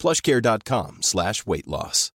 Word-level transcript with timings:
plushcare.com 0.00 0.98
slash 1.02 1.44
weight 1.46 1.66
loss. 1.66 2.10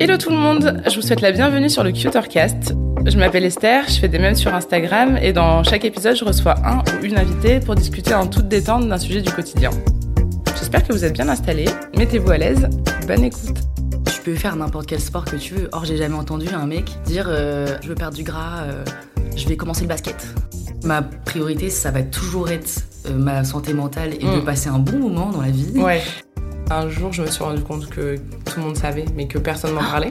Hello 0.00 0.16
tout 0.16 0.30
le 0.30 0.36
monde, 0.36 0.82
je 0.86 0.96
vous 0.96 1.02
souhaite 1.02 1.20
la 1.20 1.32
bienvenue 1.32 1.68
sur 1.68 1.84
le 1.84 1.92
Cutercast. 1.92 2.74
Je 3.04 3.18
m'appelle 3.18 3.44
Esther, 3.44 3.84
je 3.88 4.00
fais 4.00 4.08
des 4.08 4.18
mèmes 4.18 4.34
sur 4.34 4.54
Instagram 4.54 5.18
et 5.20 5.32
dans 5.32 5.62
chaque 5.64 5.84
épisode 5.84 6.16
je 6.16 6.24
reçois 6.24 6.54
un 6.66 6.78
ou 6.78 7.04
une 7.04 7.18
invitée 7.18 7.60
pour 7.60 7.74
discuter 7.74 8.14
en 8.14 8.26
toute 8.26 8.48
détente 8.48 8.88
d'un 8.88 8.98
sujet 8.98 9.20
du 9.20 9.30
quotidien. 9.30 9.70
J'espère 10.58 10.86
que 10.86 10.92
vous 10.92 11.04
êtes 11.04 11.12
bien 11.12 11.28
installés, 11.28 11.68
mettez-vous 11.94 12.30
à 12.30 12.38
l'aise, 12.38 12.68
bonne 13.06 13.24
écoute. 13.24 13.58
Tu 14.14 14.22
peux 14.22 14.34
faire 14.34 14.56
n'importe 14.56 14.86
quel 14.86 15.00
sport 15.00 15.24
que 15.24 15.36
tu 15.36 15.54
veux. 15.54 15.68
Or, 15.72 15.84
j'ai 15.84 15.96
jamais 15.96 16.16
entendu 16.16 16.48
un 16.48 16.66
mec 16.66 16.90
dire 17.04 17.26
euh, 17.28 17.78
je 17.82 17.88
veux 17.88 17.94
perdre 17.94 18.16
du 18.16 18.22
gras, 18.22 18.62
euh, 18.62 18.84
je 19.36 19.46
vais 19.46 19.56
commencer 19.56 19.82
le 19.82 19.88
basket. 19.88 20.26
Ma 20.84 21.02
priorité, 21.02 21.70
ça 21.70 21.90
va 21.90 22.02
toujours 22.02 22.50
être 22.50 22.68
ma 23.12 23.44
santé 23.44 23.72
mentale 23.74 24.14
et 24.14 24.18
de 24.18 24.40
Mm. 24.40 24.44
passer 24.44 24.68
un 24.68 24.78
bon 24.78 24.98
moment 24.98 25.30
dans 25.30 25.40
la 25.42 25.50
vie. 25.50 25.72
Ouais. 25.78 26.02
Un 26.70 26.88
jour 26.88 27.12
je 27.12 27.22
me 27.22 27.26
suis 27.28 27.44
rendu 27.44 27.62
compte 27.62 27.88
que 27.88 28.16
tout 28.16 28.54
le 28.58 28.62
monde 28.62 28.76
savait 28.76 29.04
mais 29.14 29.26
que 29.28 29.38
personne 29.38 29.72
m'en 29.74 29.80
parlait. 29.84 30.10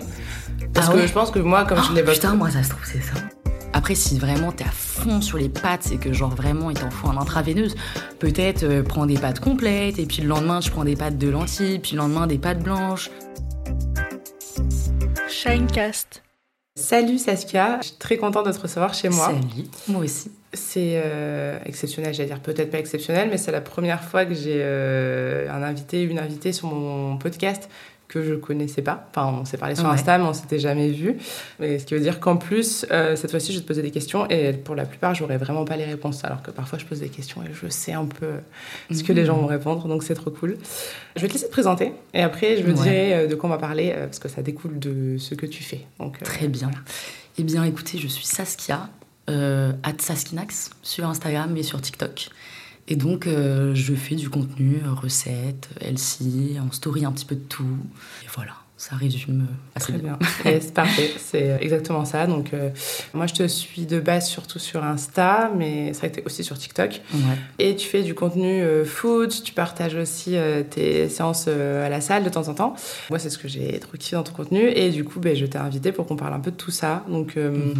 Parce 0.74 0.88
Ah 0.90 0.94
que 0.94 0.98
ouais 0.98 1.08
je 1.08 1.14
pense 1.14 1.32
que 1.32 1.40
moi 1.40 1.66
comme 1.66 1.80
Oh, 1.82 1.86
je 1.90 1.96
l'évoque... 1.96 2.14
putain, 2.16 2.34
moi, 2.36 2.50
ça 2.50 2.64
se 2.64 2.70
trouve, 2.70 2.84
c'est 2.86 3.02
ça. 3.02 3.14
Après, 3.74 3.94
si 3.94 4.18
vraiment 4.18 4.54
t'es 4.54 4.64
à 4.64 4.72
fond 4.72 5.20
sur 5.20 5.38
les 5.38 5.50
pâtes, 5.50 5.82
c'est 5.84 5.98
que 5.98 6.14
genre 6.14 6.34
vraiment 6.34 6.70
il 6.70 6.78
t'en 6.78 6.90
faut 6.90 7.10
un 7.10 7.18
intraveineuse. 7.18 7.76
Peut-être 8.20 8.64
euh, 8.64 8.84
prends 8.84 9.06
des 9.06 9.18
pâtes 9.18 9.42
complètes, 9.42 10.00
et 10.00 10.06
puis 10.06 10.22
le 10.22 10.30
lendemain 10.30 10.62
tu 10.62 10.72
prends 10.72 10.86
des 10.86 10.96
pâtes 10.96 11.18
de 11.18 11.28
lentilles, 11.30 11.80
puis 11.80 11.92
le 11.94 11.98
lendemain 11.98 12.26
des 12.26 12.38
pâtes 12.38 12.64
blanches. 12.64 13.10
Shinecast. 15.28 16.22
Salut 16.78 17.20
Saskia, 17.20 17.78
je 17.82 17.88
suis 17.88 17.96
très 17.96 18.18
contente 18.18 18.48
de 18.48 18.52
te 18.52 18.60
recevoir 18.60 18.94
chez 18.94 19.08
moi. 19.08 19.28
Salut, 19.28 19.66
moi 19.88 20.04
aussi. 20.04 20.30
C'est 20.52 21.02
euh, 21.06 21.58
exceptionnel, 21.66 22.14
j'allais 22.14 22.28
dire 22.28 22.42
peut-être 22.42 22.70
pas 22.70 22.80
exceptionnel, 22.80 23.30
mais 23.32 23.38
c'est 23.38 23.54
la 23.54 23.62
première 23.62 24.04
fois 24.04 24.26
que 24.26 24.34
j'ai 24.34 24.60
euh, 24.60 25.50
un 25.50 25.64
invité, 25.64 26.04
une 26.04 26.20
invitée 26.20 26.52
sur 26.52 26.68
mon 26.68 27.16
podcast 27.16 27.70
que 28.08 28.24
je 28.24 28.36
connaissais 28.36 28.82
pas. 28.82 29.08
Enfin, 29.12 29.36
on 29.42 29.46
s'est 29.46 29.58
parlé 29.58 29.76
sur 29.76 29.86
Ouais. 29.86 29.92
Insta, 29.92 30.18
mais 30.18 30.24
on 30.26 30.34
s'était 30.34 30.60
jamais 30.60 30.90
vu. 30.90 31.18
Mais 31.60 31.80
ce 31.80 31.86
qui 31.86 31.94
veut 31.96 32.00
dire 32.00 32.20
qu'en 32.20 32.38
plus, 32.38 32.86
euh, 32.92 33.16
cette 33.16 33.32
fois-ci, 33.32 33.52
je 33.52 33.58
vais 33.58 33.64
te 33.64 33.68
poser 33.68 33.82
des 33.82 33.92
questions 33.92 34.30
et 34.30 34.54
pour 34.54 34.76
la 34.76 34.86
plupart, 34.86 35.16
j'aurais 35.16 35.38
vraiment 35.38 35.66
pas 35.66 35.76
les 35.76 35.86
réponses. 35.86 36.24
Alors 36.24 36.42
que 36.44 36.52
parfois, 36.52 36.78
je 36.80 36.86
pose 36.86 37.00
des 37.00 37.10
questions 37.10 37.42
et 37.44 37.48
je 37.54 37.68
sais 37.68 37.94
un 37.94 38.06
peu 38.06 38.28
ce 38.92 39.04
que 39.04 39.12
les 39.14 39.26
gens 39.26 39.38
vont 39.38 39.48
répondre, 39.48 39.88
donc 39.88 40.04
c'est 40.04 40.14
trop 40.16 40.30
cool. 40.32 40.58
Je 41.16 41.22
vais 41.22 41.28
te 41.28 41.34
laisser 41.34 41.48
te 41.48 41.52
présenter 41.52 41.94
et 42.14 42.22
après, 42.22 42.58
je 42.58 42.64
me 42.64 42.68
Ouais. 42.70 42.74
dirai 42.74 43.14
euh, 43.14 43.28
de 43.28 43.36
quoi 43.36 43.50
on 43.50 43.54
va 43.54 43.58
parler 43.60 43.94
euh, 43.96 44.06
parce 44.06 44.20
que 44.20 44.30
ça 44.30 44.42
découle 44.42 44.78
de 44.80 45.18
ce 45.18 45.34
que 45.36 45.46
tu 45.46 45.64
fais. 45.64 45.82
Donc, 46.00 46.18
euh, 46.22 46.26
Très 46.26 46.48
bien. 46.48 46.70
Eh 47.38 47.44
bien, 47.44 47.64
écoutez, 47.64 47.98
je 47.98 48.08
suis 48.08 48.26
Saskia, 48.26 48.88
at 49.28 49.94
Saskinax, 50.00 50.70
sur 50.84 51.06
Instagram 51.08 51.58
et 51.58 51.64
sur 51.64 51.82
TikTok. 51.82 52.30
Et 52.88 52.96
donc, 52.96 53.26
euh, 53.28 53.74
je 53.74 53.94
fais 53.96 54.16
du 54.16 54.30
contenu, 54.30 54.78
euh, 54.86 54.94
recettes, 54.94 55.70
LC, 55.82 56.60
en 56.60 56.72
story 56.72 57.04
un 57.06 57.12
petit 57.12 57.26
peu 57.26 57.34
de 57.36 57.42
tout. 57.42 57.64
Et 58.24 58.28
voilà, 58.36 58.52
ça 58.78 58.96
résume 58.96 59.48
euh, 59.50 59.54
assez 59.76 59.94
Très 59.94 60.02
bien. 60.02 60.20
bien. 60.44 60.52
Yes, 60.52 60.70
parfait. 60.72 61.10
C'est 61.18 61.58
exactement 61.62 62.06
ça. 62.06 62.28
Donc, 62.28 62.54
euh, 62.54 62.70
moi, 63.16 63.26
je 63.26 63.34
te 63.34 63.48
suis 63.48 63.88
de 63.88 64.00
base 64.00 64.28
surtout 64.28 64.60
sur 64.60 64.84
Insta, 64.84 65.52
mais 65.58 65.94
c'est 65.94 66.00
vrai 66.02 66.10
que 66.10 66.16
tu 66.18 66.22
es 66.22 66.26
aussi 66.26 66.44
sur 66.44 66.60
TikTok. 66.60 67.02
Ouais. 67.14 67.20
Et 67.58 67.76
tu 67.76 67.88
fais 67.88 68.04
du 68.04 68.14
contenu 68.14 68.62
euh, 68.62 68.86
food, 68.86 69.34
tu 69.44 69.54
partages 69.54 69.96
aussi 69.96 70.36
euh, 70.38 70.62
tes 70.62 71.10
séances 71.10 71.46
euh, 71.48 71.84
à 71.84 71.90
la 71.90 72.02
salle 72.02 72.24
de 72.24 72.30
temps 72.30 72.50
en 72.50 72.54
temps. 72.54 72.76
Moi, 73.10 73.18
c'est 73.18 73.32
ce 73.32 73.40
que 73.40 73.48
j'ai 73.48 73.80
trop 73.80 73.98
kiffé 73.98 74.16
dans 74.16 74.22
ton 74.24 74.34
contenu. 74.34 74.70
Et 74.70 74.92
du 74.92 75.04
coup, 75.04 75.20
ben, 75.20 75.36
je 75.36 75.48
t'ai 75.48 75.58
invité 75.58 75.92
pour 75.92 76.06
qu'on 76.06 76.18
parle 76.18 76.34
un 76.36 76.40
peu 76.40 76.52
de 76.52 76.56
tout 76.58 76.70
ça. 76.72 77.04
Donc, 77.10 77.36
euh, 77.38 77.74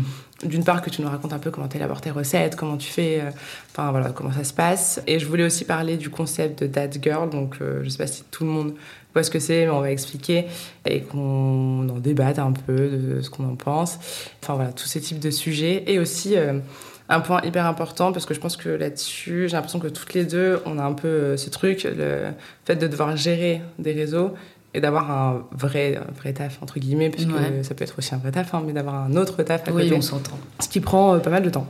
d'une 0.46 0.64
part, 0.64 0.82
que 0.82 0.90
tu 0.90 1.02
nous 1.02 1.10
racontes 1.10 1.34
un 1.34 1.40
peu 1.40 1.52
comment 1.52 1.68
tu 1.68 1.78
élabores 1.78 2.02
tes 2.02 2.12
recettes, 2.12 2.56
comment 2.56 2.78
tu 2.78 2.90
fais, 2.90 3.22
euh, 3.22 3.30
enfin 3.72 3.92
voilà, 3.92 4.10
comment 4.10 4.32
ça 4.32 4.44
se 4.44 4.54
passe. 4.54 5.02
Et 5.08 5.20
je 5.20 5.26
voulais 5.26 5.44
aussi 5.44 5.66
parler 5.66 5.98
du 5.98 6.10
concept 6.10 6.64
de 6.64 6.68
Dad 6.68 6.98
Girl. 7.02 7.30
Donc, 7.30 7.56
euh, 7.62 7.82
je 7.84 7.90
sais 7.90 7.98
pas 7.98 8.08
si 8.08 8.24
tout 8.32 8.44
le 8.44 8.50
monde 8.50 8.74
voit 9.14 9.24
ce 9.24 9.32
que 9.32 9.40
c'est, 9.40 9.66
mais 9.66 9.72
on 9.72 9.82
va 9.82 9.92
expliquer 9.92 10.46
et 10.86 11.02
qu'on 11.02 11.88
en 11.90 12.00
débatte 12.00 12.40
un 12.40 12.52
peu 12.52 12.90
de 12.90 13.22
ce 13.22 13.30
qu'on 13.30 13.50
en 13.50 13.56
pense. 13.56 13.98
Enfin 14.44 14.56
voilà, 14.56 14.74
tous 14.74 14.86
ces 14.86 15.00
types 15.00 15.20
de 15.20 15.32
sujets. 15.32 15.84
Et 15.88 16.00
aussi, 16.00 16.36
euh, 16.38 16.60
un 17.08 17.20
point 17.20 17.42
hyper 17.44 17.66
important, 17.66 18.12
parce 18.12 18.26
que 18.26 18.34
je 18.34 18.40
pense 18.40 18.58
que 18.58 18.70
là-dessus, 18.70 19.48
j'ai 19.48 19.56
l'impression 19.56 19.80
que 19.80 19.88
toutes 19.88 20.14
les 20.14 20.26
deux, 20.26 20.60
on 20.66 20.80
a 20.80 20.84
un 20.84 20.94
peu 20.94 21.08
euh, 21.08 21.38
ce 21.38 21.50
truc, 21.50 21.84
le 21.84 22.32
fait 22.66 22.76
de 22.76 22.88
devoir 22.88 23.16
gérer 23.16 23.62
des 23.80 23.94
réseaux 23.94 24.34
et 24.76 24.82
d'avoir 24.82 25.10
un 25.10 25.48
vrai, 25.52 25.96
un 25.98 26.12
vrai 26.20 26.34
taf, 26.34 26.60
entre 26.62 26.80
guillemets, 26.80 27.10
puisque 27.10 27.30
Ouais. 27.30 27.64
ça 27.64 27.74
peut 27.74 27.84
être 27.84 27.96
aussi 27.98 28.14
un 28.14 28.18
vrai 28.18 28.32
taf, 28.32 28.54
hein, 28.54 28.64
mais 28.66 28.74
d'avoir 28.74 28.96
un 28.96 29.16
autre 29.16 29.42
taf 29.44 29.68
à 29.68 29.72
Oui, 29.72 29.84
côté, 29.84 29.96
on 29.96 30.02
s'entend. 30.02 30.38
ce 30.60 30.68
qui 30.70 30.80
prend 30.82 31.16
euh, 31.16 31.20
pas 31.20 31.30
mal 31.30 31.44
de 31.44 31.50
temps. 31.50 31.68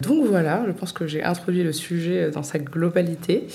Donc 0.00 0.26
voilà, 0.26 0.64
je 0.66 0.72
pense 0.72 0.92
que 0.92 1.06
j'ai 1.06 1.22
introduit 1.22 1.62
le 1.62 1.72
sujet 1.72 2.24
euh, 2.24 2.30
dans 2.30 2.42
sa 2.42 2.58
globalité. 2.58 3.46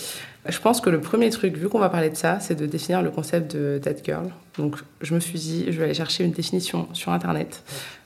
Je 0.47 0.59
pense 0.59 0.79
que 0.79 0.89
le 0.89 1.01
premier 1.01 1.29
truc, 1.29 1.57
vu 1.57 1.67
qu'on 1.67 1.79
va 1.79 1.89
parler 1.89 2.09
de 2.09 2.15
ça, 2.15 2.39
c'est 2.39 2.55
de 2.55 2.65
définir 2.65 3.01
le 3.01 3.09
concept 3.11 3.53
de 3.55 3.79
Dead 3.83 3.99
Girl. 4.05 4.29
Donc 4.57 4.77
je 5.01 5.13
me 5.13 5.19
suis 5.19 5.37
dit, 5.37 5.65
je 5.67 5.77
vais 5.77 5.83
aller 5.85 5.93
chercher 5.93 6.23
une 6.23 6.31
définition 6.31 6.87
sur 6.93 7.11
Internet, 7.11 7.63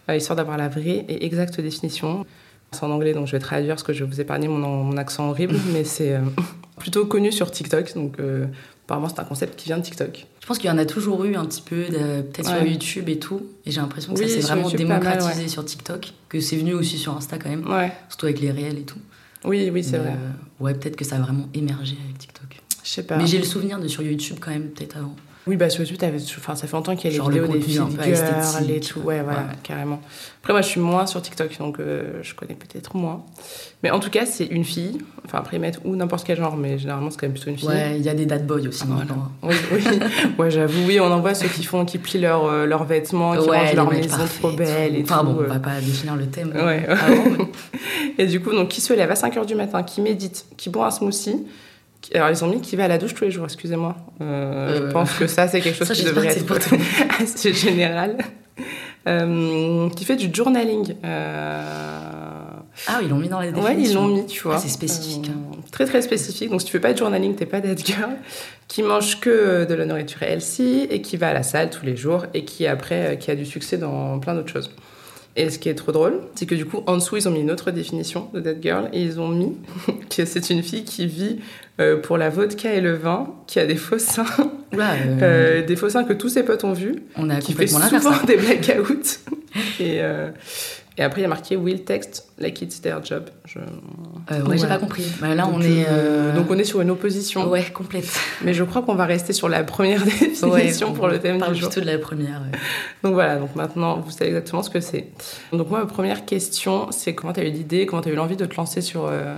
euh, 0.09 0.16
histoire 0.16 0.36
d'avoir 0.36 0.58
la 0.58 0.68
vraie 0.68 1.06
et 1.08 1.24
exacte 1.25 1.62
définition. 1.62 2.25
C'est 2.72 2.84
en 2.84 2.90
anglais, 2.92 3.13
donc 3.13 3.28
je 3.28 3.34
vais 3.34 3.40
traduire 3.40 3.75
parce 3.75 3.84
que 3.84 3.94
je 3.94 4.03
vais 4.03 4.09
vous 4.09 4.22
épargner 4.22 4.48
mon, 4.48 4.58
mon 4.58 4.98
accent 4.98 5.30
horrible, 5.30 5.56
mais 5.74 5.84
c'est 5.84 6.16
euh, 6.16 6.19
plutôt 6.80 7.06
connu 7.06 7.31
sur 7.31 7.51
TikTok. 7.51 7.94
Donc 7.94 8.16
euh, 8.19 8.45
apparemment, 8.92 9.08
c'est 9.10 9.20
un 9.22 9.26
concept 9.26 9.58
qui 9.58 9.68
vient 9.68 9.78
de 9.78 9.84
TikTok. 9.84 10.28
Je 10.42 10.46
pense 10.48 10.58
qu'il 10.58 10.70
y 10.70 10.74
en 10.74 10.78
a 10.78 10.86
toujours 10.86 11.24
eu 11.24 11.36
un 11.36 11.46
petit 11.46 11.62
peu, 11.62 11.84
peut-être 11.86 12.48
sur. 12.50 12.64
YouTube 12.66 13.08
et 13.10 13.20
tout. 13.20 13.42
Et 13.66 13.72
j'ai 13.72 13.80
l'impression 13.80 14.14
que 14.14 14.20
Oui, 14.20 14.30
ça 14.30 14.36
s'est 14.36 14.42
vraiment 14.42 14.70
YouTube, 14.70 14.88
pas 14.88 15.00
mal, 15.00 15.04
démocratisé 15.04 15.44
ouais. 15.44 15.48
sur 15.50 15.64
TikTok, 15.66 16.14
que 16.30 16.40
c'est 16.42 16.58
venu 16.58 16.74
aussi 16.74 16.98
sur 16.98 17.16
Insta 17.16 17.38
quand 17.38 17.50
même, 17.50 17.66
Ouais, 17.70 17.92
surtout 18.10 18.26
avec 18.26 18.40
les 18.42 18.52
réels 18.52 18.78
et 18.80 18.84
tout. 18.84 19.00
oui, 19.46 19.70
oui, 19.72 19.84
c'est 19.84 19.98
vrai. 19.98 20.10
euh, 20.12 20.64
ouais, 20.64 20.74
peut-être 20.74 20.96
que 20.98 21.06
ça 21.06 21.16
a 21.16 21.20
vraiment 21.20 21.48
émergé 21.54 21.96
avec 22.04 22.18
TikTok. 22.18 22.60
Je 22.84 22.90
sais 22.90 23.04
pas. 23.04 23.16
Mais 23.18 23.28
j'ai 23.28 23.38
le 23.38 23.44
souvenir 23.46 23.80
de 23.80 23.88
sur 23.88 24.02
YouTube 24.04 24.38
quand 24.42 24.52
même, 24.52 24.70
peut-être 24.70 24.98
avant. 24.98 25.16
Oui, 25.48 25.56
bah 25.56 25.72
sur 25.72 25.84
YouTube, 25.84 25.98
enfin, 26.38 26.54
ça 26.56 26.68
fait 26.68 26.74
longtemps 26.78 26.96
qu'il 26.96 27.10
y 27.10 27.14
a 27.16 27.18
Genre 27.18 27.30
les 27.32 27.40
le 27.40 27.46
vidéos 27.48 27.86
des 27.86 27.96
peu 27.98 28.04
girls 28.04 28.12
esthétique. 28.14 28.70
et 28.70 28.80
tout. 28.80 29.00
Ouais, 29.00 29.22
voilà, 29.24 29.40
Ouais. 29.40 29.46
carrément. 29.64 30.00
Après, 30.42 30.54
moi, 30.54 30.62
je 30.62 30.68
suis 30.68 30.80
moins 30.80 31.08
sur 31.08 31.20
TikTok, 31.20 31.58
donc 31.58 31.80
euh, 31.80 32.20
je 32.22 32.36
connais 32.36 32.54
peut-être 32.54 32.96
moins. 32.96 33.24
Mais 33.82 33.90
en 33.90 34.00
tout 34.00 34.12
cas, 34.12 34.28
c'est 34.28 34.46
une 34.46 34.64
fille. 34.64 35.00
Enfin, 35.26 35.40
après, 35.40 35.58
mettent 35.58 35.80
ou 35.84 35.96
n'importe 35.96 36.26
quel 36.28 36.38
genre, 36.38 36.56
mais 36.56 36.78
généralement, 36.78 37.10
c'est 37.10 37.18
quand 37.20 37.26
même 37.26 37.34
plutôt 37.34 37.50
une 37.50 37.58
fille. 37.58 37.68
Ouais, 37.70 37.98
il 37.98 38.04
y 38.04 38.10
a 38.10 38.14
des 38.14 38.28
dad 38.28 38.46
boys 38.46 38.68
aussi 38.68 38.84
Voilà. 38.86 39.06
maintenant. 39.06 39.32
Oui, 39.42 39.56
oui. 39.74 39.82
ouais, 40.38 40.52
j'avoue, 40.52 40.86
oui, 40.86 41.00
on 41.00 41.06
en 41.12 41.20
voit 41.22 41.34
ceux 41.34 41.48
qui 41.48 41.64
font, 41.64 41.86
qui 41.86 41.98
plient 41.98 42.20
leurs 42.22 42.46
euh, 42.46 42.68
leurs 42.68 42.84
vêtements, 42.84 43.34
qui 43.36 43.50
Ouais, 43.50 43.58
rangent 43.58 43.70
les 43.70 43.76
leur 43.76 43.90
maison 43.92 44.18
trop 44.40 44.52
belle 44.52 44.96
et 44.96 45.02
Enfin 45.02 45.20
tout. 45.20 45.26
bon, 45.26 45.42
euh. 45.42 45.46
on 45.48 45.54
va 45.54 45.60
pas 45.60 45.80
définir 45.82 46.16
le 46.18 46.28
thème. 46.28 46.52
Ouais. 46.54 46.86
avant, 46.88 47.24
mais- 47.32 47.48
Et 48.20 48.28
du 48.28 48.42
coup, 48.42 48.52
donc, 48.52 48.68
qui 48.68 48.82
se 48.82 48.94
lève 48.94 49.10
à 49.10 49.16
5 49.16 49.36
h 49.38 49.46
du 49.48 49.56
matin, 49.56 49.82
qui 49.82 50.02
médite, 50.02 50.46
qui 50.58 50.70
boit 50.70 50.86
un 50.86 50.92
smoothie. 50.92 51.38
Alors, 52.15 52.30
ils 52.30 52.44
ont 52.44 52.48
mis 52.48 52.62
qui 52.62 52.75
va 52.75 52.86
à 52.86 52.88
la 52.88 52.98
douche 52.98 53.13
tous 53.13 53.24
les 53.24 53.31
jours, 53.31 53.45
excusez-moi. 53.45 53.95
Euh, 54.21 54.77
Je 54.77 54.83
Euh, 54.83 54.92
pense 54.92 55.13
que 55.13 55.27
ça, 55.27 55.48
c'est 55.48 55.62
quelque 55.62 55.77
chose 55.77 55.88
ça, 55.88 55.94
qui 55.94 56.03
devrait 56.03 56.27
être 56.27 56.45
assez 57.21 57.53
général. 57.53 58.18
Euh, 59.07 59.89
qui 59.89 60.06
fait 60.06 60.15
du 60.15 60.30
journaling. 60.33 60.95
Ah, 62.88 63.00
ils 63.01 63.09
l'ont 63.09 63.18
mis 63.18 63.30
dans 63.30 63.39
les 63.39 63.50
Ouais, 63.50 63.69
définitions. 63.75 64.06
ils 64.06 64.07
l'ont 64.09 64.15
mis, 64.21 64.25
tu 64.25 64.42
vois. 64.44 64.56
Ah, 64.56 64.59
c'est 64.59 64.69
spécifique. 64.69 65.30
Euh, 65.30 65.56
très 65.71 65.86
très 65.86 66.01
spécifique. 66.01 66.50
Donc 66.50 66.62
si 66.62 66.65
tu 66.68 66.71
fais 66.71 66.80
pas 66.80 66.94
de 66.94 66.98
journaling, 66.98 67.36
t'es 67.36 67.45
pas 67.45 67.59
dead 67.62 67.83
girl. 67.86 68.12
Qui 68.68 68.83
mange 68.83 69.19
que 69.19 69.65
de 69.65 69.74
la 69.74 69.86
nourriture 69.86 70.24
healthy 70.24 70.88
et 70.89 71.01
qui 71.01 71.18
va 71.18 71.30
à 71.30 71.33
la 71.33 71.44
salle 71.44 71.69
tous 71.69 71.86
les 71.86 71.95
jours 71.97 72.25
et 72.33 72.45
qui 72.45 72.65
après 72.68 73.18
qui 73.19 73.30
a 73.31 73.36
du 73.36 73.45
succès 73.45 73.77
dans 73.77 74.18
plein 74.19 74.33
d'autres 74.33 74.51
choses. 74.51 74.71
Et 75.36 75.50
ce 75.50 75.60
qui 75.60 75.69
est 75.69 75.75
trop 75.75 75.94
drôle, 75.94 76.19
c'est 76.36 76.45
que 76.45 76.56
du 76.56 76.66
coup 76.66 76.83
en 76.88 76.98
dessous 76.98 77.16
ils 77.16 77.28
ont 77.28 77.31
mis 77.31 77.39
une 77.39 77.51
autre 77.51 77.72
définition 77.72 78.30
de 78.33 78.42
dead 78.42 78.62
girl 78.62 78.89
et 78.92 79.01
ils 79.01 79.19
ont 79.19 79.30
mis 79.30 79.56
que 80.16 80.25
c'est 80.25 80.50
une 80.50 80.62
fille 80.62 80.83
qui 80.83 81.07
vit 81.07 81.39
euh, 81.80 81.98
pour 81.98 82.18
la 82.18 82.30
vodka 82.30 82.74
et 82.74 82.81
le 82.81 82.94
vin, 82.94 83.33
qui 83.48 83.60
a 83.60 83.66
des 83.66 83.78
faux 83.78 83.98
seins, 83.98 84.25
euh, 84.74 84.78
euh, 85.22 85.66
des 85.66 85.78
faux 85.78 85.89
seins 85.89 86.04
que 86.04 86.13
tous 86.13 86.30
ses 86.30 86.44
potes 86.44 86.66
ont 86.66 86.74
vus, 86.74 86.95
on 87.16 87.30
a 87.30 87.39
qui 87.39 87.54
fait 87.54 87.68
souvent 87.68 88.12
hein. 88.12 88.22
des 88.28 88.36
blackouts. 88.36 89.19
et, 89.80 90.01
et 90.98 91.04
après 91.04 91.22
il 91.22 91.24
y 91.24 91.26
a 91.26 91.30
marqué 91.30 91.56
will 91.56 91.84
text 91.84 92.28
like 92.38 92.62
it's 92.62 92.82
their 92.82 93.04
job. 93.04 93.24
Je- 93.46 93.60
Euh, 94.32 94.44
ouais, 94.46 94.58
j'ai 94.58 94.68
pas 94.68 94.78
compris. 94.78 95.04
Bah, 95.20 95.34
là, 95.34 95.44
Donc, 95.44 95.56
on 95.56 95.62
est. 95.62 95.86
euh, 95.90 96.34
donc 96.36 96.48
on 96.52 96.58
est 96.58 96.64
sur 96.64 96.80
une 96.82 96.92
opposition. 96.92 97.50
Ouais, 97.50 97.64
complète. 97.74 98.08
Mais 98.44 98.54
je 98.54 98.64
crois 98.64 98.82
qu'on 98.84 98.94
va 98.96 99.06
rester 99.06 99.34
sur 99.34 99.50
la 99.50 99.64
première 99.64 100.04
définition 100.06 100.50
Ouais, 100.52 100.72
pour 100.96 101.06
on 101.06 101.08
le 101.08 101.20
thème 101.20 101.40
parle 101.40 101.54
du 101.54 101.60
jour. 101.60 101.70
plutôt 101.70 101.82
de 101.86 101.92
la 101.92 101.98
première. 101.98 102.42
ouais. 102.42 102.58
Donc 103.04 103.14
voilà, 103.14 103.38
donc 103.38 103.56
maintenant 103.56 104.00
vous 104.00 104.12
savez 104.12 104.28
exactement 104.30 104.62
ce 104.64 104.70
que 104.70 104.80
c'est. 104.80 105.08
Donc 105.52 105.70
moi 105.70 105.80
ma 105.80 105.86
première 105.86 106.26
question 106.26 106.88
c'est 106.92 107.16
comment 107.16 107.34
tu 107.34 107.40
as 107.40 107.46
eu 107.46 107.52
l'idée, 107.52 107.86
comment 107.86 108.02
tu 108.02 108.10
as 108.10 108.12
eu 108.12 108.16
l'envie 108.16 108.36
de 108.38 108.46
te 108.46 108.56
lancer 108.56 108.82
sur, 108.82 109.06
euh, 109.06 109.36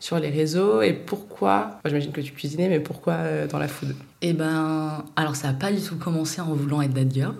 sur 0.00 0.18
les 0.18 0.30
réseaux 0.30 0.82
et 0.82 0.92
pourquoi, 0.92 1.78
enfin, 1.78 1.88
j'imagine 1.88 2.12
que 2.12 2.20
tu 2.20 2.32
cuisinais, 2.32 2.68
mais 2.68 2.80
pourquoi 2.80 3.14
euh, 3.14 3.46
dans 3.46 3.58
la 3.58 3.68
food? 3.68 3.94
Eh 4.22 4.32
ben, 4.32 5.04
alors 5.16 5.36
ça 5.36 5.48
a 5.48 5.52
pas 5.52 5.72
du 5.72 5.80
tout 5.80 5.96
commencé 5.96 6.40
en 6.40 6.52
voulant 6.54 6.82
être 6.82 6.94
that 6.94 7.10
girl. 7.10 7.34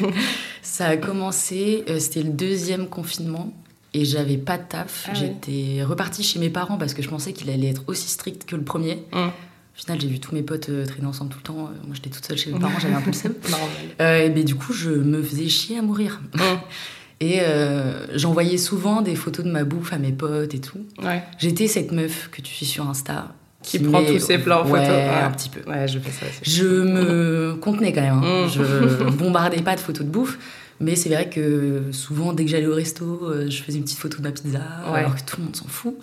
ça 0.62 0.86
a 0.86 0.96
commencé, 0.96 1.84
euh, 1.88 1.98
c'était 1.98 2.22
le 2.22 2.30
deuxième 2.30 2.88
confinement 2.88 3.52
et 3.94 4.04
j'avais 4.04 4.38
pas 4.38 4.58
de 4.58 4.64
taf. 4.64 5.06
Ah 5.08 5.12
oui. 5.14 5.20
J'étais 5.20 5.82
repartie 5.84 6.22
chez 6.22 6.38
mes 6.38 6.50
parents 6.50 6.78
parce 6.78 6.94
que 6.94 7.02
je 7.02 7.08
pensais 7.08 7.32
qu'il 7.32 7.50
allait 7.50 7.68
être 7.68 7.82
aussi 7.86 8.08
strict 8.08 8.44
que 8.44 8.56
le 8.56 8.62
premier. 8.62 9.04
Hum. 9.12 9.30
Au 9.74 9.80
final, 9.80 10.00
j'ai 10.00 10.08
vu 10.08 10.20
tous 10.20 10.34
mes 10.34 10.42
potes 10.42 10.68
euh, 10.68 10.84
traîner 10.84 11.06
ensemble 11.06 11.30
tout 11.30 11.38
le 11.38 11.44
temps. 11.44 11.64
Euh, 11.66 11.86
Moi, 11.86 11.94
j'étais 11.94 12.10
toute 12.10 12.24
seule 12.24 12.36
chez 12.36 12.52
mes 12.52 12.58
parents, 12.58 12.78
j'avais 12.78 12.94
un 12.94 13.00
peu 13.00 13.10
le 13.10 13.16
seum. 13.16 13.32
Et 14.00 14.28
ben, 14.28 14.44
du 14.44 14.54
coup, 14.54 14.72
je 14.72 14.90
me 14.90 15.22
faisais 15.22 15.48
chier 15.48 15.78
à 15.78 15.82
mourir. 15.82 16.20
Et 17.24 17.38
euh, 17.40 18.04
j'envoyais 18.16 18.56
souvent 18.56 19.00
des 19.00 19.14
photos 19.14 19.44
de 19.46 19.50
ma 19.52 19.62
bouffe 19.62 19.92
à 19.92 19.98
mes 19.98 20.10
potes 20.10 20.54
et 20.54 20.60
tout. 20.60 20.80
Ouais. 21.02 21.22
J'étais 21.38 21.68
cette 21.68 21.92
meuf 21.92 22.28
que 22.32 22.42
tu 22.42 22.52
suis 22.52 22.66
sur 22.66 22.88
Insta. 22.88 23.32
Qui 23.62 23.78
prend 23.78 24.00
met- 24.00 24.06
tous 24.12 24.18
ses 24.18 24.38
plans 24.38 24.62
en 24.62 24.68
ouais, 24.70 24.80
photo. 24.84 24.92
Ouais. 24.92 25.08
un 25.22 25.30
petit 25.30 25.48
peu. 25.48 25.70
Ouais, 25.70 25.86
je 25.86 26.00
fais 26.00 26.10
ça 26.10 26.26
aussi. 26.26 26.50
Je 26.50 26.66
me 26.66 27.54
contenais 27.60 27.92
quand 27.92 28.00
même. 28.00 28.20
hein. 28.24 28.46
Mm. 28.46 28.48
Je 28.50 29.04
bombardais 29.16 29.62
pas 29.62 29.76
de 29.76 29.80
photos 29.80 30.04
de 30.04 30.10
bouffe. 30.10 30.36
Mais 30.80 30.96
c'est 30.96 31.10
vrai 31.10 31.28
que 31.30 31.82
souvent, 31.92 32.32
dès 32.32 32.44
que 32.44 32.50
j'allais 32.50 32.66
au 32.66 32.74
resto, 32.74 33.20
euh, 33.22 33.48
je 33.48 33.62
faisais 33.62 33.78
une 33.78 33.84
petite 33.84 33.98
photo 34.00 34.18
de 34.18 34.22
ma 34.24 34.32
pizza, 34.32 34.58
alors 34.92 35.14
que 35.14 35.20
tout 35.24 35.36
le 35.38 35.44
monde 35.44 35.54
s'en 35.54 35.68
fout. 35.68 35.94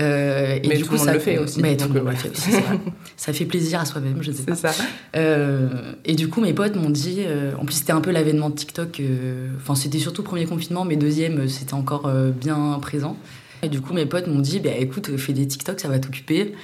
Euh, 0.00 0.58
et 0.62 0.68
Mais 0.68 0.76
du 0.76 0.82
tout 0.82 0.88
coup, 0.88 0.94
le 0.94 0.98
monde 0.98 1.06
ça 1.08 1.12
le 1.14 1.20
fait 1.20 1.38
aussi, 1.38 1.60
Mais 1.60 1.76
tout 1.76 1.86
donc, 1.86 1.94
le 1.94 2.00
monde 2.00 2.08
ouais. 2.08 2.14
le 2.14 2.18
fait 2.18 2.30
aussi, 2.30 2.50
c'est 2.52 2.60
vrai. 2.60 2.78
Ça 3.16 3.32
fait 3.32 3.44
plaisir 3.44 3.80
à 3.80 3.84
soi-même, 3.84 4.22
je 4.22 4.32
sais 4.32 4.44
pas. 4.44 4.54
ça. 4.54 4.70
Euh, 5.14 5.92
et 6.04 6.14
du 6.14 6.28
coup, 6.28 6.40
mes 6.40 6.54
potes 6.54 6.74
m'ont 6.76 6.90
dit. 6.90 7.22
euh, 7.26 7.52
en 7.58 7.64
plus, 7.64 7.74
c'était 7.74 7.92
un 7.92 8.00
peu 8.00 8.10
l'avènement 8.10 8.48
de 8.50 8.54
TikTok. 8.54 9.02
Enfin, 9.58 9.74
c'était 9.74 9.98
surtout 9.98 10.22
le 10.22 10.26
premier 10.26 10.46
confinement, 10.46 10.84
mais 10.84 10.96
deuxième, 10.96 11.48
c'était 11.48 11.74
encore 11.74 12.10
bien 12.10 12.78
présent. 12.80 13.16
Et 13.62 13.68
du 13.68 13.80
coup, 13.82 13.92
mes 13.92 14.06
potes 14.06 14.26
m'ont 14.26 14.38
dit 14.40 14.58
bah, 14.60 14.70
écoute, 14.78 15.16
fais 15.18 15.32
des 15.34 15.46
TikTok, 15.46 15.78
ça 15.80 15.88
va 15.88 15.98
t'occuper. 15.98 16.54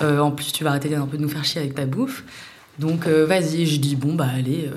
En 0.00 0.30
plus, 0.30 0.52
tu 0.52 0.64
vas 0.64 0.70
arrêter 0.70 0.94
un 0.94 1.06
peu 1.06 1.16
de 1.16 1.22
nous 1.22 1.28
faire 1.28 1.44
chier 1.44 1.60
avec 1.60 1.74
ta 1.74 1.86
bouffe. 1.86 2.24
Donc, 2.78 3.06
vas-y. 3.06 3.66
Je 3.66 3.78
dis 3.78 3.94
bon, 3.94 4.14
bah, 4.14 4.28
allez, 4.34 4.68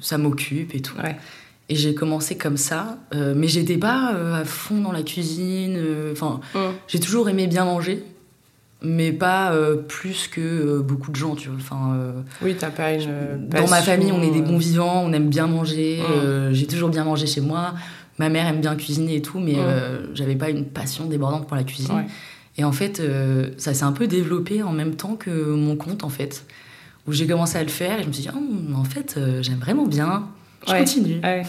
ça 0.00 0.18
m'occupe 0.18 0.74
et 0.74 0.80
tout. 0.80 0.96
Ouais. 1.02 1.16
Et 1.70 1.76
j'ai 1.76 1.94
commencé 1.94 2.36
comme 2.36 2.56
ça. 2.58 2.98
euh, 3.14 3.32
mais 3.36 3.48
j'étais 3.48 3.78
pas 3.78 4.12
euh, 4.14 4.34
à 4.42 4.44
fond 4.44 4.80
dans 4.80 4.92
la 4.92 5.02
cuisine. 5.02 5.76
euh, 5.78 6.12
Enfin, 6.12 6.40
Hum. 6.54 6.72
j'ai 6.88 7.00
toujours 7.00 7.28
aimé 7.28 7.46
bien 7.46 7.64
manger. 7.64 8.04
Mais 8.86 9.12
pas 9.12 9.50
plus 9.88 10.28
que 10.28 10.80
beaucoup 10.80 11.10
de 11.10 11.16
gens, 11.16 11.34
tu 11.36 11.48
vois. 11.48 11.56
Enfin, 11.58 11.96
Oui, 12.42 12.54
t'as 12.58 12.68
pas 12.70 12.92
une. 12.92 13.06
euh, 13.08 13.36
dans 13.38 13.62
ma 13.62 13.66
passion, 13.78 13.92
famille, 13.92 14.12
on 14.12 14.20
est 14.22 14.30
des 14.30 14.42
bons 14.42 14.58
vivants, 14.58 15.02
on 15.06 15.12
aime 15.14 15.30
bien 15.30 15.46
manger. 15.46 16.00
Mm. 16.02 16.52
j'ai 16.52 16.66
toujours 16.66 16.90
bien 16.90 17.04
mangé 17.04 17.26
chez 17.26 17.40
moi. 17.40 17.72
Ma 18.18 18.28
mère 18.28 18.46
aime 18.46 18.60
bien 18.60 18.76
cuisiner 18.76 19.16
et 19.16 19.22
tout, 19.22 19.38
mais 19.40 19.54
Mm. 19.54 20.10
j'avais 20.14 20.36
pas 20.36 20.50
une 20.50 20.66
passion 20.66 21.06
débordante 21.06 21.46
pour 21.48 21.56
la 21.56 21.64
cuisine. 21.64 21.94
Ouais. 21.94 22.06
Et 22.58 22.64
en 22.64 22.72
fait, 22.72 23.00
ça 23.56 23.72
s'est 23.72 23.84
un 23.84 23.92
peu 23.92 24.06
développé 24.06 24.62
en 24.62 24.72
même 24.72 24.96
temps 24.96 25.16
que 25.16 25.30
mon 25.30 25.76
compte, 25.76 26.04
en 26.04 26.10
fait, 26.10 26.44
où 27.06 27.12
j'ai 27.12 27.26
commencé 27.26 27.56
à 27.56 27.62
le 27.62 27.70
faire 27.70 28.00
et 28.00 28.02
je 28.02 28.08
me 28.08 28.12
suis 28.12 28.24
dit, 28.24 28.30
Ah, 28.30 28.78
en 28.78 28.84
fait, 28.84 29.18
j'aime 29.40 29.60
vraiment 29.60 29.86
bien. 29.86 30.24
Je 30.66 30.72
Ouais. 30.72 30.78
continue. 30.80 31.20
Ouais. 31.22 31.42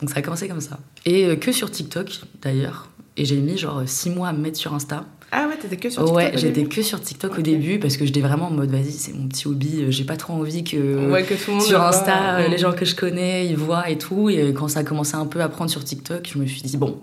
Donc 0.00 0.10
ça 0.10 0.18
a 0.18 0.22
commencé 0.22 0.48
comme 0.48 0.60
ça. 0.60 0.78
Et 1.06 1.26
euh, 1.26 1.36
que 1.36 1.52
sur 1.52 1.70
TikTok, 1.70 2.08
d'ailleurs. 2.42 2.88
Et 3.16 3.24
j'ai 3.24 3.36
mis 3.36 3.56
genre 3.58 3.82
six 3.86 4.10
mois 4.10 4.28
à 4.28 4.32
me 4.32 4.38
mettre 4.38 4.58
sur 4.58 4.72
Insta. 4.74 5.04
Ah 5.30 5.46
ouais, 5.48 5.56
t'étais 5.56 5.76
que 5.76 5.88
sur 5.90 6.02
TikTok. 6.02 6.16
ouais, 6.16 6.32
j'étais 6.34 6.64
que 6.64 6.82
sur 6.82 7.00
TikTok 7.00 7.32
Ok. 7.32 7.38
au 7.38 7.42
début 7.42 7.78
parce 7.78 7.96
que 7.96 8.04
j'étais 8.04 8.20
vraiment 8.20 8.48
en 8.48 8.50
mode 8.50 8.70
vas-y, 8.70 8.92
c'est 8.92 9.14
mon 9.14 9.28
petit 9.28 9.46
hobby, 9.48 9.82
euh, 9.82 9.90
j'ai 9.90 10.04
pas 10.04 10.16
trop 10.16 10.34
envie 10.34 10.62
que 10.64 11.10
Ouais, 11.10 11.22
que 11.22 11.34
tout 11.34 11.50
le 11.52 11.56
monde 11.56 11.62
sur 11.66 11.78
voit. 11.78 11.88
Insta, 11.88 12.36
euh, 12.38 12.48
les 12.48 12.58
gens 12.58 12.72
que 12.72 12.84
je 12.84 12.94
connais, 12.94 13.46
ils 13.46 13.56
voient 13.56 13.88
et 13.88 13.96
tout. 13.96 14.28
Et 14.28 14.52
quand 14.52 14.68
ça 14.68 14.80
a 14.80 14.84
commencé 14.84 15.14
un 15.14 15.24
peu 15.26 15.40
à 15.40 15.48
prendre 15.48 15.70
sur 15.70 15.82
TikTok, 15.84 16.28
je 16.34 16.38
me 16.38 16.46
suis 16.46 16.60
dit 16.62 16.76
bon, 16.76 17.00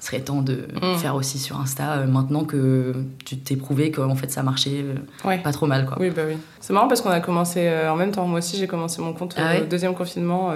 il 0.00 0.04
serait 0.04 0.20
temps 0.20 0.40
de 0.42 0.66
Mm. 0.80 0.96
faire 0.96 1.14
aussi 1.14 1.38
sur 1.38 1.60
Insta 1.60 1.92
euh, 1.98 2.06
maintenant 2.06 2.44
que 2.44 2.94
tu 3.24 3.36
t'es 3.36 3.56
prouvé 3.56 3.90
qu'en 3.90 4.14
fait 4.14 4.30
ça 4.30 4.42
marchait 4.42 4.82
euh, 4.82 4.94
Ouais. 5.28 5.38
pas 5.38 5.52
trop 5.52 5.66
mal 5.66 5.84
quoi. 5.84 5.98
Oui, 6.00 6.10
bah 6.10 6.22
oui. 6.26 6.36
C'est 6.60 6.72
marrant 6.72 6.88
parce 6.88 7.00
qu'on 7.02 7.10
a 7.10 7.20
commencé 7.20 7.66
euh, 7.66 7.92
en 7.92 7.96
même 7.96 8.10
temps. 8.10 8.26
Moi 8.26 8.38
aussi, 8.38 8.56
j'ai 8.56 8.66
commencé 8.66 9.00
mon 9.02 9.12
compte 9.12 9.34
Ah 9.38 9.42
au 9.42 9.60
ouais 9.60 9.66
deuxième 9.66 9.94
confinement 9.94 10.52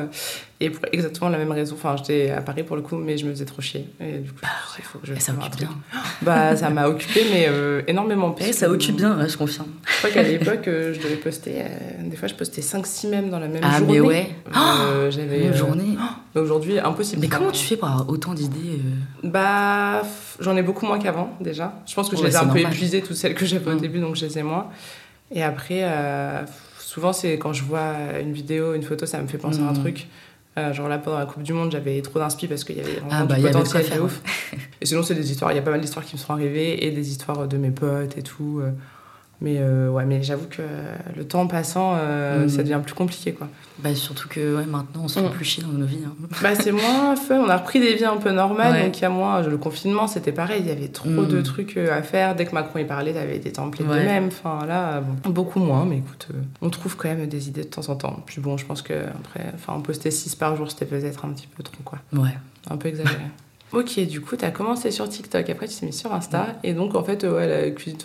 et 0.60 0.70
pour 0.70 0.84
exactement 0.92 1.28
la 1.30 1.38
même 1.38 1.50
raison. 1.52 1.74
Enfin, 1.74 1.96
j'étais 1.96 2.30
à 2.30 2.40
Paris 2.40 2.62
pour 2.62 2.76
le 2.76 2.82
coup, 2.82 2.96
mais 2.96 3.18
je 3.18 3.26
me 3.26 3.30
faisais 3.32 3.44
trop 3.44 3.60
chier. 3.60 3.86
Et 4.00 4.18
du 4.18 4.30
coup, 4.30 4.38
je 4.42 4.78
il 4.78 4.84
faut 4.84 4.98
que 5.00 5.06
je 5.06 5.12
Et 5.12 5.20
ça 5.20 5.32
fasse 5.32 5.36
un 5.36 5.38
occupe 5.46 5.56
truc. 5.56 5.68
bien. 5.68 6.00
Bah, 6.22 6.56
ça 6.56 6.70
m'a 6.70 6.86
occupé, 6.88 7.22
mais 7.32 7.46
euh, 7.48 7.82
énormément. 7.88 8.34
Eh, 8.38 8.44
puisque- 8.44 8.60
ça 8.60 8.70
occupe 8.70 8.96
bien, 8.96 9.18
ouais, 9.18 9.28
je 9.28 9.36
confirme. 9.36 9.66
Je 9.86 9.98
crois 9.98 10.10
qu'à 10.10 10.22
l'époque, 10.22 10.68
euh, 10.68 10.94
je 10.94 11.00
devais 11.00 11.16
poster. 11.16 11.54
euh, 11.62 12.08
des 12.08 12.16
fois, 12.16 12.28
je 12.28 12.34
postais 12.34 12.62
5-6 12.62 13.08
mèmes 13.08 13.30
dans 13.30 13.38
la 13.40 13.48
même 13.48 13.62
Ah, 13.64 13.78
journée. 13.78 13.92
mais 13.94 14.00
ouais. 14.00 14.28
Euh, 14.56 15.10
J'avais. 15.10 15.46
Une 15.46 15.52
euh, 15.52 15.56
journée. 15.56 15.96
Aujourd'hui, 16.36 16.78
impossible. 16.78 17.20
Mais 17.22 17.28
comment 17.28 17.50
tu 17.50 17.64
fais 17.64 17.76
pour 17.76 17.88
avoir 17.88 18.08
autant 18.08 18.34
d'idées 18.34 18.80
Bah, 19.22 20.02
j'en 20.40 20.56
ai 20.56 20.62
beaucoup 20.62 20.86
moins 20.86 20.98
qu'avant 20.98 21.30
déjà. 21.40 21.74
Je 21.86 21.94
pense 21.94 22.08
que 22.08 22.16
je 22.16 22.22
Ouais, 22.22 22.28
les 22.28 22.34
ai 22.34 22.38
un 22.38 22.46
peu 22.46 22.58
épuisées, 22.60 23.02
toutes 23.02 23.16
celles 23.16 23.34
que 23.34 23.46
j'avais 23.46 23.70
au 23.70 23.74
Mm. 23.74 23.80
début, 23.80 24.00
donc 24.00 24.16
je 24.16 24.24
les 24.26 24.38
ai 24.38 24.42
moins. 24.42 24.68
Et 25.34 25.42
après, 25.42 25.82
souvent, 26.78 27.12
c'est 27.12 27.38
quand 27.38 27.52
je 27.52 27.64
vois 27.64 27.92
une 28.20 28.32
vidéo, 28.32 28.74
une 28.74 28.82
photo, 28.82 29.06
ça 29.06 29.20
me 29.20 29.26
fait 29.26 29.38
penser 29.38 29.60
à 29.60 29.68
un 29.68 29.72
Mm. 29.72 29.80
truc. 29.80 30.06
Euh, 30.56 30.72
genre 30.72 30.88
là, 30.88 30.98
pendant 30.98 31.18
la 31.18 31.26
Coupe 31.26 31.42
du 31.42 31.52
Monde, 31.52 31.72
j'avais 31.72 32.00
trop 32.02 32.18
d'inspi 32.18 32.46
parce 32.46 32.62
qu'il 32.62 32.76
y 32.76 32.80
avait 32.80 32.92
vraiment 32.92 33.08
Ah, 33.10 33.24
bah, 33.24 33.36
du 33.36 33.42
potentiel 33.42 33.84
de 33.90 34.00
ouf. 34.00 34.20
Et 34.80 34.86
sinon, 34.86 35.02
c'est 35.02 35.14
des 35.14 35.30
histoires. 35.30 35.50
Il 35.52 35.56
y 35.56 35.58
a 35.58 35.62
pas 35.62 35.72
mal 35.72 35.80
d'histoires 35.80 36.04
qui 36.04 36.14
me 36.14 36.20
sont 36.20 36.32
arrivées 36.32 36.86
et 36.86 36.90
des 36.92 37.10
histoires 37.10 37.48
de 37.48 37.56
mes 37.56 37.70
potes 37.70 38.16
et 38.16 38.22
tout. 38.22 38.62
Euh. 39.34 39.44
Mais 39.44 39.56
euh, 39.58 39.90
ouais, 39.90 40.04
mais 40.04 40.22
j'avoue 40.22 40.46
que 40.48 40.62
le 41.16 41.24
temps 41.26 41.46
passant, 41.46 41.94
euh, 41.96 42.44
Mm. 42.44 42.48
ça 42.48 42.62
devient 42.62 42.80
plus 42.84 42.94
compliqué, 42.94 43.32
quoi. 43.32 43.48
Bah 43.80 43.92
surtout 43.94 44.28
que 44.28 44.56
ouais, 44.56 44.66
maintenant 44.66 45.02
on 45.04 45.08
se 45.08 45.18
fait 45.18 45.26
Mm. 45.26 45.30
plus 45.32 45.44
chier 45.44 45.62
dans 45.64 45.70
nos 45.76 45.84
vies. 45.86 45.98
hein. 46.06 46.14
Bah, 46.42 46.54
c'est 46.54 46.70
moins 46.72 47.16
fun, 47.16 47.40
on 47.40 47.48
a 47.48 47.56
repris 47.56 47.80
des 47.80 47.94
vies 47.94 48.04
un 48.04 48.16
peu 48.16 48.30
normales, 48.30 48.72
Ouais. 48.72 48.84
donc 48.84 48.98
il 48.98 49.02
y 49.02 49.04
a 49.04 49.08
moins. 49.10 49.42
Le 49.42 49.56
confinement, 49.58 50.06
c'était 50.06 50.32
pareil, 50.32 50.60
il 50.64 50.68
y 50.68 50.70
avait 50.70 50.88
trop 50.88 51.08
Mm. 51.08 51.26
de 51.28 51.40
trucs 51.42 51.76
euh, 51.76 51.92
à 51.96 52.02
faire. 52.02 52.36
Dès 52.36 52.46
que 52.46 52.54
Macron 52.54 52.78
y 52.78 52.84
parlait, 52.84 53.12
t'avais 53.12 53.38
des 53.40 53.52
templates 53.52 53.86
Ouais. 53.88 54.00
de 54.00 54.04
même. 54.06 54.26
Enfin, 54.28 54.64
là, 54.66 55.00
bon, 55.00 55.30
beaucoup 55.30 55.58
moins, 55.60 55.84
mais 55.84 55.98
écoute, 55.98 56.28
euh, 56.32 56.38
on 56.62 56.70
trouve 56.70 56.96
quand 56.96 57.08
même 57.08 57.26
des 57.26 57.48
idées 57.48 57.62
de 57.64 57.68
temps 57.68 57.88
en 57.88 57.96
temps. 57.96 58.22
Puis 58.26 58.40
bon, 58.40 58.56
je 58.56 58.64
pense 58.64 58.82
que 58.82 58.94
après, 58.94 59.52
enfin, 59.54 59.78
poster 59.80 60.10
6 60.10 60.34
par 60.36 60.56
jour, 60.56 60.70
c'était 60.70 60.86
peut-être 60.86 61.24
un 61.24 61.30
petit 61.30 61.48
peu 61.48 61.62
trop, 61.62 61.82
quoi. 61.84 61.98
Ouais. 62.12 62.36
Un 62.70 62.76
peu 62.76 62.88
exagéré. 62.88 63.18
Ok, 63.74 63.98
du 64.06 64.20
coup, 64.20 64.36
t'as 64.36 64.50
commencé 64.50 64.90
sur 64.90 65.08
TikTok, 65.08 65.50
après 65.50 65.66
tu 65.68 65.76
t'es 65.76 65.86
mis 65.86 65.92
sur 65.92 66.12
Insta, 66.12 66.54
et 66.62 66.72
donc 66.74 66.94
en 66.94 67.02
fait, 67.02 67.24
euh, 67.24 67.34
ouais, 67.36 67.48
la 67.48 67.70
cuisine, 67.70 67.98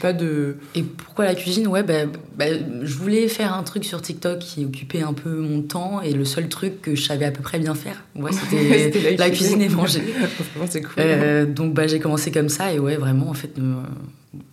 pas 0.00 0.12
de. 0.12 0.56
Et 0.74 0.82
pourquoi 0.82 1.24
la 1.24 1.34
cuisine? 1.34 1.66
Ouais, 1.66 1.82
bah, 1.82 2.04
bah, 2.36 2.44
je 2.82 2.94
voulais 2.94 3.26
faire 3.28 3.52
un 3.54 3.62
truc 3.62 3.84
sur 3.84 4.00
TikTok 4.00 4.38
qui 4.38 4.64
occupait 4.64 5.02
un 5.02 5.12
peu 5.12 5.30
mon 5.30 5.62
temps 5.62 6.00
et 6.00 6.12
le 6.12 6.24
seul 6.24 6.48
truc 6.48 6.80
que 6.80 6.94
je 6.94 7.02
savais 7.02 7.24
à 7.24 7.30
peu 7.32 7.42
près 7.42 7.58
bien 7.58 7.74
faire, 7.74 8.04
ouais, 8.14 8.30
c'était 8.50 9.16
la 9.16 9.30
cuisine 9.30 9.60
et 9.62 9.68
manger. 9.68 10.02
C'est 10.68 10.82
cool. 10.82 10.92
Euh, 10.98 11.44
donc 11.46 11.74
bah, 11.74 11.86
j'ai 11.86 11.98
commencé 12.00 12.30
comme 12.30 12.48
ça 12.48 12.72
et 12.72 12.78
ouais, 12.78 12.96
vraiment, 12.96 13.28
en 13.28 13.34
fait, 13.34 13.58
ma 13.58 13.82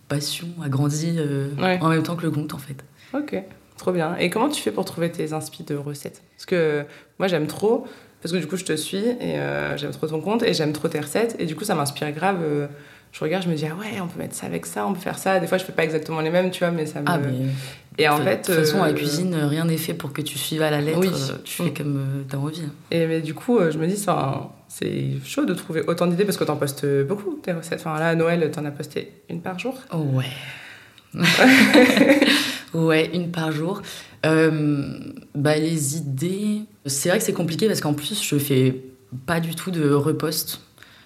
passion 0.08 0.48
a 0.62 0.68
grandi 0.68 1.14
euh, 1.18 1.48
Ouais. 1.60 1.78
en 1.80 1.88
même 1.88 2.02
temps 2.02 2.16
que 2.16 2.22
le 2.22 2.30
compte, 2.30 2.54
en 2.54 2.58
fait. 2.58 2.76
Ok, 3.16 3.36
trop 3.78 3.92
bien. 3.92 4.16
Et 4.16 4.28
comment 4.30 4.48
tu 4.48 4.60
fais 4.60 4.70
pour 4.72 4.84
trouver 4.84 5.10
tes 5.10 5.32
inspi 5.32 5.62
de 5.62 5.74
recettes? 5.76 6.22
Parce 6.36 6.46
que 6.46 6.84
moi 7.18 7.28
j'aime 7.28 7.46
trop, 7.46 7.86
parce 8.24 8.32
que 8.32 8.38
du 8.38 8.46
coup 8.46 8.56
je 8.56 8.64
te 8.64 8.74
suis 8.74 8.96
et 8.96 9.38
euh, 9.38 9.76
j'aime 9.76 9.90
trop 9.92 10.06
ton 10.06 10.20
compte 10.20 10.42
et 10.42 10.54
j'aime 10.54 10.72
trop 10.72 10.88
tes 10.88 10.98
recettes 10.98 11.36
et 11.38 11.44
du 11.46 11.54
coup 11.54 11.64
ça 11.64 11.74
m'inspire 11.74 12.10
grave. 12.12 12.38
euh, 12.42 12.66
je 13.12 13.20
regarde, 13.20 13.44
je 13.44 13.48
me 13.50 13.54
dis 13.54 13.66
ah 13.70 13.74
ouais, 13.78 14.00
on 14.02 14.08
peut 14.08 14.18
mettre 14.18 14.34
ça 14.34 14.46
avec 14.46 14.64
ça, 14.66 14.86
on 14.86 14.92
peut 14.94 15.00
faire 15.00 15.18
ça. 15.18 15.38
Des 15.38 15.46
fois 15.46 15.58
je 15.58 15.64
fais 15.64 15.72
pas 15.72 15.84
exactement 15.84 16.20
les 16.20 16.30
mêmes, 16.30 16.50
tu 16.50 16.60
vois, 16.60 16.70
mais 16.72 16.86
ça 16.86 17.00
me. 17.00 17.04
Ah, 17.08 17.18
mais 17.18 17.32
Et 17.98 18.08
en 18.08 18.18
De 18.18 18.24
fait. 18.24 18.40
toute 18.42 18.54
façon, 18.56 18.82
à 18.82 18.86
la 18.86 18.92
euh, 18.92 18.96
cuisine, 18.96 19.34
rien 19.36 19.66
n'est 19.66 19.76
fait 19.76 19.94
pour 19.94 20.12
que 20.12 20.20
tu 20.22 20.36
suives 20.38 20.62
à 20.62 20.70
la 20.70 20.80
lettre. 20.80 20.98
Oui. 21.00 21.10
Tu 21.44 21.62
fais 21.62 21.70
Mm. 21.70 21.74
comme 21.74 22.24
t'as 22.28 22.38
envie. 22.38 22.62
Et 22.90 23.06
mais 23.06 23.20
du 23.20 23.34
coup, 23.34 23.60
je 23.70 23.78
me 23.78 23.86
dis, 23.86 23.96
c'est 24.68 25.04
chaud 25.24 25.44
de 25.44 25.54
trouver 25.54 25.82
autant 25.86 26.06
d'idées 26.08 26.24
parce 26.24 26.36
que 26.38 26.42
t'en 26.44 26.56
postes 26.56 26.84
beaucoup, 27.06 27.38
tes 27.42 27.52
recettes. 27.52 27.80
Enfin, 27.84 27.98
là, 28.00 28.08
à 28.08 28.14
Noël, 28.16 28.50
t'en 28.50 28.64
as 28.64 28.72
posté 28.72 29.12
une 29.30 29.42
par 29.42 29.58
jour. 29.60 29.76
Oh, 29.92 29.98
ouais. 29.98 30.24
ouais, 32.74 33.10
une 33.14 33.30
par 33.30 33.52
jour. 33.52 33.80
Euh, 34.24 34.92
bah, 35.34 35.56
les 35.56 35.96
idées. 35.96 36.62
C'est 36.86 37.08
vrai 37.08 37.18
que 37.18 37.24
c'est 37.24 37.32
compliqué 37.32 37.66
parce 37.66 37.80
qu'en 37.80 37.94
plus, 37.94 38.22
je 38.22 38.38
fais 38.38 38.82
pas 39.26 39.40
du 39.40 39.54
tout 39.54 39.70
de 39.70 39.90
repost. 39.90 40.60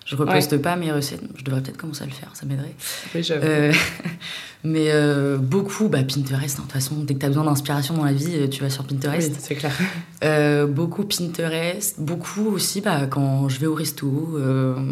Je 0.07 0.17
reposte 0.17 0.57
pas 0.57 0.75
mes 0.77 0.91
recettes. 0.91 1.21
Je 1.37 1.45
devrais 1.45 1.61
peut-être 1.61 1.77
commencer 1.77 2.03
à 2.03 2.07
le 2.07 2.13
faire, 2.13 2.31
ça 2.33 2.47
m'aiderait. 2.47 2.75
Oui. 3.15 3.29
Euh, 3.31 3.75
mais 4.65 4.87
euh, 4.89 5.37
beaucoup, 5.37 5.89
bah, 5.89 6.03
Pinterest, 6.03 6.59
hein. 6.59 6.63
de 6.63 6.63
toute 6.63 6.73
façon, 6.73 6.95
dès 7.03 7.13
que 7.13 7.19
tu 7.19 7.27
as 7.27 7.29
besoin 7.29 7.45
d'inspiration 7.45 7.93
dans 7.93 8.07
la 8.07 8.15
vie, 8.15 8.49
tu 8.49 8.63
vas 8.63 8.71
sur 8.71 8.85
Pinterest. 8.85 9.33
Oui, 9.33 9.39
c'est 9.39 9.55
clair. 9.55 9.73
Euh, 10.25 10.67
beaucoup 10.67 11.05
Pinterest, 11.05 12.01
beaucoup 12.01 12.47
aussi 12.49 12.81
bah, 12.81 13.07
quand 13.09 13.49
je 13.49 13.61
vais 13.61 13.69
au 13.69 13.75
resto, 13.75 14.37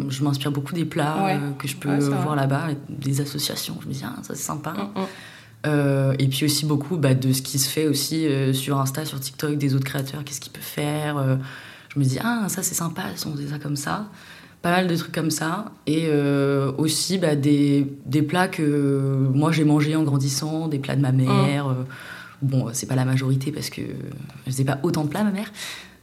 je 0.07 0.23
m'inspire 0.23 0.51
beaucoup 0.51 0.73
des 0.73 0.85
plats 0.85 1.17
Ouais. 1.25 1.37
que 1.59 1.67
je 1.67 1.75
peux 1.75 1.89
Ouais, 1.89 1.99
voir 1.99 2.37
là-bas, 2.37 2.67
des 2.87 3.19
associations. 3.19 3.77
Je 3.81 3.87
me 3.89 3.93
dis, 3.93 4.03
ah, 4.05 4.15
ça 4.21 4.35
c'est 4.35 4.43
sympa. 4.43 4.71
Mm, 4.71 5.01
mm. 5.01 5.05
Euh, 5.67 6.13
et 6.19 6.27
puis 6.27 6.45
aussi 6.45 6.65
beaucoup 6.65 6.97
bah, 6.97 7.13
de 7.13 7.33
ce 7.33 7.41
qui 7.41 7.59
se 7.59 7.69
fait 7.69 7.87
aussi 7.87 8.25
euh, 8.25 8.53
sur 8.53 8.79
Insta, 8.79 9.05
sur 9.05 9.19
TikTok, 9.19 9.57
des 9.57 9.75
autres 9.75 9.85
créateurs, 9.85 10.23
qu'est-ce 10.23 10.39
qu'ils 10.39 10.51
peuvent 10.51 10.61
faire. 10.63 11.17
euh, 11.17 11.35
je 11.93 11.99
me 11.99 12.05
dis, 12.05 12.17
ah, 12.23 12.45
ça 12.47 12.63
c'est 12.63 12.75
sympa, 12.75 13.03
si 13.15 13.27
on 13.27 13.33
faisait 13.35 13.47
ça 13.49 13.59
comme 13.59 13.75
ça. 13.75 14.07
Pas 14.61 14.71
mal 14.71 14.87
de 14.87 14.95
trucs 14.95 15.11
comme 15.13 15.29
ça. 15.31 15.65
Et 15.85 16.09
aussi 16.77 17.17
bah, 17.17 17.35
des, 17.35 17.87
des 18.05 18.21
plats 18.21 18.47
que 18.47 19.27
moi 19.33 19.51
j'ai 19.51 19.63
mangés 19.63 19.95
en 19.95 20.03
grandissant, 20.03 20.67
des 20.67 20.79
plats 20.79 20.95
de 20.95 21.01
ma 21.01 21.11
mère. 21.11 21.67
euh, 21.67 21.73
bon, 22.41 22.67
c'est 22.73 22.87
pas 22.87 22.95
la 22.95 23.05
majorité 23.05 23.51
parce 23.51 23.69
que 23.69 23.81
je 24.45 24.51
faisais 24.51 24.63
pas 24.65 24.79
autant 24.83 25.03
de 25.03 25.09
plats, 25.09 25.23
ma 25.23 25.31
mère. 25.31 25.51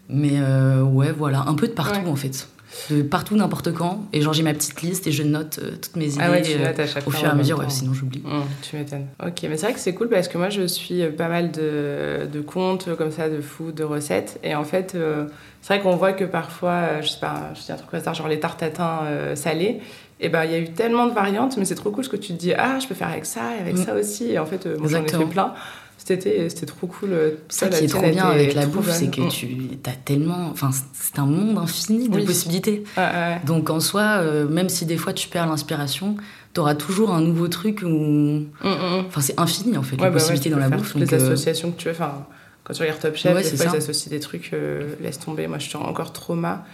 Mais 0.08 0.38
ouais, 0.82 1.12
voilà, 1.12 1.44
un 1.48 1.54
peu 1.54 1.66
de 1.66 1.72
partout 1.72 2.00
Ouais. 2.00 2.08
en 2.10 2.16
fait. 2.16 2.48
De 2.90 3.02
partout, 3.02 3.36
n'importe 3.36 3.72
quand. 3.72 4.04
Et 4.12 4.20
genre, 4.20 4.32
j'ai 4.32 4.42
ma 4.42 4.52
petite 4.52 4.82
liste 4.82 5.06
et 5.06 5.12
je 5.12 5.22
note 5.22 5.60
euh, 5.62 5.70
toutes 5.80 5.96
mes 5.96 6.06
idées 6.06 6.18
Ah 6.20 6.30
ouais, 6.30 6.42
tu 6.42 6.52
euh, 6.58 6.72
à 6.76 6.86
chaque 6.86 7.06
au 7.06 7.10
fur 7.10 7.24
et 7.28 7.30
à 7.30 7.34
mesure, 7.34 7.58
ouais, 7.58 7.68
sinon 7.68 7.94
j'oublie. 7.94 8.22
Hum, 8.26 8.42
tu 8.62 8.76
m'étonnes. 8.76 9.06
Ok, 9.24 9.42
mais 9.44 9.56
c'est 9.56 9.66
vrai 9.66 9.74
que 9.74 9.80
c'est 9.80 9.94
cool 9.94 10.08
parce 10.08 10.26
que 10.28 10.38
moi 10.38 10.50
je 10.50 10.66
suis 10.66 11.02
euh, 11.02 11.10
pas 11.10 11.28
mal 11.28 11.50
de, 11.52 12.26
de 12.32 12.40
comptes 12.40 12.88
euh, 12.88 12.96
comme 12.96 13.10
ça, 13.12 13.28
de 13.28 13.40
food, 13.40 13.74
de 13.74 13.84
recettes. 13.84 14.40
Et 14.42 14.54
en 14.54 14.64
fait, 14.64 14.94
euh, 14.94 15.26
c'est 15.62 15.74
vrai 15.74 15.82
qu'on 15.82 15.96
voit 15.96 16.12
que 16.14 16.24
parfois, 16.24 17.00
je 17.00 17.08
sais 17.08 17.20
pas, 17.20 17.52
je 17.54 17.62
dis 17.62 17.70
un 17.72 17.76
truc 17.76 17.90
comme 17.90 18.00
ça, 18.00 18.12
genre 18.12 18.28
les 18.28 18.40
tartes 18.40 18.62
euh, 18.80 19.36
salées. 19.36 19.80
Et 20.20 20.28
ben 20.28 20.44
il 20.44 20.50
y 20.50 20.54
a 20.54 20.58
eu 20.58 20.70
tellement 20.72 21.06
de 21.06 21.12
variantes, 21.12 21.56
mais 21.56 21.64
c'est 21.64 21.74
trop 21.74 21.90
cool 21.90 22.04
ce 22.04 22.08
que 22.08 22.16
tu 22.16 22.32
te 22.34 22.38
dis. 22.38 22.54
Ah, 22.54 22.78
je 22.80 22.86
peux 22.86 22.94
faire 22.94 23.08
avec 23.08 23.26
ça 23.26 23.56
et 23.56 23.60
avec 23.60 23.74
Mm. 23.74 23.84
ça 23.84 23.94
aussi. 23.94 24.30
Et 24.30 24.38
en 24.38 24.46
fait, 24.46 24.66
moi 24.78 24.88
j'en 24.88 25.04
ai 25.04 25.08
fait 25.08 25.24
plein. 25.26 25.54
C'était 25.96 26.48
trop 26.66 26.86
cool. 26.86 27.10
euh, 27.12 27.30
Ça 27.48 27.68
qui 27.68 27.84
est 27.84 27.88
trop 27.88 28.02
bien 28.02 28.26
avec 28.26 28.54
la 28.54 28.66
bouffe, 28.66 28.90
c'est 28.90 29.08
que 29.10 29.22
Mm. 29.22 29.28
tu 29.30 29.78
as 29.86 29.92
tellement. 29.92 30.50
Enfin, 30.50 30.70
c'est 30.92 31.18
un 31.18 31.24
monde 31.26 31.56
infini 31.58 32.08
de 32.10 32.16
Oui. 32.16 32.24
possibilités. 32.26 32.84
Ouais. 32.96 33.40
Donc 33.46 33.70
en 33.70 33.80
soi, 33.80 34.18
euh, 34.20 34.46
même 34.46 34.68
si 34.68 34.84
des 34.84 34.98
fois 34.98 35.12
tu 35.14 35.28
perds 35.28 35.46
l'inspiration, 35.46 36.16
tu 36.52 36.60
auras 36.60 36.74
toujours 36.74 37.12
un 37.14 37.22
nouveau 37.22 37.48
truc 37.48 37.80
où. 37.82 37.86
Hum, 37.86 38.46
hum. 38.62 39.04
Enfin, 39.08 39.20
c'est 39.22 39.38
infini 39.40 39.78
en 39.78 39.82
fait, 39.82 39.96
Ouais, 39.96 40.04
les 40.04 40.10
bah 40.10 40.12
possibilités 40.18 40.50
dans 40.50 40.58
la 40.58 40.68
bouffe. 40.68 40.92
toutes 40.92 41.00
donc, 41.00 41.10
les 41.10 41.22
euh, 41.22 41.32
associations 41.32 41.70
que 41.72 41.78
tu 41.78 41.88
veux. 41.88 41.94
Enfin, 41.94 42.26
quand 42.64 42.74
tu 42.74 42.82
regardes 42.82 43.00
Top 43.00 43.16
Chef, 43.16 43.34
Ouais, 43.34 43.42
des 43.42 43.48
c'est 43.48 43.56
fois, 43.56 43.66
ça. 43.66 43.72
ils 43.74 43.78
associent 43.78 44.10
des 44.10 44.20
trucs, 44.20 44.50
euh, 44.52 44.94
laisse 45.00 45.18
tomber. 45.18 45.46
Moi, 45.46 45.58
je 45.58 45.68
suis 45.68 45.76
encore 45.76 46.12
trauma. 46.12 46.66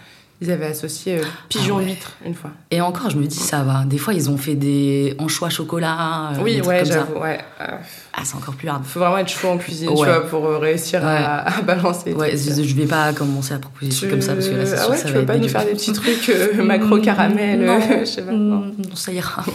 Ils 0.43 0.49
avaient 0.49 0.65
associé 0.65 1.19
euh, 1.19 1.23
pigeon 1.49 1.75
Ah 1.75 1.81
ouais. 1.81 1.85
huître 1.89 2.13
une 2.25 2.33
fois. 2.33 2.49
Et 2.71 2.81
encore, 2.81 3.11
je 3.11 3.17
me 3.17 3.25
dis, 3.27 3.37
ça 3.37 3.61
va. 3.61 3.83
Des 3.85 3.99
fois, 3.99 4.15
ils 4.15 4.27
ont 4.29 4.37
fait 4.37 4.55
des 4.55 5.15
anchois 5.19 5.49
chocolat. 5.51 6.31
euh, 6.33 6.41
oui, 6.41 6.55
des 6.55 6.61
ouais, 6.67 6.83
j'avoue. 6.83 7.19
Ouais. 7.19 7.39
Euh, 7.61 7.65
Ah, 8.13 8.21
c'est 8.23 8.35
encore 8.35 8.55
plus 8.55 8.67
hard. 8.67 8.83
faut 8.83 8.99
vraiment 8.99 9.19
être 9.19 9.29
chaud 9.29 9.49
en 9.49 9.57
cuisine, 9.59 9.89
tu 9.89 9.95
vois, 10.03 10.21
pour 10.27 10.45
euh, 10.47 10.57
réussir 10.57 11.05
à, 11.05 11.47
à 11.57 11.61
balancer. 11.61 12.13
Ouais, 12.13 12.35
je, 12.35 12.63
je 12.63 12.75
vais 12.75 12.87
pas 12.87 13.13
commencer 13.13 13.53
à 13.53 13.59
proposer 13.59 13.87
des 13.89 13.91
Tu- 13.91 13.97
trucs 13.99 14.09
comme 14.11 14.21
ça 14.21 14.33
parce 14.33 14.47
que 14.49 14.55
là, 14.55 14.65
c'est 14.65 14.73
ah 14.73 14.81
sûr 14.81 14.89
ouais, 14.89 14.97
ça 14.97 15.03
tu 15.05 15.09
va 15.09 15.17
veux 15.17 15.21
être 15.21 15.27
pas 15.27 15.37
nous 15.37 15.47
faire 15.47 15.63
des 15.65 15.71
petits 15.73 15.93
trucs 15.93 16.29
euh, 16.29 16.63
macro 16.63 16.97
caramel, 16.99 17.63
non, 17.63 17.79
je 17.99 18.05
sais 18.05 18.23
pas. 18.23 18.31
non. 18.31 18.61
non, 18.65 18.95
ça 18.95 19.11
ira. 19.13 19.45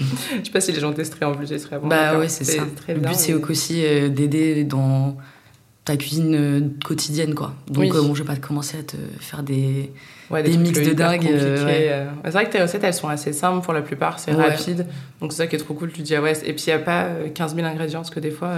Je 0.00 0.04
sais 0.44 0.50
pas 0.52 0.60
si 0.60 0.72
les 0.72 0.80
gens 0.80 0.92
testeraient 0.92 1.26
en 1.26 1.34
plus, 1.34 1.48
bah 1.84 2.18
ouais, 2.18 2.28
c'est 2.28 2.44
ça. 2.44 2.62
Le 2.88 2.94
but, 2.94 3.14
c'est 3.14 3.34
aussi 3.34 3.82
d'aider 4.10 4.64
dans 4.64 5.16
ta 5.88 5.96
cuisine 5.96 6.34
euh, 6.34 6.60
quotidienne, 6.84 7.34
quoi. 7.34 7.54
Donc, 7.66 7.78
Oui. 7.84 7.90
euh, 7.94 8.02
bon, 8.02 8.14
je 8.14 8.22
vais 8.22 8.26
pas 8.26 8.36
commencer 8.36 8.76
à 8.78 8.82
te 8.82 8.96
faire 9.20 9.42
des. 9.42 9.90
Ouais, 10.30 10.42
Des 10.42 10.54
mix 10.58 10.78
de 10.78 10.92
dingue, 10.92 11.26
euh, 11.26 11.64
ouais. 11.64 12.06
C'est 12.24 12.30
vrai 12.32 12.44
que 12.44 12.52
tes 12.52 12.60
recettes, 12.60 12.84
elles 12.84 12.92
sont 12.92 13.08
assez 13.08 13.32
simples 13.32 13.64
pour 13.64 13.72
la 13.72 13.80
plupart, 13.80 14.18
c'est 14.18 14.34
Ouais. 14.34 14.50
rapide. 14.50 14.84
Donc 15.22 15.32
c'est 15.32 15.38
ça 15.38 15.46
qui 15.46 15.56
est 15.56 15.58
trop 15.58 15.72
cool. 15.72 15.90
Tu 15.90 16.02
te 16.02 16.06
dis, 16.06 16.14
ah 16.14 16.20
ouais, 16.20 16.34
et 16.44 16.52
puis 16.52 16.64
il 16.66 16.70
n'y 16.70 16.74
a 16.74 16.78
pas 16.78 17.04
euh, 17.04 17.28
15 17.34 17.54
000 17.54 17.66
ingrédients, 17.66 18.00
parce 18.00 18.10
que 18.10 18.20
des 18.20 18.30
fois, 18.30 18.50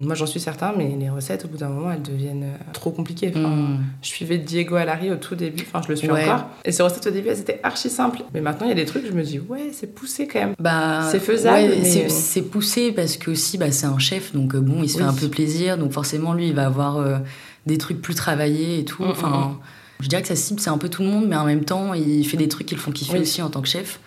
moi 0.00 0.14
j'en 0.14 0.26
suis 0.26 0.40
certain, 0.40 0.72
mais 0.76 0.94
les 0.98 1.08
recettes, 1.08 1.44
au 1.44 1.48
bout 1.48 1.56
d'un 1.56 1.68
moment, 1.68 1.90
elles 1.92 2.02
deviennent 2.02 2.42
euh, 2.44 2.72
trop 2.72 2.90
compliquées. 2.90 3.32
Enfin, 3.34 3.48
Mm. 3.48 3.78
Je 4.02 4.08
suivais 4.08 4.38
Diego 4.38 4.74
Alari 4.76 5.10
au 5.10 5.16
tout 5.16 5.34
début, 5.34 5.64
enfin 5.66 5.80
je 5.84 5.88
le 5.88 5.96
suis 5.96 6.10
Ouais. 6.10 6.24
encore. 6.24 6.46
Et 6.64 6.72
ces 6.72 6.82
recettes 6.82 7.06
au 7.06 7.10
début, 7.10 7.28
elles 7.28 7.40
étaient 7.40 7.60
archi 7.62 7.88
simples. 7.88 8.22
Mais 8.34 8.40
maintenant, 8.40 8.66
il 8.66 8.70
y 8.70 8.72
a 8.72 8.76
des 8.76 8.84
trucs, 8.84 9.06
je 9.06 9.12
me 9.12 9.22
dis, 9.22 9.38
ouais, 9.38 9.70
c'est 9.72 9.94
poussé 9.94 10.26
quand 10.26 10.40
même. 10.40 10.54
Bah, 10.58 11.08
C'est 11.10 11.20
faisable, 11.20 11.56
ouais, 11.70 11.78
mais- 11.82 12.08
c'est- 12.08 12.42
poussé 12.42 12.92
parce 12.92 13.16
que 13.16 13.30
aussi, 13.30 13.56
bah, 13.58 13.70
c'est 13.72 13.86
un 13.86 13.98
chef, 13.98 14.32
donc 14.34 14.54
euh, 14.54 14.60
bon, 14.60 14.82
il 14.82 14.88
se 14.90 14.98
fait 14.98 15.04
un 15.04 15.14
peu 15.14 15.28
plaisir, 15.28 15.78
donc 15.78 15.92
forcément, 15.92 16.34
lui, 16.34 16.48
il 16.48 16.54
va 16.54 16.66
avoir 16.66 16.98
euh, 16.98 17.18
des 17.66 17.78
trucs 17.78 18.00
plus 18.02 18.14
travaillés 18.14 18.80
et 18.80 18.84
tout. 18.84 19.02
Mm, 19.04 19.10
Enfin, 19.10 19.28
mm, 19.30 19.58
je 20.00 20.08
dirais 20.08 20.22
que 20.22 20.28
sa 20.28 20.36
cible, 20.36 20.60
c'est 20.60 20.70
un 20.70 20.78
peu 20.78 20.88
tout 20.88 21.02
le 21.02 21.08
monde, 21.08 21.26
mais 21.28 21.36
en 21.36 21.44
même 21.46 21.64
temps, 21.64 21.94
il 21.94 22.24
fait 22.26 22.36
des 22.36 22.48
trucs 22.48 22.66
qui 22.66 22.74
le 22.74 22.80
font 22.80 22.90
kiffer 22.92 23.14
Oui. 23.14 23.20
aussi 23.20 23.40
en 23.42 23.48
tant 23.50 23.62
que 23.62 23.68
chef. 23.68 24.00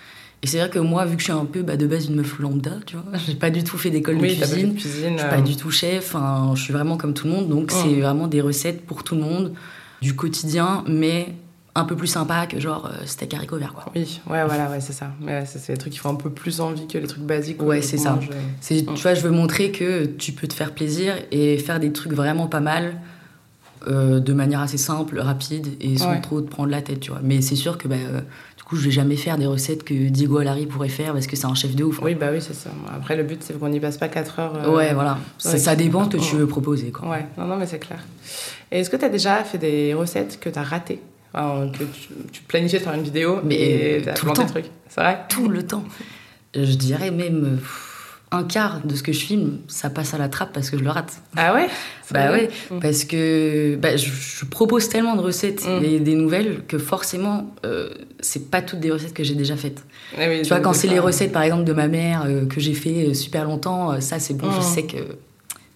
Et 0.44 0.48
c'est 0.48 0.60
vrai 0.60 0.70
que 0.70 0.80
moi, 0.80 1.06
vu 1.06 1.16
que 1.16 1.20
je 1.22 1.26
suis 1.26 1.34
un 1.34 1.46
peu 1.46 1.64
bah, 1.64 1.78
de 1.78 1.88
base 1.88 2.06
une 2.08 2.16
meuf 2.16 2.38
lambda, 2.40 2.72
tu 2.86 2.96
vois, 2.96 3.06
j'ai 3.28 3.36
pas 3.36 3.50
du 3.50 3.64
tout 3.64 3.78
fait 3.78 3.90
d'école 3.90 4.16
Oui, 4.18 4.36
de 4.36 4.46
cuisine. 4.46 4.74
Je 4.78 4.88
suis 4.88 5.06
euh, 5.20 5.30
pas 5.30 5.42
du 5.42 5.56
tout 5.56 5.72
chef, 5.72 6.14
enfin, 6.16 6.52
je 6.56 6.62
suis 6.62 6.74
vraiment 6.74 6.96
comme 6.98 7.14
tout 7.14 7.26
le 7.28 7.34
monde, 7.34 7.50
donc 7.50 7.72
Mm. 7.72 7.76
c'est 7.76 7.96
vraiment 8.02 8.28
des 8.28 8.42
recettes 8.42 8.86
pour 8.86 9.04
tout 9.04 9.16
le 9.16 9.22
monde, 9.22 9.54
du 10.02 10.16
quotidien, 10.16 10.84
mais 10.88 11.34
un 11.74 11.84
peu 11.86 11.96
plus 11.96 12.08
sympa 12.08 12.46
que 12.48 12.60
genre 12.60 12.88
euh, 12.88 13.06
steak 13.06 13.34
haricot 13.34 13.58
vert, 13.58 13.74
quoi. 13.74 13.92
Oui, 13.96 14.20
ouais, 14.30 14.46
voilà, 14.46 14.70
ouais, 14.70 14.80
c'est 14.82 14.94
ça. 14.94 15.12
Ouais, 15.22 15.44
c'est 15.46 15.72
des 15.72 15.78
trucs 15.78 15.94
qui 15.94 16.00
font 16.00 16.10
un 16.12 16.16
peu 16.16 16.30
plus 16.30 16.60
envie 16.62 16.88
que 16.88 16.98
les 16.98 17.08
trucs 17.08 17.24
basiques. 17.24 17.62
Ouais, 17.62 17.82
c'est 17.82 17.98
ça. 17.98 18.14
mange, 18.14 18.30
euh. 18.32 18.40
C'est, 18.62 18.84
Mm. 18.90 18.94
tu 18.96 19.02
vois, 19.02 19.14
je 19.16 19.22
veux 19.22 19.32
montrer 19.32 19.72
que 19.72 20.06
tu 20.06 20.32
peux 20.34 20.48
te 20.48 20.54
faire 20.54 20.72
plaisir 20.74 21.16
et 21.32 21.58
faire 21.58 21.80
des 21.80 21.92
trucs 21.92 22.14
vraiment 22.14 22.46
pas 22.48 22.60
mal 22.62 23.00
euh, 23.88 24.20
de 24.20 24.34
manière 24.34 24.60
assez 24.62 24.78
simple, 24.78 25.20
rapide 25.20 25.68
et 25.80 25.98
sans 25.98 26.12
Ouais. 26.12 26.22
trop 26.22 26.42
te 26.42 26.50
prendre 26.50 26.70
la 26.70 26.82
tête, 26.82 27.00
tu 27.00 27.12
vois. 27.12 27.22
Mais 27.24 27.42
c'est 27.42 27.56
sûr 27.56 27.78
que 27.78 27.88
bah, 27.88 27.96
euh, 27.96 28.22
coup, 28.68 28.76
je 28.76 28.86
vais 28.86 28.92
jamais 28.92 29.16
faire 29.16 29.38
des 29.38 29.46
recettes 29.46 29.84
que 29.84 29.94
Diego 29.94 30.38
Alari 30.38 30.66
pourrait 30.66 30.90
faire 30.90 31.14
parce 31.14 31.26
que 31.28 31.36
c'est 31.36 31.46
un 31.46 31.56
chef 31.56 31.76
de 31.76 31.84
ouf. 31.84 31.98
quoi. 32.00 32.08
Oui, 32.08 32.16
bah 32.16 32.28
oui, 32.32 32.40
c'est 32.42 32.54
ça. 32.54 32.70
Après, 32.94 33.16
le 33.16 33.24
but, 33.24 33.42
c'est 33.42 33.58
qu'on 33.58 33.70
n'y 33.70 33.80
passe 33.80 33.98
pas 33.98 34.08
4 34.10 34.40
heures. 34.40 34.54
euh, 34.66 34.76
Ouais, 34.76 34.94
voilà. 34.94 35.18
Ça, 35.38 35.52
ouais. 35.54 35.58
ça 35.58 35.76
dépend 35.76 36.04
ce 36.06 36.18
que 36.18 36.22
tu 36.22 36.36
veux 36.36 36.48
proposer, 36.48 36.92
quoi. 36.92 37.10
Ouais, 37.10 37.26
non, 37.38 37.46
non, 37.46 37.56
mais 37.58 37.66
c'est 37.66 37.80
clair. 37.80 38.00
Et 38.72 38.80
est-ce 38.82 38.90
que 38.90 38.98
tu 38.98 39.06
as 39.06 39.10
déjà 39.10 39.44
fait 39.44 39.58
des 39.58 39.94
recettes 39.94 40.40
que 40.40 40.50
tu 40.50 40.60
as 40.60 40.64
ratées? 40.64 41.00
Enfin, 41.34 41.70
que 41.72 41.84
tu, 41.84 42.10
tu 42.32 42.42
planifiais 42.44 42.80
de 42.80 42.84
faire 42.84 42.94
une 42.94 43.04
vidéo, 43.04 43.40
Mais 43.44 43.56
et 43.56 44.02
tout 44.02 44.26
le 44.26 44.34
planté 44.34 44.38
temps. 44.42 44.44
le 44.44 44.50
truc. 44.50 44.66
C'est 44.90 45.02
vrai? 45.02 45.20
Tout 45.30 45.48
le 45.50 45.64
temps. 45.66 45.84
Je 46.56 46.74
dirais 46.76 47.12
même 47.12 47.58
pff, 47.60 47.87
un 48.32 48.44
quart 48.44 48.86
de 48.86 48.94
ce 48.94 49.04
que 49.04 49.14
je 49.14 49.20
filme, 49.20 49.60
ça 49.70 49.90
passe 49.90 50.14
à 50.14 50.18
la 50.18 50.28
trappe 50.28 50.52
parce 50.54 50.70
que 50.70 50.78
je 50.78 50.84
le 50.84 50.90
rate. 50.90 51.22
Ah 51.38 51.54
ouais 51.54 51.68
Bah 52.12 52.32
ouais, 52.32 52.50
parce 52.82 53.04
que 53.06 53.76
bah, 53.78 53.96
je, 53.98 54.10
je 54.10 54.46
propose 54.46 54.90
tellement 54.90 55.16
de 55.16 55.22
recettes 55.22 55.66
Mm. 55.66 55.84
et 55.84 56.00
des 56.00 56.16
nouvelles 56.16 56.62
que 56.68 56.78
forcément, 56.78 57.54
euh, 57.66 57.90
c'est 58.20 58.50
pas 58.52 58.62
toutes 58.62 58.80
des 58.82 58.92
recettes 58.92 59.14
que 59.14 59.24
j'ai 59.24 59.36
déjà 59.36 59.56
faites. 59.56 59.84
Ah 60.18 60.26
oui, 60.30 60.42
Tu 60.42 60.50
vois, 60.50 60.60
quand 60.60 60.74
c'est 60.74 60.88
les 60.88 61.00
recettes, 61.00 61.32
par 61.32 61.44
exemple, 61.44 61.64
de 61.64 61.74
ma 61.74 61.88
mère 61.88 62.24
euh, 62.26 62.46
que 62.46 62.60
j'ai 62.60 62.74
fait 62.74 63.10
euh, 63.10 63.14
super 63.14 63.46
longtemps, 63.46 63.92
euh, 63.94 64.00
ça, 64.02 64.20
c'est 64.20 64.34
bon, 64.34 64.52
je 64.52 64.60
Mm. 64.60 64.62
sais 64.62 64.84
que 64.84 64.98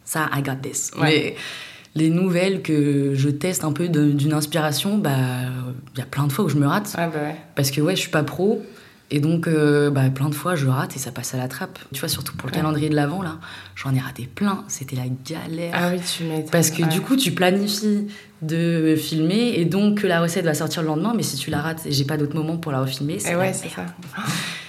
ça, 0.05 0.29
I 0.35 0.41
got 0.41 0.55
this. 0.61 0.91
Ouais. 0.99 1.01
Mais 1.03 1.35
les 1.95 2.09
nouvelles 2.09 2.61
que 2.61 3.13
je 3.15 3.29
teste 3.29 3.63
un 3.65 3.71
peu 3.73 3.87
d'une 3.89 4.33
inspiration, 4.33 4.97
bah, 4.97 5.11
il 5.93 5.99
y 5.99 6.01
a 6.01 6.05
plein 6.05 6.25
de 6.27 6.31
fois 6.31 6.45
où 6.45 6.49
je 6.49 6.55
me 6.57 6.65
rate. 6.67 6.93
Ah 6.97 7.07
bah 7.07 7.19
ouais. 7.21 7.35
Parce 7.55 7.71
que, 7.71 7.81
ouais, 7.81 7.95
je 7.95 8.01
suis 8.01 8.11
pas 8.11 8.23
pro. 8.23 8.61
Et 9.13 9.19
donc, 9.19 9.47
euh, 9.47 9.89
bah, 9.89 10.03
plein 10.13 10.29
de 10.29 10.33
fois, 10.35 10.55
je 10.55 10.67
rate 10.67 10.95
et 10.95 10.99
ça 10.99 11.11
passe 11.11 11.33
à 11.33 11.37
la 11.37 11.49
trappe. 11.49 11.77
Tu 11.93 11.99
vois, 11.99 12.07
surtout 12.07 12.33
pour 12.37 12.47
le 12.47 12.53
Ouais. 12.53 12.59
calendrier 12.61 12.87
de 12.89 12.95
l'avant, 12.95 13.21
là, 13.21 13.39
j'en 13.75 13.93
ai 13.93 13.99
raté 13.99 14.29
plein. 14.33 14.63
C'était 14.69 14.95
la 14.95 15.03
galère. 15.29 15.73
Ah 15.75 15.89
oui, 15.93 15.99
tu 15.99 16.23
m'étonnes. 16.23 16.49
Parce 16.49 16.71
que 16.71 16.81
ouais. 16.83 16.87
du 16.87 17.01
coup, 17.01 17.17
tu 17.17 17.31
planifies 17.33 18.07
de 18.41 18.95
filmer 18.95 19.53
et 19.59 19.65
donc 19.65 20.01
la 20.01 20.19
recette 20.21 20.45
va 20.45 20.53
sortir 20.55 20.81
le 20.81 20.87
lendemain, 20.87 21.13
mais 21.15 21.21
si 21.23 21.35
tu 21.35 21.51
la 21.51 21.59
rates 21.61 21.85
et 21.85 21.91
j'ai 21.91 22.05
pas 22.05 22.17
d'autre 22.17 22.35
moment 22.35 22.57
pour 22.57 22.71
la 22.71 22.79
refilmer, 22.81 23.19
c'est 23.19 23.33
Eh 23.33 23.35
ouais, 23.35 23.51
c'est 23.53 23.69
ça. 23.69 23.85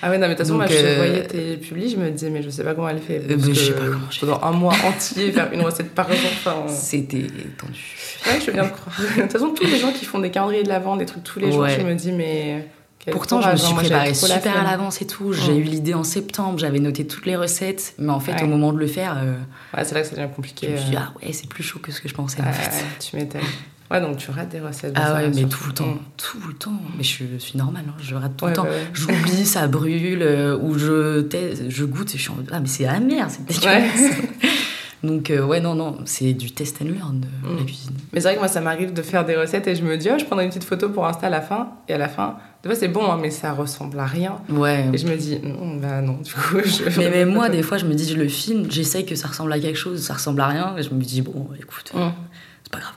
Ah 0.02 0.10
ouais, 0.10 0.18
non, 0.18 0.26
mais 0.26 0.34
de 0.34 0.38
toute 0.38 0.38
façon, 0.46 0.56
moi, 0.56 0.66
je 0.66 0.74
euh, 0.74 0.96
voyais 0.96 1.26
tes 1.26 1.56
publis, 1.56 1.88
je 1.88 1.96
me 1.96 2.10
disais, 2.10 2.28
mais 2.28 2.42
je 2.42 2.50
sais 2.50 2.64
pas 2.64 2.74
comment 2.74 2.88
elle 2.88 2.98
fait. 2.98 3.18
Euh, 3.20 3.36
parce 3.36 3.46
mais 3.48 3.54
je 3.54 3.60
sais 3.60 3.72
pas 3.72 3.84
comment 3.86 4.10
je 4.10 4.18
Pendant 4.20 4.40
un 4.42 4.50
mois 4.50 4.74
entier, 4.84 5.30
faire 5.32 5.50
une 5.52 5.62
recette 5.62 5.94
par 5.94 6.08
jour. 6.08 6.18
Enfin, 6.32 6.56
C'était 6.68 7.28
tendu. 7.56 7.96
ouais, 8.26 8.40
je 8.40 8.46
veux 8.46 8.52
bien 8.52 8.64
te 8.64 8.72
croire. 8.74 8.96
De 9.16 9.22
toute 9.22 9.32
façon, 9.32 9.50
tous 9.54 9.64
les 9.64 9.78
gens 9.78 9.92
qui 9.92 10.04
font 10.04 10.18
des 10.18 10.30
calendriers 10.30 10.64
de 10.64 10.68
l'avant, 10.68 10.96
des 10.96 11.06
trucs 11.06 11.22
tous 11.22 11.38
les 11.38 11.52
jours, 11.52 11.68
je 11.68 11.80
me 11.82 11.94
dis, 11.94 12.10
mais. 12.12 12.66
Pourtant, 13.10 13.40
je 13.42 13.48
me 13.50 13.56
suis 13.56 13.72
hein. 13.72 13.74
Préparée 13.76 14.14
super 14.14 14.56
à 14.58 14.62
l'avance 14.62 15.02
et 15.02 15.06
tout. 15.06 15.32
J'ai 15.32 15.56
eu 15.56 15.62
l'idée 15.62 15.94
en 15.94 16.04
septembre, 16.04 16.58
j'avais 16.58 16.78
noté 16.78 17.04
toutes 17.06 17.26
les 17.26 17.34
recettes, 17.36 17.94
mais 17.98 18.12
en 18.12 18.20
fait, 18.20 18.32
Ouais. 18.34 18.42
au 18.44 18.46
moment 18.46 18.72
de 18.72 18.78
le 18.78 18.86
faire, 18.86 19.16
euh, 19.18 19.34
Ouais, 19.76 19.84
c'est 19.84 19.94
là 19.94 20.02
que 20.02 20.06
ça 20.06 20.14
devient 20.14 20.28
je 20.30 20.36
compliqué. 20.36 20.68
me 20.68 20.76
suis 20.76 20.90
dit, 20.90 20.96
ah 20.96 21.12
ouais, 21.20 21.32
c'est 21.32 21.48
plus 21.48 21.62
chaud 21.64 21.80
que 21.80 21.90
ce 21.90 22.00
que 22.00 22.08
je 22.08 22.14
pensais 22.14 22.40
en 22.40 22.52
fait. 22.52 22.70
tu 23.00 23.16
m'étonnes. 23.16 23.40
Ouais, 23.90 24.00
donc 24.00 24.16
tu 24.16 24.30
rates 24.30 24.48
des 24.48 24.60
recettes. 24.60 24.92
Ah 24.94 25.14
ouais, 25.14 25.28
mais 25.34 25.44
tout 25.44 25.66
le 25.66 25.72
temps, 25.74 25.86
Mm. 25.86 25.98
tout 26.16 26.38
le 26.48 26.54
temps. 26.54 26.80
Mais 26.96 27.02
je 27.02 27.24
suis 27.38 27.58
normale, 27.58 27.84
hein, 27.88 27.94
je 28.00 28.14
rate 28.14 28.32
tout 28.36 28.44
Ouais, 28.46 28.52
le 28.52 28.56
temps. 28.56 28.62
bah 28.64 28.70
ouais. 28.70 28.86
J'oublie, 28.94 29.44
ça 29.46 29.66
brûle, 29.66 30.22
euh, 30.22 30.56
ou 30.58 30.78
je, 30.78 31.26
je 31.68 31.84
goûte 31.84 32.14
et 32.14 32.18
je 32.18 32.22
suis 32.22 32.30
en 32.30 32.36
mode, 32.36 32.48
ah 32.52 32.60
mais 32.60 32.68
c'est 32.68 32.86
amer, 32.86 33.26
c'est 33.28 33.44
dégueulasse. 33.44 34.12
Donc, 35.02 35.30
euh, 35.30 35.44
ouais, 35.44 35.60
non, 35.60 35.74
non, 35.74 35.98
c'est 36.04 36.32
du 36.32 36.52
test 36.52 36.80
and 36.80 36.84
learn, 36.86 37.24
euh, 37.44 37.58
la 37.58 37.64
cuisine. 37.64 37.90
Mais 38.12 38.20
c'est 38.20 38.28
vrai 38.28 38.34
que 38.34 38.38
moi, 38.40 38.48
ça 38.48 38.60
m'arrive 38.60 38.92
de 38.92 39.02
faire 39.02 39.24
des 39.24 39.34
recettes 39.36 39.66
et 39.66 39.74
je 39.74 39.82
me 39.82 39.96
dis, 39.96 40.08
oh, 40.12 40.18
je 40.18 40.24
prendrai 40.24 40.44
une 40.44 40.50
petite 40.50 40.64
photo 40.64 40.88
pour 40.90 41.06
Insta 41.06 41.26
à 41.26 41.30
la 41.30 41.40
fin. 41.40 41.70
Et 41.88 41.94
à 41.94 41.98
la 41.98 42.08
fin, 42.08 42.36
des 42.62 42.68
fois, 42.68 42.78
c'est 42.78 42.86
bon, 42.88 43.04
hein, 43.10 43.18
mais 43.20 43.30
ça 43.30 43.52
ressemble 43.52 43.98
à 43.98 44.06
rien. 44.06 44.36
Ouais. 44.48 44.86
Et 44.92 44.98
je 44.98 45.06
me 45.08 45.16
dis, 45.16 45.40
non, 45.42 45.76
bah 45.80 46.00
non, 46.02 46.18
du 46.22 46.32
coup, 46.32 46.58
je. 46.64 46.98
Mais 47.00 47.10
même 47.10 47.32
moi, 47.32 47.48
des 47.50 47.62
fois, 47.62 47.78
je 47.78 47.86
me 47.86 47.94
dis, 47.94 48.08
je 48.08 48.16
le 48.16 48.28
filme, 48.28 48.70
j'essaye 48.70 49.04
que 49.04 49.16
ça 49.16 49.26
ressemble 49.28 49.52
à 49.52 49.58
quelque 49.58 49.76
chose, 49.78 50.00
ça 50.00 50.14
ressemble 50.14 50.40
à 50.40 50.46
rien, 50.46 50.74
et 50.78 50.82
je 50.84 50.94
me 50.94 51.02
dis, 51.02 51.20
bon, 51.22 51.48
écoute, 51.58 51.92
Mm. 51.94 52.10
c'est 52.62 52.72
pas 52.72 52.78
grave. 52.78 52.94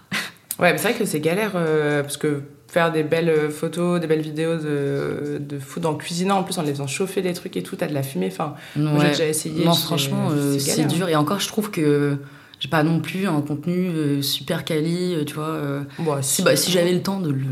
Ouais, 0.60 0.72
mais 0.72 0.78
c'est 0.78 0.90
vrai 0.90 0.98
que 1.00 1.06
c'est 1.06 1.20
galère 1.20 1.52
euh, 1.56 2.02
parce 2.04 2.18
que 2.18 2.44
faire 2.76 2.92
des 2.92 3.04
belles 3.04 3.30
euh, 3.30 3.50
photos, 3.50 4.02
des 4.02 4.08
belles 4.08 4.22
vidéos 4.22 4.58
de, 4.58 5.40
de 5.40 5.60
food 5.60 5.86
en 5.86 5.96
cuisinant, 5.96 6.40
en 6.40 6.44
plus 6.44 6.58
en 6.58 6.62
les 6.64 6.72
faisant 6.72 6.88
chauffer 6.88 7.22
des 7.22 7.32
trucs 7.32 7.56
et 7.56 7.64
tout, 7.64 7.78
t'as 7.78 7.88
de 7.88 7.94
la 7.94 8.04
fumée. 8.04 8.28
Enfin, 8.30 8.56
moi, 8.76 9.00
j'ai 9.02 9.08
déjà 9.12 9.28
essayé. 9.28 9.64
Non, 9.64 9.74
franchement, 9.74 10.28
euh, 10.32 10.60
c'est 10.60 10.82
galère. 10.82 10.88
dur. 10.94 11.08
Et 11.08 11.16
encore, 11.16 11.40
je 11.40 11.48
trouve 11.48 11.72
que 11.72 12.18
j'ai 12.60 12.68
pas 12.68 12.84
non 12.84 13.00
plus 13.00 13.28
un 13.28 13.40
contenu 13.40 13.88
euh, 13.88 14.22
super 14.22 14.66
quali, 14.66 15.16
euh, 15.16 15.24
tu 15.24 15.36
vois. 15.36 15.48
euh, 15.48 15.82
si 16.22 16.44
bah, 16.44 16.58
si 16.58 16.70
j'avais 16.72 16.92
le 16.94 17.02
temps 17.02 17.22
de 17.22 17.32
le. 17.32 17.46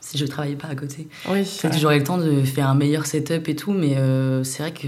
Si 0.00 0.18
je 0.18 0.26
travaillais 0.26 0.56
pas 0.56 0.68
à 0.68 0.74
côté, 0.74 1.08
Oui, 1.30 1.42
j'aurais 1.80 1.98
le 1.98 2.04
temps 2.04 2.18
de 2.18 2.42
faire 2.42 2.68
un 2.68 2.74
meilleur 2.74 3.06
setup 3.06 3.48
et 3.48 3.56
tout, 3.56 3.72
mais 3.72 3.96
euh, 3.96 4.42
c'est 4.44 4.62
vrai 4.62 4.72
que 4.72 4.86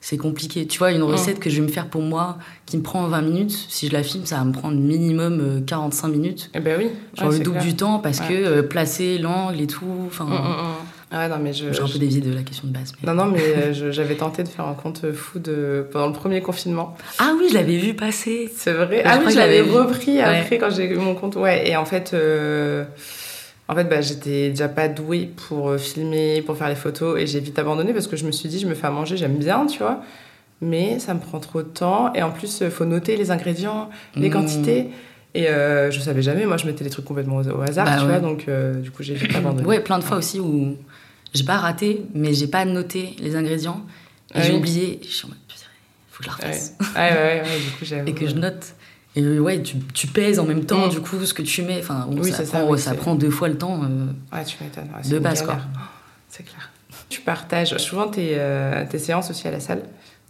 c'est 0.00 0.16
compliqué. 0.16 0.66
Tu 0.66 0.78
vois, 0.78 0.92
une 0.92 1.02
recette 1.02 1.38
que 1.40 1.50
je 1.50 1.56
vais 1.56 1.66
me 1.66 1.72
faire 1.72 1.88
pour 1.88 2.02
moi 2.02 2.38
qui 2.66 2.76
me 2.78 2.82
prend 2.82 3.06
20 3.06 3.20
minutes, 3.22 3.66
si 3.68 3.88
je 3.88 3.92
la 3.92 4.02
filme, 4.02 4.24
ça 4.24 4.36
va 4.36 4.44
me 4.44 4.52
prendre 4.52 4.76
minimum 4.78 5.40
euh, 5.40 5.60
45 5.60 6.08
minutes. 6.08 6.50
Eh 6.54 6.60
ben 6.60 6.78
oui. 6.78 6.88
Genre 7.18 7.28
ouais, 7.30 7.38
le 7.38 7.44
double 7.44 7.58
clair. 7.58 7.68
du 7.70 7.76
temps 7.76 7.98
parce 7.98 8.20
Ouais. 8.20 8.28
que 8.28 8.32
euh, 8.34 8.62
placer 8.62 9.18
l'angle 9.18 9.60
et 9.60 9.66
tout. 9.66 9.84
Enfin, 10.06 10.24
Mm, 10.24 10.30
mm, 10.30 10.32
mm. 10.34 10.74
Ouais, 11.12 11.28
non, 11.28 11.38
mais 11.42 11.52
je. 11.52 11.72
j'ai 11.72 11.80
un 11.82 11.88
peu 11.88 11.98
dévié 11.98 12.20
de 12.20 12.32
la 12.32 12.42
question 12.42 12.68
de 12.68 12.72
base. 12.72 12.92
mais- 13.02 13.12
Non, 13.12 13.24
non, 13.24 13.30
mais 13.32 13.40
euh, 13.42 13.72
j'avais 13.92 14.14
tenté 14.14 14.44
de 14.44 14.48
faire 14.48 14.66
un 14.68 14.74
compte 14.74 15.10
food 15.12 15.48
euh, 15.48 15.82
pendant 15.90 16.06
le 16.06 16.12
premier 16.12 16.40
confinement. 16.40 16.96
Ah 17.18 17.32
oui, 17.36 17.46
je 17.50 17.54
l'avais 17.54 17.78
vu 17.78 17.94
passer. 17.94 18.48
C'est 18.56 18.72
vrai. 18.72 19.02
Ah 19.04 19.18
oui, 19.24 19.32
je 19.32 19.36
l'avais 19.36 19.60
repris 19.60 20.20
après 20.20 20.58
quand 20.58 20.70
j'ai 20.70 20.84
eu 20.84 20.96
mon 20.96 21.14
compte. 21.16 21.34
Ouais, 21.34 21.68
et 21.68 21.76
en 21.76 21.84
fait, 21.84 22.12
euh, 22.14 22.84
en 23.70 23.74
fait, 23.74 23.84
bah, 23.84 24.00
j'étais 24.00 24.50
déjà 24.50 24.68
pas 24.68 24.88
douée 24.88 25.30
pour 25.48 25.68
euh, 25.70 25.78
filmer, 25.78 26.42
pour 26.42 26.56
faire 26.56 26.68
les 26.68 26.74
photos, 26.74 27.20
et 27.20 27.26
j'ai 27.26 27.40
vite 27.40 27.58
abandonné 27.58 27.92
parce 27.92 28.06
que 28.06 28.16
je 28.16 28.24
me 28.26 28.32
suis 28.32 28.48
dit, 28.48 28.58
je 28.58 28.66
me 28.66 28.74
fais 28.74 28.86
à 28.86 28.90
manger, 28.90 29.16
j'aime 29.16 29.36
bien, 29.36 29.66
tu 29.66 29.78
vois, 29.78 30.02
mais 30.60 30.98
ça 30.98 31.14
me 31.14 31.20
prend 31.20 31.38
trop 31.40 31.62
de 31.62 31.68
temps, 31.68 32.12
et 32.14 32.22
en 32.22 32.30
plus, 32.30 32.60
il 32.60 32.70
faut 32.70 32.84
noter 32.84 33.16
les 33.16 33.30
ingrédients, 33.30 33.88
les 34.16 34.28
Mmh. 34.28 34.32
quantités. 34.32 34.86
Et 35.34 35.48
euh, 35.48 35.92
je 35.92 36.00
savais 36.00 36.22
jamais, 36.22 36.44
moi 36.44 36.56
je 36.56 36.66
mettais 36.66 36.82
des 36.82 36.90
trucs 36.90 37.04
complètement 37.04 37.36
au, 37.36 37.48
au 37.48 37.60
hasard, 37.62 37.86
Bah 37.86 37.94
tu 37.98 38.02
ouais. 38.02 38.08
vois, 38.08 38.18
donc 38.18 38.46
euh, 38.48 38.74
du 38.80 38.90
coup 38.90 39.04
j'ai 39.04 39.14
vite 39.14 39.34
abandonné. 39.36 39.64
Ouais, 39.66 39.78
plein 39.78 39.98
de 40.00 40.04
fois 40.04 40.16
aussi 40.16 40.40
où 40.40 40.76
j'ai 41.32 41.44
pas 41.44 41.56
raté, 41.56 42.02
mais 42.14 42.34
j'ai 42.34 42.48
pas 42.48 42.64
noté 42.64 43.14
les 43.20 43.36
ingrédients. 43.36 43.80
Et 44.34 44.38
Ah 44.38 44.40
j'ai 44.42 44.52
oui. 44.52 44.58
oublié. 44.58 45.00
Je 45.04 45.08
suis 45.08 45.26
en 45.26 45.28
mode, 45.28 45.38
putain, 45.46 45.66
faut 46.10 46.18
que 46.18 46.24
je 46.24 46.28
la 46.30 46.34
refasse. 46.34 46.74
ouais, 46.80 47.00
ouais, 47.00 47.12
ouais, 47.12 47.42
ouais, 47.42 47.58
du 47.64 47.70
coup 47.70 47.78
j'avoue. 47.84 48.08
Et 48.08 48.12
que 48.14 48.26
je 48.28 48.34
note. 48.34 48.74
Et 49.16 49.22
euh, 49.22 49.38
ouais, 49.40 49.60
tu, 49.62 49.76
tu 49.92 50.06
pèses 50.06 50.38
en 50.38 50.44
même 50.44 50.64
temps, 50.64 50.86
Mm. 50.86 50.90
du 50.90 51.00
coup, 51.00 51.24
ce 51.24 51.34
que 51.34 51.42
tu 51.42 51.62
mets. 51.62 51.80
Enfin, 51.80 52.06
bon, 52.08 52.22
Oui, 52.22 52.30
ça, 52.30 52.44
ça, 52.44 52.60
prend, 52.60 52.70
oui, 52.70 52.78
ça 52.78 52.90
c'est- 52.92 52.96
prend 52.96 53.14
deux 53.16 53.30
fois 53.30 53.48
le 53.48 53.58
temps. 53.58 53.80
euh, 53.82 54.06
Ouais, 54.32 54.44
tu 54.44 54.56
m'étonnes. 54.62 54.88
ouais, 54.96 55.08
De 55.10 55.18
base, 55.18 55.40
galère. 55.40 55.56
quoi. 55.56 55.64
Oh, 55.74 55.78
C'est 56.28 56.44
clair. 56.44 56.70
Tu 57.08 57.20
partages 57.22 57.76
souvent 57.78 58.06
tes, 58.08 58.34
euh, 58.38 58.84
tes 58.88 58.98
séances 59.00 59.30
aussi 59.30 59.48
à 59.48 59.50
la 59.50 59.58
salle. 59.60 59.82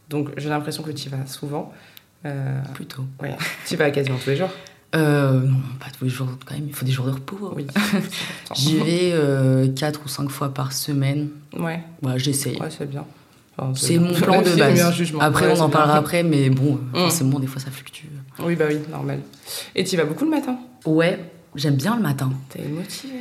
Donc 0.09 0.31
j'ai 0.39 0.49
l'impression 0.49 0.83
que 0.83 0.91
tu 0.93 1.07
y 1.07 1.11
vas 1.11 1.27
souvent. 1.27 1.73
Euh, 2.27 2.61
plutôt. 2.75 3.05
ouais, 3.23 3.37
tu 3.67 3.75
y 3.75 3.77
vas 3.77 3.91
quasiment 3.91 4.17
tous 4.23 4.31
les 4.31 4.37
jours. 4.37 4.51
Non, 4.95 5.61
pas 5.79 5.87
tous 5.97 6.05
les 6.05 6.11
jours 6.11 6.29
quand 6.45 6.55
même, 6.55 6.65
il 6.69 6.75
faut 6.75 6.85
des 6.85 6.91
jours 6.93 7.07
de 7.07 7.13
repos. 7.13 7.53
Oui. 7.55 7.67
J'y 8.55 8.77
vais 8.79 9.11
euh, 9.13 9.69
quatre 9.69 10.01
ou 10.05 10.09
cinq 10.09 10.29
fois 10.31 10.53
par 10.53 10.73
semaine. 10.73 11.29
Ouais, 11.57 11.81
Voilà, 12.03 12.19
j'essaye. 12.19 12.59
ouais 12.61 12.69
c'est 12.71 12.89
bien. 12.89 13.05
Enfin, 13.57 13.73
C'est 13.75 13.99
mon 13.99 14.13
plan 14.15 14.41
de 14.43 14.51
base. 14.59 14.81
Après, 15.21 15.47
Ouais, 15.47 15.55
on 15.57 15.61
en 15.61 15.69
parlera 15.69 15.93
bien. 15.95 16.01
après, 16.01 16.23
mais 16.23 16.51
bon, 16.51 16.75
Mm. 16.93 16.97
forcément, 16.97 17.39
des 17.39 17.47
fois, 17.47 17.61
ça 17.61 17.71
fluctue. 17.71 18.07
Oui, 18.45 18.57
bah 18.57 18.67
oui, 18.69 18.79
normal. 18.91 19.21
Et 19.75 19.85
tu 19.85 19.95
y 19.95 19.97
vas 19.99 20.05
beaucoup 20.05 20.25
le 20.25 20.31
matin? 20.31 20.59
Ouais, 20.87 21.19
j'aime 21.55 21.77
bien 21.77 21.97
le 21.97 22.03
matin. 22.03 22.31
T'es 22.51 22.63
motivée 22.69 23.15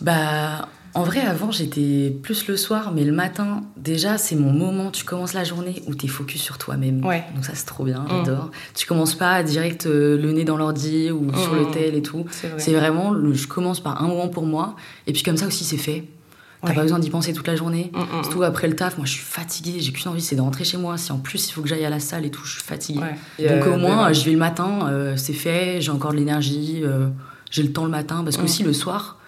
Bah, 0.00 0.68
en 0.94 1.02
vrai, 1.02 1.20
avant, 1.20 1.50
j'étais 1.50 2.14
plus 2.22 2.46
le 2.46 2.56
soir, 2.56 2.92
mais 2.94 3.02
le 3.04 3.12
matin, 3.12 3.62
déjà, 3.76 4.16
c'est 4.18 4.36
mon 4.36 4.52
moment. 4.52 4.90
Tu 4.90 5.04
commences 5.04 5.32
la 5.32 5.42
journée 5.44 5.82
où 5.88 5.94
t'es 5.94 6.06
focus 6.08 6.40
sur 6.40 6.56
toi-même. 6.58 7.04
Ouais. 7.04 7.24
Donc, 7.34 7.44
ça, 7.44 7.52
c'est 7.54 7.66
trop 7.66 7.84
bien, 7.84 8.00
Mm. 8.02 8.08
j'adore. 8.24 8.50
Tu 8.74 8.86
commences 8.86 9.14
pas 9.14 9.42
direct 9.42 9.86
euh, 9.86 10.16
le 10.20 10.30
nez 10.32 10.44
dans 10.44 10.56
l'ordi 10.56 11.10
ou 11.10 11.32
sur 11.34 11.52
Mm. 11.54 11.58
le 11.58 11.70
tel 11.72 11.94
et 11.96 12.02
tout. 12.02 12.24
C'est 12.30 12.48
vrai. 12.48 12.78
Vraiment, 12.80 13.10
le- 13.12 13.34
je 13.34 13.48
commence 13.48 13.80
par 13.80 14.02
un 14.02 14.06
moment 14.08 14.28
pour 14.28 14.46
moi. 14.46 14.76
Et 15.08 15.12
puis, 15.12 15.22
comme 15.22 15.36
ça 15.36 15.46
aussi, 15.46 15.64
c'est 15.64 15.76
fait. 15.78 16.04
T'as 16.64 16.70
Ouais. 16.70 16.74
pas 16.76 16.82
besoin 16.82 16.98
d'y 16.98 17.10
penser 17.10 17.32
toute 17.32 17.46
la 17.46 17.56
journée. 17.56 17.92
Mm, 17.94 17.98
mm, 18.00 18.22
Surtout 18.24 18.42
après 18.42 18.66
le 18.68 18.74
taf, 18.76 18.96
moi, 18.96 19.06
je 19.06 19.12
suis 19.12 19.22
fatiguée. 19.22 19.76
J'ai 19.80 19.92
qu'une 19.92 20.10
envie, 20.10 20.20
c'est 20.22 20.36
de 20.36 20.40
rentrer 20.40 20.64
chez 20.64 20.76
moi. 20.78 20.96
Si 20.98 21.12
en 21.12 21.18
plus, 21.18 21.48
il 21.48 21.52
faut 21.52 21.60
que 21.62 21.68
j'aille 21.68 21.84
à 21.84 21.90
la 21.90 22.00
salle 22.00 22.24
et 22.24 22.30
tout, 22.30 22.44
je 22.44 22.52
suis 22.54 22.62
fatiguée. 22.62 23.00
Ouais. 23.00 23.48
Donc, 23.48 23.66
euh, 23.66 23.74
au 23.74 23.78
moins, 23.78 24.12
je 24.12 24.24
vais 24.24 24.32
le 24.32 24.38
matin, 24.38 24.88
euh, 24.88 25.16
c'est 25.16 25.32
fait, 25.32 25.80
j'ai 25.80 25.90
encore 25.90 26.12
de 26.12 26.16
l'énergie, 26.16 26.80
euh, 26.82 27.08
j'ai 27.50 27.62
le 27.62 27.72
temps 27.72 27.84
le 27.84 27.90
matin. 27.90 28.22
Parce 28.24 28.36
que 28.36 28.42
Mm. 28.42 28.46
aussi, 28.46 28.62
le 28.62 28.72
soir, 28.72 29.18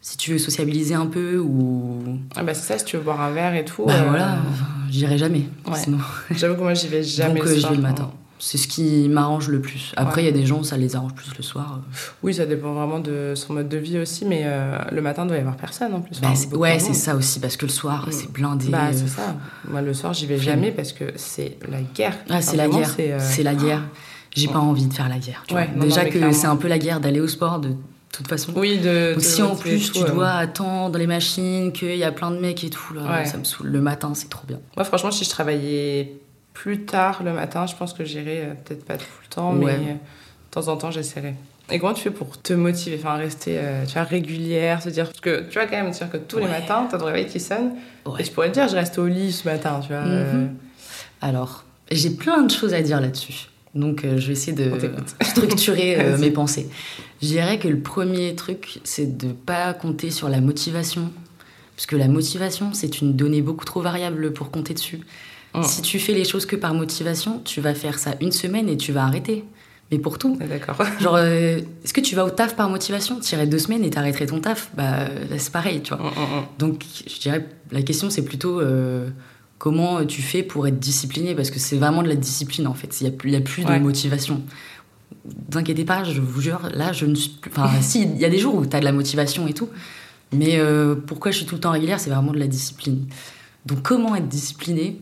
si 0.00 0.16
tu 0.16 0.30
veux 0.32 0.38
sociabiliser 0.38 0.94
un 0.94 1.06
peu 1.06 1.38
ou 1.38 2.02
ah 2.36 2.42
bah, 2.44 2.54
c'est 2.54 2.72
ça, 2.72 2.78
si 2.78 2.84
tu 2.84 2.96
veux 2.96 3.02
boire 3.02 3.20
un 3.20 3.30
verre 3.32 3.54
et 3.54 3.64
tout. 3.64 3.84
bah 3.86 3.92
euh, 3.94 4.08
voilà, 4.08 4.38
enfin, 4.50 4.66
j'irai 4.88 5.18
jamais. 5.18 5.48
Ouais. 5.66 5.76
Sinon. 5.76 5.98
J'avoue 6.30 6.54
que 6.54 6.60
moi 6.60 6.72
j'y 6.74 6.86
vais 6.88 7.02
jamais 7.02 7.34
Donc 7.40 7.44
le 7.44 7.50
euh, 7.50 7.54
j'y 7.54 7.60
soir. 7.60 7.72
vais 7.72 7.76
le 7.78 7.82
matin. 7.82 8.10
C'est 8.40 8.58
ce 8.58 8.68
qui 8.68 9.08
m'arrange 9.08 9.48
le 9.48 9.60
plus. 9.60 9.92
Après, 9.96 10.22
il 10.22 10.24
Ouais. 10.26 10.30
y 10.30 10.34
a 10.34 10.36
des 10.36 10.46
gens, 10.46 10.62
ça 10.62 10.76
les 10.76 10.94
arrange 10.96 11.14
plus 11.14 11.30
le 11.36 11.42
soir. 11.42 11.80
Oui, 12.22 12.34
ça 12.34 12.46
dépend 12.46 12.72
vraiment 12.72 13.00
de 13.00 13.32
son 13.34 13.52
mode 13.54 13.68
de 13.68 13.78
vie 13.78 13.98
aussi, 13.98 14.24
mais 14.24 14.42
euh, 14.44 14.78
le 14.92 15.02
matin, 15.02 15.24
il 15.24 15.28
doit 15.28 15.36
y 15.36 15.40
avoir 15.40 15.56
personne 15.56 15.92
en 15.94 16.00
plus. 16.00 16.20
Bah, 16.20 16.28
Enfin, 16.30 16.56
ouais, 16.56 16.78
c'est 16.78 16.94
ça 16.94 17.16
aussi, 17.16 17.40
parce 17.40 17.56
que 17.56 17.66
le 17.66 17.72
soir, 17.72 18.06
Mm. 18.08 18.12
c'est 18.12 18.30
blindé. 18.32 18.68
Bah, 18.68 18.86
euh, 18.88 18.92
c'est 18.94 19.08
ça. 19.08 19.34
Moi, 19.68 19.82
le 19.82 19.92
soir, 19.94 20.12
j'y 20.14 20.26
vais 20.26 20.38
jamais 20.38 20.70
parce 20.70 20.92
que 20.92 21.04
c'est 21.16 21.58
la 21.70 21.80
guerre. 21.80 22.16
Ah, 22.30 22.40
c'est 22.40 22.56
la 22.56 22.68
guerre. 22.68 22.88
c'est, 22.90 23.12
euh, 23.12 23.42
la 23.44 23.54
guerre. 23.54 23.82
J'ai 24.36 24.48
pas 24.48 24.58
envie 24.60 24.86
de 24.86 24.92
faire 24.94 25.08
la 25.08 25.18
guerre. 25.18 25.42
tu 25.48 25.54
Ouais, 25.54 25.64
vois. 25.64 25.72
non, 25.74 25.78
non, 25.80 25.84
Déjà 25.86 26.04
que 26.04 26.32
c'est 26.32 26.46
un 26.46 26.56
peu 26.56 26.68
la 26.68 26.78
guerre 26.78 27.00
d'aller 27.00 27.18
au 27.20 27.26
sport 27.28 27.58
de 27.58 27.70
toute 28.12 28.28
façon. 28.28 28.52
Oui, 28.54 28.78
de. 28.78 29.14
Donc 29.14 29.22
si 29.22 29.42
en 29.42 29.56
plus 29.56 29.90
tu 29.90 30.02
euh. 30.02 30.10
dois 30.12 30.30
attendre 30.30 30.96
les 30.96 31.06
machines, 31.08 31.72
qu'il 31.72 31.96
y 31.96 32.04
a 32.04 32.12
plein 32.12 32.30
de 32.30 32.38
mecs 32.38 32.62
et 32.62 32.70
tout, 32.70 32.94
là, 32.94 33.02
Ouais. 33.20 33.24
ça 33.26 33.36
me 33.38 33.44
saoule. 33.44 33.68
Le 33.68 33.80
matin, 33.80 34.12
c'est 34.14 34.28
trop 34.30 34.46
bien. 34.46 34.60
Moi, 34.76 34.84
franchement, 34.84 35.10
si 35.10 35.24
je 35.24 35.30
travaillais 35.30 36.12
plus 36.58 36.80
tard 36.80 37.22
le 37.22 37.32
matin, 37.32 37.66
je 37.66 37.76
pense 37.76 37.92
que 37.92 38.04
j'irais 38.04 38.42
euh, 38.42 38.54
peut-être 38.64 38.84
pas 38.84 38.96
tout 38.96 39.04
le 39.22 39.28
temps, 39.32 39.54
Ouais. 39.54 39.78
mais 39.78 39.90
euh, 39.90 39.92
de 39.92 40.50
temps 40.50 40.66
en 40.66 40.76
temps, 40.76 40.90
j'essaierai. 40.90 41.34
Et 41.70 41.78
comment 41.78 41.94
tu 41.94 42.02
fais 42.02 42.10
pour 42.10 42.40
te 42.42 42.52
motiver, 42.52 42.96
enfin 42.98 43.14
rester 43.14 43.58
euh, 43.58 43.84
tu 43.86 43.92
vois, 43.92 44.02
régulière, 44.02 44.82
se 44.82 44.88
dire 44.88 45.04
parce 45.04 45.20
que 45.20 45.42
tu 45.48 45.52
vois 45.58 45.66
quand 45.66 45.76
même 45.80 45.90
dire 45.92 46.10
que 46.10 46.16
tous 46.16 46.38
les 46.38 46.48
matins, 46.48 46.88
t'as 46.90 46.98
ton 46.98 47.04
réveil 47.04 47.26
qui 47.26 47.38
sonne 47.38 47.74
Ouais. 48.06 48.20
et 48.20 48.24
tu 48.24 48.32
pourrais 48.32 48.48
te 48.48 48.54
dire 48.54 48.66
je 48.66 48.74
reste 48.74 48.98
au 48.98 49.06
lit 49.06 49.30
ce 49.30 49.46
matin, 49.46 49.78
tu 49.82 49.88
vois. 49.92 50.02
Mhm. 50.04 50.56
Alors, 51.20 51.64
j'ai 51.92 52.10
plein 52.10 52.42
de 52.42 52.50
choses 52.50 52.74
à 52.74 52.82
dire 52.82 53.00
là-dessus. 53.00 53.48
Donc, 53.76 54.00
je 54.04 54.26
vais 54.26 54.32
essayer 54.32 54.54
de 54.54 54.72
structurer 55.22 56.16
mes 56.18 56.30
pensées. 56.32 56.68
Je 57.22 57.28
dirais 57.28 57.58
que 57.60 57.68
le 57.68 57.78
premier 57.78 58.34
truc, 58.34 58.80
c'est 58.82 59.16
de 59.16 59.28
pas 59.32 59.74
compter 59.74 60.10
sur 60.10 60.28
la 60.28 60.40
motivation. 60.40 61.12
Parce 61.76 61.86
que 61.86 61.94
la 61.94 62.08
motivation, 62.08 62.72
c'est 62.72 63.00
une 63.00 63.14
donnée 63.14 63.42
beaucoup 63.42 63.64
trop 63.64 63.80
variable 63.82 64.32
pour 64.32 64.50
compter 64.50 64.74
dessus. 64.74 65.00
Mm. 65.60 65.64
Si 65.64 65.82
tu 65.82 65.98
fais 65.98 66.12
les 66.12 66.24
choses 66.24 66.46
que 66.46 66.56
par 66.56 66.74
motivation, 66.74 67.40
tu 67.44 67.60
vas 67.60 67.74
faire 67.74 67.98
ça 67.98 68.14
une 68.20 68.32
semaine 68.32 68.68
et 68.68 68.76
tu 68.76 68.92
vas 68.92 69.04
arrêter. 69.04 69.44
Mais 69.90 69.98
pour 69.98 70.18
tout. 70.18 70.36
est 70.40 70.46
D'accord. 70.46 70.76
Genre, 71.00 71.14
euh, 71.16 71.58
est-ce 71.82 71.94
que 71.94 72.00
tu 72.02 72.14
vas 72.14 72.24
au 72.24 72.30
taf 72.30 72.54
par 72.56 72.68
motivation? 72.68 73.20
Tu 73.20 73.34
irais 73.34 73.46
deux 73.46 73.58
semaines 73.58 73.84
et 73.84 73.90
t'arrêterais 73.90 74.26
ton 74.26 74.38
taf? 74.40 74.70
Bah, 74.76 75.06
c'est 75.38 75.50
pareil, 75.52 75.80
tu 75.82 75.94
vois. 75.94 76.04
Mm, 76.04 76.10
mm. 76.10 76.44
Donc, 76.58 76.84
je 77.06 77.18
dirais, 77.20 77.46
la 77.72 77.80
question, 77.82 78.10
c'est 78.10 78.22
plutôt 78.24 78.60
euh, 78.60 79.08
comment 79.56 80.04
tu 80.04 80.20
fais 80.20 80.42
pour 80.42 80.66
être 80.66 80.78
discipliné, 80.78 81.34
parce 81.34 81.50
que 81.50 81.58
c'est 81.58 81.76
vraiment 81.76 82.02
de 82.02 82.08
la 82.08 82.16
discipline, 82.16 82.66
en 82.66 82.74
fait. 82.74 83.00
Il 83.00 83.04
n'y 83.04 83.08
a, 83.08 83.16
plus- 83.16 83.30
y 83.30 83.36
a 83.36 83.40
plus 83.40 83.64
Ouais. 83.64 83.78
de 83.78 83.82
motivation. 83.82 84.42
Ne 85.24 85.32
vous 85.52 85.58
inquiétez 85.58 85.84
pas, 85.86 86.04
je 86.04 86.20
vous 86.20 86.40
jure, 86.42 86.68
là, 86.74 86.92
je 86.92 87.06
ne 87.06 87.14
suis 87.14 87.30
plus... 87.30 87.50
Enfin, 87.50 87.70
si, 87.80 88.02
il 88.02 88.18
y 88.18 88.24
a 88.26 88.28
des 88.30 88.38
jours 88.38 88.54
où 88.56 88.66
tu 88.66 88.76
as 88.76 88.80
de 88.80 88.84
la 88.84 88.92
motivation 88.92 89.48
et 89.48 89.54
tout, 89.54 89.70
mais 90.34 90.58
euh, 90.58 90.94
pourquoi 90.94 91.30
je 91.30 91.38
suis 91.38 91.46
tout 91.46 91.54
le 91.54 91.60
temps 91.62 91.70
régulière, 91.72 91.98
c'est 91.98 92.10
vraiment 92.10 92.32
de 92.32 92.38
la 92.38 92.46
discipline. 92.46 93.06
Donc, 93.64 93.80
comment 93.82 94.14
être 94.16 94.28
discipliné? 94.28 95.00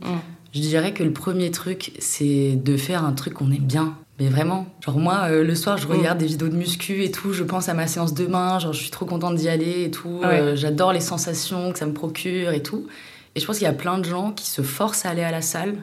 Je 0.56 0.60
dirais 0.62 0.94
que 0.94 1.02
le 1.04 1.12
premier 1.12 1.50
truc, 1.50 1.92
c'est 1.98 2.56
de 2.56 2.78
faire 2.78 3.04
un 3.04 3.12
truc 3.12 3.34
qu'on 3.34 3.50
aime 3.50 3.58
bien. 3.66 3.94
Mais 4.18 4.28
vraiment, 4.30 4.66
genre 4.82 4.98
moi, 4.98 5.24
euh, 5.28 5.44
le 5.44 5.54
soir, 5.54 5.76
je 5.76 5.86
Mm. 5.86 5.90
regarde 5.90 6.18
des 6.18 6.24
vidéos 6.24 6.48
de 6.48 6.56
muscu 6.56 7.04
et 7.04 7.10
tout, 7.10 7.34
je 7.34 7.44
pense 7.44 7.68
à 7.68 7.74
ma 7.74 7.86
séance 7.86 8.14
demain, 8.14 8.58
genre 8.58 8.72
je 8.72 8.80
suis 8.80 8.90
trop 8.90 9.04
contente 9.04 9.34
d'y 9.36 9.50
aller 9.50 9.84
et 9.84 9.90
tout. 9.90 10.20
Ouais. 10.22 10.40
Euh, 10.40 10.56
J'adore 10.56 10.94
les 10.94 11.00
sensations 11.00 11.72
que 11.72 11.78
ça 11.78 11.84
me 11.84 11.92
procure 11.92 12.52
et 12.52 12.62
tout. 12.62 12.86
Et 13.34 13.40
je 13.40 13.44
pense 13.46 13.58
qu'il 13.58 13.66
y 13.66 13.68
a 13.70 13.74
plein 13.74 13.98
de 13.98 14.04
gens 14.06 14.32
qui 14.32 14.46
se 14.48 14.62
forcent 14.62 15.04
à 15.04 15.10
aller 15.10 15.22
à 15.22 15.30
la 15.30 15.42
salle 15.42 15.74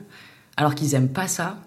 alors 0.57 0.73
qu'ils 0.73 0.95
aiment 0.95 1.09
pas 1.13 1.27
ça. 1.27 1.57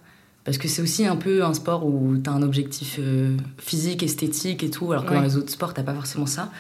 Parce 0.42 0.58
que 0.58 0.66
c'est 0.66 0.82
aussi 0.82 1.06
un 1.06 1.14
peu 1.16 1.44
un 1.44 1.54
sport 1.54 1.86
où 1.86 2.16
tu 2.16 2.28
as 2.28 2.32
un 2.32 2.42
objectif 2.42 2.96
euh, 2.98 3.36
physique, 3.58 4.02
esthétique 4.02 4.64
et 4.64 4.70
tout, 4.70 4.90
alors 4.90 5.04
que 5.04 5.10
Ouais. 5.10 5.16
dans 5.16 5.22
les 5.22 5.36
autres 5.36 5.50
sports, 5.50 5.74
t'as 5.74 5.82
pas 5.84 5.94
forcément 5.94 6.26
ça. 6.26 6.50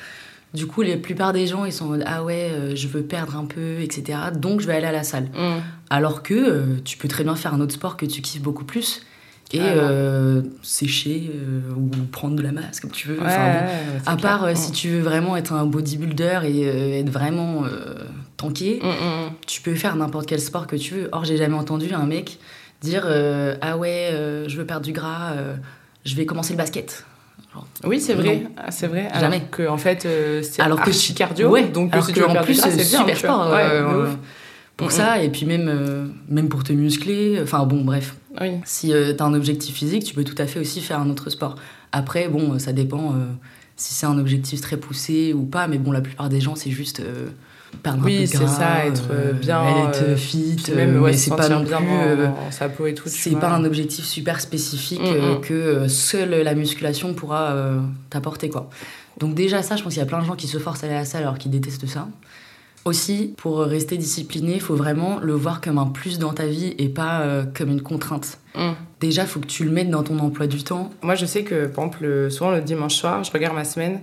Du 0.56 0.66
coup, 0.66 0.82
la 0.82 0.96
plupart 0.96 1.32
des 1.32 1.46
gens, 1.46 1.64
ils 1.66 1.72
sont 1.72 1.84
en 1.84 1.88
mode 1.88 2.02
Ah 2.06 2.24
ouais, 2.24 2.50
euh, 2.52 2.74
je 2.74 2.88
veux 2.88 3.02
perdre 3.02 3.36
un 3.36 3.44
peu, 3.44 3.80
etc. 3.80 4.18
Donc 4.34 4.60
je 4.60 4.66
vais 4.66 4.74
aller 4.74 4.86
à 4.86 4.92
la 4.92 5.04
salle. 5.04 5.24
Mm. 5.34 5.60
Alors 5.90 6.22
que 6.22 6.34
euh, 6.34 6.64
tu 6.84 6.96
peux 6.98 7.08
très 7.08 7.22
bien 7.24 7.36
faire 7.36 7.52
un 7.54 7.60
autre 7.60 7.74
sport 7.74 7.96
que 7.96 8.06
tu 8.06 8.22
kiffes 8.22 8.42
beaucoup 8.42 8.64
plus 8.64 9.02
et 9.52 9.60
Ah, 9.60 9.64
euh, 9.64 10.42
sécher 10.62 11.30
ou 11.76 11.88
prendre 12.10 12.34
de 12.36 12.42
la 12.42 12.50
masse 12.52 12.80
comme 12.80 12.90
tu 12.90 13.06
veux. 13.08 13.18
Ouais, 13.18 13.26
Enfin, 13.26 13.52
bon. 13.52 14.00
à 14.06 14.16
clair. 14.16 14.16
part 14.16 14.44
euh, 14.44 14.52
Mm. 14.52 14.56
si 14.56 14.72
tu 14.72 14.88
veux 14.88 15.00
vraiment 15.02 15.36
être 15.36 15.52
un 15.52 15.66
bodybuilder 15.66 16.40
et 16.46 16.98
être 17.00 17.10
vraiment 17.10 17.62
tanké, 18.36 18.80
Mm, 18.82 19.32
tu 19.46 19.60
peux 19.62 19.74
faire 19.74 19.94
n'importe 19.96 20.26
quel 20.26 20.40
sport 20.40 20.66
que 20.66 20.76
tu 20.76 20.94
veux. 20.94 21.08
Or, 21.12 21.24
j'ai 21.24 21.36
jamais 21.36 21.54
entendu 21.56 21.92
un 21.94 22.06
mec 22.06 22.38
dire 22.80 23.06
ah 23.62 23.76
ouais, 23.76 24.10
je 24.48 24.56
veux 24.56 24.64
perdre 24.66 24.84
du 24.86 24.92
gras, 24.92 25.34
je 26.04 26.14
vais 26.16 26.26
commencer 26.26 26.52
le 26.54 26.58
basket. 26.58 27.04
Oui, 27.84 28.00
c'est 28.00 28.14
vrai. 28.14 28.46
Ah, 28.56 28.70
C'est 28.70 28.86
vrai. 28.86 29.08
Jamais. 29.18 29.36
Alors 29.36 29.50
que, 29.50 29.68
en 29.68 29.76
fait, 29.78 30.04
euh, 30.06 30.42
c'est 30.42 30.62
Alors 30.62 30.80
que 30.82 30.90
archi 30.90 31.14
cardio. 31.14 31.48
Ouais, 31.50 31.64
donc 31.68 31.92
alors 31.92 32.04
si 32.06 32.12
que 32.12 32.18
tu 32.20 32.24
veux 32.24 32.30
en 32.30 32.42
plus 32.42 32.54
c'est 32.60 32.84
super 32.84 33.16
sport 33.16 33.50
Ouais, 33.50 33.62
euh, 33.64 34.04
euh, 34.06 34.12
pour 34.76 34.92
ça 34.92 35.22
et 35.22 35.30
puis 35.30 35.46
même 35.46 35.68
euh, 35.68 36.06
même 36.28 36.48
pour 36.48 36.64
te 36.64 36.72
muscler. 36.72 37.38
Enfin 37.42 37.64
bon 37.64 37.82
bref, 37.84 38.16
Oui. 38.40 38.52
si 38.64 38.88
tu 38.88 39.22
as 39.22 39.24
un 39.24 39.34
objectif 39.34 39.74
physique, 39.74 40.04
tu 40.04 40.14
peux 40.14 40.24
tout 40.24 40.34
à 40.38 40.46
fait 40.46 40.60
aussi 40.60 40.80
faire 40.80 41.00
un 41.00 41.08
autre 41.10 41.30
sport. 41.30 41.56
Après 41.92 42.28
bon, 42.28 42.58
ça 42.58 42.72
dépend 42.72 43.14
si 43.76 43.94
c'est 43.94 44.06
un 44.06 44.18
objectif 44.18 44.60
très 44.60 44.76
poussé 44.76 45.32
ou 45.34 45.44
pas, 45.44 45.66
mais 45.68 45.78
bon 45.78 45.92
la 45.92 46.00
plupart 46.00 46.28
des 46.28 46.40
gens 46.40 46.54
c'est 46.56 46.70
juste 46.70 47.02
euh, 47.86 47.90
Oui, 48.04 48.16
un 48.16 48.20
peu 48.20 48.20
de 48.22 48.26
c'est 48.26 48.46
ça, 48.48 48.84
être, 48.86 49.02
euh, 49.10 49.32
bien, 49.32 49.88
être 49.88 50.02
euh, 50.02 50.16
fit, 50.16 50.56
même, 50.74 50.96
euh, 50.96 51.00
ouais, 51.00 51.10
mais 51.12 51.16
c'est 51.16 51.34
pas 51.34 51.48
non 51.48 51.64
plus. 51.64 51.74
euh, 51.74 52.26
dans 52.26 52.50
sa 52.50 52.68
peau 52.68 52.86
et 52.86 52.94
tout. 52.94 53.04
c'est 53.08 53.38
pas 53.38 53.50
un 53.50 53.64
objectif 53.64 54.04
super 54.04 54.40
spécifique 54.40 55.00
Mm, 55.00 55.04
euh, 55.06 55.34
mm. 55.36 55.40
que 55.40 55.54
euh, 55.54 55.88
seule 55.88 56.30
la 56.42 56.54
musculation 56.54 57.14
pourra 57.14 57.52
euh, 57.52 57.80
t'apporter 58.10 58.48
quoi. 58.48 58.70
Donc 59.18 59.34
déjà 59.34 59.62
ça, 59.62 59.76
je 59.76 59.82
pense 59.82 59.92
qu'il 59.94 60.00
y 60.00 60.04
a 60.04 60.06
plein 60.06 60.20
de 60.20 60.26
gens 60.26 60.36
qui 60.36 60.46
se 60.46 60.58
forcent 60.58 60.82
à 60.84 60.86
aller 60.86 60.96
à 60.96 61.00
la 61.00 61.04
salle 61.04 61.22
alors 61.22 61.38
qu'ils 61.38 61.50
détestent 61.50 61.86
ça. 61.86 62.08
Aussi, 62.84 63.34
pour 63.36 63.58
rester 63.58 63.96
discipliné, 63.96 64.54
il 64.54 64.60
faut 64.60 64.76
vraiment 64.76 65.18
le 65.20 65.32
voir 65.32 65.60
comme 65.60 65.78
un 65.78 65.86
plus 65.86 66.20
dans 66.20 66.32
ta 66.32 66.46
vie 66.46 66.72
et 66.78 66.88
pas 66.88 67.22
euh, 67.22 67.44
comme 67.52 67.70
une 67.70 67.82
contrainte. 67.82 68.38
Mm. 68.54 68.70
Déjà, 69.00 69.22
il 69.22 69.28
faut 69.28 69.40
que 69.40 69.46
tu 69.46 69.64
le 69.64 69.72
mettes 69.72 69.90
dans 69.90 70.04
ton 70.04 70.16
emploi 70.20 70.46
du 70.46 70.62
temps. 70.62 70.90
Moi, 71.02 71.16
je 71.16 71.26
sais 71.26 71.42
que, 71.42 71.66
par 71.66 71.84
exemple, 71.86 72.04
le- 72.04 72.30
souvent 72.30 72.52
le 72.52 72.60
dimanche 72.60 72.94
soir, 72.94 73.24
je 73.24 73.32
regarde 73.32 73.56
ma 73.56 73.64
semaine, 73.64 73.94
euh, 73.94 73.98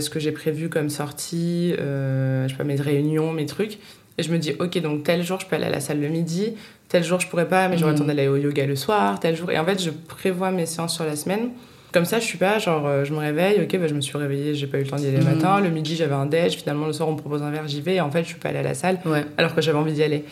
ce 0.00 0.10
que 0.10 0.20
j'ai 0.20 0.32
prévu 0.32 0.68
comme 0.68 0.88
sortie, 0.90 1.74
euh, 1.78 2.46
je 2.46 2.52
sais 2.52 2.58
pas, 2.58 2.64
mes 2.64 2.76
réunions, 2.76 3.32
mes 3.32 3.46
trucs. 3.46 3.78
Et 4.18 4.22
je 4.22 4.30
me 4.32 4.38
dis, 4.38 4.52
ok, 4.58 4.78
donc 4.82 5.02
tel 5.04 5.22
jour, 5.22 5.40
je 5.40 5.46
peux 5.46 5.56
aller 5.56 5.66
à 5.66 5.70
la 5.70 5.80
salle 5.80 6.00
le 6.00 6.08
midi, 6.08 6.52
tel 6.88 7.02
jour, 7.04 7.20
je 7.20 7.28
pourrais 7.28 7.48
pas, 7.48 7.68
mais 7.68 7.78
j'aurais 7.78 7.94
temps 7.94 8.04
d'aller 8.04 8.28
au 8.28 8.36
yoga 8.36 8.66
le 8.66 8.76
soir, 8.76 9.18
tel 9.20 9.34
jour. 9.36 9.50
Et 9.50 9.58
en 9.58 9.64
fait, 9.64 9.82
je 9.82 9.90
prévois 9.90 10.50
mes 10.50 10.66
séances 10.66 10.94
sur 10.94 11.04
la 11.04 11.16
semaine. 11.16 11.50
Comme 11.92 12.04
ça, 12.04 12.20
je 12.20 12.24
suis 12.24 12.38
pas 12.38 12.58
genre, 12.58 12.86
euh, 12.86 13.04
je 13.04 13.12
me 13.12 13.18
réveille, 13.18 13.60
ok, 13.62 13.78
bah, 13.80 13.86
je 13.88 13.94
me 13.94 14.00
suis 14.00 14.16
réveillée, 14.18 14.54
j'ai 14.54 14.66
pas 14.66 14.78
eu 14.78 14.82
le 14.82 14.88
temps 14.88 14.96
d'y 14.96 15.06
aller 15.08 15.16
le 15.18 15.24
Mhm. 15.24 15.34
matin. 15.36 15.60
Le 15.60 15.70
midi, 15.70 15.96
j'avais 15.96 16.14
un 16.14 16.26
déj, 16.26 16.56
finalement, 16.56 16.86
le 16.86 16.92
soir, 16.92 17.08
on 17.08 17.12
me 17.12 17.16
propose 17.18 17.42
un 17.42 17.50
verre, 17.50 17.66
j'y 17.66 17.80
vais. 17.80 17.94
Et 17.96 18.00
en 18.00 18.10
fait, 18.10 18.22
je 18.22 18.28
suis 18.28 18.38
pas 18.38 18.50
allée 18.50 18.58
à 18.58 18.62
la 18.62 18.74
salle, 18.74 18.98
Ouais. 19.06 19.24
alors 19.38 19.54
que 19.54 19.60
j'avais 19.60 19.78
envie 19.78 19.92
d'y 19.92 20.02
aller. 20.02 20.24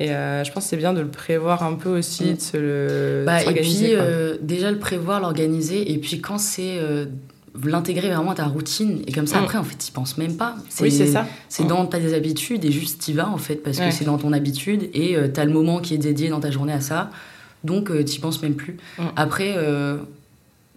Et 0.00 0.10
euh, 0.10 0.42
je 0.42 0.50
pense 0.50 0.64
que 0.64 0.70
c'est 0.70 0.76
bien 0.76 0.92
de 0.92 1.00
le 1.00 1.06
prévoir 1.08 1.62
un 1.62 1.74
peu 1.74 1.90
aussi, 1.98 2.24
Mhm. 2.30 2.34
de 2.36 2.40
se 2.40 2.56
le. 2.56 3.20
de 3.20 3.26
Bah, 3.26 3.42
et 3.42 3.54
puis, 3.60 3.94
euh, 3.94 4.36
déjà 4.40 4.72
le 4.72 4.78
prévoir, 4.78 5.20
l'organiser, 5.20 5.92
et 5.92 5.98
puis 5.98 6.20
quand 6.20 6.38
c'est 6.38 6.78
euh, 6.78 7.04
l'intégrer 7.62 8.08
vraiment 8.10 8.32
à 8.32 8.34
ta 8.34 8.46
routine, 8.46 9.02
et 9.06 9.12
comme 9.12 9.26
ça, 9.26 9.40
Mm. 9.40 9.44
après, 9.44 9.58
en 9.58 9.62
fait, 9.64 9.76
tu 9.76 9.92
penses 9.92 10.18
même 10.18 10.36
pas. 10.36 10.56
Oui, 10.80 10.90
c'est 10.90 11.06
ça. 11.06 11.26
C'est 11.48 11.64
Mm. 11.64 11.68
dans 11.68 11.86
tes 11.86 12.14
habitudes 12.14 12.64
et 12.64 12.72
juste 12.72 13.00
t'y 13.02 13.12
vas 13.12 13.28
en 13.28 13.36
fait 13.38 13.56
parce 13.56 13.78
Ouais. 13.78 13.88
que 13.90 13.94
c'est 13.94 14.04
dans 14.04 14.18
ton 14.18 14.32
habitude 14.32 14.90
et 14.94 15.16
tu 15.22 15.32
t'as 15.32 15.44
le 15.44 15.52
moment 15.52 15.78
qui 15.80 15.94
est 15.94 15.98
dédié 15.98 16.28
dans 16.30 16.40
ta 16.40 16.50
journée 16.50 16.72
à 16.72 16.80
ça 16.80 17.10
donc 17.62 17.90
euh, 17.90 18.02
t'y 18.02 18.18
penses 18.18 18.42
même 18.42 18.54
plus. 18.54 18.76
Mm. 18.98 19.02
Après 19.16 19.54
euh, 19.56 19.96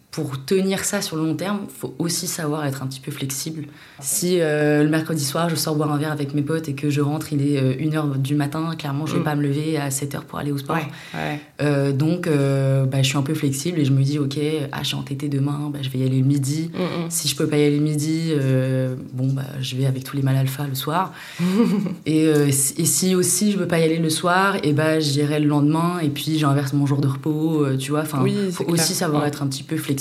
pour 0.10 0.44
tenir 0.46 0.84
ça 0.84 1.02
sur 1.04 1.16
le 1.16 1.24
long 1.24 1.36
terme, 1.36 1.60
faut 1.70 1.94
aussi 2.00 2.26
savoir 2.26 2.66
être 2.66 2.82
un 2.82 2.88
petit 2.88 3.00
peu 3.02 3.12
flexible. 3.12 3.66
Si 4.00 4.40
euh, 4.40 4.84
le 4.84 4.90
mercredi 4.90 5.24
soir 5.24 5.48
je 5.50 5.56
sors 5.56 5.76
boire 5.76 5.92
un 5.92 5.98
verre 6.00 6.12
avec 6.12 6.34
mes 6.34 6.42
potes 6.42 6.70
et 6.70 6.74
que 6.74 6.90
je 6.90 7.02
rentre, 7.02 7.34
il 7.34 7.42
est 7.42 7.62
1h 7.80 8.18
du 8.18 8.34
matin, 8.34 8.74
clairement 8.78 9.06
je 9.06 9.14
vais 9.14 9.20
Mm. 9.20 9.24
pas 9.24 9.36
me 9.36 9.44
lever 9.44 9.78
à 9.78 9.90
7h 9.90 10.22
pour 10.22 10.40
aller 10.40 10.52
au 10.52 10.58
sport. 10.58 10.78
Ouais, 10.78 10.88
ouais. 11.14 11.40
Euh, 11.62 11.92
donc 11.92 12.26
euh, 12.26 12.86
bah, 12.86 13.04
je 13.04 13.08
suis 13.10 13.18
un 13.18 13.22
peu 13.22 13.36
flexible 13.36 13.78
et 13.80 13.86
je 13.86 13.92
me 13.92 14.02
dis 14.02 14.18
ok, 14.18 14.40
ah, 14.72 14.80
je 14.82 14.88
suis 14.88 14.96
entêtée 14.96 15.30
demain, 15.30 15.70
bah, 15.72 15.80
je 15.84 15.90
vais 15.90 16.00
y 16.00 16.06
aller 16.06 16.18
le 16.20 16.26
midi. 16.26 16.72
Mm, 16.74 17.06
mm. 17.06 17.10
Si 17.10 17.28
je 17.28 17.36
peux 17.36 17.48
pas 17.48 17.58
y 17.58 17.64
aller 17.66 17.78
le 17.78 17.84
midi, 17.84 18.32
euh, 18.32 18.96
bon 19.14 19.28
bah 19.34 19.44
je 19.62 19.76
vais 19.76 19.86
avec 19.86 20.04
tous 20.04 20.16
les 20.16 20.24
mâles 20.24 20.38
alpha 20.38 20.66
le 20.68 20.76
soir. 20.76 21.14
et, 22.08 22.26
euh, 22.28 22.50
si- 22.52 22.74
et 22.78 22.86
si 22.86 23.14
aussi 23.14 23.52
je 23.52 23.58
peux 23.58 23.68
pas 23.68 23.80
y 23.80 23.84
aller 23.84 24.00
le 24.00 24.10
soir, 24.10 24.56
et 24.64 24.74
bah 24.74 25.00
j'irai 25.00 25.40
le 25.40 25.48
lendemain 25.48 26.00
et 26.02 26.10
puis 26.10 26.40
j'inverse 26.40 26.74
mon 26.74 26.86
jour 26.88 27.02
de 27.02 27.08
repos, 27.08 27.64
euh, 27.66 27.78
tu 27.78 27.92
vois. 27.92 28.02
Enfin, 28.02 28.22
Oui, 28.24 28.36
faut 28.52 28.66
aussi 28.66 28.94
savoir 28.96 29.22
Ouais. 29.24 29.28
être 29.28 29.44
un 29.44 29.48
petit 29.48 29.64
peu 29.64 29.76
flexible. 29.78 29.97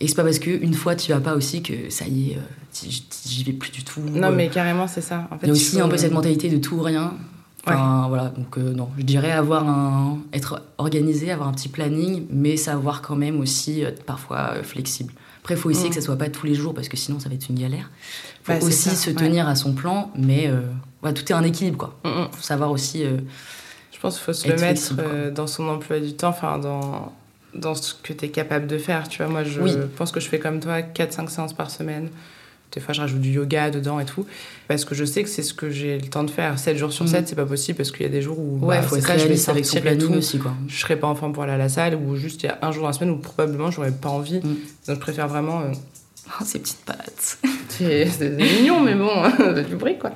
Et 0.00 0.08
c'est 0.08 0.14
pas 0.14 0.24
parce 0.24 0.38
que 0.38 0.50
une 0.50 0.74
fois 0.74 0.94
tu 0.96 1.12
vas 1.12 1.20
pas 1.20 1.34
aussi 1.34 1.62
que 1.62 1.90
ça 1.90 2.06
y 2.06 2.32
est, 2.32 2.36
euh, 2.36 2.88
j'y 3.26 3.44
vais 3.44 3.52
plus 3.52 3.70
du 3.70 3.84
tout. 3.84 4.00
Non, 4.00 4.28
Euh, 4.28 4.34
mais 4.34 4.48
carrément, 4.48 4.86
c'est 4.86 5.00
ça. 5.00 5.28
En 5.30 5.38
fait, 5.38 5.46
il 5.46 5.48
y 5.48 5.50
a 5.50 5.54
il 5.54 5.56
aussi 5.56 5.76
faut- 5.78 5.84
un 5.84 5.88
peu 5.88 5.96
cette 5.96 6.12
mentalité 6.12 6.48
de 6.48 6.58
tout 6.58 6.76
ou 6.76 6.82
rien. 6.82 7.14
Enfin, 7.68 8.06
voilà, 8.08 8.28
donc 8.28 8.58
euh, 8.58 8.72
non, 8.74 8.88
je 8.96 9.02
dirais 9.02 9.32
avoir 9.32 9.68
un, 9.68 10.20
être 10.32 10.62
organisé, 10.78 11.32
avoir 11.32 11.48
un 11.48 11.52
petit 11.52 11.68
planning, 11.68 12.24
mais 12.30 12.56
savoir 12.56 13.02
quand 13.02 13.16
même 13.16 13.40
aussi 13.40 13.80
être 13.80 14.04
parfois 14.04 14.52
euh, 14.54 14.62
flexible. 14.62 15.12
Après, 15.40 15.54
il 15.54 15.60
faut 15.60 15.70
aussi 15.70 15.86
Mm. 15.86 15.88
que 15.88 15.94
ça 15.96 16.00
soit 16.00 16.16
pas 16.16 16.28
tous 16.28 16.46
les 16.46 16.54
jours 16.54 16.74
parce 16.74 16.88
que 16.88 16.96
sinon 16.96 17.18
ça 17.18 17.28
va 17.28 17.34
être 17.34 17.48
une 17.48 17.58
galère. 17.58 17.90
faut 18.44 18.52
Ouais, 18.52 18.60
c'est 18.60 18.66
aussi 18.68 18.90
ça, 18.90 18.94
se 18.94 19.10
ouais. 19.10 19.16
tenir 19.16 19.48
à 19.48 19.56
son 19.56 19.72
plan, 19.74 20.12
mais 20.16 20.46
euh, 20.46 20.60
voilà, 21.00 21.12
tout 21.14 21.24
est 21.24 21.34
un 21.34 21.42
équilibre 21.42 21.76
quoi. 21.78 21.98
Mm, 22.04 22.08
mm. 22.22 22.28
faut 22.30 22.42
savoir 22.42 22.70
aussi. 22.70 23.02
euh, 23.04 23.16
Je 23.92 23.98
pense 23.98 24.14
qu'il 24.16 24.24
faut 24.24 24.32
se 24.32 24.44
le 24.46 24.52
mettre 24.54 24.64
flexible, 24.66 25.02
euh, 25.04 25.30
dans 25.32 25.48
son 25.48 25.66
emploi 25.68 25.98
du 25.98 26.12
temps, 26.14 26.28
enfin, 26.28 26.58
dans, 26.58 27.12
dans 27.58 27.74
ce 27.74 27.94
que 27.94 28.12
tu 28.12 28.24
es 28.24 28.28
capable 28.28 28.66
de 28.66 28.78
faire. 28.78 29.08
Tu 29.08 29.18
vois, 29.22 29.28
moi, 29.30 29.44
je 29.44 29.60
Oui. 29.60 29.72
pense 29.96 30.12
que 30.12 30.20
je 30.20 30.28
fais 30.28 30.38
comme 30.38 30.60
toi 30.60 30.80
4-5 30.82 31.28
séances 31.28 31.52
par 31.52 31.70
semaine. 31.70 32.08
Des 32.72 32.80
fois, 32.80 32.92
je 32.92 33.00
rajoute 33.00 33.20
du 33.20 33.30
yoga 33.30 33.70
dedans 33.70 34.00
et 34.00 34.04
tout. 34.04 34.26
Parce 34.68 34.84
que 34.84 34.94
je 34.94 35.04
sais 35.04 35.22
que 35.22 35.28
c'est 35.28 35.42
ce 35.42 35.54
que 35.54 35.70
j'ai 35.70 35.98
le 35.98 36.08
temps 36.08 36.24
de 36.24 36.30
faire. 36.30 36.58
7 36.58 36.76
jours 36.76 36.92
sur 36.92 37.04
Mm. 37.04 37.08
7, 37.08 37.28
c'est 37.28 37.34
pas 37.36 37.46
possible 37.46 37.76
parce 37.78 37.90
qu'il 37.90 38.02
y 38.02 38.08
a 38.08 38.10
des 38.12 38.20
jours 38.22 38.38
où. 38.38 38.58
ouais, 38.66 38.76
bah, 38.78 38.82
faut 38.82 38.96
être 38.96 39.18
je 39.18 39.26
vais 39.28 39.36
sortir 39.36 39.86
et 39.86 39.96
tout. 39.96 40.12
aussi 40.12 40.38
quoi. 40.38 40.52
Je 40.68 40.76
serai 40.76 40.96
pas 40.96 41.06
en 41.06 41.14
forme 41.14 41.32
pour 41.32 41.44
aller 41.44 41.52
à 41.52 41.58
la 41.58 41.68
salle 41.68 41.94
ou 41.94 42.16
juste 42.16 42.42
il 42.42 42.46
y 42.46 42.48
a 42.48 42.58
un 42.62 42.72
jour 42.72 42.82
dans 42.82 42.88
la 42.88 42.92
semaine 42.92 43.10
où 43.14 43.18
probablement 43.18 43.70
j'aurais 43.70 43.92
pas 43.92 44.08
envie. 44.10 44.38
Mm. 44.38 44.56
Donc, 44.88 44.96
je 44.96 45.00
préfère 45.00 45.28
vraiment. 45.28 45.60
euh, 45.60 45.72
Oh, 46.40 46.44
ces 46.44 46.58
petites 46.58 46.84
pattes. 46.84 47.38
C'est 47.68 48.30
mignon, 48.36 48.80
mais 48.80 48.96
bon, 48.96 49.08
du 49.68 49.76
bruit, 49.76 49.96
quoi. 49.96 50.10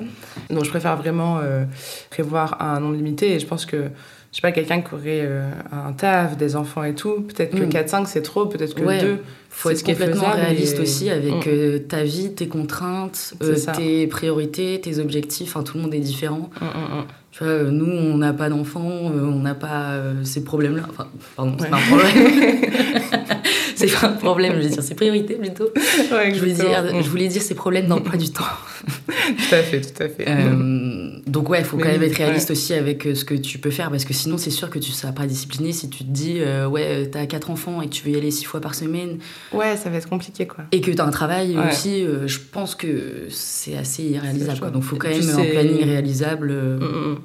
Donc, 0.51 0.65
je 0.65 0.71
préfère 0.71 0.97
vraiment 0.97 1.39
euh, 1.41 1.65
prévoir 2.11 2.61
un 2.61 2.81
nombre 2.81 2.97
limité. 2.97 3.35
Et 3.35 3.39
je 3.39 3.47
pense 3.47 3.65
que, 3.65 3.91
je 4.33 4.37
sais 4.37 4.43
pas, 4.43 4.53
quelqu'un 4.53 4.81
qui 4.81 4.95
aurait 4.95 5.23
euh, 5.23 5.51
un 5.73 5.93
taf, 5.93 6.37
des 6.37 6.55
enfants 6.57 6.85
et 6.85 6.95
tout, 6.95 7.23
peut-être 7.23 7.57
que 7.57 7.65
Mm. 7.65 7.69
4-5 7.71 8.07
c'est 8.07 8.23
trop, 8.23 8.47
peut-être 8.47 8.75
que 8.75 8.83
Ouais. 8.85 9.01
2. 9.01 9.19
faut 9.49 9.71
être 9.71 9.83
complètement 9.83 10.31
réaliste 10.31 10.79
et- 10.79 10.83
aussi 10.83 11.11
avec 11.11 11.33
Mm. 11.47 11.49
euh, 11.49 11.79
ta 11.81 12.05
vie, 12.05 12.33
tes 12.33 12.47
contraintes, 12.47 13.35
euh, 13.43 13.57
tes 13.77 14.07
priorités, 14.07 14.81
tes 14.81 14.99
objectifs. 15.01 15.51
Enfin, 15.57 15.65
tout 15.65 15.77
le 15.77 15.83
monde 15.83 15.95
est 15.95 15.99
différent. 15.99 16.49
Mm, 16.61 16.65
mm, 16.65 16.99
mm. 17.01 17.05
Tu 17.41 17.47
vois, 17.47 17.53
euh, 17.55 17.71
nous, 17.71 17.87
on 17.91 18.19
n'a 18.19 18.35
pas 18.35 18.51
d'enfants, 18.51 19.11
euh, 19.15 19.25
on 19.25 19.39
n'a 19.39 19.55
pas 19.55 19.93
euh, 19.93 20.25
ces 20.25 20.45
problèmes-là. 20.45 20.83
Enfin, 20.91 21.09
pardon, 21.37 21.55
c'est 21.59 21.65
Ouais. 21.65 21.71
pas 21.71 21.77
un 21.79 21.81
problème. 21.81 22.61
c'est 23.77 23.87
pas 23.99 24.07
un 24.09 24.13
problème, 24.13 24.53
je 24.59 24.63
veux 24.63 24.69
dire, 24.69 24.83
c'est 24.83 24.95
priorité 24.95 25.35
plutôt. 25.37 25.71
Ouais, 26.13 26.35
Je 26.35 26.39
voulais, 26.39 26.53
dire, 26.53 27.03
je 27.03 27.09
voulais 27.09 27.29
dire 27.29 27.41
ces 27.41 27.55
problèmes 27.55 27.87
d'emploi 27.87 28.19
du 28.19 28.29
temps. 28.31 28.45
Tout 28.85 29.55
à 29.55 29.63
fait, 29.63 29.81
tout 29.81 30.03
à 30.03 30.09
fait. 30.09 30.27
Euh, 30.29 31.11
donc 31.27 31.49
ouais, 31.49 31.61
il 31.61 31.65
faut 31.65 31.77
Mais 31.79 31.85
quand 31.85 31.89
même 31.91 32.03
être 32.03 32.17
réaliste 32.17 32.51
aussi 32.51 32.75
avec 32.75 33.05
ce 33.15 33.25
que 33.25 33.35
tu 33.35 33.59
peux 33.59 33.71
faire, 33.71 33.91
parce 33.91 34.05
que 34.05 34.13
sinon, 34.13 34.37
c'est 34.37 34.51
sûr 34.51 34.69
que 34.69 34.79
tu 34.79 34.93
seras 34.93 35.13
pas 35.13 35.27
discipliné 35.27 35.73
si 35.73 35.89
tu 35.89 36.05
te 36.05 36.11
dis, 36.11 36.37
euh, 36.41 36.67
ouais, 36.69 37.09
t'as 37.11 37.25
quatre 37.27 37.51
enfants 37.51 37.81
et 37.81 37.87
que 37.87 37.93
tu 37.93 38.05
veux 38.05 38.11
y 38.13 38.17
aller 38.17 38.31
six 38.31 38.45
fois 38.45 38.61
par 38.61 38.75
semaine, 38.75 39.19
Ouais, 39.53 39.77
ça 39.77 39.89
va 39.89 39.97
être 39.97 40.09
compliqué, 40.11 40.47
quoi. 40.47 40.65
et 40.73 40.81
que 40.83 40.91
t'as 40.91 41.07
un 41.07 41.11
travail 41.11 41.57
Ouais. 41.57 41.69
aussi, 41.71 42.05
euh, 42.05 42.27
je 42.27 42.39
pense 42.53 42.75
que 42.75 43.27
c'est 43.31 43.77
assez 43.77 44.03
irréalisable. 44.03 44.59
Quoi. 44.61 44.71
Donc 44.71 44.83
faut 44.83 44.97
quand 44.97 45.09
même 45.09 45.21
un 45.31 45.45
planning 45.45 45.85
réalisable. 45.85 46.53
Mm, 46.53 46.85
mm, 46.85 47.11
mm. 47.13 47.19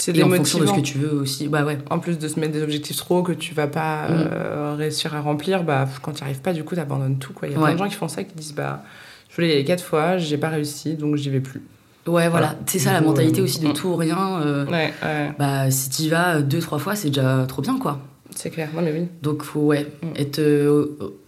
C'est 0.00 0.16
et 0.16 0.22
en 0.22 0.30
fonction 0.30 0.60
de 0.60 0.66
ce 0.66 0.72
que 0.72 0.80
tu 0.80 0.98
veux 0.98 1.12
aussi. 1.12 1.48
Bah 1.48 1.64
ouais. 1.64 1.78
En 1.90 1.98
plus 1.98 2.18
de 2.18 2.28
se 2.28 2.38
mettre 2.38 2.52
des 2.52 2.62
objectifs 2.62 2.96
trop 2.96 3.22
que 3.22 3.32
tu 3.32 3.52
vas 3.54 3.66
pas 3.66 4.08
Mm. 4.08 4.28
euh, 4.32 4.74
réussir 4.78 5.14
à 5.14 5.20
remplir, 5.20 5.64
bah, 5.64 5.88
quand 6.02 6.12
tu 6.12 6.18
n'y 6.22 6.24
arrives 6.30 6.40
pas, 6.40 6.52
du 6.52 6.62
coup, 6.62 6.74
tu 6.76 6.80
abandonnes 6.80 7.18
tout. 7.18 7.32
Il 7.42 7.48
y 7.50 7.52
a 7.52 7.56
plein 7.56 7.64
Ouais. 7.66 7.72
de 7.72 7.78
gens 7.78 7.88
qui 7.88 7.94
font 7.96 8.08
ça, 8.08 8.22
qui 8.22 8.34
disent 8.34 8.54
bah, 8.54 8.82
Je 9.28 9.34
voulais 9.36 9.48
y 9.48 9.52
aller 9.52 9.64
quatre 9.64 9.82
fois, 9.84 10.16
j'ai 10.18 10.38
pas 10.38 10.48
réussi, 10.50 10.94
donc 10.94 11.16
j'y 11.16 11.30
vais 11.30 11.40
plus. 11.40 11.60
Ouais, 12.06 12.28
voilà. 12.28 12.30
Voilà. 12.30 12.54
C'est 12.66 12.78
ça 12.78 12.92
la 12.92 13.00
coup, 13.00 13.06
mentalité 13.06 13.40
euh, 13.40 13.44
aussi 13.44 13.58
de 13.60 13.68
mm. 13.68 13.72
tout 13.74 13.88
ou 13.88 13.96
rien. 13.96 14.40
euh, 14.40 14.64
Ouais, 14.66 14.92
ouais, 15.02 15.32
Bah, 15.38 15.70
si 15.70 15.90
tu 15.90 16.02
y 16.02 16.08
vas 16.08 16.40
deux, 16.42 16.60
trois 16.60 16.78
fois, 16.78 16.94
c'est 16.96 17.08
déjà 17.08 17.44
trop 17.48 17.60
bien, 17.62 17.76
quoi. 17.78 18.00
c'est 18.34 18.50
clair. 18.50 18.68
Non, 18.74 18.82
mais 18.82 18.92
oui. 18.92 19.08
Donc, 19.22 19.42
faut 19.42 19.60
ouais, 19.60 19.86
Mm. 20.02 20.06
être 20.16 20.40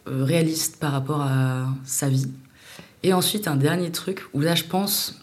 réaliste 0.06 0.78
par 0.78 0.92
rapport 0.92 1.20
à 1.22 1.66
sa 1.84 2.08
vie. 2.08 2.28
Et 3.02 3.12
ensuite, 3.14 3.48
un 3.48 3.56
dernier 3.56 3.90
truc 3.90 4.24
où 4.34 4.40
là, 4.40 4.54
je 4.54 4.64
pense 4.64 5.19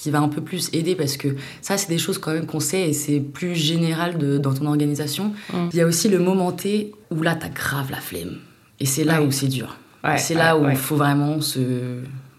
qui 0.00 0.10
va 0.10 0.20
un 0.20 0.28
peu 0.28 0.40
plus 0.40 0.70
aider 0.72 0.94
parce 0.94 1.18
que 1.18 1.28
ça, 1.60 1.76
c'est 1.76 1.88
des 1.90 1.98
choses 1.98 2.16
quand 2.16 2.32
même 2.32 2.46
qu'on 2.46 2.58
sait 2.60 2.88
et 2.88 2.92
c'est 2.94 3.20
plus 3.20 3.54
général 3.54 4.16
de, 4.16 4.38
dans 4.38 4.54
ton 4.54 4.64
organisation. 4.66 5.34
Mm. 5.52 5.56
Il 5.72 5.78
y 5.78 5.82
a 5.82 5.86
aussi 5.86 6.08
le 6.08 6.18
moment 6.18 6.52
T 6.52 6.92
où 7.10 7.22
là, 7.22 7.34
t'as 7.34 7.50
grave 7.50 7.90
la 7.90 7.98
flemme. 8.00 8.38
Et 8.78 8.86
c'est 8.86 9.04
là 9.04 9.20
Ouais. 9.20 9.26
où 9.26 9.30
c'est 9.30 9.48
dur. 9.48 9.76
Ouais, 10.02 10.16
c'est 10.16 10.32
là 10.34 10.56
ouais, 10.56 10.68
où 10.68 10.70
il 10.70 10.76
faut 10.76 10.96
vraiment 10.96 11.42
se. 11.42 11.60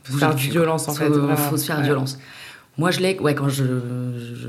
Faire 0.04 0.34
violence, 0.34 0.88
en 0.88 0.94
fait, 0.94 1.06
Faut, 1.06 1.14
vraiment. 1.14 1.38
faut 1.38 1.58
se 1.58 1.66
faire 1.66 1.82
violence. 1.82 2.18
Moi, 2.80 2.90
je 2.90 3.00
l'ai, 3.00 3.20
ouais, 3.20 3.36
quand 3.36 3.48
je, 3.50 3.64
je, 3.64 4.48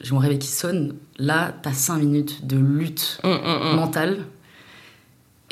j'ai 0.00 0.12
mon 0.12 0.20
réveil 0.20 0.38
qui 0.38 0.46
sonne, 0.46 0.94
là, 1.18 1.52
t'as 1.62 1.72
cinq 1.72 1.98
minutes 1.98 2.46
de 2.46 2.56
lutte 2.56 3.18
mm, 3.24 3.28
mm. 3.28 3.76
mentale. 3.76 4.18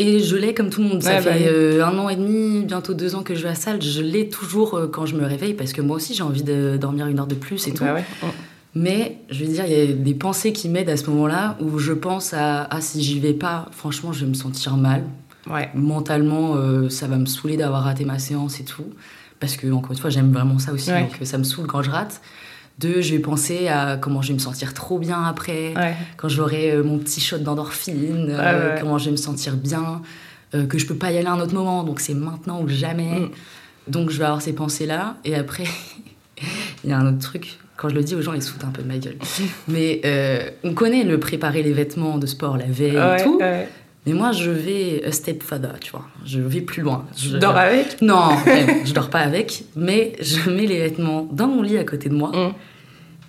Et 0.00 0.20
je 0.20 0.34
l'ai 0.34 0.54
comme 0.54 0.70
tout 0.70 0.80
le 0.80 0.88
monde. 0.88 1.02
Ça 1.02 1.10
Ouais, 1.10 1.22
bah 1.22 1.32
fait 1.34 1.46
euh, 1.46 1.84
un 1.84 1.98
an 1.98 2.08
et 2.08 2.16
demi, 2.16 2.64
bientôt 2.64 2.94
deux 2.94 3.14
ans 3.14 3.22
que 3.22 3.34
je 3.34 3.42
vais 3.42 3.48
à 3.48 3.50
la 3.50 3.56
salle. 3.56 3.82
Je 3.82 4.00
l'ai 4.00 4.30
toujours 4.30 4.74
euh, 4.74 4.86
quand 4.86 5.04
je 5.04 5.14
me 5.14 5.26
réveille 5.26 5.52
parce 5.52 5.74
que 5.74 5.82
moi 5.82 5.96
aussi 5.96 6.14
j'ai 6.14 6.22
envie 6.22 6.42
de 6.42 6.78
dormir 6.80 7.06
une 7.06 7.18
heure 7.18 7.26
de 7.26 7.34
plus 7.34 7.68
et 7.68 7.74
tout. 7.74 7.84
Bah 7.84 7.92
ouais. 7.92 8.04
Mm. 8.22 8.26
Mais 8.74 9.18
je 9.30 9.44
veux 9.44 9.52
dire, 9.52 9.64
il 9.66 9.72
y 9.72 9.80
a 9.80 9.92
des 9.92 10.14
pensées 10.14 10.52
qui 10.52 10.70
m'aident 10.70 10.88
à 10.88 10.96
ce 10.96 11.10
moment-là 11.10 11.58
où 11.60 11.78
je 11.78 11.92
pense 11.92 12.32
à 12.32 12.62
ah, 12.70 12.80
si 12.80 13.02
j'y 13.02 13.20
vais 13.20 13.34
pas, 13.34 13.66
franchement, 13.72 14.12
je 14.12 14.24
vais 14.24 14.30
me 14.30 14.34
sentir 14.34 14.76
mal. 14.78 15.04
Ouais. 15.50 15.68
Mentalement, 15.74 16.54
euh, 16.54 16.88
ça 16.88 17.06
va 17.06 17.16
me 17.16 17.26
saouler 17.26 17.58
d'avoir 17.58 17.82
raté 17.82 18.06
ma 18.06 18.18
séance 18.18 18.58
et 18.60 18.64
tout. 18.64 18.86
Parce 19.38 19.56
que, 19.56 19.70
encore 19.70 19.92
une 19.92 19.98
fois, 19.98 20.10
j'aime 20.10 20.32
vraiment 20.32 20.58
ça 20.58 20.72
aussi, 20.72 20.90
donc 20.90 21.18
ça 21.22 21.38
me 21.38 21.44
saoule 21.44 21.66
quand 21.66 21.82
je 21.82 21.90
rate. 21.90 22.20
Deux, 22.80 23.02
je 23.02 23.12
vais 23.14 23.18
penser 23.18 23.68
à 23.68 23.98
comment 24.00 24.22
je 24.22 24.28
vais 24.28 24.34
me 24.34 24.38
sentir 24.38 24.72
trop 24.72 24.98
bien 24.98 25.22
après, 25.22 25.74
Ouais. 25.76 25.94
quand 26.16 26.28
j'aurai 26.30 26.72
euh, 26.72 26.82
mon 26.82 26.98
petit 26.98 27.20
shot 27.20 27.38
d'endorphine, 27.38 28.28
euh, 28.30 28.72
Ouais, 28.74 28.80
comment 28.80 28.96
je 28.96 29.06
vais 29.06 29.10
me 29.10 29.16
sentir 29.16 29.56
bien, 29.56 30.00
euh, 30.54 30.66
que 30.66 30.78
je 30.78 30.86
peux 30.86 30.94
pas 30.94 31.10
y 31.12 31.18
aller 31.18 31.26
à 31.26 31.32
un 31.32 31.40
autre 31.40 31.52
moment, 31.54 31.84
donc 31.84 32.00
c'est 32.00 32.14
maintenant 32.14 32.62
ou 32.62 32.68
jamais. 32.68 33.20
Mm. 33.20 33.30
Donc 33.88 34.10
je 34.10 34.18
vais 34.18 34.24
avoir 34.24 34.40
ces 34.40 34.54
pensées-là. 34.54 35.16
Et 35.26 35.34
après, 35.34 35.64
il 36.84 36.90
y 36.90 36.92
a 36.92 36.98
un 36.98 37.06
autre 37.06 37.18
truc. 37.18 37.58
Quand 37.76 37.88
je 37.90 37.94
le 37.94 38.02
dis 38.02 38.14
aux 38.14 38.22
gens, 38.22 38.32
ils 38.32 38.42
se 38.42 38.50
foutent 38.50 38.64
un 38.64 38.70
peu 38.70 38.82
de 38.82 38.88
ma 38.88 38.96
gueule. 38.98 39.16
Mais 39.68 40.00
euh, 40.06 40.48
on 40.64 40.72
connaît 40.72 41.04
le 41.04 41.20
préparer 41.20 41.62
les 41.62 41.72
vêtements 41.74 42.16
de 42.18 42.26
sport 42.26 42.56
la 42.56 42.64
veille 42.66 42.96
Ouais, 42.96 43.20
et 43.20 43.24
tout. 43.24 43.40
Mais 44.06 44.14
moi, 44.14 44.32
je 44.32 44.50
vais 44.50 45.04
a 45.04 45.12
step 45.12 45.42
further, 45.42 45.78
tu 45.80 45.90
vois. 45.90 46.06
Je 46.24 46.40
vais 46.40 46.62
plus 46.62 46.82
loin. 46.82 47.04
Je 47.16 47.36
dors 47.36 47.56
avec? 47.56 48.00
Non, 48.00 48.30
même, 48.46 48.86
je 48.86 48.94
dors 48.94 49.10
pas 49.10 49.18
avec, 49.20 49.64
mais 49.76 50.14
je 50.20 50.48
mets 50.48 50.64
les 50.66 50.78
vêtements 50.78 51.28
dans 51.30 51.46
mon 51.46 51.60
lit 51.60 51.76
à 51.76 51.84
côté 51.84 52.08
de 52.08 52.14
moi. 52.14 52.30
Mm. 52.30 52.54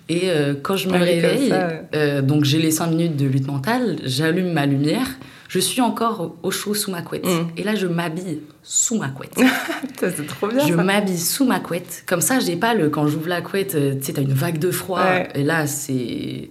Et 0.08 0.22
euh, 0.30 0.54
quand 0.60 0.76
je 0.76 0.88
me 0.88 0.94
Ah 0.94 0.98
réveille, 0.98 1.48
ça, 1.48 1.68
ouais. 1.68 1.82
euh, 1.94 2.22
donc 2.22 2.44
j'ai 2.44 2.58
les 2.58 2.70
5 2.70 2.88
minutes 2.88 3.16
de 3.16 3.26
lutte 3.26 3.46
mentale, 3.46 3.98
j'allume 4.04 4.52
ma 4.52 4.66
lumière, 4.66 5.06
je 5.48 5.58
suis 5.58 5.80
encore 5.80 6.34
au 6.42 6.50
chaud 6.50 6.74
sous 6.74 6.90
ma 6.90 7.02
couette. 7.02 7.24
Mm. 7.26 7.48
Et 7.56 7.62
là, 7.62 7.74
je 7.74 7.86
m'habille 7.86 8.40
sous 8.62 8.96
ma 8.98 9.08
couette. 9.08 9.34
C'est 10.00 10.26
trop 10.26 10.48
bien. 10.48 10.66
je 10.66 10.74
m'habille 10.74 11.18
sous 11.18 11.44
ma 11.44 11.60
couette. 11.60 12.04
Comme 12.06 12.20
ça, 12.20 12.40
j'ai 12.40 12.56
pas 12.56 12.74
le. 12.74 12.88
Quand 12.90 13.06
j'ouvre 13.06 13.28
la 13.28 13.42
couette, 13.42 13.74
euh, 13.74 13.94
tu 13.94 14.04
sais, 14.06 14.12
t'as 14.14 14.22
une 14.22 14.32
vague 14.32 14.58
de 14.58 14.70
froid. 14.70 15.02
Ouais. 15.02 15.28
Et 15.34 15.42
là, 15.44 15.66
c'est. 15.66 16.48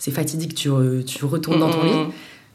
C'est 0.00 0.12
fatidique, 0.12 0.54
tu, 0.54 0.68
re- 0.68 1.04
tu 1.04 1.24
retournes 1.24 1.58
dans 1.58 1.70
ton 1.70 1.82
Mm, 1.82 1.86
lit. 1.86 2.12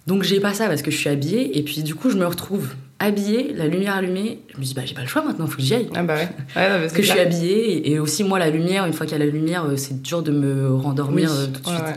Donc 0.08 0.24
j'ai 0.24 0.40
pas 0.40 0.54
ça 0.54 0.68
parce 0.68 0.82
que 0.82 0.92
je 0.92 0.98
suis 0.98 1.10
habillée. 1.10 1.58
Et 1.58 1.64
puis 1.64 1.84
du 1.84 1.96
coup, 1.96 2.10
je 2.10 2.18
me 2.18 2.26
retrouve 2.26 2.74
habillée, 3.00 3.54
la 3.54 3.68
lumière 3.68 3.96
allumée. 3.96 4.40
Je 4.54 4.60
me 4.60 4.64
dis, 4.64 4.74
bah 4.74 4.82
j'ai 4.86 4.94
pas 4.94 5.02
le 5.02 5.08
choix 5.08 5.24
maintenant, 5.24 5.48
faut 5.48 5.58
que 5.58 5.62
j'y 5.62 5.76
aille. 5.76 5.90
Ah 5.96 6.04
bah 6.04 6.16
ouais. 6.16 6.30
ouais 6.56 6.70
non, 6.70 6.76
mais 6.76 6.82
Parce 6.82 6.94
que 6.94 7.02
je 7.02 7.10
suis 7.10 7.20
habillée. 7.20 7.90
Et 7.92 8.00
aussi, 8.00 8.24
moi, 8.24 8.40
la 8.40 8.50
lumière, 8.50 8.86
une 8.86 8.94
fois 8.94 9.06
qu'il 9.06 9.18
y 9.18 9.22
a 9.22 9.26
la 9.26 9.32
lumière, 9.32 9.66
euh, 9.66 9.78
c'est 9.78 10.02
dur 10.02 10.22
de 10.24 10.32
me 10.32 10.74
rendormir 10.76 11.30
Oui. 11.32 11.38
euh, 11.38 11.46
tout 11.48 11.62
de 11.62 11.68
suite. 11.68 11.80
ouais. 11.86 11.94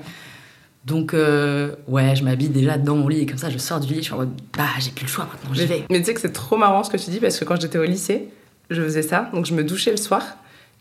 Donc, 0.85 1.15
euh, 1.15 1.75
ouais, 1.89 2.15
je 2.15 2.23
m'habille 2.23 2.49
déjà 2.49 2.79
dans 2.79 2.95
mon 2.95 3.09
lit. 3.09 3.21
Et 3.21 3.27
comme 3.27 3.39
ça, 3.39 3.51
je 3.51 3.59
sors 3.59 3.81
du 3.81 3.93
lit, 3.93 3.99
je 3.99 4.05
suis 4.05 4.13
en 4.13 4.19
mode, 4.19 4.31
bah 4.57 4.65
j'ai 4.79 4.93
plus 4.93 5.05
le 5.07 5.11
choix 5.11 5.25
maintenant, 5.31 5.53
j'y 5.53 5.67
vais. 5.67 5.85
Mais 5.91 5.99
tu 5.99 6.05
sais 6.07 6.15
que 6.15 6.21
c'est 6.21 6.33
trop 6.33 6.57
marrant 6.57 6.85
ce 6.85 6.91
que 6.91 6.97
tu 6.97 7.11
dis 7.11 7.19
parce 7.19 7.39
que 7.41 7.45
quand 7.45 7.61
j'étais 7.61 7.79
au 7.79 7.85
lycée, 7.85 8.29
je 8.71 8.81
faisais 8.83 9.03
ça. 9.03 9.29
Donc 9.35 9.47
je 9.47 9.55
me 9.55 9.65
douchais 9.65 9.91
le 9.91 9.97
soir, 9.97 10.23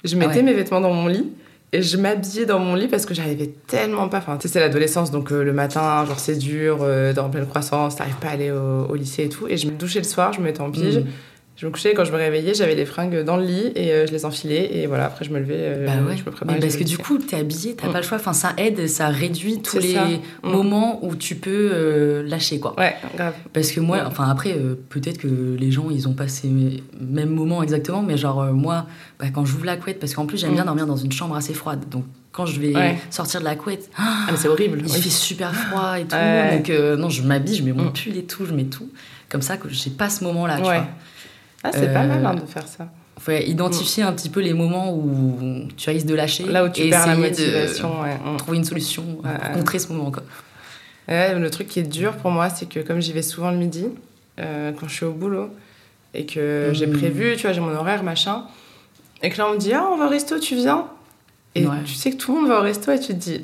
je 0.03 0.15
mettais 0.15 0.35
ouais. 0.37 0.43
mes 0.43 0.53
vêtements 0.53 0.79
dans 0.81 0.93
mon 0.93 1.07
lit 1.07 1.25
je 1.73 1.97
m'habillais 1.97 2.45
dans 2.45 2.59
mon 2.59 2.75
lit 2.75 2.87
parce 2.87 3.05
que 3.05 3.13
j'arrivais 3.13 3.51
tellement 3.67 4.07
pas. 4.07 4.19
Enfin, 4.19 4.37
tu 4.37 4.47
sais, 4.47 4.53
c'est 4.53 4.59
l'adolescence 4.59 5.11
donc 5.11 5.31
euh, 5.31 5.43
le 5.43 5.53
matin, 5.53 6.05
genre 6.05 6.19
c'est 6.19 6.37
dur, 6.37 6.79
euh, 6.81 7.13
dans 7.13 7.29
pleine 7.29 7.47
croissance, 7.47 7.95
t'arrives 7.95 8.15
pas 8.15 8.29
à 8.29 8.31
aller 8.31 8.51
au, 8.51 8.85
au 8.85 8.95
lycée 8.95 9.23
et 9.25 9.29
tout. 9.29 9.47
Et 9.47 9.57
je 9.57 9.67
me 9.67 9.71
douchais 9.71 9.99
le 9.99 10.05
soir, 10.05 10.33
je 10.33 10.39
me 10.39 10.45
mettais 10.45 10.61
en 10.61 10.71
pige. 10.71 10.99
Mm. 10.99 11.05
Je 11.57 11.65
me 11.65 11.71
couchais, 11.71 11.93
quand 11.93 12.03
je 12.03 12.11
me 12.11 12.17
réveillais, 12.17 12.53
j'avais 12.53 12.75
les 12.75 12.85
fringues 12.85 13.23
dans 13.23 13.37
le 13.37 13.45
lit 13.45 13.71
et 13.75 13.93
euh, 13.93 14.05
je 14.05 14.11
les 14.11 14.25
enfilais. 14.25 14.71
Et 14.77 14.87
voilà, 14.87 15.05
après 15.05 15.23
je 15.23 15.31
me 15.31 15.39
levais, 15.39 15.55
euh, 15.57 15.85
Bah 15.85 15.93
ouais. 16.05 16.17
je 16.17 16.25
me 16.25 16.31
préparais. 16.31 16.55
Mais 16.57 16.59
parce 16.59 16.75
que 16.75 16.83
du 16.83 16.97
coup, 16.97 17.17
t'es 17.17 17.37
habillé, 17.37 17.75
t'as 17.75 17.87
pas 17.89 18.01
le 18.01 18.03
choix. 18.05 18.17
Enfin, 18.17 18.33
ça 18.33 18.51
aide, 18.57 18.87
ça 18.89 19.07
réduit 19.07 19.61
tous 19.61 19.79
les 19.79 19.93
ça. 19.93 20.05
Mm. 20.43 20.49
moments 20.51 20.99
où 21.05 21.15
tu 21.15 21.35
peux 21.35 21.69
euh, 21.71 22.23
lâcher, 22.27 22.59
quoi. 22.59 22.77
Ouais, 22.77 22.93
grave. 23.15 23.35
Parce 23.53 23.71
que 23.71 23.79
moi, 23.79 24.03
Mm. 24.03 24.07
enfin 24.07 24.29
après, 24.29 24.53
peut-être 24.89 25.17
que 25.19 25.55
les 25.57 25.71
gens, 25.71 25.87
ils 25.89 26.09
ont 26.09 26.13
pas 26.13 26.27
ces 26.27 26.49
mêmes 26.99 27.29
moments 27.29 27.63
exactement, 27.63 28.01
mais 28.01 28.17
genre 28.17 28.43
moi, 28.51 28.85
bah, 29.17 29.27
quand 29.33 29.45
j'ouvre 29.45 29.63
la 29.65 29.77
couette, 29.77 29.99
parce 29.99 30.13
qu'en 30.13 30.25
plus 30.25 30.37
j'aime 30.37 30.51
Mm. 30.51 30.55
bien 30.55 30.65
dormir 30.65 30.85
dans 30.87 30.97
une 30.97 31.13
chambre 31.13 31.37
assez 31.37 31.53
froide, 31.53 31.85
donc 31.89 32.03
quand 32.33 32.45
je 32.45 32.59
vais 32.59 32.75
Ouais. 32.75 32.97
sortir 33.11 33.39
de 33.39 33.45
la 33.45 33.55
couette, 33.55 33.89
Ah, 33.97 34.27
mais 34.29 34.35
c'est 34.35 34.49
horrible. 34.49 34.79
il 34.85 34.91
oui. 34.91 34.99
fait 35.01 35.09
super 35.09 35.55
froid 35.55 35.97
et 35.97 36.03
tout, 36.03 36.17
donc 36.51 36.69
non, 36.99 37.09
je 37.09 37.21
m'habille, 37.23 37.55
je 37.55 37.63
mets 37.63 37.71
mon 37.71 37.91
pull 37.91 38.17
et 38.17 38.23
tout, 38.25 38.45
je 38.45 38.51
mets 38.53 38.65
tout, 38.65 38.89
comme 39.29 39.41
ça 39.41 39.55
que 39.55 39.69
j'ai 39.69 39.89
pas 39.89 40.09
ce 40.09 40.21
moment-là, 40.25 40.57
tu 40.57 40.63
Ouais. 40.67 40.75
vois. 40.79 40.87
Ah, 41.67 41.71
c'est 41.73 41.91
pas 41.93 42.03
Euh, 42.03 42.07
mal 42.07 42.25
hein, 42.25 42.35
de 42.35 42.45
faire 42.45 42.67
ça. 42.67 42.87
Faut 43.17 43.31
identifier 43.31 44.03
un 44.03 44.11
petit 44.13 44.29
peu 44.29 44.41
les 44.41 44.53
moments 44.53 44.93
où 44.93 45.37
tu 45.77 45.89
risques 45.89 46.05
de 46.05 46.15
lâcher, 46.15 46.43
Là 46.43 46.65
où 46.65 46.69
tu 46.69 46.81
et 46.81 46.89
perds 46.89 47.07
la 47.07 47.15
motivation. 47.15 48.01
ouais. 48.01 48.17
de 48.23 48.33
Mm. 48.33 48.37
trouver 48.37 48.57
une 48.57 48.63
solution 48.65 49.03
Ouais, 49.03 49.31
pour 49.33 49.47
ouais. 49.49 49.53
contrer 49.53 49.79
ce 49.79 49.91
moment, 49.91 50.11
quoi. 50.11 50.23
Ouais, 51.07 51.37
le 51.37 51.49
truc 51.49 51.67
qui 51.67 51.79
est 51.79 51.83
dur 51.83 52.13
pour 52.17 52.31
moi, 52.31 52.49
c'est 52.49 52.67
que 52.67 52.79
comme 52.79 52.99
j'y 52.99 53.13
vais 53.13 53.21
souvent 53.21 53.51
le 53.51 53.57
midi, 53.57 53.85
euh, 54.39 54.71
quand 54.79 54.87
je 54.87 54.93
suis 54.95 55.05
au 55.05 55.11
boulot, 55.13 55.49
et 56.13 56.25
que 56.25 56.71
j'ai 56.73 56.87
Mm. 56.87 56.93
prévu, 56.97 57.35
tu 57.35 57.43
vois, 57.43 57.53
j'ai 57.53 57.61
mon 57.61 57.73
horaire, 57.75 58.03
machin, 58.03 58.43
et 59.23 59.29
que 59.29 59.37
là 59.37 59.47
on 59.49 59.53
me 59.53 59.57
dit, 59.59 59.73
ah, 59.73 59.87
on 59.91 59.97
va 59.97 60.05
au 60.05 60.09
resto, 60.09 60.37
tu 60.39 60.55
viens? 60.55 60.85
Et 61.55 61.65
Ouais. 61.65 61.75
tu 61.85 61.93
sais 61.93 62.11
que 62.11 62.17
tout 62.17 62.33
le 62.35 62.41
monde 62.41 62.49
va 62.49 62.59
au 62.59 62.63
resto 62.63 62.91
et 62.91 62.99
tu 62.99 63.07
te 63.07 63.13
dis, 63.13 63.41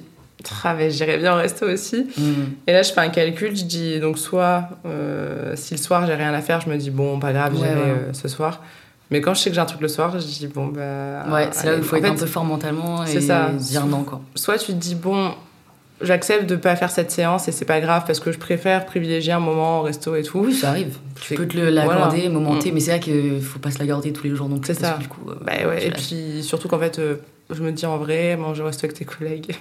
j'irais 0.89 1.17
bien 1.17 1.33
au 1.33 1.37
resto 1.37 1.65
aussi. 1.67 2.07
Mm. 2.17 2.23
Et 2.67 2.73
là, 2.73 2.81
je 2.83 2.91
fais 2.91 3.01
un 3.01 3.09
calcul, 3.09 3.55
je 3.55 3.63
dis, 3.65 3.99
donc 3.99 4.17
soit, 4.17 4.69
euh, 4.85 5.53
si 5.55 5.73
le 5.75 5.79
soir 5.79 6.05
j'ai 6.07 6.13
rien 6.15 6.33
à 6.33 6.41
faire, 6.41 6.61
je 6.61 6.69
me 6.69 6.77
dis, 6.77 6.89
bon, 6.91 7.19
pas 7.19 7.33
grave, 7.33 7.53
Ouais, 7.53 7.59
j'irai 7.59 7.73
ouais. 7.75 7.81
euh, 8.09 8.13
ce 8.13 8.27
soir. 8.27 8.61
Mais 9.09 9.19
quand 9.19 9.33
je 9.33 9.41
sais 9.41 9.49
que 9.49 9.55
j'ai 9.55 9.61
un 9.61 9.65
truc 9.65 9.81
le 9.81 9.87
soir, 9.89 10.17
je 10.19 10.25
dis, 10.25 10.47
bon, 10.47 10.67
bah. 10.67 11.25
Ouais, 11.31 11.49
c'est 11.51 11.67
là 11.67 11.75
où 11.75 11.77
il 11.79 11.83
faut 11.83 11.95
en 11.95 11.99
être 11.99 12.05
fait, 12.05 12.11
un 12.11 12.15
peu 12.15 12.25
fort 12.25 12.45
mentalement 12.45 13.03
et 13.05 13.19
ça. 13.21 13.49
dire 13.49 13.85
non, 13.85 14.03
quoi. 14.03 14.21
soit 14.35 14.57
tu 14.57 14.67
te 14.67 14.77
dis 14.77 14.95
bon 14.95 15.31
j'accepte 16.03 16.47
de 16.49 16.55
pas 16.55 16.75
faire 16.75 16.89
cette 16.89 17.11
séance 17.11 17.47
et 17.47 17.51
c'est 17.51 17.65
pas 17.65 17.79
grave 17.79 18.05
parce 18.07 18.19
que 18.19 18.31
je 18.31 18.39
préfère 18.39 18.87
privilégier 18.87 19.33
un 19.33 19.39
moment 19.39 19.81
au 19.81 19.83
resto 19.83 20.15
et 20.15 20.23
tout 20.23 20.39
Oui, 20.39 20.53
ça 20.55 20.69
arrive. 20.69 20.97
Tu 21.21 21.35
peux 21.35 21.47
te 21.47 21.55
l'accorder, 21.59 22.21
Voilà. 22.21 22.29
momenter, 22.31 22.71
mais 22.71 22.79
c'est 22.79 22.89
vrai 22.91 22.99
qu'il 22.99 23.39
faut 23.39 23.59
pas 23.59 23.69
se 23.69 23.77
l'accorder 23.77 24.11
tous 24.11 24.23
les 24.23 24.35
jours 24.35 24.49
non 24.49 24.57
plus. 24.57 24.73
C'est 24.73 24.79
ça. 24.81 24.93
que 24.93 25.01
du 25.03 25.07
coup, 25.09 25.29
euh, 25.29 25.35
bah 25.45 25.51
ouais 25.67 25.85
et 25.85 25.91
puis 25.91 26.41
surtout 26.41 26.67
qu'en 26.69 26.79
fait 26.79 26.97
euh, 26.97 27.17
je 27.51 27.61
me 27.61 27.71
dis 27.71 27.85
en 27.85 27.97
vrai 27.99 28.35
manger 28.35 28.63
au 28.63 28.65
resto 28.65 28.85
avec 28.85 28.97
tes 28.97 29.05
collègues 29.05 29.55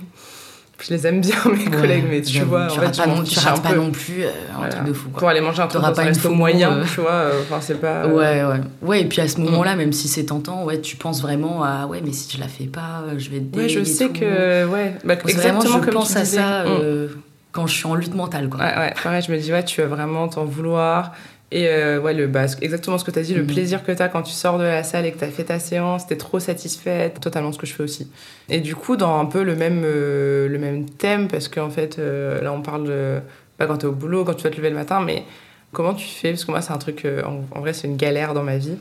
je 0.83 0.95
les 0.95 1.07
aime 1.07 1.21
bien 1.21 1.37
mes 1.47 1.65
Ouais, 1.65 1.71
collègues 1.81 2.05
mais 2.11 2.21
tu 2.23 2.41
vois 2.41 2.67
en 2.67 2.69
fait 2.71 2.97
pas, 2.97 3.07
non, 3.07 3.23
tu 3.23 3.39
rates 3.39 3.63
pas 3.63 3.75
non 3.75 3.91
plus 3.91 4.25
euh, 4.25 4.29
un 4.55 4.57
Voilà. 4.59 4.73
truc 4.73 4.85
de 4.87 4.93
fou. 4.93 5.09
pour 5.11 5.29
aller 5.29 5.41
manger 5.41 5.63
un 5.63 5.67
truc 5.67 5.83
pas 5.83 5.91
resto 6.03 6.31
moyen 6.31 6.73
euh. 6.79 6.85
tu 6.95 7.01
vois 7.01 7.11
euh, 7.13 7.43
enfin 7.43 7.59
c'est 7.61 7.81
pas 7.81 8.05
euh, 8.05 8.09
Ouais, 8.15 8.45
ouais. 8.45 8.61
Ouais, 8.83 9.01
et 9.03 9.05
puis 9.05 9.21
à 9.21 9.29
ce 9.29 9.41
moment-là, 9.41 9.77
même 9.77 9.93
si 9.93 10.09
c'est 10.09 10.25
tentant, 10.25 10.65
ouais, 10.65 10.81
tu 10.81 10.97
penses 10.97 11.23
vraiment 11.23 11.63
à 11.65 11.87
ouais, 11.87 12.01
mais 12.05 12.13
si 12.13 12.35
je 12.35 12.41
la 12.41 12.49
fais 12.49 12.65
pas, 12.65 13.05
euh, 13.09 13.19
je 13.19 13.31
vais 13.31 13.39
être 13.39 13.57
ouais 13.57 13.69
je 13.69 13.85
sais 13.85 14.09
tout. 14.09 14.21
que 14.21 14.67
ouais 14.67 14.95
bah, 15.05 15.15
c'est 15.25 15.33
vraiment, 15.37 15.61
exactement 15.61 15.79
je 15.81 15.85
comme 15.85 15.95
pense 15.95 16.13
tu 16.13 16.19
à 16.19 16.23
disais. 16.23 16.37
ça 16.39 16.65
Mm. 16.65 17.09
quand 17.53 17.67
je 17.67 17.75
suis 17.75 17.87
en 17.87 17.95
lutte 17.97 18.15
mentale, 18.15 18.49
quoi. 18.49 18.61
Ouais, 18.61 18.77
ouais, 18.79 18.95
pareil, 19.03 19.23
je 19.27 19.33
me 19.33 19.37
dis, 19.39 19.51
ouais, 19.53 19.65
tu 19.65 19.81
vas 19.81 19.89
vraiment 19.89 20.29
t'en 20.29 20.45
vouloir. 20.45 21.13
Et 21.53 21.67
euh, 21.69 22.01
ouais, 22.01 22.15
le, 22.15 22.29
bah, 22.29 22.45
exactement 22.61 22.97
ce 22.97 23.05
que 23.05 23.11
tu 23.11 23.19
as 23.19 23.23
dit, 23.23 23.35
le 23.35 23.43
Mhm. 23.43 23.47
plaisir 23.49 23.83
que 23.85 23.91
tu 23.91 24.01
as 24.03 24.09
quand 24.09 24.23
tu 24.23 24.33
sors 24.33 24.57
de 24.59 24.63
la 24.63 24.85
salle 24.85 25.05
et 25.07 25.11
que 25.13 25.19
tu 25.19 25.25
as 25.25 25.29
fait 25.29 25.45
ta 25.45 25.59
séance, 25.59 26.07
t'es 26.07 26.17
trop 26.17 26.39
satisfaite, 26.39 27.19
totalement 27.21 27.51
ce 27.51 27.59
que 27.59 27.67
je 27.67 27.75
fais 27.75 27.83
aussi. 27.83 28.09
Et 28.49 28.61
du 28.61 28.77
coup, 28.77 28.97
dans 28.97 29.19
un 29.19 29.25
peu 29.27 29.43
le 29.43 29.57
même, 29.57 29.83
euh, 29.85 30.49
le 30.49 30.59
même 30.59 30.89
thème, 30.89 31.27
parce 31.27 31.49
qu'en 31.49 31.71
fait, 31.71 31.99
euh, 31.99 32.41
là, 32.41 32.53
on 32.53 32.63
parle 32.63 32.85
de 32.87 33.19
bah, 33.59 33.67
quand 33.67 33.79
tu 33.79 33.87
es 33.87 33.89
au 33.89 33.93
boulot, 33.93 34.25
quand 34.25 34.35
tu 34.35 34.45
vas 34.45 34.51
te 34.51 34.57
lever 34.57 34.71
le 34.71 34.77
matin, 34.77 35.01
mais 35.05 35.25
comment 35.73 35.93
tu 35.95 36.07
fais? 36.07 36.31
Parce 36.31 36.45
que 36.45 36.51
moi, 36.53 36.61
c'est 36.61 36.73
un 36.73 36.79
truc, 36.79 37.05
en, 37.27 37.41
en 37.57 37.61
vrai, 37.61 37.73
c'est 37.73 37.89
une 37.89 37.97
galère 37.97 38.33
dans 38.33 38.45
ma 38.45 38.57
vie 38.57 38.77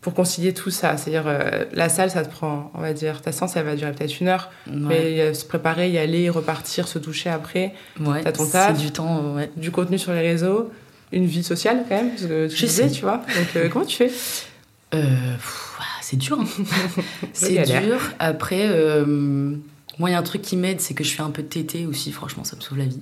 pour 0.00 0.14
concilier 0.14 0.54
tout 0.54 0.70
ça. 0.70 0.96
C'est-à-dire, 0.96 1.24
la 1.72 1.88
salle, 1.88 2.10
ça 2.12 2.24
te 2.24 2.30
prend, 2.30 2.70
on 2.74 2.80
va 2.80 2.92
dire, 2.92 3.20
ta 3.20 3.32
séance, 3.32 3.56
elle 3.56 3.64
va 3.66 3.74
durer 3.74 3.90
peut-être 3.90 4.20
une 4.20 4.28
heure, 4.28 4.50
Ouais, 4.68 4.72
mais 4.76 5.34
se 5.34 5.44
préparer, 5.44 5.90
y 5.90 5.98
aller, 5.98 6.30
repartir, 6.30 6.86
se 6.86 7.00
doucher 7.00 7.30
après 7.30 7.74
ouais, 8.00 8.22
t'as 8.22 8.30
ton 8.30 8.44
c'est 8.44 8.52
taf. 8.52 8.78
du 8.78 8.92
temps, 8.92 9.34
ouais. 9.34 9.50
du 9.56 9.72
contenu 9.72 9.98
sur 9.98 10.12
les 10.12 10.20
réseaux, 10.20 10.70
une 11.12 11.26
vie 11.26 11.42
sociale 11.42 11.84
quand 11.88 11.96
même, 11.96 12.10
parce 12.10 12.22
que 12.22 12.48
tu 12.48 12.56
Je 12.56 12.66
disais, 12.66 12.88
sais. 12.88 12.94
tu 12.94 13.02
vois. 13.02 13.18
Donc 13.18 13.56
euh, 13.56 13.68
comment 13.68 13.84
tu 13.84 13.96
fais? 13.96 14.10
Euh, 14.94 15.04
ah, 15.78 15.82
c'est 16.02 16.16
dur. 16.16 16.38
hein. 16.40 16.64
c'est 17.32 17.62
dur. 17.64 17.98
Après, 18.18 18.66
euh, 18.68 19.04
moi, 19.98 20.10
il 20.10 20.12
y 20.12 20.16
a 20.16 20.18
un 20.18 20.22
truc 20.22 20.42
qui 20.42 20.56
m'aide, 20.56 20.80
c'est 20.80 20.94
que 20.94 21.04
je 21.04 21.12
fais 21.14 21.22
un 21.22 21.30
peu 21.30 21.42
de 21.42 21.48
TT 21.48 21.86
aussi. 21.86 22.12
Franchement, 22.12 22.44
ça 22.44 22.56
me 22.56 22.60
sauve 22.60 22.78
la 22.78 22.84
vie. 22.84 23.00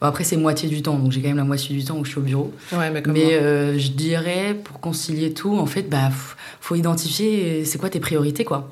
Bon, 0.00 0.06
après, 0.06 0.22
c'est 0.24 0.36
moitié 0.36 0.68
du 0.68 0.80
temps, 0.80 0.96
donc 0.96 1.10
j'ai 1.12 1.20
quand 1.20 1.28
même 1.28 1.36
la 1.38 1.44
moitié 1.44 1.74
du 1.76 1.84
temps 1.84 1.96
où 1.98 2.04
je 2.04 2.10
suis 2.10 2.18
au 2.18 2.22
bureau. 2.22 2.52
Ouais, 2.72 2.90
mais 3.06 3.34
euh, 3.34 3.78
je 3.78 3.88
dirais, 3.90 4.56
pour 4.62 4.80
concilier 4.80 5.32
tout, 5.34 5.56
en 5.56 5.66
fait, 5.66 5.82
bah, 5.88 6.10
faut 6.60 6.76
identifier 6.76 7.64
c'est 7.64 7.78
quoi 7.78 7.90
tes 7.90 8.00
priorités, 8.00 8.44
quoi. 8.44 8.70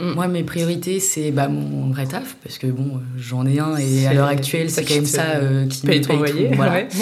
Mm. 0.00 0.10
Moi, 0.14 0.26
mes 0.28 0.42
priorités, 0.42 0.98
c'est 0.98 1.30
bah, 1.30 1.46
mon 1.46 1.90
vrai 1.90 2.06
taf, 2.06 2.36
parce 2.42 2.58
que 2.58 2.66
bon, 2.66 3.00
j'en 3.16 3.46
ai 3.46 3.60
un 3.60 3.76
et 3.76 4.06
à 4.08 4.14
l'heure 4.14 4.26
actuelle, 4.26 4.68
c'est 4.68 4.84
quand 4.84 4.94
même 4.96 5.06
ça 5.06 5.36
euh, 5.36 5.66
qui 5.68 5.86
me 5.86 5.92
paye 5.92 6.00
tout. 6.00 6.56
Voilà. 6.56 6.72
ouais. 6.72 6.88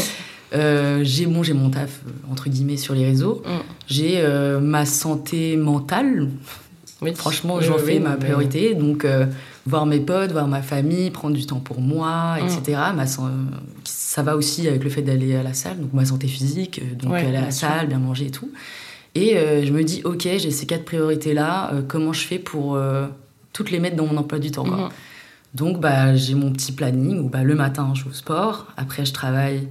Euh, 0.54 1.00
j'ai 1.02 1.26
bon, 1.26 1.42
j'ai 1.42 1.54
mon 1.54 1.70
taf 1.70 2.00
euh, 2.06 2.10
entre 2.32 2.48
guillemets 2.48 2.76
sur 2.76 2.94
les 2.94 3.04
réseaux. 3.04 3.42
Mm. 3.46 3.50
J'ai 3.86 4.14
euh, 4.20 4.60
ma 4.60 4.84
santé 4.86 5.56
mentale. 5.56 6.28
Oui. 7.00 7.12
Franchement, 7.14 7.56
Oui, 7.56 7.64
j'en 7.64 7.76
oui, 7.76 7.82
fais 7.84 7.98
ma 7.98 8.16
priorité. 8.16 8.74
Donc, 8.74 9.04
euh, 9.04 9.26
voir 9.66 9.86
mes 9.86 9.98
potes, 10.00 10.30
voir 10.32 10.46
ma 10.46 10.62
famille, 10.62 11.10
prendre 11.10 11.34
du 11.34 11.46
temps 11.46 11.58
pour 11.60 11.80
moi, 11.80 12.36
Mm. 12.40 12.44
etc. 12.46 12.80
Ma 12.94 13.06
ça 13.84 14.22
va 14.22 14.36
aussi 14.36 14.68
avec 14.68 14.84
le 14.84 14.90
fait 14.90 15.02
d'aller 15.02 15.34
à 15.34 15.42
la 15.42 15.54
salle, 15.54 15.80
donc 15.80 15.92
ma 15.94 16.04
santé 16.04 16.28
physique, 16.28 16.80
donc 16.98 17.14
aller 17.14 17.36
à 17.36 17.40
la 17.40 17.50
sûr. 17.50 17.68
salle, 17.68 17.86
bien 17.88 17.98
manger 17.98 18.26
et 18.26 18.30
tout. 18.30 18.50
Et 19.14 19.36
je 19.64 19.72
me 19.72 19.82
dis, 19.84 20.02
ok, 20.04 20.22
j'ai 20.22 20.50
ces 20.50 20.66
quatre 20.66 20.84
priorités-là, 20.84 21.72
comment 21.88 22.12
je 22.12 22.26
fais 22.26 22.38
pour 22.38 22.78
toutes 23.54 23.70
les 23.70 23.78
mettre 23.80 23.96
dans 23.96 24.06
mon 24.06 24.16
emploi 24.18 24.38
du 24.38 24.50
temps 24.50 24.64
quoi. 24.64 24.76
Mhm. 24.76 24.88
Donc, 25.54 25.80
bah, 25.80 26.14
j'ai 26.16 26.34
mon 26.34 26.50
petit 26.52 26.72
planning 26.72 27.20
où 27.20 27.28
bah, 27.28 27.42
le 27.42 27.54
matin, 27.54 27.92
je 27.94 28.04
vais 28.04 28.10
au 28.10 28.14
sport. 28.14 28.66
Après, 28.76 29.04
je 29.04 29.12
travaille 29.12 29.68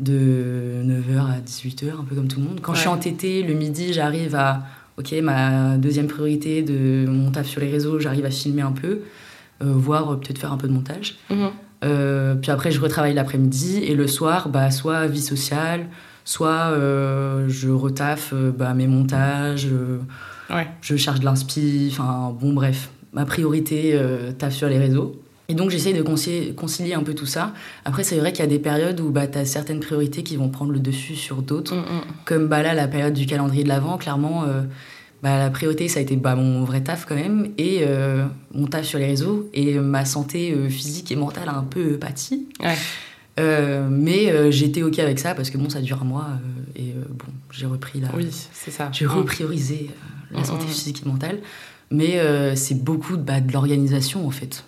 de 0.00 0.82
9h 0.84 1.18
à 1.26 1.40
18h, 1.40 2.00
un 2.00 2.04
peu 2.04 2.14
comme 2.14 2.28
tout 2.28 2.40
le 2.40 2.46
monde. 2.46 2.60
Quand 2.62 2.74
je 2.74 2.80
suis 2.80 2.88
Ouais. 2.88 2.94
en 2.94 2.98
TT, 2.98 3.42
le 3.42 3.54
midi, 3.54 3.92
j'arrive 3.92 4.34
à. 4.34 4.62
Ok, 4.98 5.14
ma 5.22 5.78
deuxième 5.78 6.08
priorité 6.08 6.62
de 6.62 7.06
mon 7.08 7.30
taf 7.30 7.46
sur 7.46 7.60
les 7.60 7.70
réseaux, 7.70 7.98
j'arrive 8.00 8.26
à 8.26 8.30
filmer 8.30 8.60
un 8.62 8.72
peu, 8.72 9.00
euh, 9.62 9.72
voire 9.72 10.12
euh, 10.12 10.16
peut-être 10.16 10.38
faire 10.38 10.52
un 10.52 10.58
peu 10.58 10.68
de 10.68 10.72
montage. 10.74 11.16
Mhm. 11.30 11.48
Euh, 11.84 12.34
puis 12.34 12.50
après, 12.50 12.70
je 12.70 12.80
retravaille 12.80 13.14
l'après-midi 13.14 13.78
et 13.84 13.94
le 13.94 14.06
soir, 14.06 14.50
bah, 14.50 14.70
soit 14.70 15.06
vie 15.06 15.22
sociale, 15.22 15.86
soit 16.26 16.72
euh, 16.72 17.46
je 17.48 17.70
retaffe 17.70 18.34
bah, 18.34 18.74
mes 18.74 18.86
montages, 18.86 19.68
Ouais. 20.50 20.66
je 20.82 20.96
charge 20.96 21.20
de 21.20 21.24
l'inspi, 21.24 21.88
enfin 21.92 22.36
bon, 22.38 22.52
bref. 22.52 22.90
ma 23.14 23.24
priorité 23.24 23.98
taf 24.38 24.52
sur 24.54 24.68
les 24.68 24.78
réseaux. 24.78 25.20
Et 25.50 25.54
donc 25.54 25.70
j'essaye 25.70 25.94
de 25.94 26.02
concilier, 26.02 26.54
concilier 26.54 26.94
un 26.94 27.02
peu 27.02 27.12
tout 27.12 27.26
ça. 27.26 27.52
Après, 27.84 28.04
c'est 28.04 28.16
vrai 28.18 28.30
qu'il 28.30 28.40
y 28.44 28.46
a 28.46 28.50
des 28.50 28.60
périodes 28.60 29.00
où 29.00 29.10
bah, 29.10 29.26
tu 29.26 29.36
as 29.36 29.44
certaines 29.44 29.80
priorités 29.80 30.22
qui 30.22 30.36
vont 30.36 30.48
prendre 30.48 30.70
le 30.70 30.78
dessus 30.78 31.16
sur 31.16 31.42
d'autres. 31.42 31.74
Mm, 31.74 31.80
mm. 31.80 32.00
Comme 32.24 32.46
bah, 32.46 32.62
là, 32.62 32.72
la 32.72 32.86
période 32.86 33.14
du 33.14 33.26
calendrier 33.26 33.64
de 33.64 33.68
l'Avent, 33.68 33.98
clairement, 33.98 34.44
euh, 34.44 34.62
bah, 35.24 35.38
la 35.38 35.50
priorité, 35.50 35.88
ça 35.88 35.98
a 35.98 36.02
été 36.02 36.14
bah, 36.14 36.36
mon 36.36 36.62
vrai 36.62 36.82
taf 36.82 37.04
quand 37.04 37.16
même, 37.16 37.48
et 37.58 37.80
euh, 37.82 38.24
mon 38.54 38.68
taf 38.68 38.84
sur 38.86 39.00
les 39.00 39.06
réseaux. 39.06 39.50
Et 39.52 39.74
ma 39.80 40.04
santé 40.04 40.52
euh, 40.52 40.68
physique 40.68 41.10
et 41.10 41.16
mentale 41.16 41.48
a 41.48 41.56
un 41.56 41.64
peu 41.64 41.98
pâti. 41.98 42.46
Ouais. 42.62 42.76
Mais 43.90 44.52
j'étais 44.52 44.82
OK 44.82 44.98
avec 45.00 45.18
ça 45.18 45.34
parce 45.34 45.50
que 45.50 45.58
bon, 45.58 45.68
ça 45.70 45.80
dure 45.80 46.00
un 46.02 46.04
mois. 46.04 46.26
et 46.76 46.94
bon, 47.08 47.26
j'ai 47.50 47.66
repris 47.66 47.98
la, 48.00 48.08
Oui, 48.14 48.28
c'est 48.52 48.70
ça. 48.70 48.90
j'ai 48.92 49.06
Mm. 49.06 49.08
repriorisé 49.08 49.90
la 50.30 50.44
santé 50.44 50.66
physique 50.66 51.02
et 51.04 51.08
mentale. 51.08 51.38
Mais 51.90 52.20
c'est 52.54 52.84
beaucoup 52.84 53.16
de, 53.16 53.22
bah, 53.22 53.40
de 53.40 53.50
l'organisation 53.52 54.26
en 54.26 54.30
fait. 54.30 54.64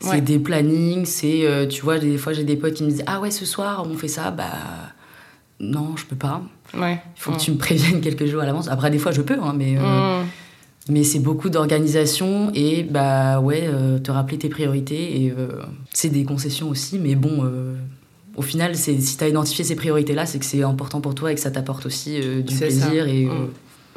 C'est 0.00 0.08
Ouais. 0.10 0.20
des 0.20 0.38
plannings, 0.38 1.06
c'est, 1.06 1.46
euh, 1.46 1.66
tu 1.66 1.82
vois, 1.82 1.98
des 1.98 2.18
fois 2.18 2.32
j'ai 2.34 2.44
des 2.44 2.56
potes 2.56 2.74
qui 2.74 2.84
me 2.84 2.90
disent 2.90 3.04
Ah 3.06 3.20
ouais, 3.20 3.30
ce 3.30 3.46
soir 3.46 3.86
on 3.90 3.96
fait 3.96 4.08
ça, 4.08 4.30
bah 4.30 4.44
non, 5.58 5.96
je 5.96 6.04
peux 6.04 6.16
pas. 6.16 6.42
Ouais. 6.76 7.00
Il 7.16 7.20
faut 7.20 7.32
que 7.32 7.38
tu 7.38 7.50
me 7.50 7.56
préviennes 7.56 8.00
quelques 8.02 8.26
jours 8.26 8.42
à 8.42 8.46
l'avance. 8.46 8.68
Après, 8.68 8.90
des 8.90 8.98
fois 8.98 9.12
je 9.12 9.22
peux, 9.22 9.38
hein, 9.40 9.54
mais, 9.56 9.76
euh, 9.78 10.22
Mm. 10.22 10.26
mais 10.90 11.02
c'est 11.02 11.18
beaucoup 11.20 11.48
d'organisation 11.48 12.50
et 12.54 12.82
bah 12.82 13.40
ouais, 13.40 13.62
euh, 13.64 13.98
te 13.98 14.10
rappeler 14.10 14.36
tes 14.38 14.48
priorités. 14.50 15.22
Et 15.24 15.34
c'est 15.94 16.10
des 16.10 16.24
concessions 16.24 16.68
aussi, 16.68 16.98
mais 16.98 17.14
bon, 17.14 17.42
au 18.36 18.42
final, 18.42 18.76
c'est, 18.76 19.00
si 19.00 19.16
tu 19.16 19.24
as 19.24 19.28
identifié 19.28 19.64
ces 19.64 19.76
priorités-là, 19.76 20.26
c'est 20.26 20.38
que 20.38 20.44
c'est 20.44 20.62
important 20.62 21.00
pour 21.00 21.14
toi 21.14 21.32
et 21.32 21.34
que 21.34 21.40
ça 21.40 21.50
t'apporte 21.50 21.86
aussi 21.86 22.20
du 22.20 22.54
C'est 22.54 22.70
ça. 22.70 22.86
plaisir. 22.88 23.08
Et, 23.08 23.24
Mm. 23.24 23.48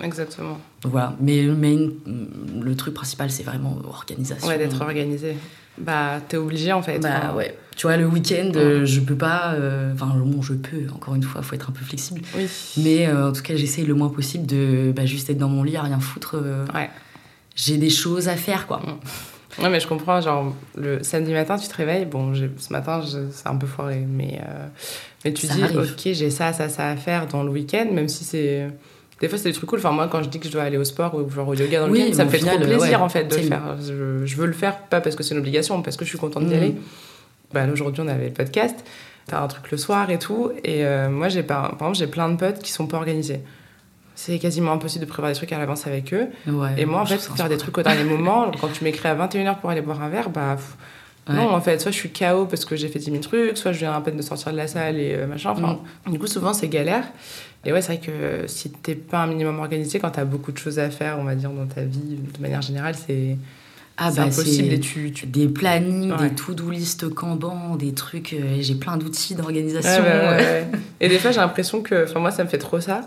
Exactement. 0.02 0.58
voilà, 0.86 1.14
mais, 1.20 1.44
mais 1.58 1.78
le 2.62 2.76
truc 2.78 2.94
principal, 2.94 3.30
c'est 3.30 3.44
vraiment 3.44 3.78
organisation. 3.86 4.48
Ouais, 4.48 4.58
d'être 4.58 4.80
organisé. 4.82 5.36
Bah, 5.78 6.20
t'es 6.28 6.38
obligé 6.38 6.74
en 6.74 6.82
fait. 6.82 7.00
Bah 7.00 7.34
ouais. 7.36 7.56
Tu 7.78 7.88
vois, 7.88 7.96
le 7.96 8.06
week-end, 8.08 8.52
euh, 8.56 8.86
je 8.86 9.00
peux 9.00 9.16
pas. 9.16 9.54
euh, 9.54 9.94
Enfin, 9.94 10.14
bon, 10.18 10.42
je 10.42 10.54
peux, 10.54 10.90
encore 10.94 11.16
une 11.16 11.24
fois, 11.24 11.42
faut 11.42 11.56
être 11.56 11.70
un 11.70 11.72
peu 11.72 11.86
flexible. 11.86 12.20
Oui. 12.36 12.46
Mais 12.78 13.08
euh, 13.08 13.30
en 13.30 13.32
tout 13.32 13.42
cas, 13.42 13.56
j'essaye 13.56 13.86
le 13.86 13.94
moins 13.94 14.10
possible 14.10 14.46
de 14.46 14.92
bah, 14.94 15.06
juste 15.06 15.30
être 15.30 15.38
dans 15.38 15.48
mon 15.48 15.64
lit 15.64 15.78
à 15.78 15.84
rien 15.84 16.00
foutre. 16.02 16.36
euh, 16.36 16.66
Ouais. 16.74 16.90
J'ai 17.56 17.78
des 17.78 17.90
choses 17.90 18.28
à 18.28 18.36
faire, 18.36 18.68
quoi. 18.68 18.82
Ouais, 19.62 19.70
mais 19.70 19.80
je 19.80 19.88
comprends. 19.88 20.20
Genre, 20.20 20.54
le 20.76 21.04
samedi 21.04 21.32
matin, 21.32 21.58
tu 21.58 21.68
te 21.70 21.76
réveilles. 21.76 22.06
Bon, 22.06 22.34
ce 22.36 22.74
matin, 22.74 23.02
c'est 23.32 23.48
un 23.48 23.56
peu 23.56 23.68
foiré. 23.68 24.06
Mais, 24.08 24.42
euh, 24.46 24.68
mais 25.24 25.34
tu 25.34 25.48
Ça 25.48 25.54
dis, 25.56 25.64
arrive. 25.64 25.80
ok, 25.80 26.02
j'ai 26.14 26.30
ça, 26.30 26.52
ça, 26.52 26.68
ça 26.70 26.90
à 26.90 26.96
faire 26.98 27.28
dans 27.28 27.44
le 27.44 27.50
week-end, 27.50 27.88
même 27.94 28.10
si 28.10 28.24
c'est. 28.26 28.68
Des 29.22 29.28
fois, 29.30 29.38
c'est 29.38 29.50
des 29.50 29.54
trucs 29.54 29.70
cool. 29.70 29.80
Enfin, 29.80 29.92
moi, 29.92 30.08
quand 30.08 30.24
je 30.24 30.30
dis 30.30 30.40
que 30.40 30.48
je 30.48 30.52
dois 30.52 30.64
aller 30.64 30.78
au 30.78 30.84
sport 30.86 31.14
ou 31.16 31.30
genre 31.30 31.48
au 31.48 31.54
yoga 31.54 31.80
dans 31.82 31.88
le 31.88 31.92
Oui, 31.92 32.00
week-end, 32.04 32.14
ça 32.18 32.24
mais 32.24 32.26
me 32.26 32.30
fait 32.32 32.38
trop 32.40 32.50
final, 32.52 32.68
plaisir 32.68 32.82
ouais, 32.82 32.96
en 32.96 33.10
fait 33.10 33.24
de 33.26 33.36
le 33.36 33.42
faire. 33.42 33.62
Je, 33.82 34.26
je 34.26 34.36
veux 34.38 34.46
le 34.48 34.54
faire, 34.54 34.78
pas 34.84 35.02
parce 35.02 35.16
que 35.16 35.24
c'est 35.24 35.34
une 35.34 35.40
obligation, 35.42 35.82
parce 35.82 35.98
que 35.98 36.06
je 36.06 36.10
suis 36.10 36.18
contente 36.18 36.46
d'y 36.46 36.56
aller. 36.56 36.76
Là, 37.54 37.68
aujourd'hui, 37.72 38.02
on 38.06 38.08
avait 38.08 38.28
le 38.28 38.34
podcast. 38.34 38.76
T'as 39.28 39.42
un 39.42 39.48
truc 39.48 39.70
le 39.72 39.78
soir 39.78 40.10
et 40.10 40.20
tout. 40.20 40.52
Et 40.64 40.86
euh, 40.86 41.10
moi, 41.10 41.30
j'ai. 41.30 41.44
Par 41.44 41.74
exemple, 41.74 41.96
j'ai 41.96 42.08
plein 42.08 42.30
de 42.30 42.36
potes 42.38 42.60
qui 42.60 42.72
sont 42.72 42.88
pas 42.88 42.98
organisés. 42.98 43.42
C'est 44.16 44.38
quasiment 44.40 44.74
impossible 44.74 45.06
de 45.06 45.10
prévoir 45.10 45.32
des 45.32 45.36
trucs 45.38 45.52
à 45.54 45.58
l'avance 45.60 45.88
avec 45.88 46.14
eux. 46.14 46.28
Ouais, 46.48 46.70
Et 46.78 46.86
moi, 46.86 47.02
en 47.02 47.06
fait, 47.06 47.18
faire 47.20 47.48
des 47.50 47.58
trucs 47.58 47.78
au 47.78 47.84
dernier 47.84 48.04
moment, 48.04 48.52
quand 48.62 48.68
tu 48.72 48.84
m'écris 48.84 49.08
à 49.08 49.16
21h 49.16 49.60
pour 49.60 49.70
aller 49.70 49.82
boire 49.82 50.02
un 50.02 50.10
verre, 50.10 50.30
bah. 50.30 50.56
pff, 50.56 50.76
Ouais. 51.28 51.36
Non, 51.36 51.52
en 51.54 51.62
fait, 51.62 51.80
soit 51.80 51.92
je 51.92 51.98
suis 51.98 52.10
KO 52.10 52.46
parce 52.48 52.66
que 52.66 52.76
j'ai 52.76 52.88
fait 52.88 52.98
10 52.98 53.06
000 53.12 53.18
trucs, 53.20 53.56
soit 53.56 53.72
je 53.72 53.78
viens 53.80 53.94
à 53.94 54.02
peine 54.02 54.18
de 54.18 54.22
sortir 54.24 54.52
de 54.52 54.58
la 54.58 54.66
salle 54.66 54.98
et 54.98 55.14
euh, 55.14 55.28
machin. 55.28 55.52
Enfin, 55.52 55.78
Mm. 56.08 56.12
Du 56.14 56.18
coup, 56.18 56.26
souvent, 56.26 56.54
c'est 56.54 56.68
galère. 56.70 57.04
Et 57.66 57.74
ouais, 57.74 57.82
c'est 57.82 57.94
vrai 57.96 58.06
que 58.06 58.12
euh, 58.12 58.48
si 58.48 58.70
t'es 58.72 58.96
pas 58.96 59.20
un 59.24 59.28
minimum 59.28 59.60
organisé, 59.60 60.00
quand 60.00 60.12
t'as 60.12 60.24
beaucoup 60.26 60.52
de 60.52 60.58
choses 60.58 60.80
à 60.80 60.90
faire, 60.90 61.18
on 61.20 61.24
va 61.26 61.36
dire, 61.36 61.50
dans 61.50 61.66
ta 61.66 61.82
vie, 61.82 62.18
de 62.36 62.42
manière 62.42 62.62
générale, 62.62 62.96
c'est 62.96 63.36
Ah 63.98 64.12
bah, 64.16 64.24
impossible. 64.24 64.74
Et 64.74 64.80
tu, 64.80 65.12
tu... 65.12 65.26
des 65.26 65.48
plannings, 65.50 66.12
Ouais. 66.14 66.30
des 66.30 66.36
to-do 66.36 66.70
list 66.72 67.10
Kanban, 67.14 67.76
des 67.76 67.94
trucs. 67.94 68.32
euh, 68.34 68.58
j'ai 68.62 68.76
plein 68.76 68.96
d'outils 68.96 69.36
d'organisation. 69.36 70.02
Ouais. 70.04 70.68
Et 71.02 71.10
des 71.10 71.20
fois, 71.20 71.32
j'ai 71.32 71.42
l'impression 71.42 71.82
que. 71.82 72.06
Enfin, 72.06 72.20
moi, 72.22 72.32
ça 72.32 72.44
me 72.46 72.50
fait 72.50 72.58
trop 72.60 72.80
ça. 72.80 73.02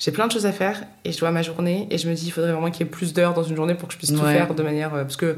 J'ai 0.00 0.10
plein 0.10 0.26
de 0.26 0.32
choses 0.32 0.46
à 0.46 0.52
faire 0.52 0.82
et 1.04 1.12
je 1.12 1.18
dois 1.20 1.30
ma 1.30 1.42
journée. 1.42 1.86
Et 1.92 1.96
je 1.96 2.08
me 2.08 2.14
dis, 2.14 2.26
il 2.26 2.30
faudrait 2.32 2.50
vraiment 2.50 2.72
qu'il 2.72 2.84
y 2.84 2.88
ait 2.88 2.90
plus 2.90 3.12
d'heures 3.12 3.34
dans 3.34 3.44
une 3.44 3.54
journée 3.54 3.74
pour 3.76 3.86
que 3.86 3.94
je 3.94 3.98
puisse 3.98 4.12
tout 4.12 4.18
faire 4.24 4.52
de 4.52 4.62
manière. 4.64 4.92
euh, 4.94 5.02
Parce 5.04 5.16
que. 5.16 5.36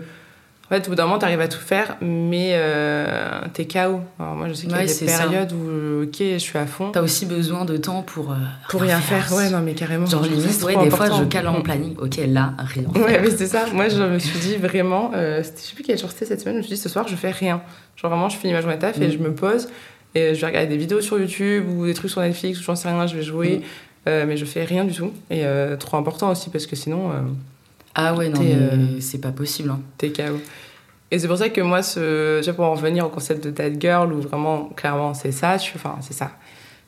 En 0.65 0.69
fait, 0.75 0.87
au 0.87 0.91
bout 0.91 0.95
d'un 0.95 1.05
moment, 1.05 1.19
t'arrives 1.19 1.43
à 1.43 1.49
tout 1.49 1.59
faire, 1.59 1.97
mais 2.01 2.53
euh, 2.55 3.43
t'es 3.53 3.67
KO. 3.67 4.01
Alors, 4.19 4.35
moi, 4.35 4.49
je 4.49 4.55
sais 4.55 4.63
qu'il 4.63 4.71
y 4.71 4.75
a 4.75 4.79
Ouais, 4.79 4.87
des 4.87 4.93
ça. 4.93 5.19
périodes 5.19 5.53
où, 5.53 6.05
ok, 6.05 6.17
je 6.19 6.39
suis 6.39 6.57
à 6.59 6.65
fond. 6.67 6.91
T'as 6.91 7.03
aussi 7.03 7.27
besoin 7.27 7.67
de 7.67 7.77
temps 7.77 8.01
pour. 8.03 8.33
euh, 8.33 8.37
Pour 8.71 8.81
rien 8.81 8.99
faire, 8.99 9.31
ouais, 9.35 9.51
non, 9.51 9.61
mais 9.61 9.75
carrément. 9.75 10.07
Genre, 10.07 10.23
limite, 10.23 10.63
ouais, 10.63 10.75
des 10.83 10.89
fois, 10.91 11.11
je 11.11 11.25
cale 11.25 11.49
en 11.49 11.61
planning. 11.61 11.95
Ok, 11.99 12.19
là, 12.27 12.55
rien. 12.59 12.85
Ouais, 12.95 13.21
mais 13.21 13.31
c'est 13.31 13.47
ça. 13.47 13.67
Moi, 13.75 13.91
je 13.91 14.03
me 14.03 14.19
suis 14.19 14.39
dit 14.39 14.57
vraiment, 14.57 15.11
euh, 15.15 15.43
je 15.43 15.61
sais 15.61 15.75
plus 15.75 15.85
quel 15.85 15.99
jour 15.99 16.11
c'était 16.11 16.25
cette 16.25 16.41
semaine, 16.41 16.55
je 16.55 16.59
me 16.61 16.63
suis 16.65 16.75
dit 16.77 16.81
ce 16.81 16.89
soir, 16.89 17.07
je 17.09 17.15
fais 17.17 17.31
rien. 17.31 17.61
Genre 17.97 18.11
vraiment, 18.11 18.31
je 18.31 18.39
finis 18.39 18.55
ma 18.55 18.61
journée 18.63 18.77
de 18.77 18.81
taf 18.81 18.99
et 18.99 19.07
Mm. 19.09 19.13
je 19.13 19.19
me 19.19 19.35
pose 19.35 19.69
et 20.15 20.35
je 20.35 20.41
vais 20.41 20.47
regarder 20.47 20.69
des 20.69 20.77
vidéos 20.79 21.01
sur 21.03 21.19
YouTube 21.19 21.67
ou 21.69 21.85
des 21.85 21.93
trucs 21.95 22.11
sur 22.11 22.23
Netflix 22.23 22.59
ou 22.59 22.63
j'en 22.63 22.75
sais 22.75 22.89
rien, 22.89 23.07
je 23.07 23.17
vais 23.17 23.23
jouer. 23.23 23.59
Mm. 23.59 23.63
Euh, 24.09 24.25
mais 24.27 24.37
je 24.39 24.45
fais 24.47 24.65
rien 24.65 24.85
du 24.85 24.95
tout. 24.95 25.13
Et 25.31 25.45
trop 25.79 25.99
important 25.99 26.31
aussi 26.31 26.49
parce 26.49 26.67
que 26.67 26.75
sinon, 26.75 27.11
Ah 27.95 28.15
ouais, 28.15 28.29
non, 28.29 28.41
euh, 28.43 28.99
c'est 29.01 29.21
pas 29.21 29.33
possible. 29.33 29.71
hein. 29.71 29.81
t'es 29.99 30.11
KO. 30.13 30.41
Et 31.11 31.19
c'est 31.19 31.29
pour 31.29 31.37
ça 31.39 31.49
que 31.49 31.61
moi, 31.61 31.83
ce, 31.83 32.43
vois, 32.45 32.53
pour 32.55 32.65
en 32.65 32.75
revenir 32.75 33.07
au 33.07 33.09
concept 33.09 33.45
de 33.45 33.51
That 33.51 33.79
Girl, 33.79 34.13
où 34.13 34.21
vraiment, 34.21 34.65
clairement, 34.77 35.15
c'est 35.15 35.31
ça, 35.33 35.59
tu, 35.59 35.73
enfin, 35.77 35.97
c'est 36.01 36.15
ça. 36.15 36.33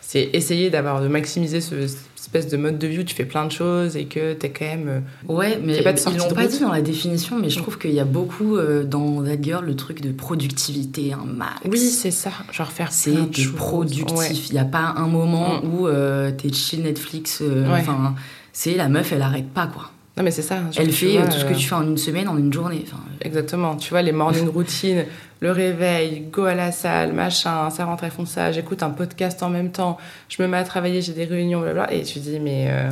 C'est 0.01 0.31
essayer 0.33 0.69
d'avoir, 0.71 1.01
de 1.01 1.09
maximiser 1.09 1.61
ce, 1.61 1.87
cette 1.87 1.99
espèce 2.19 2.49
de 2.49 2.57
mode 2.57 2.79
de 2.79 2.87
vie 2.87 2.99
où 3.01 3.03
tu 3.03 3.14
fais 3.14 3.25
plein 3.25 3.45
de 3.47 3.51
choses 3.53 3.97
et 3.97 4.07
que 4.07 4.35
t'es 4.35 4.51
quand 4.51 4.64
même. 4.64 4.88
euh, 4.88 5.01
Ouais, 5.33 5.59
mais 5.62 5.81
pas 5.83 5.92
de 5.92 6.01
ils 6.11 6.16
l'ont 6.16 6.29
pas 6.31 6.47
dit 6.47 6.59
dans 6.61 6.73
la 6.73 6.83
définition, 6.83 7.38
mais 7.38 7.51
je 7.51 7.59
trouve 7.59 7.79
qu'il 7.79 7.92
y 7.92 8.01
a 8.01 8.05
beaucoup 8.05 8.57
euh, 8.57 8.85
dans 8.85 9.23
That 9.23 9.40
Girl 9.42 9.64
le 9.64 9.75
truc 9.77 10.01
de 10.01 10.11
productivité, 10.12 11.12
un 11.12 11.25
max. 11.25 11.61
Oui, 11.69 11.79
c'est 11.79 12.11
ça. 12.11 12.31
Genre 12.53 12.71
faire 12.71 12.92
c'est 12.92 13.12
productif. 13.57 14.16
Ouais. 14.16 14.31
Il 14.49 14.53
n'y 14.53 14.59
a 14.59 14.64
pas 14.64 14.95
un 14.97 15.07
moment 15.07 15.61
Mm. 15.62 15.75
où 15.75 15.87
euh, 15.88 16.31
t'es 16.31 16.53
chill 16.53 16.83
Netflix. 16.83 17.40
euh, 17.42 17.64
Ouais. 17.73 17.81
Enfin, 17.81 18.14
c'est 18.53 18.75
la 18.75 18.88
meuf, 18.88 19.12
elle 19.12 19.23
arrête 19.23 19.49
pas 19.51 19.66
quoi. 19.66 19.90
Non, 20.16 20.22
mais 20.24 20.31
c'est 20.31 20.42
ça. 20.42 20.57
genre, 20.57 20.70
elle 20.79 20.92
fait 20.92 21.12
vois, 21.12 21.22
euh, 21.22 21.26
tout 21.26 21.33
ce 21.38 21.44
que 21.44 21.52
euh, 21.52 21.57
tu 21.57 21.66
fais 21.68 21.74
en 21.74 21.83
une 21.83 21.98
semaine, 21.98 22.26
en 22.29 22.38
une 22.38 22.52
journée. 22.52 22.85
Enfin, 22.87 23.02
Exactement. 23.20 23.76
Tu 23.76 23.90
vois, 23.90 24.00
les 24.02 24.12
morning 24.12 24.48
routines, 24.48 25.05
le 25.40 25.50
réveil, 25.50 26.20
go 26.33 26.44
à 26.44 26.55
la 26.55 26.72
salle, 26.72 27.12
machin, 27.12 27.68
ça 27.70 27.85
rentre, 27.85 28.05
elles 28.05 28.11
font 28.11 28.24
ça, 28.24 28.50
j'écoute 28.50 28.83
un 28.83 28.90
podcast 28.90 29.42
en 29.42 29.50
même 29.50 29.70
temps, 29.72 29.98
je 30.31 30.40
me 30.42 30.48
mets 30.48 30.57
à 30.57 30.64
travailler, 30.64 31.02
j'ai 31.02 31.12
des 31.12 31.24
réunions, 31.26 31.61
blablabla. 31.61 31.92
Et 31.92 32.02
tu 32.02 32.18
dis, 32.20 32.40
mais. 32.40 32.66
euh, 32.70 32.90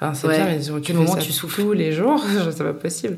Enfin, 0.00 0.12
c'est 0.12 0.26
Ouais. 0.26 0.36
bien, 0.36 0.46
mais 0.46 0.58
tu 0.60 0.72
Du 0.80 0.86
fais 0.88 0.92
moment 0.94 1.12
ça 1.14 1.20
tu 1.20 1.32
souffles. 1.32 1.62
tous 1.62 1.72
les 1.72 1.92
jours, 1.92 2.20
c'est 2.50 2.64
pas 2.64 2.72
possible. 2.74 3.16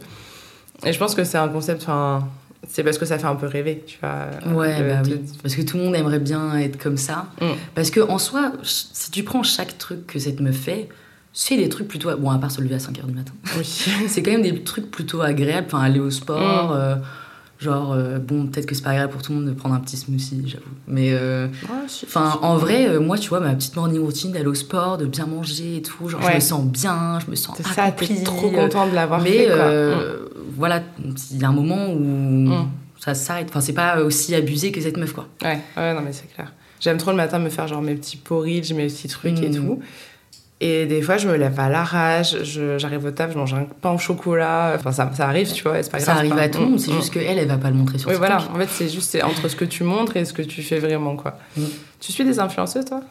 Et 0.85 0.93
je 0.93 0.99
pense 0.99 1.15
que 1.15 1.25
c'est 1.25 1.39
un 1.39 1.49
concept, 1.49 1.83
enfin. 1.83 2.29
C'est 2.69 2.83
parce 2.85 2.99
que 2.99 3.07
ça 3.07 3.19
fait 3.19 3.27
un 3.27 3.35
peu 3.37 3.47
rêver, 3.47 3.83
tu 3.87 3.97
vois. 4.01 4.55
Ouais, 4.55 4.83
bah 4.83 5.01
oui. 5.05 5.21
Parce 5.43 5.55
que 5.55 5.63
tout 5.63 5.77
le 5.79 5.85
monde 5.85 5.95
aimerait 5.97 6.19
bien 6.19 6.59
être 6.59 6.79
comme 6.79 6.97
ça. 6.97 7.27
Mm. 7.41 7.47
Parce 7.75 7.91
que 7.91 8.01
en 8.01 8.19
soi, 8.19 8.53
si 8.63 9.11
tu 9.11 9.23
prends 9.23 9.43
chaque 9.45 9.79
truc 9.79 10.07
que 10.07 10.19
cette 10.19 10.41
meuf 10.41 10.57
fait, 10.57 10.89
c'est 11.39 11.57
des 11.59 11.69
trucs 11.69 11.87
plutôt. 11.89 12.17
Bon, 12.17 12.31
à 12.31 12.39
part 12.39 12.51
se 12.51 12.61
lever 12.63 12.77
à 12.77 12.79
5h 12.79 13.05
du 13.07 13.13
matin. 13.13 13.33
Oui. 13.59 13.65
c'est 14.09 14.23
quand 14.23 14.31
même 14.31 14.43
des 14.43 14.63
trucs 14.63 14.91
plutôt 14.91 15.21
agréables. 15.21 15.67
Enfin, 15.67 15.81
aller 15.83 16.01
au 16.01 16.11
sport. 16.11 16.71
Mm. 16.71 16.77
euh, 16.77 16.95
genre, 17.59 17.93
euh, 17.93 18.19
bon, 18.19 18.47
peut-être 18.47 18.65
que 18.67 18.75
c'est 18.75 18.83
pas 18.83 18.91
agréable 18.91 19.13
pour 19.13 19.23
tout 19.23 19.33
le 19.33 19.39
monde 19.39 19.49
de 19.49 19.53
prendre 19.53 19.75
un 19.75 19.81
petit 19.81 19.97
smoothie, 19.99 20.45
j'avoue. 20.47 20.65
Mais. 20.87 21.11
euh, 21.13 21.49
Enfin, 22.05 22.39
en 22.43 22.57
vrai, 22.57 22.99
moi, 22.99 23.19
tu 23.19 23.29
vois, 23.29 23.41
ma 23.41 23.55
petite 23.55 23.77
morning 23.77 24.01
routine 24.01 24.33
d'aller 24.33 24.47
au 24.47 24.55
sport, 24.55 24.97
de 24.99 25.05
bien 25.07 25.27
manger 25.27 25.77
et 25.79 25.83
tout, 25.83 26.09
genre, 26.09 26.21
je 26.23 26.35
me 26.35 26.41
sens 26.41 26.65
bien, 26.65 27.19
je 27.25 27.31
me 27.31 27.37
sens 27.37 27.57
ça, 27.63 27.91
t'es 27.93 28.23
trop 28.23 28.51
content 28.51 28.89
de 28.89 28.95
l'avoir 28.95 29.21
Mais 29.23 29.31
fait, 29.31 29.47
quoi. 29.47 29.55
euh, 29.57 30.17
voilà, 30.57 30.83
il 31.33 31.39
y 31.41 31.45
a 31.45 31.49
un 31.49 31.53
moment 31.53 31.89
où 31.93 31.99
Mm. 31.99 32.67
ça 32.99 33.15
s'arrête. 33.15 33.47
Enfin, 33.51 33.61
c'est 33.61 33.73
pas 33.75 34.01
aussi 34.03 34.35
abusé 34.35 34.73
que 34.73 34.81
cette 34.81 34.97
meuf, 34.97 35.13
quoi. 35.13 35.27
Ouais, 35.43 35.61
ouais, 35.77 35.95
non, 35.95 36.01
mais 36.03 36.13
c'est 36.13 36.33
clair. 36.35 36.53
J'aime 36.81 36.99
trop 36.99 37.11
le 37.11 37.17
matin 37.17 37.39
me 37.39 37.49
faire 37.49 37.67
genre 37.69 37.81
mes 37.83 37.95
petits 37.95 38.17
porridge, 38.19 38.73
mes 38.75 38.87
petits 38.87 39.09
trucs 39.09 39.41
et 39.43 39.49
Mm. 39.49 39.55
tout. 39.57 39.81
Et 40.61 40.87
des 40.87 41.03
fois, 41.03 41.19
je 41.19 41.29
me 41.29 41.37
lève 41.37 41.61
à 41.61 41.69
l'arrache, 41.69 42.43
je- 42.43 42.79
j'arrive 42.79 43.05
au 43.05 43.11
taf, 43.11 43.31
je 43.33 43.37
mange 43.37 43.53
un 43.53 43.67
pain 43.83 43.91
au 43.93 43.99
chocolat. 43.99 44.73
Enfin, 44.77 44.91
ça, 44.91 45.11
ça 45.15 45.27
arrive, 45.29 45.53
tu 45.53 45.63
vois, 45.63 45.83
c'est 45.83 45.93
pas 45.93 45.99
Ça 45.99 46.07
grave. 46.13 46.19
arrive 46.19 46.33
quoi. 46.33 46.41
à 46.43 46.49
tout 46.49 46.61
le 46.61 46.67
monde, 46.67 46.81
c'est 46.81 46.93
Mm, 46.93 46.97
juste 46.97 47.13
qu'elle, 47.13 47.39
elle 47.39 47.47
va 47.47 47.59
pas 47.59 47.69
le 47.69 47.77
montrer 47.77 47.99
sur 47.99 48.09
Oui, 48.09 48.15
TikTok. 48.15 48.31
voilà. 48.41 48.51
En 48.55 48.59
fait, 48.59 48.69
c'est 48.73 48.89
juste 48.89 49.11
c'est 49.11 49.23
entre 49.23 49.49
ce 49.49 49.55
que 49.57 49.67
tu 49.67 49.85
montres 49.85 50.17
et 50.17 50.25
ce 50.25 50.33
que 50.33 50.41
tu 50.43 50.63
fais 50.63 50.79
vraiment, 50.79 51.15
quoi. 51.17 51.37
Mm. 51.59 51.63
Tu 52.01 52.11
suis 52.13 52.25
des 52.25 52.39
influenceuses, 52.39 52.87
toi? 52.87 53.03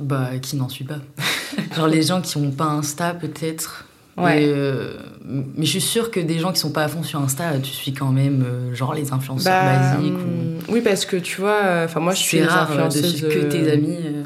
Bah, 0.00 0.30
qui 0.42 0.56
n'en 0.56 0.68
suit 0.68 0.84
pas 0.84 0.96
Genre 1.76 1.86
les 1.86 2.02
gens 2.02 2.20
qui 2.20 2.36
ont 2.38 2.50
pas 2.50 2.64
Insta, 2.64 3.14
peut-être. 3.14 3.84
Ouais. 4.16 4.42
Euh, 4.48 4.94
mais 5.24 5.64
je 5.66 5.70
suis 5.70 5.80
sûre 5.80 6.10
que 6.10 6.18
des 6.18 6.38
gens 6.40 6.52
qui 6.52 6.58
sont 6.58 6.72
pas 6.72 6.82
à 6.84 6.88
fond 6.88 7.02
sur 7.04 7.20
Insta, 7.20 7.52
tu 7.62 7.70
suis 7.70 7.92
quand 7.92 8.10
même, 8.10 8.42
euh, 8.44 8.74
genre 8.74 8.94
les 8.94 9.12
influenceurs 9.12 9.62
basiques. 9.64 10.12
ou- 10.12 10.16
hum, 10.16 10.58
Oui, 10.68 10.80
parce 10.80 11.04
que 11.04 11.16
tu 11.16 11.40
vois, 11.40 11.60
euh, 11.62 11.84
enfin, 11.84 12.00
moi, 12.00 12.14
je 12.14 12.18
suis 12.20 12.42
rare 12.42 12.68
euh, 12.72 12.74
de 12.74 12.80
influenceuses. 12.80 13.14
suivre 13.16 13.32
que 13.32 13.38
tes 13.50 13.70
amis. 13.70 13.96
euh. 14.04 14.24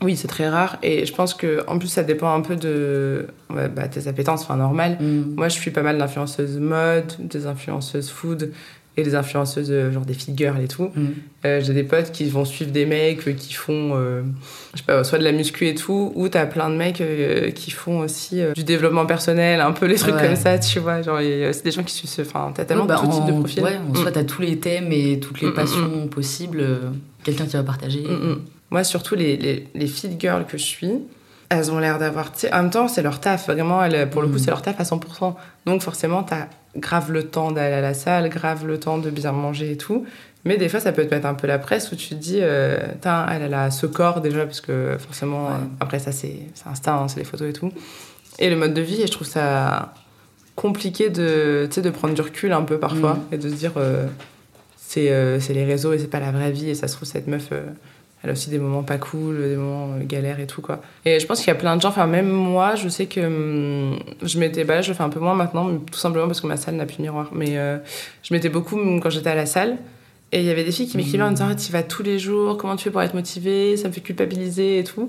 Oui, 0.00 0.16
c'est 0.16 0.28
très 0.28 0.48
rare. 0.48 0.78
Et 0.82 1.06
je 1.06 1.12
pense 1.12 1.34
que, 1.34 1.64
en 1.66 1.78
plus, 1.78 1.88
ça 1.88 2.02
dépend 2.04 2.32
un 2.32 2.40
peu 2.40 2.54
de 2.56 3.26
bah, 3.50 3.88
tes 3.88 4.06
appétences, 4.06 4.42
enfin, 4.42 4.56
normal. 4.56 4.96
Mm. 5.00 5.34
Moi, 5.36 5.48
je 5.48 5.54
suis 5.58 5.70
pas 5.72 5.82
mal 5.82 5.98
d'influenceuses 5.98 6.58
mode, 6.58 7.12
des 7.18 7.46
influenceuses 7.46 8.08
food. 8.10 8.52
et 8.96 9.04
les 9.04 9.14
influenceuses, 9.14 9.70
euh, 9.70 9.92
genre 9.92 10.04
des 10.04 10.16
girls 10.36 10.60
et 10.60 10.66
tout. 10.66 10.90
Mm. 10.92 11.06
Euh, 11.46 11.60
j'ai 11.62 11.72
des 11.72 11.84
potes 11.84 12.10
qui 12.10 12.28
vont 12.28 12.44
suivre 12.44 12.72
des 12.72 12.84
mecs 12.84 13.28
euh, 13.28 13.32
qui 13.32 13.52
font, 13.52 13.92
euh, 13.94 14.22
je 14.74 14.78
sais 14.78 14.84
pas, 14.84 15.04
soit 15.04 15.18
de 15.18 15.22
la 15.24 15.30
muscu 15.30 15.68
et 15.68 15.74
tout, 15.76 16.10
ou 16.16 16.28
t'as 16.28 16.46
plein 16.46 16.68
de 16.68 16.74
mecs 16.74 17.00
euh, 17.00 17.52
qui 17.52 17.70
font 17.70 18.00
aussi 18.00 18.40
euh, 18.40 18.54
du 18.54 18.64
développement 18.64 19.06
personnel, 19.06 19.60
un 19.60 19.70
peu 19.70 19.86
les 19.86 19.94
trucs 19.94 20.16
Ouais. 20.16 20.26
comme 20.26 20.34
ça, 20.34 20.58
tu 20.58 20.80
vois. 20.80 21.02
Genre, 21.02 21.20
c'est 21.52 21.62
des 21.62 21.70
gens 21.70 21.84
qui 21.84 21.94
suivent, 21.94 22.10
ce- 22.10 22.22
enfin, 22.22 22.50
t'as 22.52 22.64
tellement 22.64 22.82
Ouais, 22.86 22.88
bah, 22.88 23.00
tout 23.04 23.08
type 23.08 23.26
de 23.26 23.38
profil. 23.38 23.62
Ouais, 23.62 23.78
Mm. 23.78 24.10
t'as 24.12 24.24
tous 24.24 24.42
les 24.42 24.58
thèmes 24.58 24.90
et 24.90 25.20
toutes 25.20 25.40
les 25.42 25.46
Mm, 25.46 25.50
mm, 25.52 25.54
passions 25.54 26.08
possibles. 26.08 26.64
Quelqu'un 27.22 27.46
qui 27.46 27.56
va 27.56 27.62
partager. 27.62 28.02
Moi, 28.70 28.84
surtout 28.84 29.14
les, 29.14 29.36
les, 29.36 29.66
les 29.74 29.86
feed 29.86 30.20
girls 30.20 30.44
que 30.46 30.58
je 30.58 30.64
suis, 30.64 30.92
elles 31.48 31.70
ont 31.72 31.78
l'air 31.78 31.98
d'avoir. 31.98 32.32
En 32.52 32.62
même 32.62 32.70
temps, 32.70 32.88
c'est 32.88 33.02
leur 33.02 33.20
taf. 33.20 33.46
Vraiment, 33.48 33.82
elles, 33.82 34.08
pour 34.10 34.20
le 34.22 34.28
coup, 34.28 34.34
Mm. 34.34 34.38
c'est 34.38 34.50
leur 34.50 34.62
taf 34.62 34.78
à 34.80 34.84
100%. 34.84 35.34
Donc, 35.66 35.80
forcément, 35.82 36.22
t'as 36.22 36.46
grave 36.76 37.10
le 37.10 37.22
temps 37.24 37.50
d'aller 37.50 37.74
à 37.76 37.80
la 37.80 37.94
salle, 37.94 38.28
grave 38.28 38.66
le 38.66 38.78
temps 38.78 38.98
de 38.98 39.08
bien 39.10 39.32
manger 39.32 39.72
et 39.72 39.76
tout. 39.78 40.04
Mais 40.44 40.56
des 40.58 40.68
fois, 40.68 40.80
ça 40.80 40.92
peut 40.92 41.04
te 41.06 41.14
mettre 41.14 41.26
un 41.26 41.34
peu 41.34 41.46
la 41.46 41.58
presse 41.58 41.90
où 41.90 41.96
tu 41.96 42.10
te 42.10 42.14
dis, 42.14 42.38
euh, 42.40 42.78
elle, 43.30 43.42
elle 43.42 43.54
a 43.54 43.70
ce 43.70 43.86
corps 43.86 44.20
déjà, 44.20 44.44
parce 44.44 44.60
que 44.60 44.96
forcément, 44.98 45.46
Ouais. 45.46 45.52
euh, 45.54 45.66
après, 45.80 45.98
ça, 45.98 46.12
c'est 46.12 46.36
Insta, 46.66 46.94
hein, 46.94 47.08
c'est 47.08 47.18
les 47.18 47.24
photos 47.24 47.48
et 47.48 47.52
tout. 47.54 47.72
Et 48.38 48.48
le 48.50 48.56
mode 48.56 48.74
de 48.74 48.80
vie, 48.82 49.00
et 49.02 49.06
je 49.06 49.12
trouve 49.12 49.26
ça 49.26 49.94
compliqué 50.54 51.08
de, 51.08 51.68
de 51.74 51.90
prendre 51.90 52.14
du 52.14 52.20
recul 52.20 52.52
un 52.52 52.62
peu 52.62 52.78
parfois 52.78 53.14
Mm. 53.14 53.34
et 53.34 53.38
de 53.38 53.48
se 53.48 53.54
dire, 53.54 53.72
euh, 53.78 54.06
c'est 54.76 55.10
euh, 55.10 55.40
c'est 55.40 55.54
les 55.54 55.64
réseaux 55.64 55.92
et 55.92 55.98
c'est 55.98 56.06
pas 56.08 56.20
la 56.20 56.30
vraie 56.30 56.50
vie. 56.52 56.68
Et 56.70 56.74
ça 56.74 56.88
se 56.88 56.94
trouve, 56.96 57.08
cette 57.08 57.26
meuf, 57.26 57.48
elle 58.22 58.30
a 58.30 58.32
aussi 58.32 58.50
des 58.50 58.58
moments 58.58 58.82
pas 58.82 58.98
cool, 58.98 59.38
des 59.38 59.56
moments 59.56 59.94
euh, 59.94 60.04
galères 60.04 60.40
et 60.40 60.46
tout, 60.46 60.60
quoi. 60.60 60.82
Et 61.04 61.20
je 61.20 61.26
pense 61.26 61.38
qu'il 61.38 61.48
y 61.48 61.50
a 61.50 61.54
plein 61.54 61.76
de 61.76 61.82
gens, 61.82 61.88
enfin, 61.88 62.06
même 62.06 62.28
moi, 62.28 62.74
je 62.74 62.88
sais 62.88 63.06
que 63.06 63.20
hum, 63.20 63.98
je 64.22 64.38
m'étais, 64.38 64.64
bah, 64.64 64.82
je 64.82 64.88
le 64.88 64.94
fais 64.94 65.04
un 65.04 65.08
peu 65.08 65.20
moins 65.20 65.34
maintenant, 65.34 65.64
mais 65.64 65.78
tout 65.90 65.98
simplement 65.98 66.26
parce 66.26 66.40
que 66.40 66.46
ma 66.46 66.56
salle 66.56 66.74
n'a 66.74 66.86
plus 66.86 66.96
de 66.96 67.02
miroir. 67.02 67.30
Mais 67.32 67.56
euh, 67.56 67.78
je 68.22 68.34
m'étais 68.34 68.48
beaucoup 68.48 68.76
hum, 68.76 69.00
quand 69.00 69.10
j'étais 69.10 69.30
à 69.30 69.36
la 69.36 69.46
salle. 69.46 69.78
Et 70.32 70.40
il 70.40 70.46
y 70.46 70.50
avait 70.50 70.64
des 70.64 70.72
filles 70.72 70.88
qui 70.88 70.98
m'écrivaient 70.98 71.22
en 71.22 71.30
disant, 71.30 71.48
ah, 71.50 71.54
tu 71.54 71.72
vas 71.72 71.82
tous 71.82 72.02
les 72.02 72.18
jours, 72.18 72.58
comment 72.58 72.76
tu 72.76 72.84
fais 72.84 72.90
pour 72.90 73.00
être 73.00 73.14
motivée, 73.14 73.76
ça 73.78 73.88
me 73.88 73.94
fait 73.94 74.02
culpabiliser 74.02 74.80
et 74.80 74.84
tout. 74.84 75.08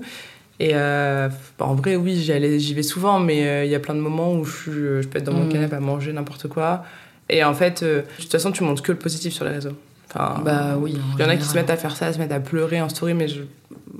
Et 0.60 0.70
euh, 0.72 1.28
bah, 1.58 1.66
en 1.66 1.74
vrai, 1.74 1.96
oui, 1.96 2.16
j'y 2.16 2.32
allais- 2.32 2.58
j'y 2.58 2.74
vais 2.74 2.82
souvent, 2.82 3.18
mais 3.18 3.46
euh, 3.46 3.64
il 3.64 3.70
y 3.70 3.74
a 3.74 3.80
plein 3.80 3.94
de 3.94 4.00
moments 4.00 4.32
où 4.32 4.44
je, 4.44 5.04
peux 5.06 5.18
être 5.18 5.24
dans 5.24 5.32
mon 5.32 5.48
canapé 5.48 5.74
à 5.76 5.80
manger 5.80 6.12
n'importe 6.12 6.48
quoi. 6.48 6.84
Et 7.28 7.44
en 7.44 7.54
fait, 7.54 7.84
de 7.84 8.04
toute 8.18 8.30
façon, 8.30 8.50
tu 8.50 8.62
montres 8.64 8.82
que 8.82 8.92
le 8.92 8.98
positif 8.98 9.34
sur 9.34 9.44
les 9.44 9.52
réseaux. 9.52 9.76
Enfin, 10.12 10.40
Bah 10.44 10.76
oui. 10.78 10.96
il 11.18 11.22
y 11.22 11.24
en 11.24 11.28
a 11.28 11.36
qui 11.36 11.44
se 11.44 11.54
mettent 11.54 11.70
à 11.70 11.76
faire 11.76 11.96
ça, 11.96 12.06
à 12.06 12.12
se 12.12 12.18
mettre 12.18 12.34
à 12.34 12.40
pleurer 12.40 12.80
en 12.80 12.88
story, 12.88 13.14
mais 13.14 13.28
je... 13.28 13.42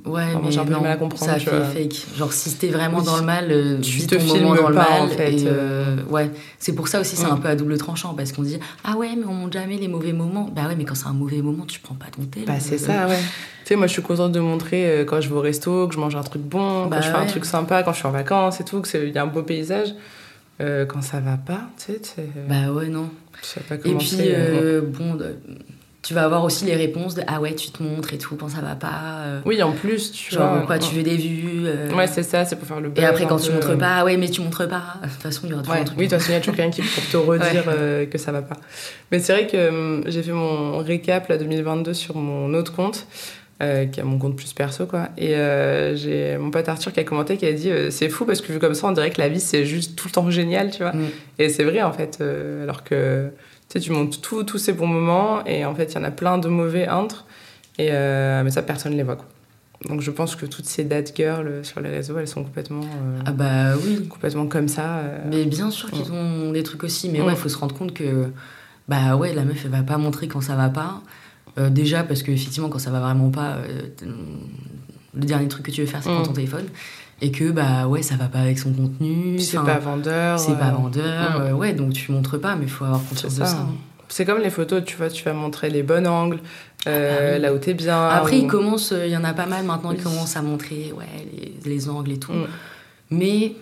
Ouais, 0.05 0.23
Enfin, 0.29 0.41
mais 0.43 0.51
j'ai 0.51 0.59
un 0.59 0.65
peu 0.65 0.73
non, 0.73 0.81
mal 0.81 0.91
à 0.91 0.95
comprendre, 0.97 1.31
Ça 1.31 1.37
fait 1.39 1.51
vois. 1.51 1.63
fake. 1.65 2.05
Genre, 2.17 2.33
si 2.33 2.55
t'es 2.55 2.69
vraiment 2.69 2.99
Oui. 2.99 3.05
dans 3.05 3.17
le 3.17 3.23
mal, 3.23 3.47
euh, 3.51 3.79
Tu 3.81 3.91
vis 3.91 4.07
te 4.07 4.15
ton 4.15 4.21
filmes 4.21 4.47
dans 4.55 4.67
le 4.69 4.73
pas, 4.75 4.89
mal. 4.89 5.01
en 5.03 5.07
fait, 5.07 5.31
et, 5.33 5.43
euh, 5.45 5.97
ouais, 6.09 6.31
c'est 6.57 6.73
pour 6.73 6.87
ça 6.87 6.99
aussi, 6.99 7.15
c'est 7.15 7.27
Mm. 7.27 7.33
un 7.33 7.37
peu 7.37 7.47
à 7.49 7.55
double 7.55 7.77
tranchant 7.77 8.13
parce 8.15 8.31
qu'on 8.31 8.41
dit 8.41 8.57
Ah 8.83 8.97
ouais, 8.97 9.09
mais 9.15 9.25
on 9.27 9.33
montre 9.33 9.53
jamais 9.53 9.77
les 9.77 9.87
mauvais 9.87 10.11
moments. 10.11 10.49
Bah 10.53 10.63
ouais, 10.67 10.75
mais 10.75 10.85
quand 10.85 10.95
c'est 10.95 11.07
un 11.07 11.13
mauvais 11.13 11.41
moment, 11.41 11.65
tu 11.65 11.79
prends 11.79 11.93
pas 11.95 12.07
ton 12.07 12.23
tel. 12.25 12.45
Bah, 12.45 12.53
c'est 12.59 12.75
Euh, 12.75 12.77
ça, 12.77 13.07
ouais. 13.07 13.19
Tu 13.63 13.67
sais, 13.67 13.75
moi, 13.75 13.85
je 13.85 13.91
suis 13.93 14.01
contente 14.01 14.31
de 14.31 14.39
montrer 14.39 15.05
quand 15.07 15.21
je 15.21 15.29
vais 15.29 15.35
au 15.35 15.41
resto, 15.41 15.87
que 15.87 15.93
je 15.93 15.99
mange 15.99 16.15
un 16.15 16.23
truc 16.23 16.41
bon, 16.41 16.87
Bah 16.87 16.95
quand 16.97 17.01
je 17.03 17.09
fais 17.11 17.17
un 17.17 17.25
truc 17.27 17.45
sympa, 17.45 17.83
quand 17.83 17.93
je 17.93 17.97
suis 17.99 18.07
en 18.07 18.11
vacances 18.11 18.59
et 18.59 18.63
tout, 18.65 18.81
qu'il 18.81 19.09
y 19.09 19.17
a 19.17 19.21
un 19.23 19.27
beau 19.27 19.43
paysage. 19.43 19.89
Quand 20.59 21.01
ça 21.01 21.19
va 21.19 21.37
pas, 21.37 21.61
tu 21.77 21.93
sais, 22.01 22.27
Bah 22.49 22.71
ouais, 22.71 22.87
non. 22.87 23.09
sais 23.43 23.61
pas 23.61 23.75
Et 23.75 23.79
comment 23.79 23.97
puis, 23.97 24.17
euh, 24.19 24.79
euh, 24.79 24.81
bon, 24.81 25.17
tu 26.03 26.13
vas 26.15 26.23
avoir 26.23 26.43
aussi 26.43 26.65
les 26.65 26.75
réponses 26.75 27.13
de 27.13 27.21
Ah 27.27 27.39
ouais, 27.39 27.53
tu 27.53 27.69
te 27.69 27.83
montres 27.83 28.13
et 28.13 28.17
tout 28.17 28.35
quand 28.35 28.49
ça 28.49 28.61
va 28.61 28.75
pas. 28.75 29.21
euh, 29.25 29.39
Oui, 29.45 29.61
en 29.61 29.71
plus, 29.71 30.11
tu 30.11 30.33
genre, 30.33 30.55
vois. 30.57 30.65
quoi, 30.65 30.79
tu 30.79 30.95
veux 30.95 31.03
des 31.03 31.15
vues. 31.15 31.63
euh, 31.67 31.91
Ouais, 31.93 32.07
c'est 32.07 32.23
ça, 32.23 32.43
c'est 32.43 32.55
pour 32.55 32.67
faire 32.67 32.79
le 32.81 32.91
Et 32.95 33.05
après, 33.05 33.25
quand 33.27 33.37
tu 33.37 33.51
montres 33.51 33.71
euh, 33.71 33.77
pas, 33.77 33.97
ah 33.99 34.05
ouais, 34.05 34.17
mais 34.17 34.27
tu 34.29 34.41
montres 34.41 34.67
pas. 34.67 34.95
De 35.03 35.07
toute 35.09 35.21
façon, 35.21 35.41
il 35.45 35.49
y 35.51 35.53
aura 35.53 35.61
toujours 35.61 35.75
Ouais, 35.75 35.81
un 35.81 35.85
truc. 35.85 35.99
oui, 35.99 36.05
de 36.07 36.09
toute 36.11 36.19
façon, 36.19 36.31
il 36.31 36.33
y 36.33 36.37
a 36.37 36.39
toujours 36.39 36.55
quelqu'un 36.55 36.71
qui 36.71 36.81
pour 36.81 37.07
te 37.07 37.17
redire 37.17 37.67
Ouais. 37.67 37.73
euh, 37.77 38.05
que 38.07 38.17
ça 38.17 38.31
va 38.31 38.41
pas. 38.41 38.57
Mais 39.11 39.19
c'est 39.19 39.33
vrai 39.33 39.45
que 39.47 39.69
hum, 39.69 40.03
j'ai 40.07 40.23
fait 40.23 40.31
mon 40.31 40.79
récap 40.79 41.27
là 41.27 41.37
2022 41.37 41.93
sur 41.93 42.15
mon 42.17 42.51
autre 42.55 42.73
compte, 42.73 43.05
euh, 43.61 43.85
qui 43.85 43.99
est 43.99 44.03
mon 44.03 44.17
compte 44.17 44.35
plus 44.35 44.53
perso 44.53 44.87
quoi. 44.87 45.09
Et 45.19 45.35
euh, 45.35 45.95
j'ai 45.95 46.35
mon 46.39 46.49
pote 46.49 46.67
Arthur 46.67 46.91
qui 46.93 46.99
a 46.99 47.03
commenté, 47.03 47.37
qui 47.37 47.45
a 47.45 47.53
dit 47.53 47.69
euh, 47.69 47.91
c'est 47.91 48.09
fou 48.09 48.25
parce 48.25 48.41
que 48.41 48.51
vu 48.51 48.57
comme 48.57 48.73
ça, 48.73 48.87
on 48.87 48.91
dirait 48.91 49.11
que 49.11 49.21
la 49.21 49.29
vie 49.29 49.39
c'est 49.39 49.65
juste 49.65 49.95
tout 49.95 50.07
le 50.07 50.13
temps 50.13 50.31
génial, 50.31 50.71
tu 50.71 50.79
vois. 50.81 50.93
Mm. 50.93 51.09
Et 51.37 51.49
c'est 51.49 51.63
vrai 51.63 51.83
en 51.83 51.93
fait, 51.93 52.17
euh, 52.21 52.63
alors 52.63 52.83
que 52.83 53.29
tu 53.71 53.79
sais, 53.79 53.79
tu 53.79 53.91
montes 53.91 54.21
tout- 54.21 54.43
tous 54.43 54.57
ces 54.57 54.73
bons 54.73 54.87
moments 54.87 55.45
et 55.45 55.63
en 55.65 55.73
fait, 55.73 55.85
il 55.93 55.95
y 55.95 55.97
en 55.97 56.03
a 56.03 56.11
plein 56.11 56.37
de 56.37 56.49
mauvais 56.49 56.89
entre. 56.89 57.25
Et 57.79 57.89
euh, 57.91 58.43
mais 58.43 58.51
ça, 58.51 58.61
personne 58.61 58.93
les 58.97 59.03
voit 59.03 59.15
quoi. 59.15 59.25
Donc 59.89 60.01
je 60.01 60.11
pense 60.11 60.35
que 60.35 60.45
toutes 60.45 60.65
ces 60.65 60.83
date 60.83 61.13
girls 61.15 61.47
euh, 61.47 61.63
sur 61.63 61.79
les 61.79 61.89
réseaux, 61.89 62.17
elles 62.19 62.27
sont 62.27 62.43
complètement, 62.43 62.81
euh, 62.83 63.19
Ah 63.25 63.31
bah 63.31 63.75
oui. 63.83 64.07
complètement 64.07 64.45
comme 64.45 64.67
ça. 64.67 64.97
euh. 64.97 65.19
Mais 65.29 65.45
bien 65.45 65.71
sûr 65.71 65.89
qu'ils 65.89 66.11
ont 66.11 66.51
des 66.51 66.63
trucs 66.63 66.83
aussi. 66.83 67.09
Mais 67.09 67.19
Mm. 67.21 67.25
ouais, 67.25 67.33
il 67.33 67.37
faut 67.37 67.49
se 67.49 67.57
rendre 67.57 67.73
compte 67.73 67.93
que, 67.93 68.27
bah 68.87 69.15
ouais, 69.15 69.33
la 69.33 69.43
meuf, 69.43 69.61
elle 69.65 69.71
va 69.71 69.81
pas 69.83 69.97
montrer 69.97 70.27
quand 70.27 70.41
ça 70.41 70.55
va 70.55 70.69
pas. 70.69 71.01
Euh, 71.57 71.69
déjà, 71.69 72.03
parce 72.03 72.21
qu'effectivement, 72.23 72.69
quand 72.69 72.77
ça 72.79 72.91
va 72.91 72.99
vraiment 72.99 73.29
pas, 73.31 73.57
le 75.13 75.25
dernier 75.25 75.47
truc 75.47 75.65
que 75.65 75.71
tu 75.71 75.81
veux 75.81 75.87
faire, 75.87 76.03
c'est 76.03 76.09
Mm. 76.09 76.13
prendre 76.13 76.27
ton 76.27 76.33
téléphone. 76.33 76.65
Et 77.23 77.31
que, 77.31 77.51
bah 77.51 77.87
ouais, 77.87 78.01
ça 78.01 78.15
va 78.15 78.25
pas 78.25 78.39
avec 78.39 78.57
son 78.57 78.73
contenu. 78.73 79.39
C'est 79.39 79.57
pas 79.57 79.77
vendeur. 79.77 80.39
C'est 80.39 80.57
pas 80.57 80.69
euh, 80.69 80.71
vendeur. 80.71 81.41
Euh, 81.41 81.51
ouais, 81.53 81.73
donc 81.73 81.93
tu 81.93 82.11
montres 82.11 82.39
pas, 82.41 82.55
mais 82.55 82.63
il 82.65 82.69
faut 82.71 82.83
avoir 82.85 83.01
conscience 83.07 83.33
C'est 83.33 83.41
de 83.41 83.45
ça. 83.45 83.57
hein. 83.57 83.69
C'est 84.09 84.25
comme 84.25 84.39
les 84.41 84.49
photos, 84.49 84.83
tu 84.83 84.97
vois, 84.97 85.09
tu 85.09 85.23
vas 85.23 85.31
montrer 85.33 85.69
les 85.69 85.83
bons 85.83 86.05
angles, 86.07 86.39
euh, 86.87 87.15
Ah 87.17 87.21
bah 87.21 87.31
oui. 87.35 87.41
là 87.41 87.53
où 87.53 87.57
t'es 87.59 87.73
bien. 87.75 88.09
Après, 88.09 88.35
ou- 88.37 88.41
il 88.41 88.47
commence, 88.47 88.91
euh, 88.91 89.05
il 89.05 89.11
y 89.13 89.15
en 89.17 89.23
a 89.23 89.33
pas 89.33 89.45
mal 89.45 89.63
maintenant, 89.63 89.91
ils 89.91 89.97
Oui. 89.99 90.03
commencent 90.03 90.35
à 90.35 90.41
montrer 90.41 90.91
ouais, 90.97 91.05
les, 91.31 91.53
les 91.71 91.89
angles 91.89 92.11
et 92.11 92.17
tout. 92.19 92.33
Mm. 92.33 92.47
Mais 93.11 93.53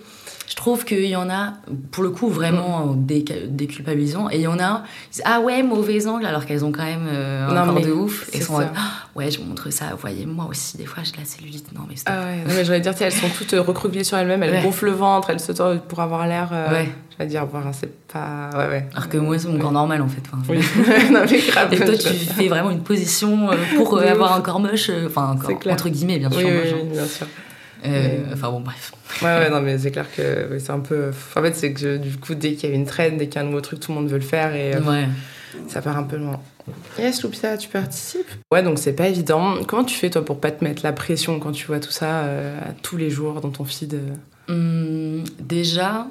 je 0.49 0.55
trouve 0.55 0.83
qu'il 0.83 1.05
y 1.05 1.15
en 1.15 1.29
a, 1.29 1.53
pour 1.91 2.01
le 2.03 2.09
coup, 2.09 2.27
vraiment 2.27 2.87
Mm. 2.87 3.05
déca- 3.05 3.47
déculpabilisant. 3.47 4.29
Et 4.31 4.37
il 4.37 4.41
y 4.41 4.47
en 4.47 4.57
a, 4.59 4.83
ils 5.07 5.13
disent, 5.13 5.21
ah 5.25 5.39
ouais, 5.41 5.61
mauvais 5.61 6.07
angle, 6.07 6.25
alors 6.25 6.45
qu'elles 6.47 6.65
ont 6.65 6.71
quand 6.71 6.83
même 6.83 7.05
euh, 7.07 7.47
un 7.47 7.65
Non, 7.65 7.71
mais 7.73 7.81
de 7.81 7.91
ouf. 7.91 8.27
c'est 8.33 8.41
sont 8.41 8.57
ça. 8.57 8.71
ouais, 9.15 9.29
je 9.29 9.39
montre 9.41 9.69
ça, 9.71 9.85
vous 9.91 9.97
voyez, 9.97 10.25
moi 10.25 10.47
aussi, 10.49 10.75
des 10.77 10.85
fois, 10.85 11.03
j'ai 11.03 11.11
de 11.11 11.17
la 11.17 11.25
cellulite. 11.25 11.71
Non, 11.73 11.81
mais 11.87 11.95
stop. 11.95 12.13
Ah 12.17 12.25
ouais, 12.25 12.37
non, 12.37 12.53
mais 12.55 12.65
j'allais 12.65 12.79
dire, 12.79 12.93
elles 12.99 13.11
sont 13.11 13.29
toutes 13.37 13.53
euh, 13.53 13.61
recroquevillées 13.61 14.03
sur 14.03 14.17
elles-mêmes, 14.17 14.41
elles 14.43 14.51
Ouais. 14.55 14.63
gonflent 14.63 14.85
le 14.85 14.91
ventre, 14.91 15.29
elles 15.29 15.39
se 15.39 15.51
tordent 15.51 15.81
pour 15.81 15.99
avoir 16.01 16.25
l'air. 16.27 16.49
euh, 16.51 16.71
Ouais. 16.71 16.89
J'allais 17.17 17.29
dire, 17.29 17.45
bon, 17.45 17.59
c'est 17.73 18.07
pas. 18.07 18.49
Ouais, 18.53 18.67
ouais. 18.69 18.87
Alors 18.95 19.07
que 19.09 19.17
moi, 19.17 19.37
c'est 19.37 19.49
mon 19.49 19.59
corps 19.59 19.71
normal, 19.73 20.01
en 20.01 20.07
fait. 20.07 20.21
Enfin, 20.33 20.41
Oui, 20.49 20.57
non, 21.11 21.19
mais 21.29 21.39
grave. 21.41 21.71
Et 21.73 21.77
toi, 21.77 21.93
je- 21.93 22.07
tu 22.07 22.13
fais 22.13 22.47
vraiment 22.47 22.71
une 22.71 22.81
position 22.81 23.49
pour 23.75 23.99
avoir 23.99 24.33
un 24.33 24.41
corps 24.41 24.59
moche, 24.59 24.89
enfin, 25.05 25.35
un 25.35 25.37
C'est 25.41 25.47
corps, 25.53 25.59
clair. 25.59 25.73
entre 25.75 25.89
guillemets, 25.89 26.17
bien 26.17 26.31
sûr. 26.31 26.39
Oui, 26.39 26.45
oui, 26.47 26.53
moche, 26.57 26.67
oui, 26.73 26.79
hein. 26.81 26.89
bien 26.93 27.05
sûr. 27.05 27.27
Euh, 27.85 28.25
Enfin, 28.33 28.51
bon, 28.51 28.59
bref. 28.61 28.91
Ouais, 29.21 29.27
ouais, 29.37 29.49
non, 29.49 29.61
mais 29.61 29.77
c'est 29.77 29.91
clair 29.91 30.05
que 30.15 30.57
c'est 30.59 30.71
un 30.71 30.79
peu. 30.79 31.11
En 31.35 31.41
fait, 31.41 31.53
c'est 31.55 31.73
que 31.73 31.79
je- 31.79 31.97
du 31.97 32.17
coup, 32.17 32.35
dès 32.35 32.53
qu'il 32.53 32.69
y 32.69 32.73
a 32.73 32.75
une 32.75 32.85
trend, 32.85 33.11
dès 33.17 33.27
qu'il 33.27 33.35
y 33.35 33.37
a 33.37 33.41
un 33.41 33.45
nouveau 33.45 33.61
truc, 33.61 33.79
tout 33.79 33.91
le 33.91 33.99
monde 33.99 34.09
veut 34.09 34.17
le 34.17 34.23
faire 34.23 34.53
et 34.55 34.75
euh, 34.75 34.81
Ouais. 34.81 35.07
ça 35.67 35.81
part 35.81 35.97
un 35.97 36.03
peu 36.03 36.17
loin. 36.17 36.39
Yes, 36.99 37.23
Loupia, 37.23 37.57
tu 37.57 37.67
participes? 37.69 38.27
Ouais, 38.51 38.61
donc 38.61 38.77
c'est 38.79 38.93
pas 38.93 39.07
évident. 39.07 39.55
Comment 39.67 39.83
tu 39.83 39.95
fais, 39.95 40.09
toi, 40.09 40.23
pour 40.23 40.39
pas 40.39 40.51
te 40.51 40.63
mettre 40.63 40.81
la 40.83 40.93
pression 40.93 41.39
quand 41.39 41.51
tu 41.51 41.65
vois 41.67 41.79
tout 41.79 41.91
ça 41.91 42.23
euh, 42.23 42.59
tous 42.83 42.97
les 42.97 43.09
jours 43.09 43.41
dans 43.41 43.49
ton 43.49 43.63
feed 43.65 43.93
euh? 43.95 44.53
Hum, 44.53 45.23
déjà, 45.39 46.07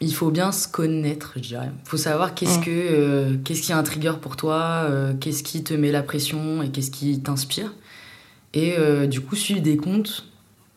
il 0.00 0.12
faut 0.14 0.30
bien 0.30 0.52
se 0.52 0.68
connaître, 0.68 1.32
je 1.36 1.40
dirais. 1.42 1.70
Il 1.86 1.88
faut 1.88 1.96
savoir 1.96 2.34
qu'est-ce 2.34 2.58
Mm. 2.58 2.64
que 2.64 2.70
euh, 2.70 3.36
qu'est-ce 3.44 3.62
qui 3.62 3.72
est 3.72 3.74
un 3.74 3.82
trigger 3.82 4.12
pour 4.20 4.36
toi, 4.36 4.86
euh, 4.90 5.12
qu'est-ce 5.18 5.42
qui 5.42 5.62
te 5.64 5.72
met 5.74 5.90
la 5.92 6.02
pression 6.02 6.62
et 6.62 6.68
qu'est-ce 6.70 6.90
qui 6.90 7.20
t'inspire. 7.20 7.72
Et 8.52 8.74
euh, 8.78 9.06
du 9.06 9.20
coup, 9.20 9.36
suivre 9.36 9.60
des 9.62 9.76
comptes, 9.76 10.26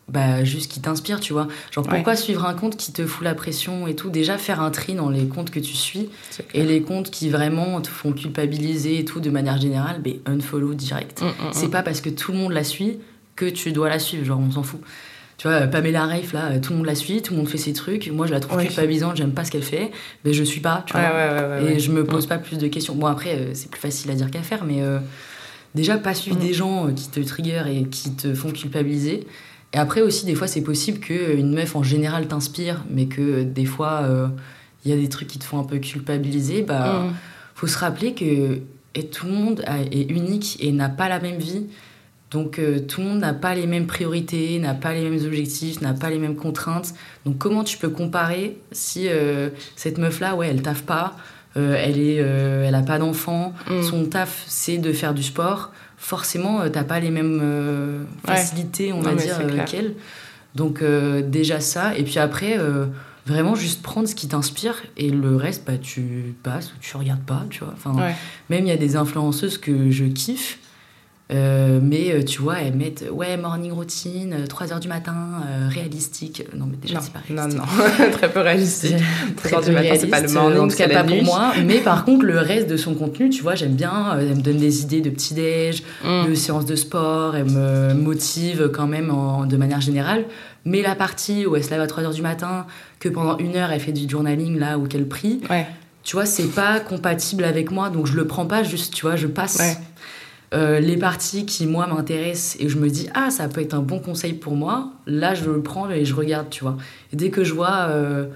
bah, 0.10 0.44
juste 0.44 0.72
qui 0.72 0.80
t'inspirent, 0.80 1.20
tu 1.20 1.34
vois. 1.34 1.48
Genre, 1.72 1.86
Ouais. 1.86 1.96
pourquoi 1.96 2.16
suivre 2.16 2.46
un 2.46 2.54
compte 2.54 2.78
qui 2.78 2.94
te 2.94 3.06
fout 3.06 3.24
la 3.24 3.36
pression 3.36 3.88
et 3.88 3.96
tout? 3.96 4.10
Déjà, 4.10 4.38
faire 4.38 4.62
un 4.62 4.72
tri 4.72 4.94
dans 4.96 5.10
les 5.10 5.28
comptes 5.28 5.50
que 5.52 5.60
tu 5.60 5.76
suis 5.76 6.10
et 6.54 6.64
les 6.64 6.82
comptes 6.82 7.10
qui 7.12 7.30
vraiment 7.30 7.82
te 7.82 7.90
font 7.90 8.14
culpabiliser 8.14 9.00
et 9.00 9.06
tout 9.06 9.20
de 9.20 9.30
manière 9.30 9.60
générale, 9.60 10.02
ben 10.02 10.16
unfollow 10.26 10.74
direct. 10.76 11.22
Mm, 11.22 11.26
mm, 11.26 11.32
C'est 11.52 11.68
mm. 11.68 11.72
pas 11.72 11.84
parce 11.84 12.00
que 12.02 12.10
tout 12.10 12.32
le 12.32 12.38
monde 12.38 12.54
la 12.54 12.64
suit 12.64 13.00
que 13.36 13.46
tu 13.46 13.72
dois 13.74 13.90
la 13.90 14.00
suivre, 14.00 14.24
genre 14.26 14.40
on 14.40 14.52
s'en 14.52 14.64
fout. 14.64 14.80
Tu 15.38 15.48
vois, 15.48 15.68
Pamela 15.68 16.06
Reif, 16.08 16.34
là, 16.34 16.58
tout 16.58 16.72
le 16.72 16.78
monde 16.78 16.88
la 16.88 16.96
suit, 16.96 17.22
tout 17.22 17.34
le 17.34 17.38
monde 17.38 17.48
fait 17.50 17.60
ses 17.60 17.74
trucs. 17.74 18.08
Moi, 18.08 18.26
je 18.26 18.32
la 18.32 18.40
trouve 18.40 18.58
Oui. 18.58 18.66
culpabilisante, 18.66 19.18
j'aime 19.18 19.34
pas 19.34 19.46
ce 19.46 19.52
qu'elle 19.52 19.62
fait, 19.62 19.92
mais 20.26 20.34
je 20.34 20.44
suis 20.44 20.62
pas, 20.62 20.84
tu 20.88 20.96
Ouais, 20.96 21.02
vois. 21.02 21.10
ouais, 21.12 21.30
ouais, 21.30 21.48
ouais, 21.50 21.62
et 21.72 21.74
ouais. 21.76 21.80
je 21.80 21.92
me 21.92 22.04
pose 22.06 22.26
pas 22.26 22.40
plus 22.40 22.58
de 22.58 22.68
questions. 22.68 22.96
Bon, 22.96 23.06
après, 23.06 23.36
euh, 23.36 23.52
c'est 23.54 23.70
plus 23.70 23.80
facile 23.80 24.10
à 24.10 24.16
dire 24.16 24.32
qu'à 24.32 24.42
faire, 24.42 24.64
mais 24.66 24.82
euh, 24.82 24.98
déjà, 25.76 25.98
pas 26.00 26.16
suivre 26.16 26.38
Mm. 26.38 26.42
des 26.42 26.54
gens 26.54 26.88
euh, 26.88 26.92
qui 26.92 27.10
te 27.10 27.20
trigger 27.20 27.62
et 27.70 27.84
qui 27.84 28.16
te 28.16 28.34
font 28.34 28.50
culpabiliser. 28.52 29.28
Et 29.78 29.80
après 29.80 30.02
aussi, 30.02 30.26
des 30.26 30.34
fois, 30.34 30.48
c'est 30.48 30.62
possible 30.62 30.98
qu'une 31.00 31.54
meuf 31.54 31.76
en 31.76 31.84
général 31.84 32.28
t'inspire, 32.28 32.84
mais 32.90 33.06
que 33.06 33.22
euh, 33.22 33.44
des 33.44 33.66
fois, 33.66 34.02
euh, 34.06 34.28
il 34.84 34.90
y 34.90 34.94
a 34.94 34.98
des 34.98 35.08
trucs 35.08 35.28
qui 35.28 35.38
te 35.38 35.44
font 35.44 35.60
un 35.60 35.64
peu 35.66 35.78
culpabiliser. 35.78 36.64
Bah, 36.64 37.04
Mm. 37.04 37.14
faut 37.54 37.68
se 37.68 37.78
rappeler 37.78 38.14
que 38.16 38.60
et 38.96 39.06
tout 39.06 39.28
le 39.28 39.34
monde 39.34 39.62
a- 39.68 39.82
est 39.84 40.10
unique 40.10 40.58
et 40.60 40.72
n'a 40.72 40.90
pas 40.90 41.08
la 41.10 41.20
même 41.20 41.38
vie. 41.38 41.68
Donc 42.32 42.58
euh, 42.58 42.80
tout 42.80 43.02
le 43.02 43.08
monde 43.08 43.20
n'a 43.20 43.34
pas 43.36 43.54
les 43.54 43.68
mêmes 43.68 43.86
priorités, 43.86 44.58
n'a 44.58 44.74
pas 44.74 44.94
les 44.96 45.08
mêmes 45.08 45.24
objectifs, 45.24 45.80
n'a 45.82 45.94
pas 45.94 46.10
les 46.10 46.18
mêmes 46.18 46.36
contraintes. 46.36 46.96
Donc 47.26 47.38
comment 47.38 47.64
tu 47.64 47.78
peux 47.78 47.90
comparer 47.90 48.58
si 48.72 49.08
euh, 49.08 49.50
cette 49.76 50.00
meuf-là, 50.00 50.36
ouais, 50.36 50.48
elle 50.48 50.64
taffe 50.64 50.82
pas, 50.82 51.16
euh, 51.56 51.76
elle 51.78 52.00
est, 52.00 52.18
euh, 52.20 52.66
elle 52.68 52.74
a 52.76 52.82
pas 52.82 52.98
d'enfant, 52.98 53.54
Mm. 53.70 53.84
son 53.84 54.06
taf 54.06 54.44
c'est 54.48 54.80
de 54.80 54.92
faire 54.92 55.14
du 55.14 55.22
sport. 55.24 55.72
Forcément, 55.98 56.62
euh, 56.62 56.70
t'as 56.70 56.84
pas 56.84 57.00
les 57.00 57.10
mêmes 57.10 57.40
euh, 57.42 58.04
facilités, 58.24 58.94
on 58.94 59.02
va 59.02 59.16
dire, 59.16 59.40
euh, 59.42 59.66
qu'elle. 59.66 59.96
Donc 60.56 60.84
déjà 60.84 61.60
ça. 61.60 61.96
Et 61.98 62.04
puis 62.04 62.20
après, 62.20 62.58
Vraiment, 63.26 63.56
juste 63.56 63.82
prendre 63.82 64.08
ce 64.08 64.16
qui 64.16 64.30
t'inspire 64.30 64.82
et 64.96 65.10
le 65.10 65.36
reste, 65.36 65.66
bah, 65.68 65.78
tu 65.78 66.34
passes 66.44 66.72
ou 66.72 66.78
tu 66.80 66.96
regardes 66.96 67.26
pas, 67.26 67.44
tu 67.50 67.60
vois. 67.62 67.74
Enfin, 67.74 67.92
Même 68.50 68.66
il 68.66 68.70
y 68.70 68.72
a 68.72 68.78
des 68.78 68.96
influenceuses 68.96 69.58
que 69.58 69.92
je 69.92 70.06
kiffe, 70.06 70.60
euh, 71.30 71.80
mais 71.84 72.12
euh, 72.12 72.24
tu 72.24 72.42
vois, 72.42 72.60
elles 72.62 72.74
mettent 72.74 73.04
ouais, 73.12 73.36
morning 73.36 73.74
routine, 73.74 74.46
3 74.48 74.68
h 74.68 74.80
du 74.80 74.88
matin, 74.88 75.16
euh, 75.46 75.68
réalistique. 75.70 76.44
Non, 76.56 76.66
mais 76.70 76.78
déjà, 76.78 77.02
c'est 77.02 77.12
pas 77.12 77.20
réalistique. 77.20 77.60
Non, 77.60 77.66
non, 77.66 78.12
très 78.12 78.32
peu 78.32 78.40
réalistique. 78.40 78.96
3 79.44 79.62
h 79.62 79.66
du 79.66 79.72
matin, 79.72 79.96
c'est 80.00 80.08
pas 80.08 80.22
le 80.22 80.32
morning, 80.32 80.60
en 80.60 80.68
tout 80.70 80.78
cas 80.78 80.88
pas 80.88 81.04
pour 81.04 81.24
moi. 81.24 81.54
Mais 81.66 81.80
par 81.80 82.06
contre, 82.06 82.24
le 82.24 82.40
reste 82.40 82.70
de 82.70 82.78
son 82.78 82.96
contenu, 82.96 83.30
tu 83.30 83.44
vois, 83.44 83.56
j'aime 83.56 83.76
bien. 83.76 84.18
Elle 84.18 84.38
me 84.38 84.42
donne 84.42 84.58
des 84.58 84.84
idées 84.84 85.02
de 85.02 85.10
petit-déj, 85.10 85.84
mm. 86.06 86.30
de 86.30 86.34
séances 86.34 86.66
de 86.66 86.76
sport, 86.76 87.36
elle 87.36 87.52
me 87.52 87.94
motive 87.94 88.70
quand 88.74 88.88
même 88.88 89.14
de 89.48 89.58
manière 89.58 89.82
générale. 89.82 90.26
Mais 90.64 90.82
la 90.82 90.96
partie 90.96 91.46
où 91.46 91.56
elle 91.58 91.64
se 91.64 91.72
lève 91.72 91.82
à 91.82 91.88
3 91.88 92.04
h 92.04 92.14
du 92.14 92.22
matin, 92.22 92.66
que 93.00 93.10
pendant 93.10 93.38
une 93.38 93.58
heure, 93.58 93.72
elle 93.72 93.82
fait 93.82 93.92
du 93.92 94.10
journaling 94.10 94.58
là, 94.58 94.78
ou 94.78 94.88
qu'elle 94.88 95.08
prie. 95.08 95.42
Ouais. 95.50 95.68
Tu 96.04 96.16
vois, 96.16 96.26
c'est 96.26 96.48
pas 96.48 96.80
compatible 96.80 97.44
avec 97.44 97.70
moi, 97.70 97.90
donc 97.90 98.08
je 98.08 98.14
le 98.14 98.26
prends 98.26 98.46
pas 98.46 98.64
juste, 98.64 98.94
tu 98.94 99.02
vois, 99.02 99.18
je 99.18 99.28
passe. 99.28 99.78
Euh, 100.54 100.80
les 100.80 100.96
parties 100.96 101.46
qui, 101.46 101.68
moi, 101.68 101.88
m'intéressent 101.88 102.58
et 102.62 102.70
je 102.70 102.78
me 102.78 102.90
dis, 102.90 103.10
ah, 103.14 103.30
ça 103.30 103.50
peut 103.50 103.62
être 103.62 103.74
un 103.74 103.82
bon 103.82 104.00
conseil 104.00 104.34
pour 104.34 104.56
moi, 104.56 104.92
là, 105.06 105.36
je 105.36 105.44
le 105.44 105.62
prends 105.62 105.90
et 105.90 106.06
je 106.06 106.16
regarde, 106.16 106.50
tu 106.50 106.64
vois. 106.64 106.78
Et 107.12 107.18
dès 107.18 107.30
que 107.30 107.44
je 107.44 107.54
vois 107.54 107.88
euh, 107.90 108.28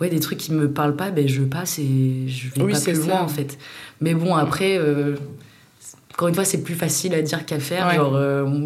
ouais, 0.00 0.08
des 0.08 0.20
trucs 0.20 0.38
qui 0.38 0.52
me 0.52 0.70
parlent 0.70 0.94
pas, 0.94 1.10
ben, 1.10 1.26
je 1.26 1.42
passe 1.42 1.78
et 1.78 2.28
je 2.28 2.48
vais 2.50 2.72
pas 2.72 2.80
plus 2.80 3.06
loin, 3.06 3.20
en 3.20 3.28
fait. 3.28 3.58
Mais 4.00 4.14
bon, 4.14 4.36
après, 4.36 4.78
euh, 4.78 5.16
encore 6.14 6.28
une 6.28 6.34
fois, 6.34 6.44
c'est 6.44 6.62
plus 6.62 6.74
facile 6.74 7.14
à 7.14 7.22
dire 7.22 7.44
qu'à 7.44 7.58
faire. 7.58 7.92
Genre, 7.92 8.14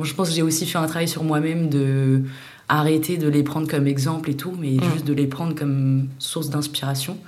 je 0.04 0.14
pense 0.14 0.28
que 0.28 0.34
j'ai 0.34 0.42
aussi 0.42 0.66
fait 0.66 0.78
un 0.78 0.86
travail 0.86 1.08
sur 1.08 1.24
moi-même 1.24 1.70
de 1.70 2.22
arrêter 2.70 3.16
de 3.16 3.28
les 3.28 3.42
prendre 3.42 3.68
comme 3.68 3.86
exemple 3.86 4.30
et 4.30 4.36
tout, 4.36 4.54
mais 4.58 4.72
mm. 4.72 4.92
juste 4.92 5.06
de 5.06 5.12
les 5.12 5.26
prendre 5.26 5.54
comme 5.54 6.06
source 6.18 6.50
d'inspiration. 6.50 7.18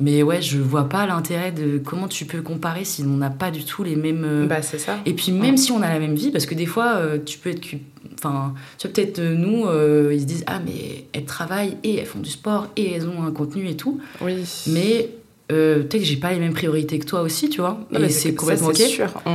Mais 0.00 0.22
ouais, 0.22 0.40
je 0.40 0.58
vois 0.58 0.88
pas 0.88 1.06
l'intérêt 1.06 1.52
de 1.52 1.78
comment 1.78 2.08
tu 2.08 2.24
peux 2.24 2.40
comparer 2.40 2.84
si 2.84 3.02
on 3.02 3.18
n'a 3.18 3.28
pas 3.28 3.50
du 3.50 3.64
tout 3.64 3.84
les 3.84 3.96
mêmes. 3.96 4.24
Euh, 4.24 4.46
bah, 4.46 4.62
c'est 4.62 4.78
ça. 4.78 4.98
Et 5.04 5.12
puis, 5.12 5.30
même 5.30 5.58
si 5.58 5.72
on 5.72 5.82
a 5.82 5.88
la 5.88 5.98
même 5.98 6.14
vie, 6.14 6.30
parce 6.30 6.46
que 6.46 6.54
des 6.54 6.66
fois, 6.66 6.96
euh, 6.96 7.18
tu 7.24 7.38
peux 7.38 7.50
être. 7.50 7.66
Enfin, 8.14 8.54
tu 8.78 8.86
vois, 8.86 8.94
peut-être 8.94 9.18
euh, 9.18 9.34
nous, 9.34 9.66
ils 10.10 10.20
se 10.20 10.24
disent 10.24 10.44
Ah, 10.46 10.60
mais 10.64 11.04
elles 11.12 11.26
travaillent 11.26 11.76
et 11.84 11.96
elles 11.96 12.06
font 12.06 12.20
du 12.20 12.30
sport 12.30 12.68
et 12.76 12.92
elles 12.92 13.06
ont 13.06 13.22
un 13.22 13.30
contenu 13.30 13.68
et 13.68 13.76
tout. 13.76 14.00
Oui. 14.22 14.42
Mais 14.68 15.10
peut-être 15.48 15.98
que 15.98 16.04
j'ai 16.04 16.16
pas 16.16 16.32
les 16.32 16.38
mêmes 16.38 16.54
priorités 16.54 16.98
que 16.98 17.06
toi 17.06 17.20
aussi, 17.20 17.50
tu 17.50 17.60
vois. 17.60 17.80
et 17.92 18.08
c'est 18.08 18.34
complètement 18.34 18.68
ok. 18.68 18.76
sûr. 18.76 19.22
Mm. 19.26 19.30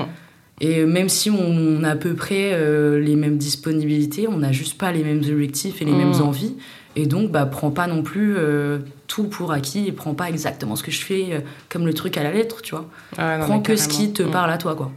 Et 0.62 0.86
même 0.86 1.10
si 1.10 1.30
on 1.30 1.84
a 1.84 1.90
à 1.90 1.96
peu 1.96 2.14
près 2.14 2.58
les 3.00 3.16
mêmes 3.16 3.38
disponibilités, 3.38 4.28
on 4.28 4.38
n'a 4.38 4.52
juste 4.52 4.80
pas 4.80 4.92
les 4.92 5.04
mêmes 5.04 5.22
objectifs 5.30 5.82
et 5.82 5.86
les 5.86 5.92
mêmes 5.92 6.18
mm. 6.18 6.22
envies. 6.22 6.56
Et 6.96 7.08
donc, 7.08 7.32
bah, 7.32 7.46
prends 7.46 7.72
pas 7.72 7.88
non 7.88 8.04
plus 8.04 8.36
euh, 8.38 8.80
tout 9.08 9.26
pour 9.26 9.52
acquis 9.52 9.88
et 9.88 9.92
prends 9.92 10.14
pas 10.14 10.30
exactement 10.30 10.76
ce 10.76 10.84
que 10.84 10.92
je 10.92 11.04
fais 11.04 11.28
euh, 11.32 11.40
comme 11.70 11.86
le 11.86 11.94
truc 11.94 12.18
à 12.18 12.24
la 12.24 12.32
lettre, 12.32 12.62
tu 12.62 12.72
vois. 12.72 12.86
Ah 13.18 13.40
prends 13.42 13.62
que 13.62 13.76
ce 13.76 13.88
qui 13.88 14.14
te 14.14 14.24
mm. 14.24 14.32
parle 14.32 14.52
à 14.52 14.58
toi, 14.58 14.76
quoi. 14.76 14.92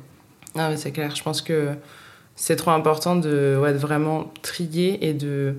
Ah, 0.56 0.68
mais 0.70 0.76
c'est 0.76 0.92
clair. 0.92 1.14
Je 1.14 1.22
pense 1.22 1.42
que 1.42 1.70
c'est 2.36 2.56
trop 2.56 2.70
important 2.70 3.16
de, 3.16 3.58
ouais, 3.60 3.72
de 3.72 3.78
vraiment 3.78 4.32
trier 4.42 5.08
et 5.08 5.12
de. 5.12 5.54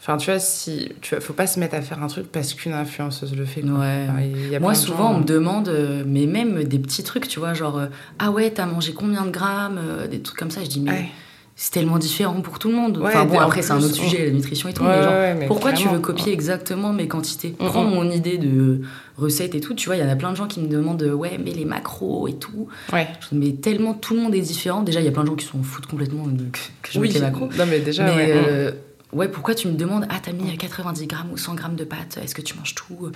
Enfin, 0.00 0.16
tu 0.16 0.30
vois, 0.30 0.40
si, 0.40 0.92
tu 1.00 1.14
faut 1.20 1.32
pas 1.32 1.46
se 1.46 1.60
mettre 1.60 1.76
à 1.76 1.80
faire 1.80 2.02
un 2.02 2.08
truc 2.08 2.30
parce 2.30 2.54
qu'une 2.54 2.72
influenceuse 2.72 3.36
le 3.36 3.44
fait. 3.44 3.62
Ouais. 3.62 4.58
Moi, 4.60 4.74
souvent, 4.74 5.12
on 5.12 5.18
me 5.18 5.24
demande, 5.24 5.68
euh, 5.68 6.02
mais 6.06 6.26
même 6.26 6.64
des 6.64 6.80
petits 6.80 7.04
trucs, 7.04 7.28
tu 7.28 7.38
vois, 7.38 7.54
genre, 7.54 7.82
ah 8.18 8.30
ouais, 8.30 8.50
t'as 8.50 8.66
mangé 8.66 8.94
combien 8.94 9.24
de 9.24 9.30
grammes, 9.30 9.80
des 10.10 10.20
trucs 10.20 10.38
comme 10.38 10.50
ça. 10.50 10.62
Je 10.62 10.68
dis, 10.68 10.80
mais 10.80 11.08
c'est 11.54 11.72
tellement 11.72 11.98
différent 11.98 12.40
pour 12.40 12.58
tout 12.58 12.68
le 12.68 12.74
monde. 12.74 13.00
enfin 13.04 13.24
bon, 13.24 13.38
après, 13.38 13.62
c'est 13.62 13.72
un 13.72 13.82
autre 13.82 13.94
sujet, 13.94 14.26
la 14.26 14.32
nutrition 14.32 14.68
et 14.68 14.72
tout. 14.72 14.84
mais 14.84 15.02
genre, 15.02 15.46
pourquoi 15.46 15.72
tu 15.72 15.88
veux 15.88 15.98
copier 15.98 16.32
exactement 16.32 16.92
mes 16.92 17.08
quantités? 17.08 17.54
Prends 17.58 17.84
mon 17.84 18.10
idée 18.10 18.38
de 18.38 18.80
recette 19.16 19.54
et 19.54 19.60
tout. 19.60 19.74
Tu 19.74 19.86
vois, 19.86 19.96
il 19.96 20.02
y 20.02 20.04
en 20.04 20.08
a 20.08 20.16
plein 20.16 20.30
de 20.30 20.36
gens 20.36 20.46
qui 20.46 20.60
me 20.60 20.68
demandent, 20.68 21.02
ouais, 21.02 21.38
mais 21.42 21.52
les 21.52 21.64
macros 21.64 22.28
et 22.28 22.34
tout. 22.34 22.68
Ouais. 22.92 23.06
Mais 23.32 23.52
tellement 23.52 23.94
tout 23.94 24.14
le 24.14 24.20
monde 24.20 24.34
est 24.34 24.40
différent. 24.40 24.82
Déjà, 24.82 25.00
il 25.00 25.04
y 25.04 25.08
a 25.08 25.12
plein 25.12 25.22
de 25.22 25.28
gens 25.28 25.36
qui 25.36 25.46
s'en 25.46 25.62
foutent 25.62 25.86
complètement 25.86 26.26
de, 26.26 26.44
que 26.82 26.92
je 26.92 26.98
mette 26.98 27.14
les 27.14 27.20
macros. 27.20 27.48
Non, 27.58 27.66
mais 27.68 27.80
déjà, 27.80 28.04
mais, 28.04 28.32
euh, 28.34 28.72
ouais. 29.12 29.28
pourquoi 29.28 29.54
tu 29.54 29.68
me 29.68 29.74
demandes, 29.74 30.06
ah, 30.08 30.16
t'as 30.22 30.32
mis 30.32 30.56
90 30.56 31.06
grammes 31.06 31.30
ou 31.32 31.36
100 31.36 31.54
grammes 31.54 31.76
de 31.76 31.84
pâtes, 31.84 32.18
est-ce 32.22 32.34
que 32.34 32.42
tu 32.42 32.56
manges 32.56 32.74
tout 32.74 33.10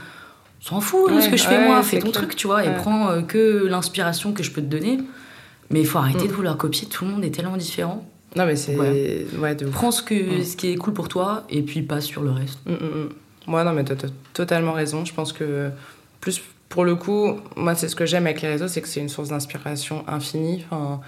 S'en 0.61 0.81
fout 0.81 1.15
de 1.15 1.21
ce 1.21 1.29
que 1.29 1.37
je 1.37 1.45
fais 1.45 1.67
moi, 1.67 1.83
fais 1.83 1.99
ton 1.99 2.11
truc, 2.11 2.35
tu 2.35 2.47
vois, 2.47 2.65
et 2.65 2.75
prends 2.75 3.11
euh, 3.11 3.23
que 3.23 3.67
l'inspiration 3.67 4.33
que 4.33 4.43
je 4.43 4.51
peux 4.51 4.63
te 4.63 4.67
donner. 4.67 4.99
Mais 5.71 5.81
il 5.81 5.87
faut 5.87 5.99
arrêter 5.99 6.25
mm. 6.25 6.29
de 6.29 6.33
vouloir 6.33 6.57
copier, 6.57 6.89
tout 6.89 7.05
le 7.05 7.11
monde 7.11 7.25
est 7.25 7.31
tellement 7.31 7.57
différent. 7.57 8.09
Non, 8.37 8.45
mais 8.45 8.57
c'est. 8.57 8.77
Ouais. 8.77 9.55
de 9.55 9.67
Prends 9.67 9.91
ce, 9.91 10.03
que, 10.03 10.41
mm. 10.41 10.45
ce 10.45 10.57
qui 10.57 10.73
est 10.73 10.77
cool 10.77 10.93
pour 10.93 11.09
toi 11.09 11.45
et 11.49 11.63
puis 11.63 11.83
passe 11.83 12.05
sur 12.05 12.23
le 12.23 12.31
reste. 12.31 12.59
Mm, 12.67 12.73
mm, 12.73 13.09
moi, 13.47 13.65
non, 13.65 13.73
mais 13.73 13.85
tu 13.85 13.93
as, 13.93 13.97
totalement 14.35 14.73
raison. 14.73 15.05
Je 15.05 15.15
pense 15.15 15.33
que, 15.33 15.71
plus 16.21 16.43
pour 16.69 16.85
le 16.85 16.95
coup, 16.97 17.41
moi, 17.57 17.75
c'est 17.75 17.89
ce 17.89 17.97
que 17.97 18.07
j'aime 18.07 18.27
avec 18.27 18.43
les 18.43 18.49
réseaux, 18.49 18.69
c'est 18.69 18.83
que 18.83 18.89
c'est 18.89 19.01
une 19.01 19.09
source 19.09 19.31
d'inspiration 19.31 20.05
infinie. 20.07 20.65
Enfin, 20.71 21.01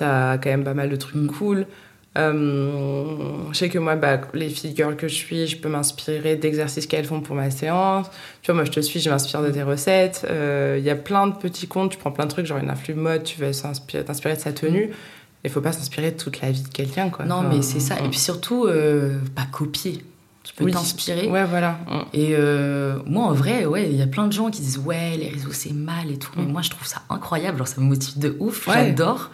as 0.00 0.38
quand 0.38 0.50
même 0.50 0.64
pas 0.64 0.74
mal 0.74 0.90
de 0.90 0.96
trucs 0.96 1.26
cool. 1.28 1.66
Euh, 2.16 3.16
je 3.50 3.56
sais 3.56 3.68
que 3.68 3.78
moi, 3.78 3.96
bah, 3.96 4.20
les 4.34 4.48
filles 4.48 4.74
girls 4.74 4.96
que 4.96 5.08
je 5.08 5.14
suis, 5.14 5.46
je 5.46 5.56
peux 5.56 5.68
m'inspirer 5.68 6.36
d'exercices 6.36 6.86
qu'elles 6.86 7.04
font 7.04 7.20
pour 7.20 7.36
ma 7.36 7.50
séance. 7.50 8.06
Tu 8.42 8.50
vois, 8.50 8.54
moi, 8.56 8.64
je 8.64 8.70
te 8.70 8.80
suis, 8.80 9.00
je 9.00 9.10
m'inspire 9.10 9.42
de 9.42 9.50
tes 9.50 9.62
recettes. 9.62 10.26
Euh, 10.30 10.76
il 10.78 10.84
y 10.84 10.90
a 10.90 10.96
plein 10.96 11.26
de 11.26 11.34
petits 11.34 11.66
comptes, 11.66 11.92
tu 11.92 11.98
prends 11.98 12.12
plein 12.12 12.26
de 12.26 12.30
trucs, 12.30 12.46
genre 12.46 12.58
une 12.58 12.70
influe 12.70 12.94
mode, 12.94 13.24
tu 13.24 13.40
vas 13.40 13.50
t'inspirer 13.52 14.34
de 14.34 14.40
sa 14.40 14.52
tenue 14.52 14.90
il 15.44 15.50
faut 15.50 15.60
pas 15.60 15.72
s'inspirer 15.72 16.10
de 16.10 16.16
toute 16.16 16.40
la 16.40 16.50
vie 16.50 16.62
de 16.62 16.68
quelqu'un, 16.68 17.10
quoi. 17.10 17.24
Non, 17.24 17.42
mais 17.42 17.62
c'est 17.62 17.80
ça. 17.80 17.98
Et 18.00 18.08
puis 18.08 18.18
surtout, 18.18 18.64
euh, 18.66 19.18
pas 19.34 19.44
copier. 19.50 20.02
Tu 20.42 20.54
peux 20.54 20.70
t'inspirer. 20.70 21.28
Ouais, 21.28 21.44
voilà. 21.44 21.78
Et 22.12 22.30
euh, 22.32 22.98
moi, 23.06 23.24
en 23.24 23.32
vrai, 23.32 23.64
ouais, 23.64 23.88
il 23.90 23.96
y 23.96 24.02
a 24.02 24.06
plein 24.06 24.26
de 24.26 24.32
gens 24.32 24.50
qui 24.50 24.60
disent 24.60 24.78
ouais, 24.78 25.16
les 25.16 25.28
réseaux 25.28 25.52
c'est 25.52 25.72
mal 25.72 26.10
et 26.10 26.18
tout. 26.18 26.30
Mais 26.36 26.44
mm. 26.44 26.52
moi, 26.52 26.62
je 26.62 26.70
trouve 26.70 26.86
ça 26.86 27.02
incroyable. 27.08 27.58
Genre, 27.58 27.68
ça 27.68 27.80
me 27.80 27.86
motive 27.86 28.18
de 28.18 28.36
ouf. 28.40 28.68
J'adore 28.72 29.30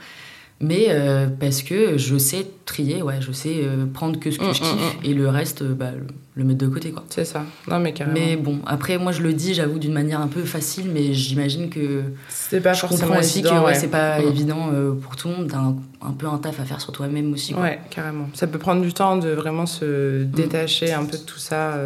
mais 0.63 0.89
euh, 0.91 1.27
parce 1.27 1.63
que 1.63 1.97
je 1.97 2.19
sais 2.19 2.47
trier, 2.67 3.01
ouais, 3.03 3.17
je 3.21 3.33
sais 3.33 3.63
euh, 3.63 3.87
prendre 3.87 4.21
que 4.21 4.31
ce 4.31 4.39
que 4.39 4.45
mm, 4.45 4.55
je 4.55 4.61
mm, 4.61 4.65
kiffe 4.65 4.97
mm. 5.03 5.05
et 5.07 5.15
le 5.15 5.29
reste, 5.31 5.63
bah, 5.65 5.93
le, 6.35 6.45
mettre 6.45 6.59
de 6.59 6.67
côté, 6.67 6.91
quoi. 6.91 7.03
C'est 7.09 7.25
ça. 7.25 7.45
Non, 7.67 7.79
mais 7.79 7.95
carrément. 7.95 8.19
Mais 8.19 8.37
bon, 8.37 8.59
après, 8.67 8.99
moi, 8.99 9.11
je 9.11 9.23
le 9.23 9.33
dis, 9.33 9.55
j'avoue, 9.55 9.79
d'une 9.79 9.95
manière 9.95 10.21
un 10.21 10.27
peu 10.27 10.43
facile, 10.45 10.91
mais 10.93 11.15
j'imagine 11.15 11.71
que. 11.71 12.03
C'est 12.29 12.61
pas 12.61 12.75
je 12.75 12.81
forcément 12.81 13.17
aussi 13.17 13.43
que 13.43 13.65
ouais, 13.65 13.75
c'est 13.75 13.89
pas 13.89 14.21
évident 14.21 14.69
euh, 14.73 14.93
pour 14.93 15.17
tout 15.17 15.29
le 15.29 15.37
monde. 15.37 15.49
T'as 15.51 16.07
un, 16.07 16.13
peu 16.13 16.27
un 16.27 16.37
taf 16.37 16.61
à 16.61 16.65
faire 16.65 16.81
sur 16.83 16.93
toi-même 16.93 17.33
aussi. 17.33 17.55
Quoi. 17.55 17.63
Ouais, 17.63 17.81
carrément. 17.89 18.29
Ça 18.35 18.47
peut 18.47 18.59
prendre 18.59 18.83
du 18.83 18.93
temps 18.93 19.17
de 19.17 19.31
vraiment 19.31 19.65
se 19.65 20.25
détacher 20.25 20.93
un 20.93 21.05
peu 21.07 21.17
de 21.17 21.23
tout 21.23 21.39
ça. 21.39 21.79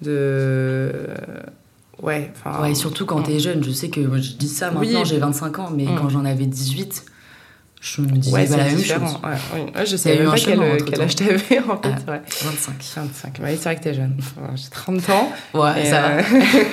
de. 0.00 0.90
Ouais, 2.02 2.32
enfin. 2.34 2.62
Ouais, 2.62 2.74
surtout 2.74 3.04
quand 3.04 3.20
t'es 3.24 3.38
jeune. 3.38 3.62
Je 3.62 3.72
sais 3.72 3.90
que 3.90 4.00
je 4.00 4.32
dis 4.32 4.48
ça 4.48 4.70
maintenant, 4.70 5.04
j'ai 5.04 5.18
25 5.18 5.58
ans, 5.58 5.68
mais 5.70 5.84
quand 5.84 6.08
j'en 6.08 6.24
avais 6.24 6.46
18 6.46 7.09
je 7.80 8.02
me 8.02 8.08
disais 8.08 8.34
ouais, 8.34 8.46
bah, 8.46 8.58
la 8.58 8.64
même 8.64 8.78
chose. 8.78 8.90
Ouais, 8.90 9.30
oui. 9.54 9.86
je 9.86 9.96
savais 9.96 10.18
même 10.18 10.30
pas 10.30 10.36
quel, 10.36 10.84
quel 10.84 11.00
âge 11.00 11.16
t'avais 11.16 11.58
en 11.60 11.80
fait. 11.80 11.94
Ah, 12.06 12.10
ouais. 12.10 12.20
25. 12.42 12.74
25. 12.96 13.40
c'est 13.42 13.56
vrai 13.56 13.76
que 13.76 13.82
t'es 13.82 13.94
jeune. 13.94 14.16
J'ai 14.54 14.68
30 14.68 15.10
ans. 15.10 15.32
Ouais, 15.54 15.86
ça 15.86 16.10
euh... 16.10 16.22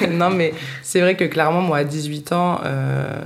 non, 0.12 0.30
mais 0.30 0.54
c'est 0.84 1.00
vrai 1.00 1.16
que 1.16 1.24
clairement, 1.24 1.62
moi, 1.62 1.78
à 1.78 1.84
18 1.86 2.34
ans, 2.34 2.60
euh, 2.66 3.22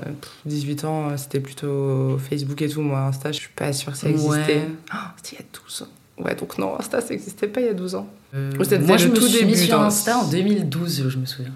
18 0.46 0.86
ans, 0.86 1.18
c'était 1.18 1.40
plutôt 1.40 2.20
Facebook 2.20 2.62
et 2.62 2.70
tout. 2.70 2.82
Moi, 2.82 3.00
Insta, 3.00 3.32
je 3.32 3.40
suis 3.40 3.50
pas 3.56 3.74
sûre 3.74 3.94
que 3.94 3.98
ça 3.98 4.10
existait. 4.10 4.62
Oh, 4.94 4.98
c'était 5.18 5.38
il 5.38 5.40
y 5.40 5.42
a 5.42 5.64
12 5.66 5.82
ans. 5.82 6.24
Ouais, 6.24 6.36
donc 6.36 6.58
non, 6.60 6.80
Insta, 6.80 7.02
ça 7.02 7.10
n'existait 7.10 7.48
pas 7.48 7.62
il 7.62 7.68
y 7.68 7.70
a 7.70 7.74
12 7.74 7.96
ans. 7.96 8.08
Euh, 8.36 8.52
moi, 8.86 8.98
je 8.98 9.08
me 9.08 9.16
tout 9.16 9.28
suis 9.28 9.46
mis 9.46 9.58
sur 9.58 9.82
Insta 9.82 10.18
en 10.18 10.28
2012, 10.28 11.10
je 11.10 11.18
me 11.18 11.26
souviens. 11.26 11.54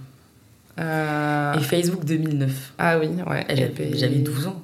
Euh... 0.79 1.53
Et 1.53 1.61
Facebook 1.61 2.03
2009. 2.03 2.73
Ah 2.79 2.97
oui, 2.97 3.09
ouais. 3.27 3.45
J'avais 3.93 4.15
12 4.15 4.47
ans. 4.47 4.61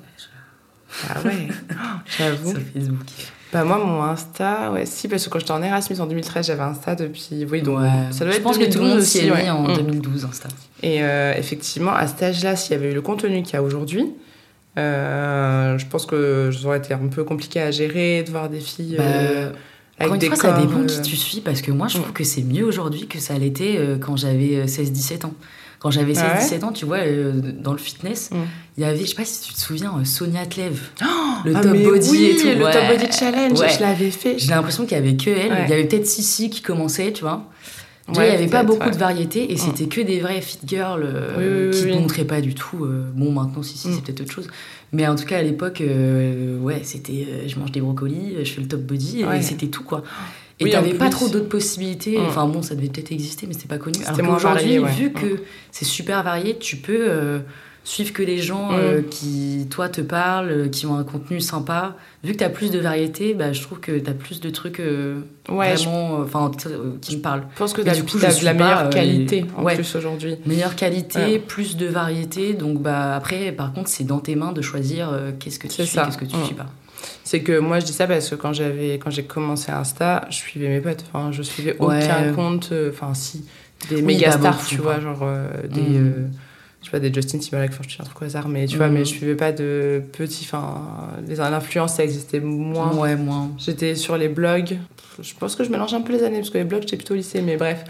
Ah 1.10 1.22
ouais, 1.26 1.48
j'avoue. 2.18 2.52
Sur 2.52 2.62
Facebook. 2.74 3.06
Bah 3.52 3.66
moi, 3.66 3.78
mon 3.78 4.02
Insta, 4.02 4.72
ouais, 4.72 4.86
si, 4.86 5.10
parce 5.10 5.26
que 5.26 5.30
quand 5.30 5.39
j'étais 5.39 5.52
en 5.52 5.62
Erasmus 5.62 6.00
en 6.00 6.06
2013, 6.06 6.48
j'avais 6.48 6.62
Insta 6.62 6.96
depuis... 6.96 7.46
Oui, 7.50 7.62
donc 7.62 7.80
ça 8.12 8.24
doit 8.24 8.34
Je 8.34 8.39
pense 8.39 8.58
que 8.58 8.72
tout 8.72 8.80
le 8.80 8.86
monde 8.86 9.00
est 9.00 9.44
mis 9.44 9.50
en 9.50 9.76
2012, 9.76 10.24
mm. 10.24 10.28
Insta. 10.28 10.50
Et 10.84 11.04
euh, 11.04 11.34
effectivement, 11.38 11.94
à 11.94 12.08
cet 12.08 12.24
âge-là, 12.24 12.56
s'il 12.56 12.72
y 12.74 12.76
avait 12.76 12.92
eu 12.92 12.94
le 12.94 13.02
contenu 13.02 13.44
qu'il 13.44 13.56
y 13.56 13.58
a 13.58 13.64
aujourd'hui, 13.64 14.06
euh, 14.78 15.78
je 15.78 15.86
pense 15.86 16.06
que 16.06 16.50
ça 16.52 16.66
aurait 16.66 16.78
été 16.78 16.94
un 16.94 17.08
peu 17.08 17.26
compliqué 17.26 17.60
à 17.60 17.72
gérer, 17.72 18.24
de 18.24 18.32
voir 18.32 18.50
des 18.50 18.62
filles... 18.62 18.96
Bah, 18.98 19.04
euh, 19.06 19.52
avec 20.00 20.18
des 20.18 20.28
fois, 20.28 20.38
ça 20.38 20.54
dépend 20.54 20.84
qui 20.86 21.02
tu 21.02 21.16
suis, 21.18 21.42
parce 21.42 21.62
que 21.62 21.72
moi, 21.72 21.89
je 21.89 21.98
trouve 21.98 22.10
mm. 22.10 22.14
que 22.14 22.24
c'est 22.24 22.44
mieux 22.44 22.66
aujourd'hui 22.66 23.08
que 23.08 23.20
ça 23.20 23.38
l'était 23.38 23.98
quand 24.00 24.16
j'avais 24.16 24.66
16-17 24.66 25.26
ans. 25.26 25.34
Quand 25.82 25.90
j'avais 25.90 26.14
16-17 26.14 26.60
ah 26.62 26.66
ans, 26.66 26.72
tu 26.72 26.86
vois, 26.86 27.00
euh, 27.00 27.42
dans 27.58 27.72
le 27.72 27.80
fitness, 27.80 28.30
mm. 28.30 28.36
il 28.78 28.84
y 28.84 28.86
avait, 28.86 29.00
je 29.00 29.06
sais 29.08 29.16
pas 29.16 29.26
si 29.26 29.42
tu 29.42 29.54
te 29.56 29.60
souviens, 29.60 29.92
euh, 30.00 30.06
Sonia 30.06 30.46
Tlev, 30.46 30.80
oh, 31.02 31.06
le 31.44 31.56
ah, 31.56 31.62
top 31.62 31.76
body 31.76 32.26
et 32.26 32.36
tout. 32.36 32.48
Le 32.48 32.72
top 32.72 32.88
body 32.88 33.12
challenge, 33.12 33.58
je 33.58 33.82
l'avais 33.82 34.12
fait. 34.12 34.38
J'ai 34.38 34.50
l'impression 34.50 34.86
qu'il 34.86 34.96
y 34.96 35.00
avait 35.00 35.16
que 35.16 35.32
elle. 35.32 35.66
Il 35.66 35.70
y 35.72 35.74
avait 35.74 35.86
peut-être 35.86 36.06
Sissi 36.06 36.52
qui 36.52 36.62
commençait, 36.62 37.12
tu 37.14 37.24
vois. 37.24 37.50
il 38.10 38.14
n'y 38.14 38.20
avait 38.20 38.46
pas 38.46 38.62
beaucoup 38.62 38.92
de 38.92 38.96
variété 38.96 39.52
et 39.52 39.56
mm. 39.56 39.58
c'était 39.58 39.86
que 39.88 40.02
des 40.02 40.20
vraies 40.20 40.42
fit 40.42 40.60
girls 40.68 41.04
euh, 41.04 41.72
qui 41.72 41.88
ne 41.88 41.96
montraient 41.96 42.26
pas 42.26 42.42
du 42.42 42.54
tout. 42.54 42.88
bon, 43.16 43.32
maintenant, 43.32 43.64
si, 43.64 43.76
si, 43.76 43.88
c'est 43.88 44.02
mm. 44.02 44.02
peut-être 44.04 44.22
autre 44.22 44.34
chose. 44.34 44.48
Mais 44.94 45.08
en 45.08 45.16
tout 45.16 45.26
cas, 45.26 45.40
à 45.40 45.42
l'époque, 45.42 45.82
ouais, 45.82 46.82
c'était 46.84 47.26
je 47.48 47.58
mange 47.58 47.72
des 47.72 47.82
brocolis, 47.82 48.36
je 48.44 48.52
fais 48.52 48.62
le 48.62 48.68
top 48.68 48.82
body 48.82 49.24
et 49.24 49.42
c'était 49.42 49.68
tout, 49.68 49.84
quoi. 49.84 50.04
Et 50.62 50.66
Oui, 50.66 50.70
t'avais 50.72 50.93
pas 50.93 51.09
trop 51.09 51.28
d'autres 51.28 51.49
possibilités. 51.49 52.18
Mm. 52.18 52.26
Enfin 52.28 52.47
bon, 52.47 52.62
ça 52.62 52.76
devait 52.76 52.88
peut-être 52.88 53.12
exister, 53.12 53.47
mais 53.47 53.53
c'était 53.53 53.68
pas 53.68 53.78
connu. 53.78 53.97
Alors 54.05 54.18
qu'aujourd'hui, 54.36 54.80
ouais. 54.80 54.89
vu 54.91 55.09
Mm. 55.09 55.14
que 55.14 55.41
c'est 55.72 55.86
super 55.86 56.24
varié, 56.24 56.57
tu 56.57 56.78
peux 56.78 56.95
euh, 57.09 57.39
suivre 57.84 58.14
que 58.14 58.22
les 58.22 58.38
gens 58.38 58.72
Mm. 58.72 58.76
euh, 58.76 59.01
qui, 59.09 59.68
toi, 59.72 59.89
te 59.89 60.01
parlent, 60.01 60.51
euh, 60.51 60.68
qui 60.70 60.86
ont 60.86 60.95
un 60.95 61.03
contenu 61.03 61.41
sympa. 61.41 61.95
Vu 62.24 62.34
que 62.34 62.38
t'as 62.38 62.49
plus 62.49 62.70
de 62.70 62.78
variété, 62.78 63.34
bah, 63.34 63.51
je 63.53 63.62
trouve 63.64 63.80
que 63.80 63.97
t'as 63.97 64.14
plus 64.14 64.39
de 64.39 64.51
trucs 64.51 64.80
euh, 64.80 65.22
Ouais, 65.49 65.76
je 65.76 65.86
vraiment, 65.86 66.20
enfin, 66.20 66.51
qui 67.01 67.18
me 67.18 67.22
parlent. 67.24 67.43
Je 67.53 67.57
pense 67.57 67.74
que 67.74 67.82
t'as 67.82 67.95
du 67.95 68.03
coup, 68.03 68.20
t'as 68.20 68.30
je 68.30 68.41
de 68.41 68.45
la 68.45 68.53
meilleure 68.53 68.89
qualité 68.91 69.45
en 69.57 69.64
Ouais. 69.64 69.74
plus 69.74 69.95
aujourd'hui. 69.95 70.36
Meilleure 70.45 70.76
qualité, 70.76 71.39
plus 71.39 71.76
de 71.76 71.88
variété. 71.88 72.53
Donc 72.53 72.80
bah 72.80 73.16
après, 73.16 73.51
par 73.51 73.74
contre, 73.74 73.89
c'est 73.89 74.03
dans 74.03 74.20
tes 74.20 74.36
mains 74.36 74.51
de 74.51 74.62
choisir 74.62 75.09
qu'est-ce 75.39 75.57
que 75.57 75.68
tu 75.68 75.84
suis, 75.84 75.97
qu'est-ce 75.97 76.18
que 76.20 76.26
tu 76.26 76.36
Mm. 76.38 76.45
suis 76.45 76.55
pas. 76.55 76.68
C'est 77.24 77.41
que 77.41 77.60
moi 77.60 77.80
je 77.80 77.86
dis 77.86 77.93
ça 77.93 78.08
parce 78.08 78.30
que 78.30 78.36
quand 78.36 78.54
j'avais 78.54 78.95
quand 78.99 79.10
j'ai 79.10 79.24
commencé 79.24 79.72
Insta, 79.72 80.26
je 80.30 80.36
suivais 80.36 80.68
mes 80.70 80.82
potes. 80.82 81.04
Enfin, 81.12 81.32
je 81.32 81.41
suivais 81.41 81.76
Ouais. 81.80 82.04
aucun 82.04 82.34
compte. 82.34 82.70
euh, 82.72 82.89
Enfin, 82.91 83.14
si 83.14 83.45
des 83.89 83.97
Oui, 83.97 84.02
méga 84.04 84.32
pas 84.32 84.38
stars, 84.38 84.66
tu 84.66 84.78
quoi. 84.78 84.93
vois, 84.93 85.02
genre 85.02 85.20
euh, 85.24 85.47
des. 85.68 85.82
Mm. 85.82 85.95
euh, 86.08 86.12
je 86.82 86.86
sais 86.88 86.91
pas, 86.91 86.99
des 86.99 87.14
Justin 87.14 87.38
Timberlake, 87.38 87.72
enfin, 87.74 87.84
je 87.84 87.89
dis 87.89 87.97
un 87.99 88.04
truc 88.04 88.22
au 88.22 88.26
hasard, 88.26 88.47
mais 88.47 88.66
tu 88.66 88.78
vois, 88.78 88.88
Mm. 88.89 88.93
mais 88.93 88.99
je 89.06 89.10
suivais 89.10 89.36
pas 89.36 89.52
de 89.52 90.02
petits. 90.14 90.45
Enfin, 90.52 90.82
l'influence, 91.28 91.93
ça 91.95 92.04
existait 92.04 92.39
moins. 92.39 92.95
Ouais, 92.95 93.16
moi. 93.16 93.47
J'étais 93.60 93.93
sur 93.95 94.18
les 94.18 94.30
blogs. 94.30 94.78
Je 95.22 95.34
pense 95.39 95.56
que 95.56 95.64
je 95.64 95.70
mélange 95.70 95.93
un 95.93 96.02
peu 96.02 96.12
les 96.14 96.24
années 96.24 96.38
parce 96.39 96.49
que 96.49 96.58
les 96.58 96.64
blogs, 96.64 96.82
j'étais 96.82 96.97
plutôt 96.97 97.14
au 97.14 97.18
lycée, 97.18 97.41
mais 97.41 97.56
bref. 97.58 97.84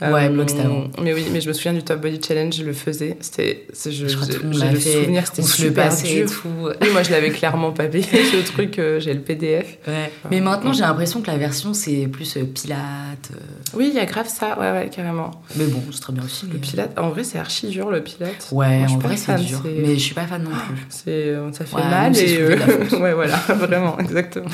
Ouais, 0.00 0.24
avant. 0.60 0.84
Mais 1.02 1.12
oui, 1.12 1.26
mais 1.32 1.40
je 1.40 1.48
me 1.48 1.52
souviens 1.52 1.72
du 1.74 1.82
Top 1.82 2.00
Body 2.00 2.20
Challenge, 2.26 2.54
je 2.54 2.64
le 2.64 2.72
faisais. 2.72 3.16
C'était. 3.20 3.66
Je, 3.84 3.90
Je 4.08 4.16
crois 4.16 4.26
que 4.28 4.32
tout 4.34 4.46
le 4.46 4.80
souvenir, 4.80 5.26
c'était 5.26 5.42
super 5.42 5.94
dur. 5.94 6.30
tout. 6.30 6.48
Moi 6.92 7.02
je 7.02 7.10
l'avais 7.10 7.30
clairement 7.30 7.72
pas 7.72 7.84
payé 7.86 8.04
ce 8.04 8.36
truc, 8.52 8.78
euh, 8.78 8.98
j'ai 9.00 9.12
le 9.14 9.20
PDF. 9.20 9.78
Ouais. 9.86 10.10
Mais 10.30 10.40
maintenant, 10.40 10.72
j'ai 10.72 10.82
l'impression 10.82 11.20
que 11.20 11.26
la 11.30 11.36
version, 11.36 11.74
c'est 11.74 12.06
plus 12.08 12.36
euh, 12.36 12.44
Pilate. 12.44 13.30
euh, 13.32 13.36
Oui, 13.74 13.88
il 13.92 13.94
y 13.94 13.98
a 14.00 14.06
grave 14.06 14.28
ça, 14.28 14.58
ouais, 14.58 14.70
ouais, 14.72 14.90
carrément. 14.94 15.30
Mais 15.56 15.66
bon, 15.66 15.82
c'est 15.92 16.00
très 16.00 16.12
bien 16.12 16.24
aussi. 16.24 16.46
Le 16.46 16.54
mais- 16.54 16.58
Pilate, 16.60 16.98
en 16.98 17.10
vrai, 17.10 17.24
c'est 17.24 17.38
archi 17.38 17.68
dur 17.68 17.90
le 17.90 18.02
Pilate. 18.02 18.48
Ouais, 18.52 18.78
Moi, 18.78 18.86
je 18.88 18.94
en 18.94 18.98
vrai, 18.98 19.16
c'est 19.16 19.34
dur. 19.36 19.62
Mais 19.64 19.94
je 19.94 20.00
suis 20.00 20.14
pas 20.14 20.26
fan 20.26 20.42
non 20.42 20.50
plus. 20.50 20.86
C'est, 20.88 21.10
euh, 21.10 21.52
ça 21.52 21.64
fait 21.64 21.76
mal 21.76 22.16
et. 22.16 22.38
euh, 22.40 22.56
ouais, 23.00 23.12
voilà, 23.14 23.36
vraiment, 23.48 23.98
exactement. 23.98 24.46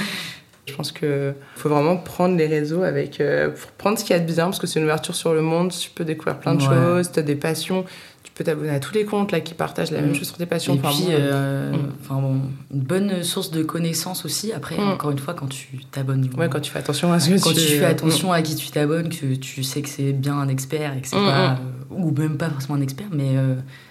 Je 0.67 0.75
pense 0.75 0.91
que 0.93 1.33
faut 1.55 1.69
vraiment 1.69 1.97
prendre 1.97 2.37
les 2.37 2.47
réseaux 2.49 2.83
avec. 2.83 3.21
euh, 3.21 3.51
pour 3.51 3.71
prendre 3.73 3.99
ce 3.99 4.05
qu'il 4.05 4.17
y 4.17 4.19
a 4.19 4.21
de 4.21 4.27
bien, 4.33 4.47
parce 4.47 4.59
que 4.59 4.67
c'est 4.67 4.79
une 4.81 4.85
ouverture 4.85 5.15
sur 5.15 5.33
le 5.33 5.41
monde, 5.43 5.71
tu 5.71 5.91
peux 5.91 6.05
découvrir 6.05 6.39
plein 6.41 6.55
de 6.57 6.63
Ouais. 6.63 6.69
choses, 6.69 7.13
tu 7.13 7.21
as 7.21 7.23
des 7.23 7.37
passions, 7.37 7.85
tu 8.25 8.33
peux 8.33 8.43
t'abonner 8.43 8.71
à 8.71 8.81
tous 8.81 8.93
les 8.93 9.05
comptes 9.05 9.31
là 9.31 9.39
qui 9.41 9.55
partagent 9.55 9.93
la 9.93 10.01
même 10.01 10.11
Mm. 10.11 10.15
chose 10.17 10.27
sur 10.27 10.37
tes 10.37 10.45
passions. 10.47 10.75
Et 10.75 10.79
Enfin, 10.83 10.89
puis, 10.91 11.07
euh, 11.11 11.71
Mm. 11.73 11.77
enfin 12.03 12.21
bon, 12.21 12.41
une 12.75 12.81
bonne 12.81 13.23
source 13.23 13.53
de 13.53 13.63
connaissances 13.63 14.25
aussi. 14.25 14.53
Après, 14.53 14.77
Mm. 14.77 14.89
encore 14.89 15.13
une 15.13 15.21
fois, 15.21 15.35
quand 15.35 15.47
tu 15.47 15.69
t'abonnes. 15.93 16.29
Ouais, 16.37 16.49
quand 16.49 16.61
tu 16.61 16.73
fais 16.73 16.81
attention 16.81 17.13
à 17.13 17.21
ce 17.21 17.31
que 17.31 17.41
Quand 17.41 17.51
tu 17.53 17.61
tu 17.61 17.77
fais 17.79 17.85
attention 17.85 18.33
à 18.33 18.43
qui 18.43 18.57
tu 18.57 18.69
t'abonnes, 18.71 19.09
que 19.09 19.37
tu 19.37 19.63
sais 19.63 19.83
que 19.83 19.89
c'est 19.89 20.13
bien 20.13 20.35
un 20.35 20.49
expert 20.49 20.95
et 20.97 21.01
que 21.01 21.07
c'est 21.07 21.15
pas. 21.17 21.51
euh, 21.53 21.55
ou 21.91 22.11
même 22.11 22.37
pas 22.37 22.51
forcément 22.51 22.75
un 22.75 22.81
expert, 22.83 23.07
mais 23.13 23.37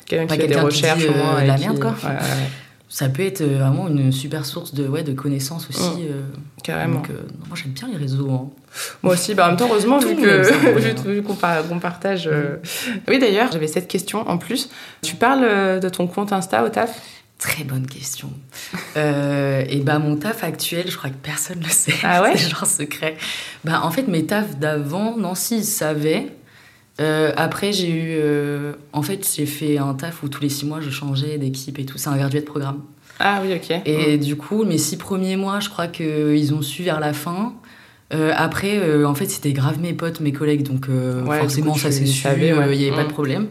Quelqu'un 0.06 0.28
pas 0.28 0.36
qui 0.36 0.42
fait 0.42 0.48
des 0.48 0.54
quelqu'un 0.56 0.60
qui 0.70 0.76
recherches 0.82 1.00
dit, 1.00 1.08
au 1.08 1.14
moins. 1.14 1.40
et 1.40 1.48
la 1.48 1.56
qui- 1.56 1.62
merde, 1.62 1.80
quoi. 1.80 1.92
Ouais, 1.92 2.10
ouais, 2.10 2.16
ouais, 2.16 2.50
ça 2.98 3.10
peut 3.10 3.24
être 3.24 3.42
euh, 3.42 3.58
vraiment 3.60 3.90
une 3.90 4.14
super 4.14 4.46
source 4.46 4.74
de, 4.74 4.88
ouais, 4.88 5.04
de 5.04 5.12
connaissances 5.12 5.68
aussi. 5.70 5.82
Mm. 6.04 6.06
euh, 6.12 6.22
carrément. 6.64 6.96
donc, 7.02 7.10
euh, 7.10 7.24
non, 7.40 7.46
moi, 7.50 7.58
j'aime 7.62 7.74
bien 7.74 7.90
les 7.92 7.98
réseaux. 7.98 8.32
hein. 8.32 8.50
Moi 9.04 9.16
aussi, 9.16 9.34
bah, 9.36 9.44
en 9.44 9.48
même 9.50 9.58
temps, 9.58 9.68
heureusement, 9.70 10.00
Tout 10.00 10.16
vu 11.04 11.22
qu'on 11.28 11.36
par- 11.36 11.68
qu'on 11.68 11.80
partage. 11.80 12.30
euh, 12.32 12.56
Oui, 13.10 13.20
d'ailleurs, 13.20 13.52
j'avais 13.52 13.68
cette 13.68 13.90
question 13.90 14.26
en 14.30 14.38
plus. 14.38 14.70
Tu 15.02 15.16
parles 15.16 15.82
de 15.82 15.90
ton 15.90 16.08
compte 16.08 16.32
Insta 16.32 16.64
au 16.64 16.70
taf? 16.70 17.02
Très 17.38 17.66
bonne 17.66 17.86
question. 17.86 18.30
Et 18.96 19.82
bah 19.84 20.00
mon 20.00 20.16
taf 20.16 20.46
actuel, 20.46 20.90
je 20.90 20.96
crois 20.96 21.10
que 21.10 21.16
personne 21.22 21.60
le 21.60 21.70
sait. 21.70 21.94
Ah 22.02 22.22
ouais? 22.22 22.32
C'est 22.38 22.50
genre 22.50 22.66
secret. 22.66 23.18
Bah 23.66 23.82
en 23.84 23.92
fait 23.92 24.08
mes 24.08 24.26
tafs 24.26 24.58
d'avant, 24.58 25.18
Nancy 25.18 25.58
ils 25.58 25.64
savaient. 25.66 26.28
Euh, 27.02 27.34
après 27.36 27.74
j'ai 27.74 27.90
eu, 27.90 28.16
euh, 28.20 28.74
en 28.94 29.02
fait 29.02 29.30
j'ai 29.36 29.46
fait 29.46 29.78
un 29.78 29.94
taf 29.96 30.24
où 30.24 30.30
tous 30.30 30.42
les 30.42 30.48
six 30.50 30.66
mois 30.66 30.80
je 30.80 30.90
changeais 30.90 31.38
d'équipe 31.38 31.78
et 31.80 31.86
tout. 31.86 31.98
C'est 31.98 32.10
un 32.10 32.16
graduate 32.18 32.46
programme. 32.46 32.80
Ah 33.20 33.42
oui, 33.44 33.54
ok. 33.56 33.82
Et 33.86 34.18
du 34.18 34.36
coup 34.38 34.64
mes 34.64 34.78
six 34.78 34.98
premiers 34.98 35.36
mois, 35.36 35.60
je 35.60 35.70
crois 35.70 35.88
qu'ils 35.88 36.54
ont 36.54 36.62
su 36.62 36.84
vers 36.84 37.00
la 37.00 37.14
fin. 37.14 37.54
Euh, 38.14 38.32
après, 38.36 39.04
en 39.04 39.16
fait, 39.16 39.26
c'était 39.26 39.52
grave 39.52 39.80
mes 39.82 39.94
potes, 39.94 40.20
mes 40.20 40.32
collègues, 40.32 40.62
donc 40.64 40.88
Ouais, 40.88 41.40
forcément, 41.40 41.74
coup, 41.74 41.80
ça 41.80 41.90
tu 41.90 41.96
s'est 41.96 42.06
su, 42.06 42.28
il 42.38 42.44
n'y 42.44 42.52
avait 42.52 42.92
pas 42.92 43.02
de 43.04 43.08
Mm. 43.08 43.12
problème. 43.12 43.48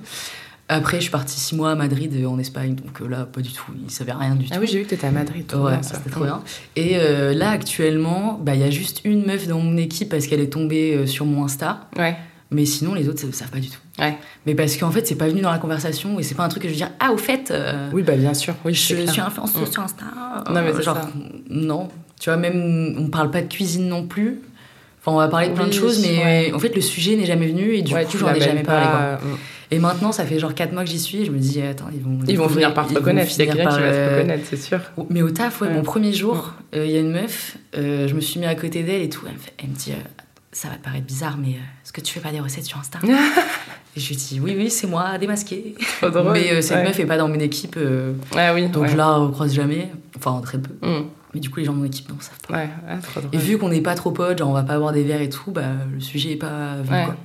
Après, 0.68 0.96
je 0.98 1.02
suis 1.02 1.10
partie 1.10 1.38
six 1.38 1.54
mois 1.56 1.72
à 1.72 1.74
Madrid, 1.74 2.10
euh, 2.14 2.26
en 2.26 2.38
Espagne, 2.38 2.74
donc 2.76 3.02
euh, 3.02 3.08
là, 3.08 3.26
pas 3.26 3.40
du 3.42 3.52
tout, 3.52 3.64
ils 3.84 3.90
savaient 3.90 4.12
rien 4.12 4.34
du 4.36 4.44
tout. 4.46 4.52
Ah 4.54 4.58
oui, 4.60 4.66
j'ai 4.70 4.78
vu 4.78 4.84
que 4.84 4.90
t'étais 4.90 5.08
à 5.08 5.10
Madrid. 5.10 5.44
Ouais, 5.54 5.72
c'était 5.82 6.08
trop 6.08 6.24
bien. 6.24 6.40
Et 6.76 6.92
euh, 6.94 7.34
là, 7.34 7.50
actuellement, 7.50 8.40
bah, 8.42 8.54
il 8.54 8.60
y 8.60 8.64
a 8.64 8.70
juste 8.70 9.02
une 9.04 9.26
meuf 9.26 9.46
dans 9.46 9.58
mon 9.58 9.76
équipe 9.76 10.08
parce 10.08 10.26
qu'elle 10.26 10.40
est 10.40 10.52
tombée 10.52 11.06
sur 11.06 11.26
mon 11.26 11.44
Insta. 11.44 11.88
Ouais. 11.98 12.16
Mais 12.50 12.66
sinon, 12.66 12.94
les 12.94 13.08
autres 13.08 13.26
ne 13.26 13.32
savent 13.32 13.50
pas 13.50 13.58
du 13.58 13.68
tout. 13.68 13.78
Ouais. 13.98 14.16
Mais 14.46 14.54
parce 14.54 14.76
qu'en 14.76 14.90
fait, 14.90 15.06
c'est 15.06 15.14
pas 15.16 15.26
venu 15.28 15.40
dans 15.40 15.50
la 15.50 15.58
conversation 15.58 16.18
et 16.20 16.22
c'est 16.22 16.34
pas 16.34 16.44
un 16.44 16.48
truc 16.48 16.62
que 16.62 16.68
je 16.68 16.74
vais 16.74 16.78
dire 16.78 16.90
Ah, 17.00 17.12
au 17.12 17.16
fait, 17.16 17.50
euh, 17.50 17.88
Oui, 17.92 18.02
bah 18.02 18.14
bien 18.16 18.34
sûr. 18.34 18.54
Oui, 18.64 18.74
je 18.74 18.94
clair. 18.94 19.10
suis 19.10 19.20
influenceuse 19.20 19.68
Mm. 19.68 19.72
sur 19.72 19.82
Insta. 19.82 20.04
Non, 20.50 20.60
mais 20.62 20.82
genre, 20.82 20.96
ça. 20.96 21.08
non. 21.50 21.88
Tu 22.20 22.30
vois, 22.30 22.36
même, 22.36 22.96
on 22.98 23.08
parle 23.08 23.30
pas 23.30 23.42
de 23.42 23.48
cuisine 23.52 23.88
non 23.88 24.06
plus. 24.06 24.40
Enfin, 25.00 25.12
on 25.12 25.18
va 25.18 25.28
parler 25.28 25.48
de 25.48 25.54
plein 25.54 25.66
de 25.66 25.72
choses, 25.72 26.00
mais 26.00 26.18
ouais. 26.18 26.52
en 26.54 26.58
fait, 26.58 26.74
le 26.74 26.80
sujet 26.80 27.16
n'est 27.16 27.26
jamais 27.26 27.46
venu 27.48 27.74
et 27.74 27.82
du 27.82 27.92
coup, 27.94 28.18
j'en 28.18 28.32
ai 28.32 28.40
jamais 28.40 28.62
parlé. 28.62 28.86
Quoi. 28.86 28.98
pas, 28.98 29.16
mm. 29.16 29.38
Et 29.70 29.78
maintenant, 29.78 30.12
ça 30.12 30.24
fait 30.24 30.38
genre 30.38 30.54
4 30.54 30.72
mois 30.72 30.84
que 30.84 30.90
j'y 30.90 31.00
suis 31.00 31.22
et 31.22 31.24
je 31.24 31.30
me 31.32 31.38
dis 31.38 31.60
Attends, 31.60 31.86
ils 31.92 32.00
vont. 32.00 32.18
Ils 32.28 32.38
vont 32.38 32.48
finir 32.48 32.72
par 32.74 32.86
te 32.86 32.90
ils 32.92 32.94
vont 32.94 33.00
reconnaître. 33.00 33.30
Il 33.36 33.38
y 33.44 33.48
a 33.48 33.52
quelqu'un 33.52 33.70
qui 33.70 33.80
va 33.80 33.90
te 33.90 33.94
euh, 33.94 34.16
reconnaître, 34.18 34.44
c'est 34.48 34.56
sûr. 34.62 34.78
mais 35.10 35.22
au 35.22 35.30
taf, 35.30 35.60
ouais, 35.62 35.68
Ouais. 35.68 35.74
mon 35.74 35.82
premier 35.82 36.12
jour, 36.12 36.52
euh, 36.76 36.84
il 36.86 36.92
y 36.92 36.96
a 36.96 37.00
une 37.00 37.10
meuf, 37.10 37.56
euh, 37.76 38.06
je 38.06 38.14
me 38.14 38.20
suis 38.20 38.38
mis 38.38 38.46
à 38.46 38.54
côté 38.54 38.82
d'elle 38.82 39.02
et 39.02 39.08
tout. 39.08 39.22
Elle 39.26 39.32
me, 39.34 39.38
fait- 39.38 39.52
elle 39.62 39.70
me 39.70 39.74
dit 39.74 39.92
euh, 39.92 40.23
Ça 40.56 40.68
va 40.68 40.76
te 40.76 40.84
paraître 40.84 41.04
bizarre, 41.04 41.36
mais 41.36 41.48
euh, 41.54 41.82
est-ce 41.84 41.92
que 41.92 42.00
tu 42.00 42.12
fais 42.14 42.20
pas 42.20 42.30
des 42.30 42.38
recettes 42.40 42.64
sur 42.64 42.78
Insta 42.78 42.98
Et 43.96 44.00
je 44.00 44.08
lui 44.08 44.16
dis 44.16 44.40
Oui, 44.40 44.54
oui, 44.56 44.70
c'est 44.70 44.86
moi, 44.86 45.18
démasqué. 45.18 45.74
Mais 46.02 46.52
euh, 46.52 46.60
cette 46.62 46.78
Ouais. 46.78 46.84
meuf 46.84 46.98
est 47.00 47.06
pas 47.06 47.16
dans 47.18 47.28
mon 47.28 47.38
équipe, 47.40 47.74
euh, 47.76 48.12
Ah 48.36 48.54
oui. 48.54 48.68
donc 48.68 48.84
ouais. 48.84 48.88
je 48.88 48.96
la 48.96 49.14
recroise 49.16 49.52
jamais. 49.52 49.90
Enfin, 50.16 50.40
très 50.42 50.58
peu. 50.58 50.70
Mm. 50.86 51.06
Mais 51.34 51.40
du 51.40 51.50
coup, 51.50 51.58
les 51.58 51.64
gens 51.66 51.72
de 51.72 51.78
mon 51.78 51.84
équipe, 51.84 52.08
non, 52.08 52.16
savent 52.20 52.38
pas. 52.46 52.54
Ouais, 52.54 52.68
ouais, 52.88 53.00
trop 53.02 53.20
drôle. 53.20 53.34
Et 53.34 53.38
vu 53.38 53.58
qu'on 53.58 53.68
n'est 53.68 53.80
pas 53.80 53.96
trop 53.96 54.12
potes, 54.12 54.38
genre 54.38 54.48
on 54.50 54.52
va 54.52 54.62
pas 54.62 54.78
boire 54.78 54.92
des 54.92 55.02
verres 55.02 55.20
et 55.22 55.28
tout, 55.28 55.50
bah 55.50 55.62
le 55.92 55.98
sujet 56.00 56.32
est 56.32 56.36
pas 56.36 56.76
quoi. 56.86 57.16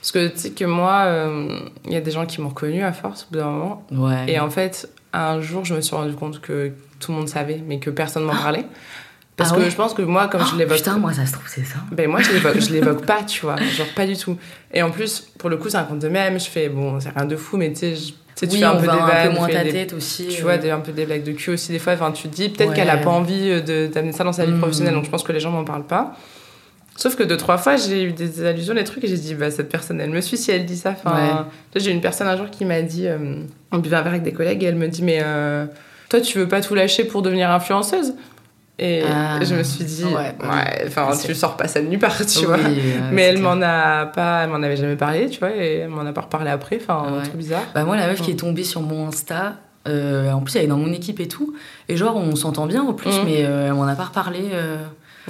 Parce 0.00 0.12
que 0.12 0.28
tu 0.28 0.38
sais 0.38 0.50
que 0.52 0.64
moi, 0.64 1.02
euh, 1.04 1.58
il 1.84 1.92
y 1.92 1.96
a 1.96 2.00
des 2.00 2.10
gens 2.10 2.24
qui 2.24 2.40
m'ont 2.40 2.48
reconnu 2.48 2.82
à 2.82 2.92
force 2.92 3.24
au 3.28 3.32
bout 3.32 3.38
d'un 3.40 3.50
moment. 3.50 3.86
Ouais. 3.92 4.24
Et 4.32 4.40
en 4.40 4.48
fait, 4.48 4.88
un 5.12 5.42
jour, 5.42 5.66
je 5.66 5.74
me 5.74 5.82
suis 5.82 5.94
rendu 5.94 6.14
compte 6.14 6.40
que 6.40 6.72
tout 7.00 7.12
le 7.12 7.18
monde 7.18 7.28
savait, 7.28 7.62
mais 7.66 7.78
que 7.78 7.90
personne 7.90 8.24
m'en 8.24 8.32
parlait. 8.34 8.64
Parce 9.36 9.50
Ah 9.52 9.56
que 9.56 9.60
ouais 9.62 9.70
je 9.70 9.74
pense 9.76 9.94
que 9.94 10.02
moi, 10.02 10.28
comme 10.28 10.42
je 10.42 10.50
Oh, 10.54 10.58
l'évoque. 10.58 10.76
Putain, 10.78 10.96
moi 10.98 11.12
ça 11.12 11.26
se 11.26 11.32
trouve, 11.32 11.46
c'est 11.48 11.64
ça. 11.64 11.78
Ben 11.90 12.08
moi, 12.08 12.20
je 12.22 12.32
l'évoque, 12.34 12.60
je 12.60 12.72
l'évoque 12.72 13.04
pas, 13.04 13.22
tu 13.24 13.40
vois. 13.42 13.56
Genre, 13.56 13.86
pas 13.96 14.06
du 14.06 14.16
tout. 14.16 14.36
Et 14.72 14.80
en 14.82 14.90
plus, 14.90 15.20
pour 15.38 15.50
le 15.50 15.56
coup, 15.56 15.68
c'est 15.68 15.76
un 15.76 15.82
compte 15.84 15.98
de 15.98 16.08
même. 16.08 16.38
Je 16.38 16.46
fais, 16.46 16.68
bon, 16.68 17.00
c'est 17.00 17.10
rien 17.10 17.26
de 17.26 17.34
fou, 17.36 17.56
mais 17.56 17.72
tu 17.72 17.78
sais, 17.80 17.94
je- 17.96 18.12
tu 18.36 18.46
oui, 18.52 18.58
fais 18.58 18.64
un 18.64 18.76
peu 18.76 18.82
des 18.82 18.88
un 18.88 19.06
vannes. 19.06 19.28
peu 19.30 19.34
moins 19.38 19.46
tu 19.48 19.52
fais 19.52 19.58
ta 19.58 19.64
des- 19.64 19.72
tête 19.72 19.92
aussi. 19.92 20.28
Tu 20.28 20.40
euh. 20.40 20.42
vois, 20.44 20.56
des, 20.58 20.70
un 20.70 20.78
peu 20.80 20.92
des 20.92 21.04
blagues 21.06 21.24
de 21.24 21.32
cul 21.32 21.50
aussi, 21.50 21.72
des 21.72 21.78
fois. 21.80 21.94
Enfin, 21.94 22.12
tu 22.12 22.28
te 22.28 22.34
dis 22.34 22.48
peut-être 22.48 22.70
Ouais. 22.70 22.74
qu'elle 22.76 22.90
a 22.90 22.96
pas 22.96 23.10
envie 23.10 23.50
euh, 23.50 23.60
de, 23.60 23.92
d'amener 23.92 24.12
ça 24.12 24.22
dans 24.24 24.32
sa 24.32 24.44
vie 24.44 24.52
Mm. 24.52 24.58
professionnelle, 24.58 24.94
donc 24.94 25.04
je 25.04 25.10
pense 25.10 25.22
que 25.24 25.32
les 25.32 25.40
gens 25.40 25.50
m'en 25.50 25.64
parlent 25.64 25.86
pas. 25.86 26.14
Sauf 26.96 27.16
que 27.16 27.24
deux, 27.24 27.36
trois 27.36 27.58
fois, 27.58 27.74
j'ai 27.76 28.04
eu 28.04 28.12
des 28.12 28.44
allusions, 28.44 28.72
des 28.74 28.84
trucs, 28.84 29.02
et 29.02 29.08
j'ai 29.08 29.16
dit, 29.18 29.34
bah, 29.34 29.50
cette 29.50 29.68
personne, 29.68 30.00
elle 30.00 30.10
me 30.10 30.20
suit 30.20 30.36
si 30.36 30.52
elle 30.52 30.64
dit 30.64 30.76
ça. 30.76 30.90
Enfin, 30.92 31.48
j'ai 31.74 31.90
une 31.90 32.00
personne 32.00 32.28
un 32.28 32.36
jour 32.36 32.50
qui 32.50 32.64
m'a 32.64 32.82
dit, 32.82 33.08
euh, 33.08 33.18
on 33.72 33.78
buvait 33.78 33.96
un 33.96 34.02
verre 34.02 34.12
avec 34.12 34.22
des 34.22 34.32
collègues, 34.32 34.62
et 34.62 34.66
elle 34.66 34.76
me 34.76 34.86
dit, 34.86 35.02
mais 35.02 35.18
euh, 35.20 35.66
toi, 36.08 36.20
tu 36.20 36.38
veux 36.38 36.46
pas 36.46 36.60
tout 36.60 36.76
lâcher 36.76 37.02
pour 37.02 37.22
devenir 37.22 37.50
influenceuse? 37.50 38.14
Et 38.78 39.02
Ah. 39.08 39.38
je 39.42 39.54
me 39.54 39.62
suis 39.62 39.84
dit, 39.84 40.04
Ouais, 40.04 40.12
ouais, 40.14 40.34
ouais. 40.42 40.84
enfin, 40.88 41.10
C'est- 41.12 41.28
tu 41.28 41.34
sors 41.34 41.56
pas 41.56 41.68
ça 41.68 41.80
de 41.80 41.86
nulle 41.86 41.98
part, 42.00 42.16
tu 42.26 42.38
Oui, 42.40 42.44
vois. 42.44 42.56
ouais, 42.56 42.62
Mais 43.12 43.22
elle 43.22 43.38
m'en 43.38 43.60
a 43.62 44.06
pas, 44.06 44.42
elle 44.42 44.50
m'en 44.50 44.62
avait 44.62 44.76
jamais 44.76 44.96
parlé, 44.96 45.28
tu 45.30 45.38
vois, 45.38 45.54
et 45.54 45.76
elle 45.82 45.88
m'en 45.90 46.04
a 46.04 46.12
pas 46.12 46.22
reparlé 46.22 46.50
après, 46.50 46.80
enfin, 46.82 47.08
Ouais. 47.12 47.18
un 47.18 47.22
truc 47.22 47.36
bizarre. 47.36 47.62
Bah 47.74 47.84
moi, 47.84 47.96
la 47.96 48.08
meuf 48.08 48.20
qui 48.20 48.32
est 48.32 48.36
tombée 48.38 48.64
sur 48.64 48.80
mon 48.82 49.06
Insta, 49.08 49.54
euh, 49.86 50.32
en 50.32 50.40
plus 50.40 50.56
elle 50.56 50.64
est 50.64 50.68
dans 50.68 50.76
mon 50.78 50.92
équipe 50.92 51.20
et 51.20 51.28
tout, 51.28 51.54
et 51.88 51.96
genre 51.96 52.16
on 52.16 52.34
s'entend 52.34 52.66
bien 52.66 52.82
en 52.82 52.94
plus, 52.94 53.12
Mm. 53.20 53.24
mais 53.24 53.44
euh, 53.44 53.68
elle 53.68 53.74
m'en 53.74 53.84
a 53.86 53.94
pas 53.94 54.04
reparlé. 54.04 54.40
euh. 54.52 54.78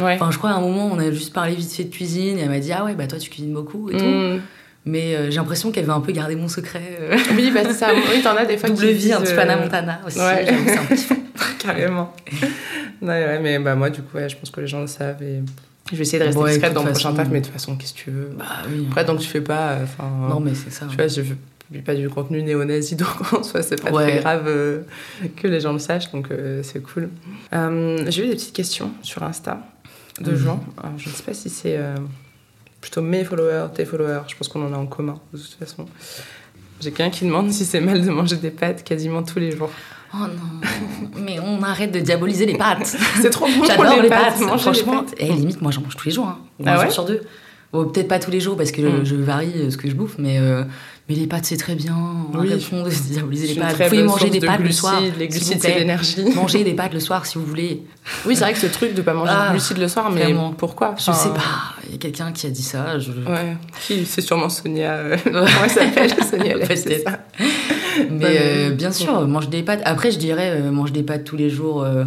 Ouais. 0.01 0.15
Enfin, 0.15 0.31
je 0.31 0.39
crois 0.39 0.51
à 0.51 0.55
un 0.55 0.61
moment 0.61 0.89
on 0.91 0.99
a 0.99 1.11
juste 1.11 1.33
parlé 1.35 1.55
vite 1.55 1.71
fait 1.73 1.85
de 1.85 1.91
cuisine, 1.95 2.39
et 2.39 2.43
elle 2.43 2.49
m'a 2.51 2.59
dit 2.61 2.73
ah 2.73 2.85
ouais 2.85 2.95
bah 2.95 3.07
toi 3.07 3.19
tu 3.19 3.29
cuisines 3.31 3.53
beaucoup 3.53 3.91
et 3.91 3.97
tout, 3.97 4.05
Mm. 4.05 4.41
mais 4.87 5.15
euh, 5.17 5.31
j'ai 5.31 5.37
l'impression 5.37 5.71
qu'elle 5.71 5.85
veut 5.85 5.93
un 5.93 6.01
peu 6.01 6.13
garder 6.13 6.35
mon 6.35 6.49
secret. 6.49 6.83
euh. 7.01 7.17
Oui, 7.37 7.51
bah, 7.55 7.61
c'est 7.67 7.75
ça. 7.75 7.89
Oui, 7.95 8.23
t'en 8.23 8.37
as 8.37 8.45
des 8.47 8.57
fois 8.57 8.69
Double 8.71 8.81
qui 8.81 8.93
vie, 8.93 8.99
disent, 8.99 9.13
un 9.13 9.21
petit 9.21 9.35
Montana 9.35 10.01
aussi. 10.07 10.19
ouais. 10.19 10.47
c'est 10.67 10.79
un 10.79 10.85
petit. 10.85 11.07
Carrément. 11.59 12.15
non, 13.03 13.09
ouais, 13.09 13.39
mais 13.41 13.59
bah, 13.59 13.75
moi, 13.75 13.91
du 13.91 14.03
coup, 14.03 14.17
ouais, 14.17 14.29
je 14.29 14.37
pense 14.37 14.51
que 14.51 14.61
les 14.61 14.67
gens 14.67 14.81
le 14.81 14.87
savent. 14.87 15.23
Et... 15.23 15.41
Je 15.91 15.97
vais 15.97 16.03
essayer 16.03 16.19
de 16.19 16.25
rester 16.25 16.41
Bon, 16.41 16.47
discrète 16.47 16.73
dans 16.73 16.83
le 16.83 16.91
prochain 16.93 17.13
taf, 17.13 17.29
mais 17.31 17.41
de 17.41 17.45
toute 17.47 17.53
façon, 17.53 17.77
qu'est-ce 17.77 17.93
que 17.93 17.99
tu 17.99 18.11
veux? 18.11 18.31
Bah 18.39 18.45
oui. 18.71 18.87
Après, 18.89 19.05
donc 19.05 19.21
tu 19.21 19.29
fais 19.29 19.41
pas. 19.41 19.73
euh, 19.73 19.85
Enfin, 19.85 20.11
Non 20.29 20.41
mais 20.41 20.55
c'est 20.55 20.71
ça. 20.71 20.87
tu 20.89 20.97
vois, 20.97 21.09
je 21.09 21.21
publie 21.67 21.83
pas 21.83 21.95
du 21.95 22.09
contenu 22.09 22.43
néo-nazi, 22.43 22.97
donc 22.97 23.33
en 23.33 23.43
soi, 23.43 23.63
c'est 23.63 23.81
pas 23.83 23.91
Ouais. 23.91 24.11
très 24.13 24.21
grave 24.21 24.45
euh, 24.47 24.81
que 25.37 25.47
les 25.49 25.61
gens 25.61 25.73
le 25.73 25.79
sachent, 25.79 26.11
donc 26.13 26.31
euh, 26.31 26.63
c'est 26.63 26.81
cool. 26.83 27.11
J'ai 27.53 28.25
eu 28.25 28.29
des 28.29 28.35
petites 28.35 28.55
questions 28.55 28.93
sur 29.03 29.23
Insta 29.23 29.59
de 30.21 30.31
Mhm. 30.31 30.37
gens. 30.37 30.65
Alors, 30.83 30.97
je 30.99 31.09
ne 31.09 31.15
sais 31.15 31.23
pas 31.23 31.35
si 31.35 31.51
c'est 31.51 31.79
plutôt 32.81 33.03
mes 33.03 33.25
followers, 33.25 33.67
tes 33.75 33.85
followers. 33.85 34.23
Je 34.29 34.37
pense 34.37 34.49
qu'on 34.49 34.65
en 34.67 34.73
a 34.73 34.77
en 34.77 34.87
commun, 34.87 35.19
de 35.33 35.39
toute 35.39 35.55
façon. 35.59 35.87
J'ai 36.81 36.91
quelqu'un 36.93 37.11
qui 37.11 37.25
demande 37.25 37.51
si 37.53 37.65
c'est 37.65 37.81
mal 37.81 38.05
de 38.05 38.11
manger 38.11 38.37
des 38.37 38.51
pâtes 38.51 38.85
quasiment 38.85 39.23
tous 39.23 39.39
les 39.39 39.53
jours. 39.57 39.71
Oh 40.17 40.27
non, 40.27 41.21
mais 41.25 41.39
on 41.41 41.63
arrête 41.63 41.91
de 41.91 41.99
diaboliser 42.01 42.47
les 42.47 42.57
pâtes. 42.57 42.97
C'est 43.21 43.31
trop 43.31 43.47
bon 43.47 43.65
J'adore 43.65 43.97
les, 43.97 44.03
les 44.03 44.09
pâtes. 44.09 44.35
pâtes, 44.35 44.41
manger 44.41 44.63
Franchement, 44.63 45.01
les 45.01 45.07
pâtes. 45.11 45.15
et 45.19 45.33
limite, 45.33 45.61
moi 45.61 45.73
j'en 45.73 45.81
mange 45.81 45.97
tous 45.97 46.07
les 46.07 46.13
jours. 46.15 46.27
Hein. 46.29 46.39
Ah 46.65 46.75
un 46.75 46.77
ouais 46.79 46.85
jour 46.85 46.93
sur 46.93 47.05
deux. 47.05 47.23
Bon, 47.73 47.87
Peut-être 47.87 48.07
pas 48.07 48.21
tous 48.21 48.31
les 48.31 48.39
jours 48.39 48.57
parce 48.57 48.71
que 48.71 48.81
Mm. 48.83 49.05
je 49.05 49.17
varie 49.17 49.51
euh, 49.57 49.71
ce 49.71 49.77
que 49.77 49.89
je 49.91 49.95
bouffe, 49.97 50.15
mais, 50.19 50.39
euh, 50.39 50.63
mais 51.09 51.17
les 51.17 51.27
pâtes 51.27 51.45
c'est 51.47 51.57
très 51.57 51.75
bien. 51.75 51.97
On 52.33 52.39
Oui. 52.39 52.53
arrête 52.53 52.73
de 52.73 52.91
diaboliser 53.13 53.49
les 53.49 53.61
pâtes. 53.61 53.77
Vous 53.77 53.85
pouvez 53.89 54.03
manger 54.05 54.31
des 54.31 54.39
de 54.39 54.47
pâtes 54.47 54.59
le 54.59 54.65
glucides. 54.65 54.81
soir. 54.81 55.03
Les 55.19 55.27
glucides, 55.27 55.59
c'est 55.61 55.75
l'énergie. 55.75 56.25
Mangez 56.37 56.63
des 56.63 56.75
pâtes 56.75 56.95
le 56.95 57.01
soir 57.01 57.27
si 57.27 57.37
vous 57.37 57.45
voulez. 57.47 57.83
Oui, 58.27 58.37
c'est 58.37 58.45
vrai 58.45 58.53
que 58.53 58.61
ce 58.61 58.67
truc 58.69 58.95
de 58.95 59.03
pas 59.03 59.13
manger 59.15 59.33
Ah, 59.35 59.47
de 59.49 59.51
glucides 59.55 59.79
le 59.79 59.89
soir, 59.89 60.09
mais 60.13 60.23
vraiment. 60.23 60.53
pourquoi? 60.53 60.95
Je 60.97 61.11
Enfin, 61.11 61.15
sais 61.15 61.31
pas, 61.31 61.43
il 61.87 61.93
y 61.93 61.95
a 61.97 61.99
quelqu'un 61.99 62.31
qui 62.31 62.47
a 62.47 62.51
dit 62.51 62.63
ça. 62.63 63.01
Je... 63.01 63.11
Ouais, 63.11 63.57
C'est 64.07 64.21
sûrement 64.21 64.49
Sonia. 64.49 64.93
euh, 64.93 65.17
Comment 65.25 65.45
elle 65.65 65.71
s'appelle 65.71 66.11
Sonia 66.25 66.55
Peut-être. 66.59 67.11
Mais 68.11 68.19
Bah, 68.19 68.27
euh, 68.29 68.69
mais- 68.71 68.75
bien 68.77 68.93
sûr, 68.93 69.27
mange 69.27 69.49
des 69.49 69.63
pâtes. 69.63 69.83
Après, 69.85 70.11
je 70.11 70.19
dirais, 70.19 70.51
euh, 70.61 70.71
mange 70.71 70.93
des 70.93 71.03
pâtes 71.03 71.25
tous 71.25 71.37
les 71.37 71.51
jours. 71.51 71.83
euh, 71.83 72.05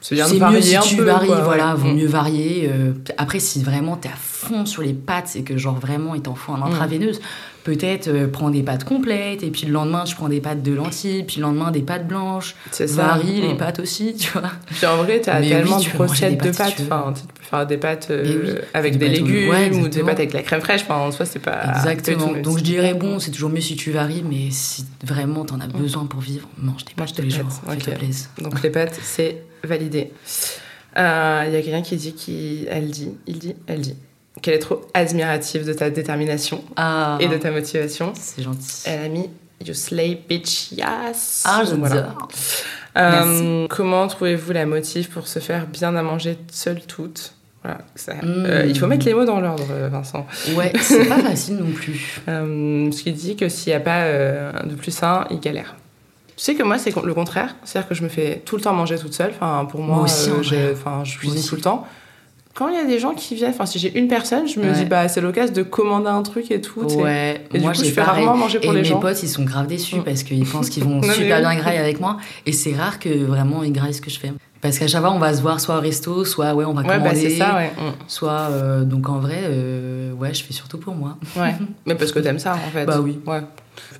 C'est 0.00 0.14
C'est 0.14 0.38
mieux 0.38 0.60
si 0.62 0.76
un 0.76 0.80
tu 0.80 0.94
peu, 0.96 1.02
varies, 1.02 1.26
quoi, 1.26 1.40
voilà, 1.40 1.74
ouais. 1.74 1.80
vaut 1.80 1.88
Mm. 1.88 1.96
mieux 1.96 2.06
varier. 2.06 2.70
euh, 2.72 2.92
après, 3.16 3.40
si 3.40 3.64
vraiment 3.64 3.96
t'es 3.96 4.08
à 4.08 4.16
fond 4.16 4.64
sur 4.64 4.82
les 4.82 4.92
pâtes 4.92 5.34
et 5.34 5.42
que 5.42 5.56
genre 5.58 5.74
vraiment 5.78 6.14
il 6.14 6.22
t'en 6.22 6.36
faut 6.36 6.52
Mm. 6.52 6.62
un 6.62 6.66
intraveineuse, 6.66 7.20
peut-être 7.68 8.08
euh, 8.08 8.28
prends 8.28 8.48
des 8.48 8.62
pâtes 8.62 8.84
complètes 8.84 9.42
et 9.42 9.50
puis 9.50 9.66
le 9.66 9.72
lendemain 9.72 10.04
tu 10.04 10.14
prends 10.16 10.30
des 10.30 10.40
pâtes 10.40 10.62
de 10.62 10.72
lentilles, 10.72 11.22
puis 11.24 11.36
le 11.36 11.42
lendemain 11.42 11.70
des 11.70 11.82
pâtes 11.82 12.06
blanches. 12.08 12.54
C'est 12.70 12.86
ça. 12.86 13.08
Varie 13.08 13.42
les 13.42 13.52
Mm. 13.52 13.56
pâtes 13.58 13.80
aussi, 13.80 14.14
tu 14.16 14.30
vois. 14.32 14.50
Puis 14.68 14.86
en 14.86 14.96
vrai, 15.02 15.20
t'as 15.20 15.40
tellement 15.42 15.76
oui, 15.76 15.82
tu 15.82 15.90
de 15.96 16.02
recettes 16.02 16.42
de 16.42 16.50
pâtes 16.50 16.76
si. 16.78 16.82
Enfin, 16.84 17.12
tu 17.14 17.22
peux 17.26 17.42
faire 17.44 17.66
des 17.66 17.76
pâtes 17.76 18.08
euh, 18.10 18.24
oui, 18.24 18.50
avec 18.72 18.96
des 18.96 18.98
des, 18.98 19.06
pâtes 19.18 19.20
au- 19.22 19.26
légumes 19.26 19.50
ouais, 19.50 19.70
ou 19.76 19.88
des 19.88 20.00
pâtes 20.02 20.18
avec 20.18 20.32
la 20.32 20.42
crème 20.42 20.60
fraîche. 20.62 20.80
Enfin, 20.82 20.96
en 20.96 21.10
soi, 21.12 21.26
c'est 21.26 21.38
pas. 21.40 21.60
Exactement. 21.76 22.28
tout 22.28 22.40
Donc 22.40 22.58
je 22.58 22.64
dirais 22.64 22.94
bon, 22.94 23.18
c'est 23.18 23.30
toujours 23.32 23.50
mieux 23.50 23.60
si 23.60 23.76
tu 23.76 23.90
varies, 23.90 24.24
mais 24.28 24.50
si 24.50 24.86
vraiment 25.04 25.44
t'en 25.44 25.60
as 25.60 25.66
besoin 25.66 26.06
pour 26.06 26.20
vivre, 26.20 26.48
mange 26.56 26.84
des 26.86 26.94
pâtes 26.94 27.14
tous 27.14 27.20
les 27.22 27.30
jours. 27.30 27.48
Donc 28.40 28.62
les 28.62 28.70
pâtes, 28.70 28.98
c'est 29.02 29.42
validé. 29.62 30.10
Euh, 30.96 31.44
Il 31.46 31.52
y 31.52 31.56
a 31.56 31.62
quelqu'un 31.62 31.82
qui 31.82 31.96
dit 31.96 32.14
qu'il 32.14 32.66
elle 32.70 32.90
dit, 32.90 33.10
il 33.26 33.38
dit, 33.38 33.54
elle 33.66 33.80
dit 33.82 33.94
qu'elle 34.42 34.54
est 34.54 34.58
trop 34.60 34.82
admirative 34.94 35.66
de 35.66 35.72
ta 35.72 35.90
détermination 35.90 36.62
Ah, 36.76 37.16
et 37.20 37.28
de 37.28 37.36
ta 37.36 37.50
motivation. 37.50 38.12
c'est 38.14 38.42
gentil. 38.42 38.82
Elle 38.86 39.00
a 39.04 39.08
mis 39.08 39.28
You 39.66 39.74
slay 39.74 40.22
bitch, 40.28 40.70
yes. 40.72 41.42
Ah, 41.44 41.62
j'adore. 41.64 41.78
voilà. 41.80 42.14
Euh, 42.96 43.66
comment 43.68 44.06
trouvez-vous 44.06 44.52
la 44.52 44.66
motive 44.66 45.08
pour 45.08 45.26
se 45.28 45.38
faire 45.40 45.66
bien 45.66 45.94
à 45.96 46.02
manger 46.02 46.38
seule 46.50 46.80
toute? 46.82 47.34
Voilà, 47.64 47.78
ça- 47.96 48.12
euh, 48.22 48.64
il 48.68 48.78
faut 48.78 48.86
mettre 48.86 49.04
les 49.04 49.14
mots 49.14 49.24
dans 49.24 49.40
l'ordre, 49.40 49.66
euh, 49.72 49.88
Vincent. 49.88 50.26
Ouais, 50.54 50.72
c'est 50.80 51.06
pas 51.08 51.18
facile 51.18 51.56
non 51.56 51.72
plus. 51.72 52.20
Euh, 52.28 52.90
ce 52.92 53.02
qui 53.02 53.12
dit 53.12 53.34
que 53.36 53.48
s'il 53.48 53.72
n'y 53.72 53.76
a 53.76 53.80
pas 53.80 54.02
euh, 54.02 54.52
de 54.64 54.74
plus 54.76 54.92
sain, 54.92 55.26
il 55.30 55.40
galère. 55.40 55.74
Tu 56.36 56.44
sais 56.44 56.54
que 56.54 56.62
moi, 56.62 56.78
c'est 56.78 56.94
le 56.94 57.14
contraire. 57.14 57.56
C'est-à-dire 57.64 57.88
que 57.88 57.96
je 57.96 58.04
me 58.04 58.08
fais 58.08 58.42
tout 58.44 58.54
le 58.54 58.62
temps 58.62 58.72
manger 58.72 58.96
toute 58.96 59.12
seule. 59.12 59.32
Enfin, 59.34 59.64
pour 59.68 59.80
moi, 59.80 59.96
Moi 59.96 60.04
aussi, 60.04 60.30
je 60.44 61.18
cuisine 61.18 61.42
tout 61.44 61.56
le 61.56 61.60
temps. 61.62 61.84
Quand 62.58 62.66
il 62.68 62.74
y 62.74 62.78
a 62.78 62.84
des 62.84 62.98
gens 62.98 63.14
qui 63.14 63.36
viennent, 63.36 63.50
enfin, 63.50 63.66
si 63.66 63.78
j'ai 63.78 63.96
une 63.96 64.08
personne, 64.08 64.48
je 64.48 64.58
me 64.58 64.64
Ouais. 64.66 64.72
dis, 64.72 64.84
bah, 64.84 65.06
c'est 65.06 65.20
l'occasion 65.20 65.54
de 65.54 65.62
commander 65.62 66.08
un 66.08 66.22
truc 66.22 66.50
et 66.50 66.60
tout. 66.60 66.80
Ouais, 67.00 67.44
Et 67.54 67.58
du 67.60 67.64
coup, 67.68 67.72
je 67.72 67.84
fais 67.84 67.92
pareil. 68.02 68.24
rarement 68.24 68.36
manger 68.36 68.58
pour 68.58 68.72
et 68.72 68.74
les 68.74 68.82
mes 68.82 68.88
gens. 68.88 68.98
potes, 68.98 69.22
ils 69.22 69.28
sont 69.28 69.44
grave 69.44 69.68
déçus 69.68 69.96
Mm. 70.00 70.02
parce 70.02 70.24
qu'ils 70.24 70.44
pensent 70.44 70.68
qu'ils 70.68 70.82
vont 70.82 71.00
super 71.14 71.38
bien 71.38 71.54
grailler 71.54 71.78
avec 71.78 72.00
moi. 72.00 72.16
Et 72.46 72.52
c'est 72.52 72.74
rare 72.74 72.98
que 72.98 73.10
vraiment 73.10 73.62
ils 73.62 73.72
graillent 73.72 73.94
ce 73.94 74.00
que 74.00 74.10
je 74.10 74.18
fais. 74.18 74.32
Parce 74.60 74.76
qu'à 74.80 74.88
chaque 74.88 75.02
fois, 75.02 75.12
on 75.12 75.20
va 75.20 75.34
se 75.34 75.40
voir 75.40 75.60
soit 75.60 75.76
au 75.76 75.80
resto, 75.80 76.24
soit 76.24 76.52
ouais, 76.52 76.64
on 76.64 76.74
va 76.74 76.80
Ouais, 76.82 76.88
bah, 76.88 76.98
commander. 76.98 77.20
c'est 77.20 77.36
ça, 77.36 77.54
ouais. 77.54 77.70
Soit, 78.08 78.48
euh, 78.50 78.82
donc 78.82 79.08
en 79.08 79.20
vrai, 79.20 79.42
euh, 79.44 80.12
ouais, 80.14 80.34
je 80.34 80.42
fais 80.42 80.52
surtout 80.52 80.78
pour 80.78 80.96
moi. 80.96 81.16
Mm. 81.36 81.40
Ouais. 81.40 81.54
Mais 81.86 81.94
parce 81.94 82.10
que 82.10 82.18
t'aimes 82.18 82.40
ça, 82.40 82.54
en 82.54 82.70
fait. 82.72 82.84
Bah 82.86 82.98
oui. 83.00 83.20
Ouais. 83.24 83.42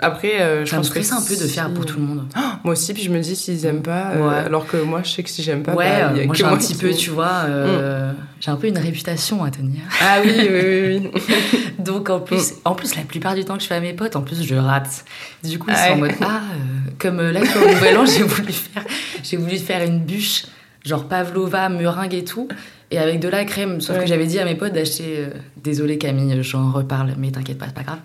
Après, 0.00 0.40
euh, 0.40 0.64
je 0.64 0.70
Ça 0.70 0.76
me 0.76 0.80
pense 0.82 0.90
que 0.90 1.02
stresse 1.02 1.12
un 1.20 1.26
peu 1.26 1.36
de 1.42 1.48
faire 1.48 1.72
pour 1.74 1.84
tout 1.86 1.98
le 1.98 2.04
monde. 2.04 2.24
Moi 2.64 2.72
aussi, 2.72 2.94
puis 2.94 3.02
je 3.02 3.10
me 3.10 3.20
dis 3.20 3.34
s'ils 3.34 3.64
aiment 3.66 3.82
pas, 3.82 4.12
euh, 4.14 4.46
alors 4.46 4.66
que 4.66 4.76
moi, 4.76 5.00
je 5.04 5.10
sais 5.10 5.22
que 5.22 5.30
si 5.30 5.42
j'aime 5.42 5.62
pas, 5.62 5.74
ouais, 5.74 5.86
bah, 5.88 6.12
y 6.16 6.20
a 6.20 6.24
moi 6.24 6.32
que 6.32 6.38
j'ai 6.38 6.44
un 6.44 6.56
petit 6.56 6.74
peu, 6.74 6.90
tu 6.92 7.10
vois, 7.10 7.42
Mm. 7.44 7.46
euh, 7.48 8.12
j'ai 8.40 8.50
un 8.50 8.56
peu 8.56 8.68
une 8.68 8.78
réputation 8.78 9.42
à 9.42 9.50
tenir. 9.50 9.80
Ah 10.00 10.18
oui, 10.24 10.32
oui, 10.38 10.48
oui, 10.50 11.10
oui. 11.14 11.22
Donc 11.78 12.10
en 12.10 12.20
plus, 12.20 12.54
en 12.64 12.74
plus 12.74 12.94
la 12.96 13.02
plupart 13.02 13.34
du 13.34 13.44
temps 13.44 13.56
que 13.56 13.62
je 13.62 13.68
fais 13.68 13.74
à 13.76 13.80
mes 13.80 13.92
potes, 13.94 14.14
en 14.16 14.22
plus 14.22 14.42
je 14.42 14.54
rate. 14.54 15.04
Du 15.42 15.58
coup 15.58 15.66
ils 15.70 15.74
Ah 15.76 15.88
sont 15.88 15.94
en 15.94 15.96
mode 15.98 16.10
ah 16.20 16.40
euh, 16.52 16.90
comme 16.98 17.20
là 17.20 17.40
pour 17.40 17.60
le 17.62 17.72
nouvel 17.74 17.96
an 17.98 18.04
j'ai 18.06 18.22
voulu 18.22 18.52
faire 18.52 18.84
j'ai 19.22 19.36
voulu 19.36 19.56
faire 19.58 19.82
une 19.82 20.00
bûche 20.00 20.44
genre 20.84 21.06
pavlova 21.08 21.68
meringue 21.68 22.14
et 22.14 22.24
tout 22.24 22.48
et 22.90 22.98
avec 22.98 23.20
de 23.20 23.28
la 23.28 23.44
crème. 23.44 23.80
Sauf 23.80 23.96
Ouais. 23.96 24.02
que 24.02 24.08
j'avais 24.08 24.26
dit 24.26 24.38
à 24.38 24.44
mes 24.44 24.54
potes 24.54 24.72
d'acheter 24.72 25.16
euh, 25.18 25.30
désolé 25.62 25.98
Camille 25.98 26.42
j'en 26.42 26.70
reparle 26.72 27.14
mais 27.18 27.30
t'inquiète 27.30 27.58
pas 27.58 27.66
c'est 27.66 27.74
pas 27.74 27.82
grave. 27.82 27.98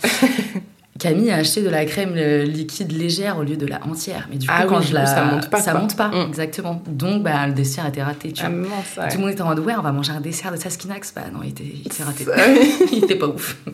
Camille 1.00 1.32
a 1.32 1.38
acheté 1.38 1.64
de 1.64 1.70
la 1.70 1.86
crème 1.86 2.14
euh, 2.16 2.44
liquide 2.44 2.92
légère 2.92 3.38
au 3.40 3.44
lieu 3.44 3.58
de 3.58 3.66
la 3.66 3.84
entière. 3.86 4.28
Mais 4.30 4.38
du 4.38 4.46
coup, 4.48 4.54
Ah 4.56 4.66
quand 4.68 4.80
oui, 4.80 4.86
je 4.88 4.94
la. 4.94 5.06
ça 5.08 5.24
monte 5.26 5.50
pas, 5.50 5.60
Ça 5.60 5.72
quoi. 5.72 5.82
monte 5.82 5.96
pas, 5.98 6.10
Mm. 6.10 6.28
exactement. 6.30 6.84
Donc, 6.88 7.24
bah, 7.24 7.48
le 7.48 7.54
dessert 7.54 7.88
était 7.88 8.04
raté. 8.04 8.32
Tu 8.32 8.44
Ah, 8.46 8.50
vois. 8.50 8.58
mince, 8.60 8.70
ouais. 8.98 9.10
Tout 9.10 9.18
le 9.18 9.24
monde 9.24 9.32
était 9.32 9.42
en 9.42 9.48
mode 9.48 9.60
ouais, 9.60 9.74
on 9.78 9.82
va 9.82 9.92
manger 9.92 10.12
un 10.12 10.22
dessert 10.22 10.52
de 10.52 10.58
Saskinax. 10.58 11.14
Bah 11.16 11.24
non, 11.34 11.40
il 11.44 11.50
était, 11.50 11.64
il 11.64 11.88
était 11.88 12.04
raté. 12.04 12.26
Ah 12.32 12.42
il 12.92 13.04
était 13.04 13.16
pas 13.16 13.28
ouf. 13.28 13.58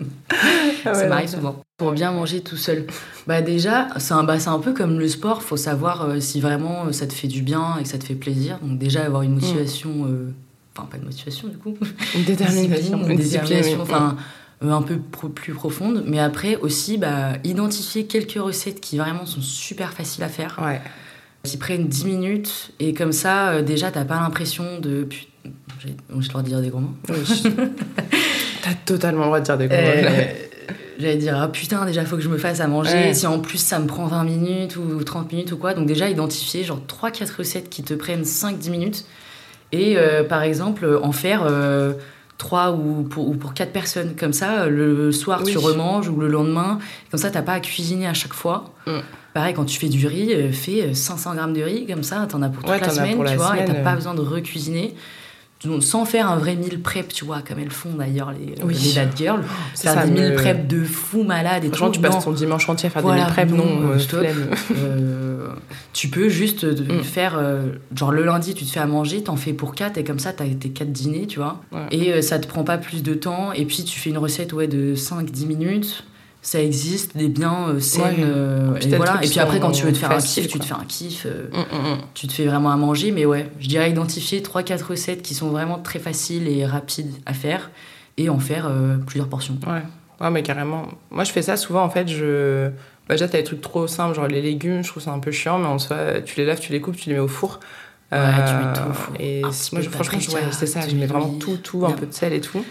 Ah 0.85 0.93
ça 0.93 1.01
ouais, 1.01 1.07
m'arrive 1.09 1.27
souvent. 1.29 1.61
Pour 1.77 1.91
bien 1.91 2.11
manger 2.11 2.39
tout 2.41 2.55
seul. 2.55 2.85
Bah 3.27 3.41
déjà, 3.41 3.87
c'est 3.97 4.13
un, 4.13 4.23
bah, 4.23 4.37
un 4.45 4.59
peu 4.59 4.73
comme 4.73 4.97
le 4.99 5.07
sport. 5.09 5.41
Faut 5.43 5.57
savoir 5.57 6.03
euh, 6.07 6.19
si 6.21 6.39
vraiment 6.39 6.85
euh, 6.85 6.91
ça 6.93 7.05
te 7.07 7.13
fait 7.13 7.27
du 7.27 7.41
bien 7.41 7.75
et 7.79 7.83
que 7.83 7.89
ça 7.89 7.97
te 7.97 8.05
fait 8.05 8.15
plaisir. 8.15 8.59
Donc 8.61 8.77
déjà 8.77 9.03
avoir 9.03 9.23
une 9.23 9.33
motivation, 9.33 9.89
euh, 10.07 10.31
enfin 10.77 10.87
pas 10.89 10.97
de 10.97 11.03
motivation 11.05 11.47
du 11.49 11.57
coup, 11.57 11.75
Une 12.15 12.23
détermination. 12.23 12.97
discipline, 12.97 13.11
Une 13.11 13.17
détermination, 13.17 13.75
oui. 13.77 13.81
enfin 13.81 14.15
un 14.61 14.81
peu 14.81 14.97
pro- 14.97 15.29
plus 15.29 15.53
profonde. 15.53 16.03
Mais 16.05 16.19
après 16.19 16.55
aussi, 16.57 16.97
bah, 16.97 17.33
identifier 17.43 18.05
quelques 18.05 18.33
recettes 18.41 18.81
qui 18.81 18.97
vraiment 18.97 19.25
sont 19.25 19.41
super 19.41 19.93
faciles 19.93 20.23
à 20.23 20.29
faire, 20.29 20.59
Ouais. 20.61 20.81
qui 21.43 21.57
prennent 21.57 21.87
10 21.87 22.05
minutes 22.05 22.71
et 22.79 22.93
comme 22.93 23.13
ça, 23.13 23.49
euh, 23.49 23.61
déjà 23.61 23.91
t'as 23.91 24.03
pas 24.05 24.19
l'impression 24.19 24.79
de 24.79 25.07
j'ai 25.81 25.95
j'ai 26.09 26.15
le 26.19 26.27
droit 26.27 26.41
de 26.41 26.47
dire 26.49 26.59
des 26.61 26.69
gros 26.69 26.79
mots. 26.81 26.93
Oui. 27.07 27.15
T'as 28.61 28.73
totalement 28.85 29.21
le 29.21 29.25
droit 29.27 29.39
de 29.39 29.45
dire 29.45 29.57
des 29.57 29.67
gros 29.67 29.77
mots. 29.77 29.83
Euh, 29.85 30.23
J'allais 30.99 31.15
dire, 31.15 31.37
ah 31.41 31.47
putain, 31.47 31.85
déjà, 31.85 32.03
faut 32.03 32.17
que 32.17 32.21
je 32.21 32.27
me 32.27 32.37
fasse 32.37 32.59
à 32.59 32.67
manger. 32.67 32.91
Ouais. 32.91 33.13
Si 33.13 33.25
en 33.25 33.39
plus 33.39 33.57
ça 33.57 33.79
me 33.79 33.87
prend 33.87 34.07
20 34.07 34.25
minutes 34.25 34.75
ou 34.75 35.01
30 35.01 35.31
minutes 35.31 35.53
ou 35.53 35.57
quoi. 35.57 35.73
Donc, 35.73 35.87
déjà, 35.87 36.09
identifier 36.09 36.65
genre 36.65 36.81
3-4 36.85 37.37
recettes 37.37 37.69
qui 37.69 37.83
te 37.83 37.93
prennent 37.93 38.23
5-10 38.23 38.69
minutes. 38.69 39.05
Et 39.71 39.95
euh, 39.97 40.25
par 40.25 40.43
exemple, 40.43 40.99
en 41.01 41.13
faire 41.13 41.43
3 42.39 42.71
ou 42.71 43.03
pour, 43.03 43.27
ou 43.29 43.35
pour 43.35 43.53
4 43.53 43.71
personnes. 43.71 44.15
Comme 44.17 44.33
ça, 44.33 44.65
le 44.67 45.11
soir, 45.11 45.41
Oui. 45.45 45.51
tu 45.51 45.57
remanges 45.59 46.07
ou 46.09 46.19
le 46.19 46.27
lendemain. 46.27 46.79
Comme 47.11 47.19
ça, 47.19 47.29
t'as 47.29 47.43
pas 47.43 47.53
à 47.53 47.59
cuisiner 47.59 48.07
à 48.07 48.13
chaque 48.15 48.33
fois. 48.33 48.73
Mm. 48.87 48.91
Pareil, 49.33 49.53
quand 49.53 49.65
tu 49.65 49.77
fais 49.77 49.89
du 49.89 50.07
riz, 50.07 50.33
euh, 50.33 50.51
fais 50.51 50.93
500 50.95 51.35
grammes 51.35 51.53
de 51.53 51.61
riz. 51.61 51.85
Comme 51.85 52.01
ça, 52.01 52.25
t'en 52.27 52.41
as 52.41 52.49
pour 52.49 52.63
toute 52.63 52.71
Ouais, 52.71 52.79
la 52.79 52.89
semaine, 52.89 53.23
tu 53.23 53.35
vois. 53.35 53.59
et 53.59 53.65
t'as 53.65 53.75
pas 53.75 53.91
euh. 53.91 53.95
besoin 53.95 54.15
de 54.15 54.21
recuisiner. 54.21 54.95
Donc, 55.65 55.83
sans 55.83 56.05
faire 56.05 56.29
un 56.31 56.37
vrai 56.37 56.55
meal 56.55 56.79
prep, 56.81 57.09
tu 57.11 57.25
vois, 57.25 57.41
comme 57.41 57.59
elles 57.59 57.69
font 57.69 57.89
d'ailleurs 57.93 58.31
les, 58.31 58.55
Oui. 58.63 58.75
les 58.75 58.93
bad 58.93 59.09
girls. 59.17 59.43
Ça, 59.73 59.91
Faire 59.93 60.01
ça 60.03 60.07
des 60.07 60.13
me- 60.13 60.27
meal 60.29 60.35
prep 60.35 60.67
de 60.67 60.83
fou 60.85 61.23
malade 61.23 61.65
et 61.65 61.67
Franchement, 61.67 61.87
tout. 61.87 61.93
tu 61.95 61.99
passes 61.99 62.15
Non. 62.15 62.21
ton 62.21 62.31
dimanche 62.31 62.69
entier 62.69 62.87
à 62.87 62.89
faire 62.89 63.01
Voilà, 63.01 63.17
des 63.17 63.25
meal 63.25 63.33
prep, 63.33 63.49
non, 63.51 63.65
non, 63.81 63.89
euh, 63.89 63.99
stop. 63.99 64.19
flemme. 64.21 64.49
Euh, 64.77 65.49
tu 65.91 66.07
peux 66.07 66.29
juste 66.29 66.63
euh, 66.63 66.99
Mm. 66.99 67.03
faire, 67.03 67.37
euh, 67.37 67.73
genre 67.93 68.11
le 68.13 68.23
lundi, 68.23 68.53
tu 68.53 68.63
te 68.63 68.71
fais 68.71 68.79
à 68.79 68.85
manger, 68.87 69.21
t'en 69.23 69.35
fais 69.35 69.51
pour 69.51 69.75
4 69.75 69.97
et 69.97 70.03
comme 70.05 70.19
ça, 70.19 70.31
t'as 70.31 70.45
tes 70.45 70.69
4 70.69 70.91
dîners, 70.93 71.27
tu 71.27 71.39
vois. 71.39 71.59
Ouais. 71.73 71.87
Et 71.91 72.13
euh, 72.13 72.21
ça 72.21 72.39
te 72.39 72.47
prend 72.47 72.63
pas 72.63 72.77
plus 72.77 73.03
de 73.03 73.13
temps. 73.13 73.51
Et 73.51 73.65
puis, 73.65 73.83
tu 73.83 73.99
fais 73.99 74.09
une 74.11 74.17
recette 74.17 74.53
ouais, 74.53 74.67
de 74.67 74.95
5-10 74.95 75.45
minutes. 75.45 76.05
Ça 76.41 76.61
existe, 76.63 77.17
des 77.17 77.27
biens 77.27 77.67
euh, 77.69 77.79
saines. 77.81 78.01
Ouais. 78.03 78.15
euh, 78.21 78.71
Puis 78.75 78.85
et 78.87 78.89
t'as 78.91 78.97
voilà. 78.97 79.19
Et 79.23 79.27
puis 79.27 79.39
après, 79.39 79.59
quand 79.59 79.71
tu 79.71 79.85
veux 79.85 79.91
te 79.91 79.97
faire 79.97 80.11
un 80.11 80.19
kiff, 80.19 80.47
tu 80.47 80.57
te 80.59 80.65
fais 80.65 80.73
un 80.73 80.85
kiff. 80.87 81.25
euh, 81.25 81.47
Mm, 81.51 81.57
mm, 81.57 81.91
mm. 81.95 81.97
tu 82.13 82.27
te 82.27 82.33
fais 82.33 82.45
vraiment 82.45 82.71
à 82.71 82.77
manger, 82.77 83.11
mais 83.11 83.25
ouais, 83.25 83.49
je 83.59 83.67
dirais 83.67 83.89
identifier 83.91 84.41
3-4 84.41 84.83
recettes 84.83 85.21
qui 85.21 85.33
sont 85.33 85.49
vraiment 85.49 85.79
très 85.79 85.99
faciles 85.99 86.47
et 86.47 86.65
rapides 86.65 87.11
à 87.25 87.33
faire 87.33 87.71
et 88.17 88.29
en 88.29 88.39
faire 88.39 88.67
euh, 88.69 88.95
plusieurs 89.05 89.27
portions. 89.27 89.57
Ouais. 89.67 89.81
ouais, 90.21 90.31
mais 90.31 90.41
carrément. 90.43 90.87
Moi, 91.11 91.25
je 91.25 91.31
fais 91.31 91.41
ça 91.41 91.57
souvent, 91.57 91.83
en 91.83 91.89
fait, 91.89 92.07
je... 92.07 92.69
Bah, 93.09 93.15
déjà, 93.15 93.27
t'as 93.27 93.39
des 93.39 93.43
trucs 93.43 93.61
trop 93.61 93.87
simples, 93.87 94.15
genre 94.15 94.27
les 94.27 94.41
légumes, 94.41 94.83
je 94.83 94.89
trouve 94.89 95.03
ça 95.03 95.11
un 95.11 95.19
peu 95.19 95.31
chiant, 95.31 95.57
mais 95.59 95.67
en 95.67 95.77
soi, 95.79 96.21
tu 96.25 96.37
les 96.39 96.45
laves, 96.45 96.59
tu 96.59 96.71
les 96.71 96.79
coupes, 96.79 96.95
tu 96.95 97.09
les 97.09 97.15
mets 97.15 97.21
au 97.21 97.27
four. 97.27 97.59
Ouais, 98.11 98.17
tu 98.47 98.53
mets 98.53 98.73
tout. 98.73 99.21
Et 99.21 99.41
moi, 99.41 99.51
je- 99.81 99.89
franchement, 99.89 100.33
ouais, 100.33 100.41
c'est 100.51 100.65
ça, 100.65 100.79
je 100.87 100.95
mets 100.95 101.05
vraiment 101.05 101.29
tout, 101.39 101.57
tout, 101.57 101.85
un 101.85 101.91
peu 101.91 102.07
de 102.07 102.13
sel 102.13 102.33
et 102.33 102.41
tout. 102.41 102.63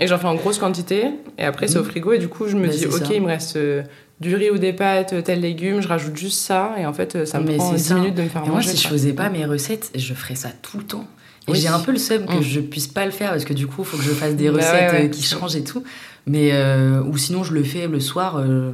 Et 0.00 0.06
j'en 0.08 0.18
fais 0.18 0.26
en 0.26 0.34
grosse 0.34 0.58
quantité, 0.58 1.04
et 1.38 1.44
après, 1.44 1.68
c'est 1.68 1.78
au 1.78 1.82
Mhm. 1.82 1.88
frigo, 1.90 2.12
et 2.14 2.18
du 2.18 2.28
coup, 2.28 2.48
je 2.48 2.56
me 2.56 2.66
Bah, 2.66 2.72
dis, 2.72 2.86
ok, 2.86 2.92
ça. 3.06 3.14
il 3.14 3.22
me 3.22 3.26
reste 3.28 3.54
euh, 3.56 3.82
du 4.20 4.34
riz 4.34 4.50
ou 4.50 4.58
des 4.58 4.72
pâtes, 4.72 5.14
tel 5.22 5.40
légume, 5.40 5.80
je 5.80 5.86
rajoute 5.88 6.16
juste 6.16 6.40
ça, 6.40 6.74
et 6.78 6.84
en 6.86 6.92
fait, 6.92 7.14
euh, 7.14 7.26
ça 7.26 7.38
me 7.38 7.46
Mais 7.46 7.56
prend 7.56 7.70
c'est 7.70 7.76
10 7.76 7.82
ça. 7.84 7.94
minutes 7.94 8.14
de 8.16 8.22
me 8.22 8.28
faire 8.28 8.42
Et 8.42 8.46
moi, 8.46 8.56
manger. 8.56 8.70
si 8.70 8.76
je 8.82 8.88
faisais 8.88 9.12
pas 9.12 9.28
mes 9.30 9.44
recettes, 9.44 9.90
je 9.94 10.14
ferais 10.14 10.34
ça 10.34 10.48
tout 10.62 10.78
le 10.78 10.84
temps. 10.84 11.06
Et 11.48 11.52
Oui. 11.52 11.58
j'ai 11.58 11.68
un 11.68 11.80
peu 11.80 11.90
le 11.92 11.98
seum 11.98 12.24
que 12.26 12.34
Mm. 12.38 12.42
je 12.42 12.60
puisse 12.60 12.86
pas 12.88 13.04
le 13.04 13.10
faire 13.10 13.30
parce 13.30 13.44
que 13.44 13.52
du 13.52 13.66
coup, 13.66 13.82
il 13.82 13.84
faut 13.84 13.96
que 13.96 14.02
je 14.04 14.10
fasse 14.12 14.34
des 14.36 14.48
Bah 14.48 14.54
ouais, 14.54 14.58
recettes 14.64 14.92
ouais. 14.92 15.04
euh, 15.06 15.08
qui 15.08 15.22
changent 15.24 15.56
et 15.56 15.64
tout. 15.64 15.82
Mais 16.26 16.50
euh, 16.52 17.02
ou 17.02 17.16
sinon, 17.16 17.42
je 17.42 17.52
le 17.52 17.64
fais 17.64 17.88
le 17.88 17.98
soir. 17.98 18.36
euh, 18.36 18.70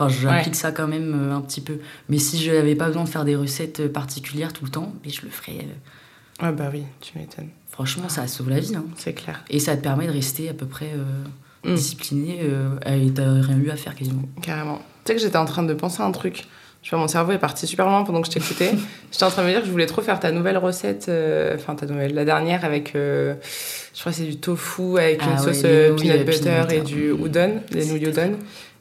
Enfin, 0.00 0.08
j'applique 0.08 0.54
ça 0.54 0.70
quand 0.72 0.86
même 0.86 1.30
euh, 1.30 1.34
un 1.34 1.40
petit 1.40 1.60
peu. 1.60 1.78
Mais 2.08 2.18
si 2.18 2.42
je 2.42 2.52
n'avais 2.52 2.74
pas 2.76 2.86
besoin 2.86 3.04
de 3.04 3.08
faire 3.08 3.24
des 3.24 3.34
recettes 3.36 3.80
euh, 3.80 3.88
particulières 3.88 4.52
tout 4.52 4.64
le 4.64 4.70
temps, 4.70 4.92
mais 5.04 5.10
je 5.10 5.22
le 5.22 5.30
ferais. 5.30 5.58
euh, 6.42 6.46
Ouais, 6.46 6.52
bah 6.52 6.70
oui, 6.72 6.84
tu 7.00 7.18
m'étonnes. 7.18 7.48
franchement, 7.70 8.08
ça 8.08 8.26
sauve 8.28 8.48
la 8.50 8.60
vie. 8.60 8.76
hein. 8.76 8.84
C'est 8.96 9.12
clair. 9.12 9.42
Et 9.50 9.58
ça 9.58 9.76
te 9.76 9.82
permet 9.82 10.06
de 10.06 10.12
rester 10.12 10.48
à 10.48 10.54
peu 10.54 10.66
près 10.66 10.90
euh, 10.94 11.04
Mm. 11.64 11.74
discipliné 11.74 12.38
euh, 12.42 12.78
et 12.86 13.10
t'as 13.10 13.24
rien 13.42 13.58
eu 13.58 13.70
à 13.70 13.74
faire 13.76 13.96
quasiment. 13.96 14.22
Carrément. 14.42 14.80
sais 15.04 15.16
que 15.16 15.20
j'étais 15.20 15.36
en 15.38 15.44
train 15.44 15.64
de 15.64 15.74
penser 15.74 16.00
à 16.00 16.06
un 16.06 16.12
truc. 16.12 16.44
Je 16.84 16.90
vois, 16.90 17.00
mon 17.00 17.08
cerveau 17.08 17.32
est 17.32 17.38
parti 17.38 17.66
super 17.66 17.86
loin 17.86 18.04
pendant 18.04 18.20
que 18.20 18.28
je 18.28 18.32
t'écoutais. 18.32 18.70
j'étais 19.10 19.24
en 19.24 19.30
train 19.30 19.42
de 19.42 19.48
me 19.48 19.52
dire 19.52 19.60
que 19.62 19.66
je 19.66 19.72
voulais 19.72 19.86
trop 19.86 20.00
faire 20.00 20.20
ta 20.20 20.30
nouvelle 20.30 20.56
recette, 20.56 21.06
euh, 21.08 21.56
enfin 21.56 21.74
ta 21.74 21.86
nouvelle, 21.86 22.14
la 22.14 22.24
dernière 22.24 22.64
avec, 22.64 22.92
je 22.94 23.34
crois 23.98 24.12
que 24.12 24.18
c'est 24.18 24.24
du 24.24 24.36
tofu 24.36 24.98
avec 24.98 25.20
une 25.20 25.30
Ah 25.36 25.42
ouais, 25.42 25.52
sauce 25.52 25.62
peanut 25.62 26.24
butter 26.24 26.40
peanut 26.40 26.72
et 26.72 26.78
butter. 26.78 26.80
du 26.82 27.10
udon, 27.10 27.60
les 27.72 27.86
nouilles 27.86 28.04
udon. 28.08 28.36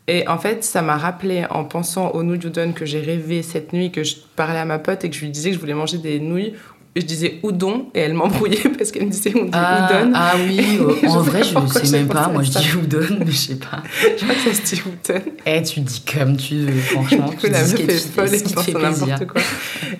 Et 0.07 0.27
en 0.27 0.37
fait, 0.37 0.63
ça 0.63 0.81
m'a 0.81 0.95
rappelé 0.95 1.45
en 1.49 1.65
pensant 1.65 2.11
aux 2.11 2.23
nouilles 2.23 2.45
udon 2.45 2.71
que 2.71 2.85
j'ai 2.85 3.01
rêvé 3.01 3.43
cette 3.43 3.73
nuit, 3.73 3.91
que 3.91 4.03
je 4.03 4.15
parlais 4.37 4.59
à 4.59 4.65
ma 4.65 4.79
pote 4.79 5.03
et 5.03 5.09
que 5.09 5.15
je 5.15 5.21
lui 5.21 5.29
disais 5.29 5.49
que 5.49 5.55
je 5.55 5.59
voulais 5.59 5.73
manger 5.73 5.97
des 5.97 6.19
nouilles. 6.21 6.53
Je 6.99 7.05
disais 7.05 7.39
udon 7.43 7.87
et 7.93 7.99
elle 8.01 8.13
m'embrouillait 8.13 8.69
parce 8.77 8.91
qu'elle 8.91 9.05
me 9.05 9.11
disait 9.11 9.33
on 9.35 9.45
dit 9.45 9.51
Ah, 9.53 9.89
udon. 10.01 10.11
ah 10.15 10.33
oui, 10.47 10.79
euh, 10.81 11.07
en 11.07 11.19
vrai, 11.21 11.43
je 11.43 11.53
pourquoi 11.53 11.81
sais 11.83 11.97
même 11.97 12.07
pas. 12.07 12.27
Moi, 12.29 12.43
je 12.43 12.51
dis 12.51 12.69
udon, 12.83 13.05
mais 13.19 13.31
je 13.31 13.37
sais 13.37 13.55
pas. 13.55 13.83
Je 14.17 14.23
crois 14.23 14.35
que 14.35 14.41
ça 14.41 14.53
se 14.53 14.75
dit 14.75 14.81
udon. 14.81 15.21
Eh, 15.45 15.61
tu 15.63 15.79
dis 15.81 16.01
comme 16.01 16.37
tu 16.37 16.55
veux, 16.59 16.79
franchement. 16.81 17.25
Du 17.29 17.35
coup, 17.37 17.47
tu 17.47 17.51
la 17.51 17.63
dis 17.63 17.71
meuf 17.83 17.89
est 17.89 18.13
folle 18.13 18.33
et 18.33 18.39
pense 18.41 18.67
n'importe 18.67 19.27
quoi. 19.27 19.41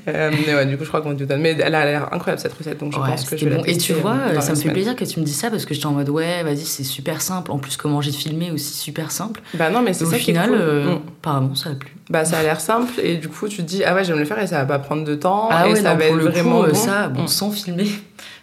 Euh, 0.08 0.32
mais 0.46 0.54
ouais, 0.56 0.66
du 0.66 0.78
coup, 0.78 0.84
je 0.84 0.90
crois 0.90 1.02
qu'on 1.02 1.14
dit 1.14 1.26
donne. 1.26 1.42
Mais 1.42 1.56
elle 1.60 1.76
a 1.76 1.86
l'air 1.86 2.14
incroyable 2.14 2.42
cette 2.42 2.54
recette, 2.54 2.80
donc 2.80 2.94
je 2.94 3.00
Ouais, 3.00 3.08
pense 3.10 3.26
que 3.30 3.38
je 3.38 3.48
la 3.48 3.58
bon. 3.58 3.64
Et 3.66 3.78
tu 3.78 3.94
vois, 3.94 4.16
euh, 4.30 4.34
la 4.34 4.42
ça 4.42 4.52
me 4.54 4.56
fait 4.58 4.72
plaisir 4.72 4.96
que 4.96 5.06
tu 5.06 5.20
me 5.20 5.26
dises 5.26 5.38
ça 5.38 5.50
parce 5.50 5.66
que 5.66 5.74
j'étais 5.74 5.86
en 5.86 5.92
mode 5.92 6.10
ouais, 6.10 6.44
vas-y, 6.44 6.66
c'est 6.66 6.84
super 6.84 7.22
simple. 7.22 7.52
En 7.52 7.58
plus, 7.60 7.78
comment 7.78 8.02
j'ai 8.02 8.12
filmé 8.12 8.52
aussi 8.52 8.74
super 8.74 9.12
simple. 9.12 9.42
Bah 9.54 9.70
non, 9.70 9.82
mais 9.82 9.94
c'est 9.94 10.06
au 10.06 10.10
ça 10.12 10.18
final, 10.18 10.50
cool. 10.50 10.58
euh, 10.60 10.86
Mm. 10.96 11.00
apparemment, 11.20 11.56
ça 11.56 11.70
a 11.72 11.74
plu. 11.76 11.92
Bah 12.10 12.24
ça 12.26 12.40
a 12.40 12.44
l'air 12.44 12.62
simple 12.62 12.94
et 13.02 13.18
du 13.18 13.28
coup 13.28 13.48
tu 13.50 13.58
te 13.58 13.62
dis 13.64 13.84
ah 13.84 13.94
ouais 13.94 14.06
j'aime 14.06 14.18
le 14.18 14.24
faire 14.26 14.40
et 14.40 14.48
ça 14.48 14.60
va 14.60 14.66
pas 14.66 14.80
prendre 14.80 15.04
de 15.04 15.16
temps 15.16 15.50
Ah 15.52 15.68
et 15.68 15.72
ouais, 15.74 15.76
ça 15.82 15.94
non, 15.94 16.00
va 16.00 16.06
pour 16.08 16.16
être 16.18 16.24
le 16.24 16.30
vraiment 16.32 16.62
coup, 16.64 16.70
bon. 16.70 16.76
ça, 16.76 17.10
bon, 17.10 17.24
Mm. 17.24 17.28
sans 17.28 17.52
filmer, 17.52 17.88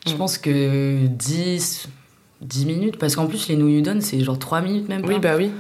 je 0.07 0.13
Mm. 0.13 0.17
pense 0.19 0.37
que 0.39 1.07
10, 1.07 1.89
10 2.43 2.67
minutes. 2.67 2.99
Parce 2.99 3.17
qu'en 3.17 3.27
plus, 3.27 3.49
les 3.49 3.57
nouilles 3.57 3.79
udon, 3.79 3.99
c'est 4.01 4.21
genre 4.21 4.39
3 4.39 4.61
minutes 4.61 4.89
même 4.89 5.01
pas. 5.03 5.09
Oui 5.09 5.19
bah 5.19 5.35
oui. 5.39 5.51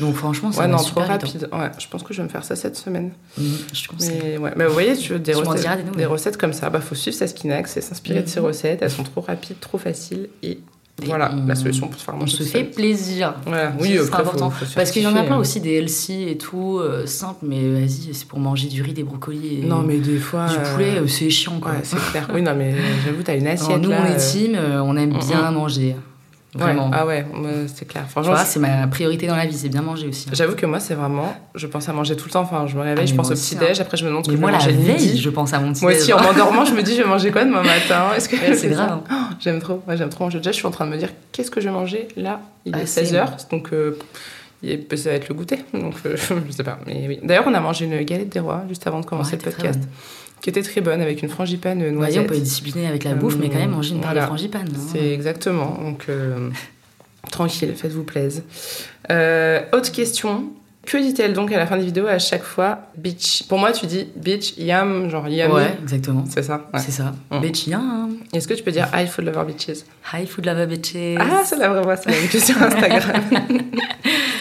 Donc 0.00 0.14
franchement, 0.14 0.52
ça 0.52 0.60
Ouais 0.60 0.68
non 0.68 0.76
trop 0.76 0.86
super 0.86 1.02
vite, 1.04 1.10
hein. 1.10 1.26
rapide. 1.26 1.48
Ouais, 1.52 1.70
je 1.78 1.88
pense 1.88 2.02
que 2.04 2.12
je 2.14 2.18
vais 2.18 2.24
me 2.24 2.28
faire 2.28 2.44
ça 2.44 2.54
cette 2.54 2.76
semaine. 2.76 3.10
Mhm, 3.38 3.56
je 3.72 3.88
te. 3.88 3.94
Mais 4.04 4.36
ouais, 4.38 4.52
mais 4.54 4.66
vous 4.66 4.72
voyez 4.74 4.96
tu 4.96 5.14
veux 5.14 5.18
des 5.18 5.32
recettes, 5.34 5.96
des 5.96 6.04
recettes 6.06 6.36
comme 6.36 6.52
ça, 6.52 6.70
bah 6.70 6.80
faut 6.80 6.94
suivre 6.94 7.16
Saskinax 7.16 7.76
et 7.76 7.80
s'inspirer 7.80 8.22
de 8.22 8.28
ces 8.28 8.38
Mhm. 8.38 8.46
recettes. 8.46 8.82
Elles 8.82 8.90
sont 8.90 9.02
trop 9.02 9.22
rapides, 9.22 9.58
trop 9.58 9.78
faciles 9.78 10.28
Et 10.44 10.60
voilà 11.06 11.30
on- 11.34 11.46
la 11.46 11.54
solution 11.54 11.88
pour 11.88 11.98
se 12.00 12.04
faire 12.04 12.14
On 12.14 12.18
manger 12.18 12.36
se 12.36 12.42
tout 12.42 12.48
fait 12.48 12.64
plaisir. 12.64 13.34
Voilà, 13.46 13.72
oui 13.80 13.90
c'est 13.92 13.98
faut- 13.98 14.14
important. 14.16 14.50
faut 14.50 14.64
se 14.64 14.74
Parce 14.74 14.90
qu'il 14.90 15.02
y 15.02 15.06
en 15.06 15.14
a 15.16 15.22
plein 15.22 15.36
hein. 15.36 15.38
aussi 15.38 15.60
des 15.60 15.74
healthy 15.74 16.28
et 16.28 16.36
tout, 16.38 16.78
euh, 16.80 17.06
simples, 17.06 17.44
mais 17.46 17.68
vas-y, 17.70 18.12
c'est 18.14 18.26
pour 18.26 18.38
manger 18.40 18.68
du 18.68 18.82
riz, 18.82 18.92
des 18.92 19.02
brocolis 19.04 19.60
et 19.62 19.66
Non 19.66 19.82
mais 19.82 19.98
des 19.98 20.18
fois 20.18 20.46
du 20.46 20.56
euh, 20.56 20.72
poulet, 20.74 20.98
euh, 20.98 21.06
c'est 21.06 21.30
chiant 21.30 21.60
quoi. 21.60 21.70
Ouais 21.72 21.78
c'est 21.82 21.98
clair. 22.10 22.28
Oui 22.34 22.42
non 22.42 22.54
mais 22.56 22.74
j'avoue 23.04 23.22
t'as 23.22 23.36
une 23.36 23.46
Alors, 23.46 23.62
assiette 23.62 23.80
nous, 23.82 23.90
là. 23.90 24.00
on 24.02 24.06
est 24.06 24.14
euh, 24.16 24.32
team, 24.32 24.54
euh, 24.54 24.80
on 24.82 24.96
aime 24.96 25.12
Mm, 25.14 25.18
bien 25.28 25.50
manger. 25.50 25.96
Ouais. 26.54 26.60
Vraiment. 26.62 26.90
Ah 26.92 27.04
ouais 27.06 27.26
euh, 27.44 27.66
c'est 27.72 27.86
clair. 27.86 28.04
Tu 28.06 28.10
Franchement 28.12 28.34
c'est 28.44 28.58
ma 28.60 28.86
priorité 28.86 29.26
dans 29.26 29.36
la 29.36 29.46
vie, 29.46 29.56
c'est 29.56 29.68
bien 29.68 29.82
manger 29.82 30.08
aussi. 30.08 30.26
hein. 30.28 30.32
J'avoue 30.34 30.54
que 30.56 30.66
moi, 30.66 30.80
c'est 30.80 30.94
vraiment. 30.94 31.34
Je 31.54 31.66
pense 31.66 31.88
à 31.88 31.92
manger 31.92 32.16
tout 32.16 32.24
le 32.26 32.30
temps. 32.30 32.40
Enfin, 32.42 32.66
je 32.66 32.76
me 32.76 32.80
réveille, 32.82 33.04
Ah, 33.04 33.06
je 33.06 33.14
pense 33.14 33.30
au 33.30 33.34
petit-déj, 33.34 33.78
hein. 33.78 33.82
après 33.82 33.96
je 33.96 34.04
me 34.04 34.08
demande 34.10 34.24
ce 34.24 34.30
que 34.30 34.36
je 34.36 34.40
vais 34.40 34.50
manger 34.52 34.72
le 34.72 34.78
veille, 34.78 34.94
midi. 34.94 35.18
je 35.20 35.30
pense 35.30 35.52
à 35.52 35.60
mon 35.60 35.72
petit 35.72 35.82
Moi 35.84 35.92
aussi, 35.92 36.12
en 36.12 36.22
m'endormant, 36.22 36.64
je 36.64 36.74
me 36.74 36.82
dis, 36.82 36.94
je 36.96 37.02
vais 37.02 37.08
manger 37.08 37.30
quoi 37.30 37.44
demain 37.44 37.62
matin? 37.62 38.14
Est-ce 38.16 38.28
que 38.28 38.36
Ouais, 38.40 38.54
c'est 38.54 38.68
grave. 38.68 39.00
hein. 39.10 39.28
J'aime 39.40 39.60
trop. 39.60 39.82
J'aime 39.88 40.08
trop 40.08 40.24
manger. 40.24 40.38
Déjà, 40.38 40.52
je 40.52 40.56
suis 40.56 40.66
en 40.66 40.70
train 40.70 40.86
de 40.86 40.90
me 40.92 40.96
dire, 40.96 41.10
qu'est-ce 41.32 41.50
que 41.50 41.60
je 41.60 41.66
vais 41.68 41.74
manger 41.74 42.08
Là, 42.16 42.40
il 42.64 42.72
Ah, 42.74 42.82
est 42.82 42.86
c'est 42.86 43.02
16h, 43.04 43.48
donc 43.50 43.72
euh, 43.72 43.98
il 44.62 44.84
ça 44.96 45.10
va 45.10 45.16
être 45.16 45.28
le 45.28 45.34
goûter. 45.34 45.58
Donc, 45.74 45.94
euh, 46.06 46.16
je 46.46 46.52
sais 46.52 46.64
pas. 46.64 46.78
Mais 46.86 47.04
oui. 47.08 47.20
D'ailleurs, 47.22 47.44
on 47.46 47.54
a 47.54 47.60
mangé 47.60 47.84
une 47.84 48.00
galette 48.04 48.30
des 48.30 48.40
rois 48.40 48.62
juste 48.68 48.86
avant 48.86 49.00
de 49.00 49.06
commencer 49.06 49.32
Ouais, 49.36 49.42
le 49.44 49.50
podcast. 49.52 49.80
Qui 50.40 50.50
était 50.50 50.62
très 50.62 50.80
bonne 50.80 51.00
avec 51.00 51.22
une 51.22 51.28
frangipane 51.28 51.90
noisette. 51.90 52.22
on 52.22 52.26
peut 52.26 52.34
être 52.34 52.42
discipliné 52.42 52.86
avec 52.86 53.04
la 53.04 53.14
bouffe, 53.14 53.36
mais 53.38 53.48
quand 53.48 53.58
même 53.58 53.70
manger 53.70 53.94
une 53.94 54.00
part 54.00 54.10
Voilà. 54.12 54.22
de 54.22 54.26
frangipane. 54.26 54.68
hein. 54.74 54.80
C'est 54.92 55.12
exactement. 55.12 55.78
Donc, 55.82 56.04
euh, 56.08 56.50
tranquille, 57.30 57.74
faites-vous 57.76 58.04
plaisir. 58.04 58.42
Euh, 59.10 59.60
autre 59.72 59.90
question. 59.92 60.44
Que 60.86 60.96
dit-elle 60.96 61.34
donc 61.34 61.52
à 61.52 61.58
la 61.58 61.66
fin 61.66 61.76
des 61.76 61.84
vidéos 61.84 62.06
à 62.06 62.18
chaque 62.18 62.42
fois 62.44 62.78
Bitch? 62.96 63.42
Pour 63.42 63.58
moi, 63.58 63.72
tu 63.72 63.84
dis 63.84 64.06
bitch, 64.16 64.54
yam, 64.56 65.10
genre 65.10 65.28
yam. 65.28 65.52
Ouais, 65.52 65.76
exactement. 65.82 66.24
C'est 66.30 66.42
ça 66.42 66.66
ouais. 66.72 66.80
C'est 66.80 66.92
ça. 66.92 67.14
Mm. 67.30 67.40
Bitch, 67.40 67.66
yum. 67.66 68.16
Est-ce 68.32 68.48
que 68.48 68.54
tu 68.54 68.62
peux 68.62 68.70
dire 68.70 68.88
I 68.94 69.06
food 69.06 69.26
lover 69.26 69.44
bitches? 69.44 69.84
Hi, 70.14 70.24
food 70.26 70.46
lava 70.46 70.64
bitches. 70.64 71.18
Ah, 71.20 71.42
c'est 71.44 71.56
la 71.58 71.68
vraie 71.68 71.82
voix, 71.82 71.96
c'est 71.96 72.08
la 72.08 72.26
que 72.26 72.38
sur 72.38 72.56
Instagram. 72.62 73.20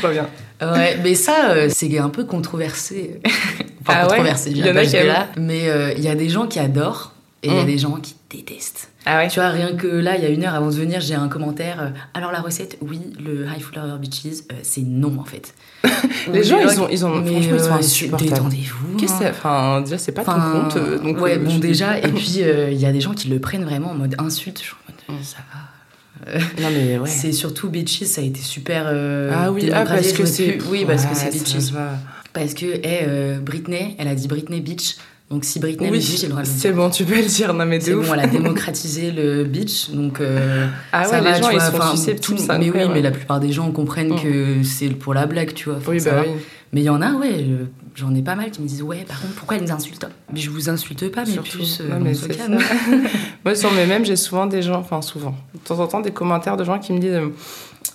Trop 0.01 0.09
bien. 0.11 0.27
Ouais, 0.61 0.97
mais 1.03 1.15
ça, 1.15 1.49
euh, 1.49 1.67
c'est 1.69 1.97
un 1.97 2.09
peu 2.09 2.23
controversé. 2.23 3.19
enfin, 3.87 3.93
Ah 4.01 4.03
ouais 4.03 4.09
controversé, 4.09 4.51
y 4.51 4.63
en 4.63 4.75
a 4.75 4.83
qui 4.83 4.89
jusque-là. 4.89 5.27
Mais 5.37 5.69
euh, 5.69 5.93
il 5.97 6.03
y 6.03 6.07
a 6.07 6.15
des 6.15 6.29
gens 6.29 6.47
qui 6.47 6.59
adorent 6.59 7.13
et 7.43 7.47
il 7.49 7.53
y 7.53 7.57
a 7.59 7.63
Mm. 7.63 7.67
des 7.67 7.77
gens 7.77 7.95
qui 7.97 8.15
détestent. 8.29 8.89
Ah 9.05 9.17
ouais 9.19 9.29
Tu 9.29 9.39
vois, 9.39 9.49
rien 9.49 9.73
que 9.75 9.87
là, 9.87 10.17
il 10.17 10.23
y 10.23 10.25
a 10.25 10.29
une 10.29 10.43
heure 10.43 10.53
avant 10.55 10.67
de 10.67 10.75
venir, 10.75 10.99
j'ai 10.99 11.13
un 11.15 11.29
commentaire. 11.29 11.79
euh, 11.81 11.89
alors 12.13 12.31
la 12.31 12.41
recette, 12.41 12.77
oui, 12.81 12.99
le 13.23 13.45
High 13.45 13.61
Food 13.61 13.75
Lover 13.75 13.97
Bitches, 13.99 14.43
euh, 14.51 14.55
c'est 14.63 14.81
non 14.81 15.17
en 15.19 15.23
fait. 15.23 15.53
Les 16.33 16.43
gens, 16.43 16.59
ils 16.59 16.81
ont, 16.81 16.89
ils 16.89 17.05
ont, 17.05 17.15
mais, 17.21 17.31
franchement, 17.41 17.55
ils 17.55 17.59
sont 17.63 17.71
insupportables. 17.73 18.31
Détendez-vous. 18.31 18.97
Qu'est-ce 18.97 19.11
que 19.13 19.15
hein. 19.15 19.19
c'est? 19.21 19.29
Enfin, 19.29 19.81
déjà, 19.81 19.97
c'est 19.97 20.11
pas 20.11 20.23
ton 20.25 20.33
compte. 20.33 20.77
Donc, 21.03 21.21
ouais, 21.21 21.37
bon, 21.37 21.57
déjà, 21.59 21.97
et 21.99 22.01
puis 22.09 22.39
il 22.71 22.77
y 22.77 22.85
a 22.85 22.91
des 22.91 22.99
gens 23.01 23.13
qui 23.13 23.29
le 23.29 23.39
prennent 23.39 23.63
vraiment 23.63 23.91
en 23.91 23.95
mode 23.95 24.15
insulte. 24.17 24.59
Je 24.59 24.63
suis 24.65 24.73
en 24.73 24.91
mode, 25.13 25.19
Mm. 25.19 25.23
ça 25.23 25.37
va. 25.53 26.39
Non, 26.61 26.69
mais 26.73 26.97
ouais. 26.97 27.07
C'est 27.09 27.31
surtout 27.31 27.69
Bitches, 27.69 28.03
ça 28.03 28.19
a 28.19 28.23
été 28.25 28.41
super. 28.41 28.87
Ah 29.33 29.51
oui, 29.53 29.71
ah, 29.73 29.85
parce 29.85 30.11
que 30.11 30.25
c'est. 30.25 30.57
Oui, 30.69 30.83
parce 30.85 31.05
que 31.05 31.15
c'est 31.15 31.71
va. 31.71 31.91
Parce 32.39 32.53
que, 32.53 32.65
eh, 32.65 32.81
euh, 33.07 33.39
Britney, 33.39 33.95
elle 33.99 34.07
a 34.07 34.15
dit 34.15 34.27
Britney 34.27 34.61
Bitch. 34.61 34.95
Donc 35.29 35.43
si 35.43 35.59
Britney 35.59 35.89
Oui, 35.89 35.97
me 35.97 36.01
dit, 36.01 36.15
j'ai 36.15 36.27
le 36.27 36.31
droit 36.31 36.43
de 36.43 36.47
le 36.47 36.53
c'est 36.55 36.71
bon, 36.71 36.89
tu 36.89 37.03
peux 37.03 37.15
le 37.17 37.25
dire. 37.25 37.53
Non, 37.53 37.65
mais 37.65 37.81
C'est 37.81 37.93
bon, 37.93 38.03
elle 38.13 38.19
a 38.21 38.27
démocratisé 38.27 39.11
le 39.11 39.43
bitch, 39.43 39.89
donc 39.89 40.21
euh, 40.21 40.67
Ah 40.93 41.03
ça 41.03 41.19
va, 41.19 41.31
les 41.33 41.41
gens, 41.43 41.49
tu 41.49 41.55
ils 41.55 41.59
vois, 41.59 41.69
sont 41.69 41.75
enfin, 41.77 41.91
susceptibles, 41.97 42.37
tout- 42.37 42.43
c'est 42.47 42.57
Mais 42.57 42.69
oui, 42.71 42.79
mais 42.93 43.01
la 43.01 43.11
plupart 43.11 43.41
des 43.41 43.51
gens 43.51 43.69
comprennent 43.71 44.13
Mm. 44.13 44.21
que 44.21 44.63
c'est 44.63 44.87
pour 44.89 45.13
la 45.13 45.25
blague, 45.25 45.53
tu 45.53 45.69
vois. 45.69 45.79
Oui, 45.85 45.99
ça 45.99 46.11
bah 46.11 46.23
oui. 46.25 46.31
Mais 46.71 46.81
il 46.81 46.85
y 46.85 46.89
en 46.89 47.01
a, 47.01 47.11
ouais, 47.13 47.29
euh, 47.41 47.65
j'en 47.95 48.13
ai 48.15 48.21
pas 48.21 48.35
mal 48.35 48.51
qui 48.51 48.61
me 48.61 48.67
disent, 48.67 48.81
ouais, 48.83 49.03
par 49.07 49.19
contre, 49.21 49.33
pourquoi 49.33 49.57
ils 49.57 49.63
nous 49.63 49.71
insultent 49.71 50.07
Mais 50.33 50.39
je 50.39 50.49
vous 50.49 50.69
insulte 50.69 51.09
pas, 51.11 51.23
mais 51.25 51.31
Surtout. 51.33 51.57
plus. 51.57 51.81
Non, 51.81 51.99
mais 51.99 52.13
c'est 52.13 52.31
ça. 52.33 52.43
Moi, 53.45 53.55
sur 53.55 53.71
mes 53.73 53.85
mêmes, 53.85 54.05
j'ai 54.05 54.15
souvent 54.17 54.45
des 54.45 54.61
gens, 54.61 54.79
enfin 54.79 55.01
souvent, 55.01 55.35
de 55.53 55.59
temps 55.59 55.79
en 55.79 55.87
temps, 55.87 55.99
des 56.01 56.11
commentaires 56.11 56.55
de 56.57 56.63
gens 56.63 56.79
qui 56.79 56.93
me 56.93 56.99
disent 56.99 57.11
euh, 57.13 57.29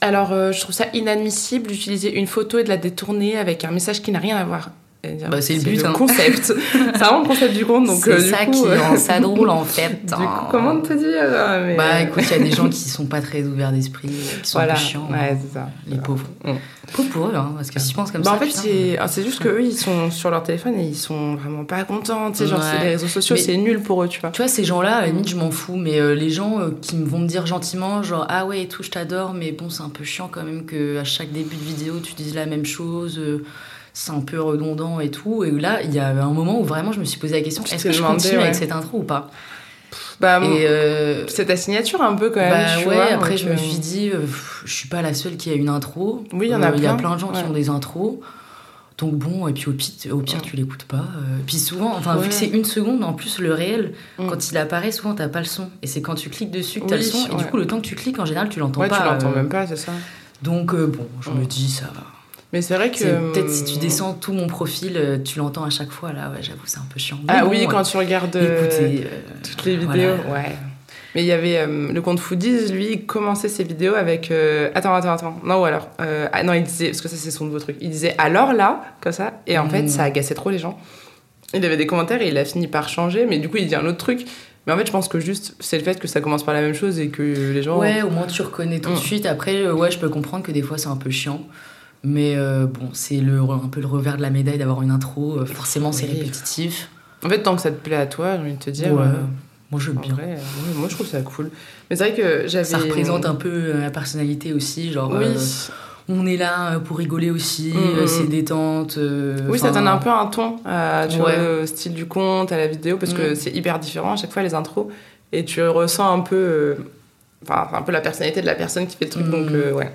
Alors, 0.02 0.32
euh, 0.32 0.50
je 0.50 0.60
trouve 0.60 0.74
ça 0.74 0.86
inadmissible 0.94 1.68
d'utiliser 1.68 2.12
une 2.12 2.26
photo 2.26 2.58
et 2.58 2.64
de 2.64 2.68
la 2.68 2.76
détourner 2.76 3.38
avec 3.38 3.64
un 3.64 3.70
message 3.70 4.02
qui 4.02 4.10
n'a 4.10 4.18
rien 4.18 4.36
à 4.36 4.44
voir. 4.44 4.70
Bah, 5.28 5.40
c'est 5.42 5.54
le 5.54 5.62
but, 5.62 5.84
hein. 5.84 5.92
concept. 5.92 6.54
c'est 6.72 6.98
vraiment 6.98 7.22
le 7.22 7.26
concept 7.26 7.54
du 7.54 7.66
compte. 7.66 7.86
Donc, 7.86 8.02
C'est 8.04 8.12
euh, 8.12 8.20
ça 8.30 8.46
coup, 8.46 8.52
qui 8.52 8.66
euh, 8.66 8.80
rend 8.80 8.96
ça 8.96 9.18
drôle, 9.20 9.48
en 9.50 9.64
fait. 9.64 10.06
Du 10.06 10.14
hein. 10.14 10.16
coup, 10.16 10.44
comment 10.50 10.80
te 10.80 10.92
dire 10.92 11.08
euh, 11.22 11.66
mais, 11.66 11.76
Bah 11.76 12.00
écoute, 12.02 12.22
il 12.30 12.30
y 12.30 12.40
a 12.40 12.42
des 12.44 12.52
gens 12.52 12.68
qui 12.70 12.88
sont 12.88 13.06
pas 13.06 13.20
très 13.20 13.42
ouverts 13.42 13.72
d'esprit, 13.72 14.08
qui 14.08 14.48
sont 14.48 14.58
voilà. 14.58 14.76
chiants. 14.76 15.08
Ouais, 15.10 15.30
hein, 15.32 15.38
c'est 15.42 15.54
ça. 15.54 15.70
les 15.88 15.96
pauvres. 15.96 16.26
Mm. 16.44 16.52
Pauvres 16.92 17.08
pour 17.08 17.26
eux, 17.26 17.32
hein, 17.34 17.52
parce 17.56 17.70
que 17.72 17.80
si 17.80 17.90
je 17.90 17.94
pense 17.96 18.12
comme 18.12 18.22
Bah, 18.22 18.30
ça. 18.30 18.36
en 18.36 18.38
fait, 18.38 18.50
c'est 18.52 18.96
ah, 18.98 19.08
c'est 19.08 19.24
juste 19.24 19.40
qu'eux, 19.42 19.62
ils 19.62 19.72
sont 19.76 20.12
sur 20.12 20.30
leur 20.30 20.44
téléphone 20.44 20.74
et 20.78 20.84
ils 20.84 20.96
sont 20.96 21.34
vraiment 21.34 21.64
pas 21.64 21.82
contents. 21.82 22.30
Tu 22.30 22.38
sais, 22.38 22.46
genre, 22.46 22.60
Ouais. 22.60 22.66
c'est 22.78 22.84
les 22.84 22.90
réseaux 22.92 23.08
sociaux, 23.08 23.34
c'est 23.36 23.56
nul 23.56 23.80
pour 23.80 24.04
eux, 24.04 24.08
tu 24.08 24.20
vois. 24.20 24.30
Tu 24.30 24.40
vois, 24.40 24.48
ces 24.48 24.62
gens-là, 24.62 24.96
à 24.96 25.00
la 25.00 25.06
limite, 25.08 25.28
je 25.28 25.36
m'en 25.36 25.50
fous, 25.50 25.74
mais 25.76 25.98
euh, 25.98 26.14
les 26.14 26.30
gens 26.30 26.60
euh, 26.60 26.70
qui 26.80 26.96
vont 27.02 27.18
me 27.18 27.26
dire 27.26 27.44
gentiment, 27.46 28.04
genre, 28.04 28.24
ah 28.28 28.46
ouais, 28.46 28.62
et 28.62 28.68
tout, 28.68 28.84
je 28.84 28.90
t'adore, 28.90 29.32
mais 29.34 29.50
bon, 29.50 29.68
c'est 29.68 29.82
un 29.82 29.88
peu 29.88 30.04
chiant 30.04 30.28
quand 30.30 30.44
même 30.44 30.64
que 30.64 30.98
à 30.98 31.04
chaque 31.04 31.32
début 31.32 31.56
de 31.56 31.64
vidéo, 31.64 31.94
tu 32.00 32.14
dises 32.14 32.34
la 32.36 32.46
même 32.46 32.64
chose, 32.66 33.20
c'est 33.92 34.12
un 34.12 34.20
peu 34.20 34.40
redondant 34.40 35.00
et 35.00 35.10
tout. 35.10 35.44
Et 35.44 35.50
là, 35.50 35.82
il 35.82 35.92
y 35.94 35.98
a 35.98 36.08
un 36.08 36.32
moment 36.32 36.60
où 36.60 36.64
vraiment, 36.64 36.92
je 36.92 37.00
me 37.00 37.04
suis 37.04 37.18
posé 37.18 37.34
la 37.34 37.42
question, 37.42 37.62
est-ce 37.64 37.84
que 37.84 37.92
je 37.92 37.98
demandé, 37.98 38.14
continue 38.16 38.36
avec 38.40 38.48
ouais. 38.54 38.58
cette 38.58 38.72
intro 38.72 38.98
ou 38.98 39.02
pas? 39.04 39.30
Bah, 40.20 40.40
euh, 40.42 41.24
c'est 41.28 41.46
ta 41.46 41.56
signature 41.56 42.00
un 42.00 42.14
peu 42.14 42.30
quand 42.30 42.40
même. 42.40 42.50
bah 42.52 42.80
tu 42.80 42.88
ouais, 42.88 42.94
vois, 42.94 43.04
après, 43.12 43.36
je 43.36 43.46
me 43.48 43.52
euh, 43.52 43.56
suis 43.56 43.78
dit, 43.78 44.08
euh, 44.10 44.20
je 44.64 44.72
suis 44.72 44.88
pas 44.88 45.02
la 45.02 45.12
seule 45.14 45.36
qui 45.36 45.50
a 45.50 45.54
une 45.54 45.68
intro. 45.68 46.24
Oui, 46.32 46.46
il 46.46 46.50
y 46.50 46.54
en 46.54 46.62
a 46.62 46.68
Euh, 46.70 46.72
Il 46.76 46.82
y 46.82 46.86
a 46.86 46.90
plein. 46.94 47.08
plein 47.08 47.14
de 47.16 47.20
gens 47.20 47.28
qui 47.32 47.42
Ouais. 47.42 47.48
ont 47.48 47.52
des 47.52 47.68
intros. 47.68 48.18
Donc 48.98 49.14
bon, 49.14 49.48
et 49.48 49.52
puis 49.52 49.68
au 49.68 49.72
pire, 49.72 50.14
au 50.14 50.18
pire 50.18 50.36
Ouais. 50.36 50.40
tu 50.48 50.56
l'écoutes 50.56 50.84
pas. 50.84 51.04
Puis 51.46 51.58
souvent, 51.58 51.94
enfin, 51.96 52.14
vu 52.14 52.20
Ouais. 52.22 52.28
que 52.28 52.34
c'est 52.34 52.46
une 52.46 52.64
seconde, 52.64 53.02
en 53.02 53.14
plus, 53.14 53.40
le 53.40 53.52
réel, 53.52 53.94
Mm. 54.18 54.28
quand 54.28 54.50
il 54.50 54.56
apparaît, 54.58 54.92
souvent, 54.92 55.14
t'as 55.14 55.28
pas 55.28 55.40
le 55.40 55.44
son. 55.46 55.68
Et 55.82 55.86
c'est 55.88 56.00
quand 56.02 56.14
tu 56.14 56.30
cliques 56.30 56.52
dessus 56.52 56.80
que 56.80 56.86
t'as 56.86 56.96
Oui, 56.96 57.02
le 57.02 57.08
son. 57.08 57.26
Et 57.26 57.30
du 57.30 57.36
ouais. 57.44 57.50
coup, 57.50 57.56
le 57.56 57.66
temps 57.66 57.76
que 57.78 57.86
tu 57.86 57.96
cliques, 57.96 58.18
en 58.20 58.24
général, 58.26 58.48
tu 58.48 58.60
l'entends 58.60 58.80
Ouais, 58.80 58.88
pas. 58.88 58.98
tu 58.98 59.04
l'entends 59.04 59.30
même 59.36 59.48
pas, 59.48 59.66
c'est 59.66 59.76
ça. 59.76 59.92
Donc 60.42 60.74
bon, 60.74 61.08
je 61.20 61.30
Mm. 61.30 61.38
me 61.40 61.44
dis, 61.46 61.68
ça 61.68 61.86
va. 61.86 62.04
Mais 62.52 62.60
c'est 62.62 62.74
vrai 62.76 62.90
que. 62.90 63.32
Peut-être 63.32 63.50
si 63.50 63.64
tu 63.64 63.78
descends 63.78 64.12
tout 64.14 64.32
mon 64.32 64.46
profil, 64.46 64.92
euh, 64.96 65.18
tu 65.18 65.38
l'entends 65.38 65.64
à 65.64 65.70
chaque 65.70 65.90
fois, 65.90 66.12
là, 66.12 66.30
ouais, 66.30 66.42
j'avoue, 66.42 66.60
c'est 66.66 66.78
un 66.78 66.86
peu 66.92 66.98
chiant. 67.00 67.18
Mais 67.26 67.34
Ah 67.36 67.44
bon, 67.44 67.50
oui, 67.50 67.66
quand 67.68 67.82
tu 67.82 67.96
regardes 67.96 68.36
euh, 68.36 68.66
Écoutez, 68.66 69.04
euh, 69.06 69.18
toutes 69.42 69.64
les 69.64 69.76
voilà. 69.78 69.92
vidéos, 69.92 70.32
ouais. 70.32 70.56
Mais 71.14 71.22
il 71.22 71.26
y 71.26 71.32
avait 71.32 71.58
euh, 71.58 71.92
le 71.92 72.00
compte 72.02 72.20
Foodies, 72.20 72.72
lui, 72.72 72.88
il 72.92 73.06
commençait 73.06 73.48
ses 73.48 73.64
vidéos 73.64 73.94
avec. 73.94 74.30
euh, 74.30 74.70
Attends, 74.74 74.94
attends, 74.94 75.12
attends. 75.12 75.40
Non, 75.44 75.60
ou 75.60 75.64
alors. 75.64 75.88
euh, 76.00 76.26
Ah 76.32 76.42
non, 76.42 76.52
il 76.54 76.62
disait. 76.62 76.86
Parce 76.88 77.00
que 77.02 77.08
ça, 77.08 77.16
c'est 77.16 77.30
son 77.30 77.44
nouveau 77.46 77.58
truc. 77.58 77.76
Il 77.80 77.90
disait 77.90 78.14
alors 78.18 78.52
là, 78.54 78.82
comme 79.02 79.12
ça. 79.12 79.34
Et 79.46 79.58
en 79.58 79.68
fait, 79.68 79.88
ça 79.88 80.04
agaçait 80.04 80.34
trop 80.34 80.48
les 80.50 80.58
gens. 80.58 80.78
Il 81.54 81.62
avait 81.66 81.76
des 81.76 81.86
commentaires 81.86 82.22
et 82.22 82.28
il 82.28 82.38
a 82.38 82.44
fini 82.46 82.66
par 82.66 82.88
changer. 82.88 83.26
Mais 83.26 83.38
du 83.38 83.50
coup, 83.50 83.58
il 83.58 83.66
dit 83.66 83.74
un 83.74 83.84
autre 83.84 83.98
truc. 83.98 84.24
Mais 84.66 84.72
en 84.72 84.78
fait, 84.78 84.86
je 84.86 84.92
pense 84.92 85.08
que 85.08 85.20
juste, 85.20 85.54
c'est 85.60 85.76
le 85.76 85.84
fait 85.84 85.98
que 86.00 86.06
ça 86.08 86.20
commence 86.22 86.44
par 86.44 86.54
la 86.54 86.60
même 86.62 86.72
chose 86.74 86.98
et 86.98 87.08
que 87.08 87.22
les 87.22 87.62
gens. 87.62 87.78
Ouais, 87.78 88.00
au 88.02 88.08
moins 88.10 88.26
tu 88.26 88.40
reconnais 88.42 88.78
tout 88.80 88.90
de 88.90 88.94
Mm. 88.94 88.98
suite. 88.98 89.26
Après, 89.26 89.70
ouais, 89.70 89.90
je 89.90 89.98
peux 89.98 90.08
comprendre 90.08 90.44
que 90.44 90.52
des 90.52 90.62
fois 90.62 90.78
c'est 90.78 90.88
un 90.88 90.96
peu 90.96 91.10
chiant. 91.10 91.42
Mais 92.04 92.34
euh, 92.36 92.66
bon, 92.66 92.88
c'est 92.92 93.18
le, 93.20 93.40
un 93.40 93.68
peu 93.70 93.80
le 93.80 93.86
revers 93.86 94.16
de 94.16 94.22
la 94.22 94.30
médaille 94.30 94.58
d'avoir 94.58 94.82
une 94.82 94.90
intro. 94.90 95.38
Euh, 95.38 95.46
Forcément, 95.46 95.92
c'est 95.92 96.06
Oui. 96.06 96.14
répétitif. 96.18 96.88
En 97.24 97.28
fait, 97.28 97.42
tant 97.42 97.54
que 97.54 97.62
ça 97.62 97.70
te 97.70 97.76
plaît 97.80 97.96
à 97.96 98.06
toi, 98.06 98.34
j'ai 98.36 98.40
envie 98.42 98.54
de 98.54 98.58
te 98.58 98.70
dire. 98.70 98.92
Ouais. 98.92 99.02
euh, 99.02 99.12
Moi, 99.70 99.80
j'aime 99.80 99.98
en 99.98 100.00
bien. 100.00 100.14
vrai, 100.14 100.24
euh, 100.30 100.34
ouais, 100.36 100.74
moi, 100.78 100.88
je 100.88 100.94
trouve 100.94 101.06
ça 101.06 101.20
cool. 101.20 101.50
Mais 101.88 101.96
c'est 101.96 102.10
vrai 102.10 102.14
que 102.20 102.48
j'avais. 102.48 102.64
Ça 102.64 102.78
représente 102.78 103.24
un 103.24 103.34
peu 103.36 103.72
la 103.80 103.90
personnalité 103.90 104.52
aussi. 104.52 104.90
Genre, 104.92 105.10
Oui. 105.16 105.24
euh, 105.26 105.34
on 106.08 106.26
est 106.26 106.36
là 106.36 106.80
pour 106.80 106.98
rigoler 106.98 107.30
aussi, 107.30 107.72
Mm, 107.72 108.02
mm, 108.02 108.06
c'est 108.08 108.24
mm. 108.24 108.28
détente. 108.28 108.98
Oui, 109.48 109.58
ça 109.60 109.70
donne 109.70 109.86
un 109.86 109.98
peu 109.98 110.10
un 110.10 110.26
ton 110.26 110.56
à, 110.64 111.06
tu 111.08 111.20
Ouais. 111.20 111.36
vois, 111.38 111.62
au 111.62 111.66
style 111.66 111.94
du 111.94 112.06
conte, 112.06 112.50
à 112.50 112.56
la 112.56 112.66
vidéo, 112.66 112.96
parce 112.96 113.12
que 113.14 113.32
Mm. 113.32 113.36
c'est 113.36 113.50
hyper 113.52 113.78
différent 113.78 114.14
à 114.14 114.16
chaque 114.16 114.32
fois 114.32 114.42
les 114.42 114.54
intros. 114.54 114.88
Et 115.30 115.44
tu 115.44 115.62
ressens 115.62 116.12
un 116.12 116.20
peu, 116.20 116.76
enfin, 117.44 117.68
un 117.72 117.82
peu 117.82 117.92
la 117.92 118.00
personnalité 118.00 118.40
de 118.42 118.46
la 118.46 118.56
personne 118.56 118.86
qui 118.88 118.96
fait 118.96 119.04
le 119.04 119.10
truc. 119.12 119.30
Donc, 119.30 119.48
ouais. 119.50 119.94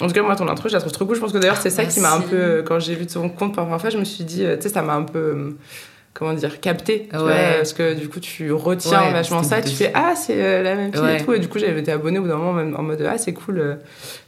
En 0.00 0.08
tout 0.08 0.12
cas, 0.12 0.22
moi, 0.22 0.34
ton 0.36 0.48
intro, 0.48 0.68
je 0.68 0.74
la 0.74 0.80
trouve 0.80 0.92
trop 0.92 1.06
cool. 1.06 1.14
Je 1.16 1.20
pense 1.20 1.32
que 1.32 1.38
d'ailleurs, 1.38 1.56
c'est 1.60 1.70
ça 1.70 1.84
qui 1.84 2.00
m'a 2.00 2.12
un 2.12 2.18
Merci. 2.18 2.30
peu, 2.30 2.62
quand 2.66 2.80
j'ai 2.80 2.94
vu 2.94 3.06
ton 3.06 3.28
compte 3.28 3.54
fois, 3.54 3.90
je 3.90 3.98
me 3.98 4.04
suis 4.04 4.24
dit, 4.24 4.44
euh, 4.44 4.56
tu 4.56 4.62
sais, 4.62 4.68
ça 4.70 4.82
m'a 4.82 4.94
un 4.94 5.02
peu, 5.04 5.18
euh, 5.18 5.50
comment 6.14 6.32
dire, 6.32 6.60
capté. 6.60 7.06
tu 7.10 7.16
Ouais. 7.16 7.22
vois, 7.22 7.34
parce 7.58 7.72
que 7.72 7.94
du 7.94 8.08
coup, 8.08 8.18
tu 8.18 8.50
retiens 8.52 9.02
Ouais, 9.02 9.12
vachement 9.12 9.42
ça 9.44 9.60
et 9.60 9.62
tu 9.62 9.70
fais, 9.70 9.92
ah, 9.94 10.14
c'est 10.16 10.34
euh, 10.42 10.62
la 10.62 10.74
même 10.74 10.92
fille 10.92 11.02
et 11.16 11.24
tout. 11.24 11.32
Et 11.32 11.38
du 11.38 11.48
coup, 11.48 11.58
j'avais 11.60 11.78
été 11.80 11.92
abonnée 11.92 12.18
au 12.18 12.22
bout 12.22 12.28
d'un 12.28 12.36
moment, 12.36 12.52
même 12.52 12.74
en 12.76 12.82
mode, 12.82 13.02
ah, 13.08 13.18
c'est 13.18 13.32
cool, 13.34 13.58
euh, 13.60 13.74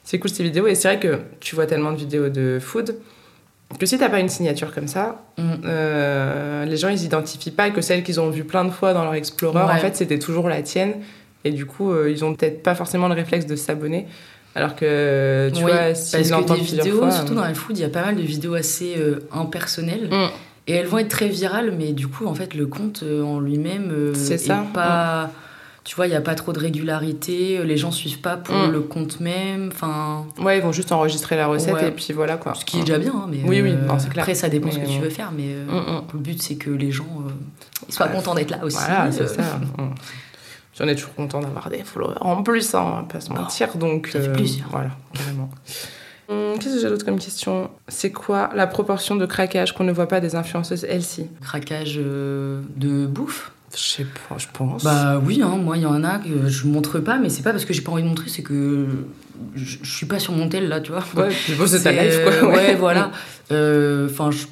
c'est 0.05 0.19
cool 0.21 0.31
ces 0.31 0.45
vidéos. 0.45 0.69
Et 0.69 0.77
c'est 0.77 0.87
vrai 0.89 1.01
que 1.01 1.19
tu 1.41 1.57
vois 1.57 1.67
tellement 1.67 1.91
de 1.93 1.97
vidéos 1.99 2.29
de 2.29 2.59
food 2.61 2.97
que 3.81 3.87
si 3.87 3.99
t'as 3.99 4.09
pas 4.09 4.21
une 4.21 4.29
signature 4.29 4.73
comme 4.73 4.87
ça, 4.87 5.25
Mm. 5.39 5.43
euh, 5.64 6.64
les 6.64 6.77
gens 6.77 6.89
ils 6.89 7.03
identifient 7.03 7.51
pas 7.51 7.71
que 7.71 7.81
celle 7.81 8.05
qu'ils 8.05 8.21
ont 8.21 8.31
vue 8.31 8.45
plein 8.45 8.64
de 8.64 8.71
fois 8.71 8.93
dans 8.95 9.03
leur 9.03 9.14
Explorer, 9.14 9.61
en 9.61 9.77
fait 9.79 9.97
c'était 9.97 10.21
toujours 10.21 10.49
la 10.49 10.62
tienne. 10.62 10.95
Et 11.45 11.51
du 11.51 11.67
coup, 11.67 11.93
ils 12.07 12.25
ont 12.25 12.35
peut-être 12.35 12.62
pas 12.62 12.75
forcément 12.77 13.07
le 13.09 13.14
réflexe 13.14 13.47
de 13.47 13.55
s'abonner. 13.57 14.07
Alors 14.57 14.75
que 14.75 15.51
tu 15.55 15.59
Oui, 15.65 15.71
vois, 15.71 15.95
s'ils 15.95 16.29
parce 16.31 16.45
que 16.45 16.55
des 16.55 16.61
vidéos, 16.61 16.99
fois, 16.99 17.11
surtout 17.11 17.33
euh, 17.33 17.37
dans 17.37 17.43
la 17.45 17.55
food, 17.55 17.77
il 17.79 17.83
y 17.83 17.85
a 17.85 17.89
pas 17.91 18.03
mal 18.05 18.17
de 18.17 18.23
vidéos 18.23 18.55
assez 18.55 18.95
euh, 18.99 19.21
impersonnelles. 19.33 20.09
Mm. 20.11 20.27
Et 20.69 20.73
elles 20.73 20.87
vont 20.87 20.99
être 20.99 21.09
très 21.11 21.29
virales, 21.29 21.73
mais 21.79 21.93
du 21.93 22.09
coup, 22.09 22.27
en 22.27 22.35
fait, 22.35 22.55
le 22.55 22.67
compte 22.67 23.03
euh, 23.05 23.23
en 23.23 23.39
lui-même 23.39 23.91
euh, 23.93 24.15
C'est 24.15 24.35
est 24.35 24.39
ça, 24.39 24.65
pas. 24.75 25.31
Tu 25.85 25.95
vois, 25.95 26.09
il 26.09 26.11
n'y 26.11 26.17
a 26.17 26.21
pas 26.21 26.35
trop 26.35 26.53
de 26.53 26.59
régularité, 26.59 27.61
les 27.65 27.77
gens 27.77 27.93
suivent 27.93 28.19
pas 28.21 28.37
pour 28.37 28.57
Mm. 28.57 28.73
le 28.73 28.81
compte 28.81 29.21
même. 29.21 29.71
Enfin, 29.73 30.25
Ouais, 30.41 30.59
ils 30.59 30.63
vont 30.63 30.73
juste 30.73 30.91
enregistrer 30.91 31.37
la 31.37 31.47
recette 31.47 31.75
Ouais. 31.75 31.89
et 31.89 31.91
puis 31.93 32.13
voilà 32.13 32.37
quoi. 32.39 32.55
ce 32.55 32.65
qui 32.65 32.79
est 32.79 32.81
déjà 32.81 32.99
bien, 32.99 33.13
hein, 33.15 33.27
mais 33.31 33.39
Oui, 33.45 33.61
oui, 33.63 33.71
euh, 33.71 33.87
non, 33.87 33.97
c'est 34.01 34.09
clair. 34.09 34.25
après, 34.25 34.35
ça 34.35 34.49
dépend 34.49 34.71
ce 34.73 34.79
Mais 34.79 34.87
que 34.87 34.91
tu 34.91 34.99
veux 35.01 35.11
faire, 35.11 35.31
mais 35.37 35.45
euh, 35.49 35.65
Mm, 35.69 35.77
mm. 35.99 36.03
le 36.15 36.19
but, 36.19 36.43
c'est 36.43 36.57
que 36.57 36.71
les 36.71 36.91
gens 36.91 37.05
euh, 37.27 37.31
ils 37.89 37.95
soient 37.95 38.07
Ouais. 38.07 38.13
contents 38.13 38.35
d'être 38.35 38.51
là 38.51 38.65
aussi. 38.65 38.79
Voilà, 38.79 39.13
c'est 39.13 39.21
euh, 39.23 39.27
ça. 39.29 39.61
J'en 40.79 40.87
ai 40.89 40.95
toujours 40.95 41.14
content 41.14 41.41
d'avoir 41.41 41.70
des 41.70 41.83
followers 41.85 42.16
en 42.20 42.43
plus, 42.43 42.74
hein, 42.74 42.83
on 42.85 42.91
va 42.97 43.03
pas 43.09 43.20
se 43.20 43.31
mentir. 43.33 43.77
donc, 43.77 44.09
ça 44.12 44.20
fait 44.20 44.33
plaisir. 44.33 44.66
Voilà, 44.70 44.91
carrément. 45.14 45.49
Hum, 46.29 46.59
Qu'est-ce 46.59 46.74
que 46.74 46.81
j'ai 46.81 46.89
d'autre 46.89 47.05
comme 47.05 47.18
question? 47.18 47.70
C'est 47.89 48.11
quoi 48.12 48.51
la 48.55 48.66
proportion 48.66 49.14
de 49.16 49.24
craquage 49.27 49.72
qu'on 49.72 49.85
ne 49.85 49.93
voit 49.93 50.09
pas 50.09 50.20
des 50.20 50.35
influenceuses 50.35 50.85
elles-ci? 50.89 51.29
Craquage 51.41 51.95
euh, 51.99 52.61
de 52.77 53.07
bouffe? 53.07 53.53
Je 53.77 53.81
sais 53.83 54.05
pas, 54.29 54.37
je 54.39 54.47
pense. 54.53 54.85
Bah 54.85 55.20
oui, 55.24 55.41
hein, 55.43 55.57
moi 55.57 55.77
il 55.77 55.83
y 55.83 55.87
en 55.87 56.03
a 56.05 56.18
que 56.18 56.49
je 56.49 56.66
montre 56.66 56.99
pas, 56.99 57.18
mais 57.18 57.29
c'est 57.29 57.43
pas 57.43 57.51
parce 57.53 57.64
que 57.64 57.72
j'ai 57.74 57.83
pas 57.83 57.93
envie 57.93 58.03
de 58.03 58.09
montrer, 58.09 58.29
c'est 58.29 58.43
que 58.43 58.87
je, 59.55 59.77
je 59.83 59.91
suis 59.97 60.07
pas 60.07 60.18
sur 60.18 60.33
mon 60.33 60.49
tel 60.49 60.68
là, 60.68 60.81
tu 60.81 60.93
vois. 60.93 61.05
ouais, 61.16 61.31
c'est 61.66 61.83
ta 61.83 61.93
life 61.93 62.22
quoi. 62.22 62.33
euh, 62.33 62.47
ouais, 62.53 62.74
voilà. 62.74 63.11
Euh, 63.53 64.09
Enfin, 64.11 64.31
je- 64.31 64.47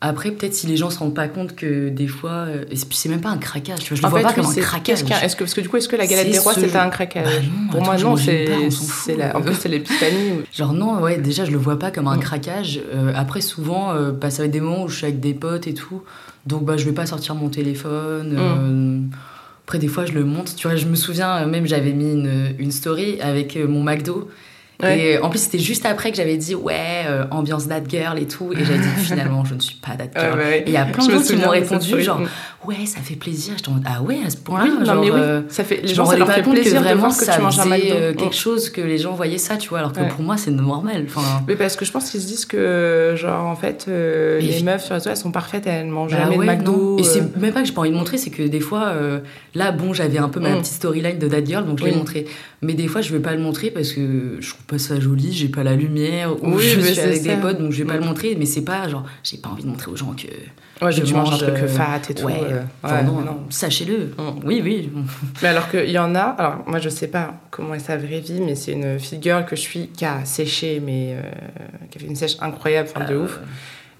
après 0.00 0.30
peut-être 0.30 0.52
si 0.54 0.66
les 0.66 0.76
gens 0.76 0.90
se 0.90 0.98
rendent 0.98 1.14
pas 1.14 1.26
compte 1.28 1.54
que 1.56 1.88
des 1.88 2.06
fois, 2.06 2.30
euh, 2.48 2.64
et 2.70 2.76
c'est 2.76 2.86
c'est 2.92 3.08
même 3.08 3.20
pas 3.22 3.30
un 3.30 3.38
craquage, 3.38 3.78
tu 3.80 3.88
vois, 3.88 3.96
je 3.96 4.02
le 4.02 4.06
En 4.06 4.10
vois 4.10 4.18
fait, 4.20 4.24
pas 4.24 4.30
oui, 4.30 4.34
comme 4.36 4.50
un 4.50 4.62
craquage. 4.62 5.02
est-ce 5.22 5.34
que, 5.36 5.44
parce 5.44 5.54
que 5.54 5.60
du 5.62 5.68
coup, 5.68 5.76
est-ce 5.78 5.88
que 5.88 5.96
la 5.96 6.06
galette 6.06 6.30
des 6.30 6.38
rois 6.38 6.52
c'était 6.54 6.76
un 6.76 6.90
craquage 6.90 7.24
Bah 7.24 7.30
non, 7.42 7.70
Pour 7.70 7.80
attends, 7.94 8.04
moi, 8.04 8.10
non, 8.10 8.16
c'est 8.70 9.16
la. 9.16 9.36
En 9.36 9.40
plus, 9.42 9.54
c'est 9.54 9.68
l'épiphanie. 9.68 10.32
où- 10.32 10.42
Genre 10.56 10.72
non, 10.74 11.00
ouais, 11.00 11.16
déjà 11.18 11.44
je 11.46 11.50
le 11.50 11.56
vois 11.58 11.78
pas 11.78 11.90
comme 11.90 12.08
un 12.08 12.16
Mm. 12.16 12.20
craquage. 12.20 12.80
Euh, 12.94 13.12
après 13.16 13.40
souvent, 13.40 13.92
euh, 13.94 14.12
bah, 14.12 14.30
ça 14.30 14.42
va 14.42 14.46
être 14.46 14.52
des 14.52 14.60
moments 14.60 14.82
où 14.84 14.88
je 14.88 14.96
suis 14.96 15.06
avec 15.06 15.18
des 15.20 15.34
potes 15.34 15.66
et 15.66 15.74
tout, 15.74 16.02
donc 16.46 16.64
bah 16.64 16.76
je 16.76 16.84
vais 16.84 16.92
pas 16.92 17.06
sortir 17.06 17.34
mon 17.34 17.48
téléphone. 17.48 18.34
Mm. 18.34 19.10
après 19.64 19.78
des 19.78 19.88
fois 19.88 20.04
je 20.06 20.12
le 20.12 20.24
monte, 20.24 20.54
tu 20.56 20.68
vois, 20.68 20.76
je 20.76 20.86
me 20.86 20.94
souviens 20.94 21.44
même 21.46 21.66
j'avais 21.66 21.92
mis 21.92 22.12
une, 22.12 22.54
une 22.58 22.70
story 22.70 23.20
avec 23.20 23.56
mon 23.56 23.82
McDo. 23.82 24.30
Ouais. 24.82 24.98
Et 24.98 25.16
euh, 25.16 25.22
en 25.22 25.30
plus 25.30 25.38
c'était 25.38 25.58
juste 25.58 25.86
après 25.86 26.10
que 26.10 26.16
j'avais 26.18 26.36
dit 26.36 26.54
ouais 26.54 27.04
euh, 27.06 27.24
ambiance 27.30 27.66
that 27.68 27.84
girl 27.88 28.18
et 28.18 28.26
tout 28.26 28.52
et 28.52 28.64
j'avais 28.64 28.78
dit 28.78 28.88
finalement 28.98 29.44
je 29.44 29.54
ne 29.54 29.60
suis 29.60 29.76
pas 29.76 29.92
that 29.96 30.08
girl. 30.20 30.38
ouais, 30.38 30.44
ouais. 30.44 30.58
Et 30.60 30.64
il 30.66 30.72
y 30.72 30.76
a 30.76 30.84
plein 30.84 31.08
gens 31.08 31.22
qui 31.22 31.36
m'ont 31.36 31.48
répondu 31.48 32.02
genre 32.02 32.20
Mm. 32.20 32.28
Ouais 32.64 32.86
ça 32.86 33.00
fait 33.00 33.14
plaisir. 33.16 33.54
J'étais 33.56 33.68
en 33.68 33.72
mode 33.72 33.84
ah 33.86 34.02
ouais 34.02 34.18
à 34.26 34.30
ce 34.30 34.36
point-là. 34.36 34.66
Oui, 34.80 34.86
genre, 34.86 35.00
mais 35.00 35.10
oui. 35.10 35.16
euh, 35.20 35.42
Ça 35.48 35.64
fait, 35.64 35.80
les 35.82 35.94
gens, 35.94 36.04
ça 36.06 36.16
leur 36.16 36.30
fait 36.32 36.42
que 36.42 36.50
plaisir 36.50 36.80
de 36.80 36.84
vraiment 36.86 37.00
voir 37.08 37.16
que 37.16 37.24
ça 37.24 37.34
tu 37.36 37.42
manges 37.42 37.58
un 37.58 37.64
McDo. 37.66 37.94
euh, 37.94 38.14
quelque 38.14 38.34
chose 38.34 38.70
que 38.70 38.80
les 38.80 38.98
gens 38.98 39.12
voyaient 39.14 39.38
ça, 39.38 39.56
tu 39.56 39.68
vois, 39.68 39.78
alors 39.80 39.92
que 39.92 40.00
Ouais. 40.00 40.08
pour 40.08 40.22
moi 40.22 40.36
c'est 40.36 40.50
normal. 40.50 41.04
Enfin, 41.08 41.42
Mais 41.48 41.56
parce 41.56 41.76
que 41.76 41.84
je 41.84 41.92
pense 41.92 42.10
qu'ils 42.10 42.20
se 42.20 42.26
disent 42.26 42.44
que, 42.46 43.14
genre, 43.16 43.44
en 43.46 43.56
fait, 43.56 43.86
euh, 43.88 44.40
les 44.40 44.62
meufs 44.62 44.82
sur 44.84 44.94
les 44.94 44.98
réseaux, 44.98 45.10
elles 45.10 45.16
sont 45.16 45.30
parfaites, 45.32 45.66
elles 45.66 45.86
mangent 45.86 46.12
Bah 46.12 46.18
jamais 46.24 46.36
ouais, 46.38 46.46
de 46.46 46.50
McDo. 46.52 46.96
Et 46.98 47.02
euh, 47.02 47.04
c'est 47.04 47.36
même 47.36 47.52
pas 47.52 47.60
que 47.60 47.66
j'ai 47.66 47.72
pas 47.74 47.82
envie 47.82 47.90
de 47.90 47.96
montrer, 47.96 48.18
c'est 48.18 48.30
que 48.30 48.42
des 48.42 48.60
fois, 48.60 48.86
euh, 48.88 49.20
là, 49.54 49.72
bon, 49.72 49.92
j'avais 49.92 50.18
un 50.18 50.28
peu 50.28 50.40
ma 50.40 50.50
Mm. 50.50 50.58
petite 50.60 50.74
storyline 50.74 51.18
de 51.18 51.28
That 51.28 51.44
Girl, 51.44 51.64
donc 51.66 51.78
je 51.78 51.84
l'ai 51.84 51.92
montré. 51.92 52.26
Mais 52.62 52.72
des 52.74 52.88
fois, 52.88 53.00
je 53.02 53.12
vais 53.12 53.20
pas 53.20 53.34
le 53.34 53.40
montrer 53.42 53.70
parce 53.70 53.92
que 53.92 54.38
je 54.40 54.48
trouve 54.50 54.64
pas 54.64 54.78
ça 54.78 54.98
joli, 54.98 55.32
j'ai 55.32 55.48
pas 55.48 55.62
la 55.62 55.74
lumière, 55.74 56.32
ou 56.42 56.54
Oui, 56.56 56.62
je 56.62 56.80
suis 56.80 57.00
avec 57.00 57.22
des 57.22 57.36
potes, 57.36 57.58
donc 57.60 57.70
je 57.72 57.78
vais 57.78 57.84
pas 57.84 57.94
Mm. 57.96 58.00
le 58.00 58.06
montrer. 58.06 58.36
Mais 58.38 58.46
c'est 58.46 58.62
pas 58.62 58.88
genre, 58.88 59.04
j'ai 59.22 59.36
pas 59.36 59.50
envie 59.50 59.62
de 59.62 59.68
montrer 59.68 59.90
aux 59.90 59.96
gens 59.96 60.14
que. 60.16 60.26
Ouais, 60.84 60.92
je 60.92 61.00
manges 61.00 61.10
un 61.12 61.30
mange, 61.30 61.38
truc 61.38 61.54
euh, 61.62 61.68
fat 61.68 62.00
et 62.10 62.14
tout. 62.14 62.24
ouais. 62.26 62.32
Euh, 62.56 62.62
Enfin, 62.82 62.96
ouais, 62.98 63.02
non, 63.04 63.20
non. 63.20 63.40
sachez-le. 63.50 64.14
Mm. 64.18 64.40
Oui, 64.44 64.60
oui. 64.64 64.90
Mais 65.42 65.48
alors 65.48 65.70
qu'il 65.70 65.90
y 65.90 65.98
en 65.98 66.14
a, 66.14 66.20
alors 66.20 66.64
moi 66.66 66.78
je 66.78 66.88
sais 66.88 67.08
pas 67.08 67.34
comment 67.50 67.74
est 67.74 67.78
sa 67.78 67.96
vraie 67.96 68.20
vie, 68.20 68.40
mais 68.40 68.54
c'est 68.54 68.72
une 68.72 68.98
fille 68.98 69.18
girl 69.22 69.44
que 69.44 69.56
je 69.56 69.60
suis 69.60 69.88
qui 69.88 70.04
a 70.04 70.24
séché, 70.24 70.80
mais 70.84 71.14
euh, 71.16 71.22
qui 71.90 71.98
a 71.98 72.00
fait 72.00 72.06
une 72.06 72.16
sèche 72.16 72.36
incroyable, 72.40 72.88
enfin 72.94 73.06
de 73.06 73.14
Euh, 73.14 73.24
ouf. 73.24 73.40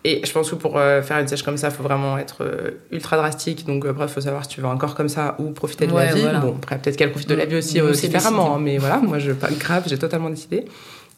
Et 0.05 0.21
je 0.25 0.31
pense 0.33 0.49
que 0.51 0.55
pour 0.55 0.79
euh, 0.79 1.03
faire 1.03 1.19
une 1.19 1.27
sèche 1.27 1.43
comme 1.43 1.57
ça, 1.57 1.69
il 1.69 1.75
faut 1.75 1.83
vraiment 1.83 2.17
être 2.17 2.45
euh, 2.45 2.81
ultra 2.93 3.17
drastique. 3.17 3.67
Donc 3.67 3.85
après, 3.87 4.05
il 4.05 4.09
faut 4.09 4.21
savoir 4.21 4.45
si 4.45 4.51
tu 4.51 4.61
veux 4.61 4.69
un 4.69 4.77
corps 4.77 4.95
comme 4.95 5.09
ça 5.09 5.35
ou 5.41 5.51
profiter 5.51 5.89
de 5.89 5.95
la 5.95 6.15
vie. 6.15 6.21
voilà. 6.21 6.39
Bon, 6.39 6.55
après, 6.57 6.79
peut-être 6.79 6.97
qu'elle 6.97 7.11
profite 7.11 7.29
de 7.29 7.35
la 7.35 7.45
vie 7.45 7.57
aussi 7.57 7.81
différemment. 8.09 8.55
hein, 8.55 8.61
mais 8.61 8.79
voilà, 8.79 8.99
moi, 8.99 9.19
je 9.19 9.33
pas 9.45 9.49
grave, 9.51 9.83
j'ai 9.89 9.99
totalement 9.99 10.31
décidé. 10.31 10.59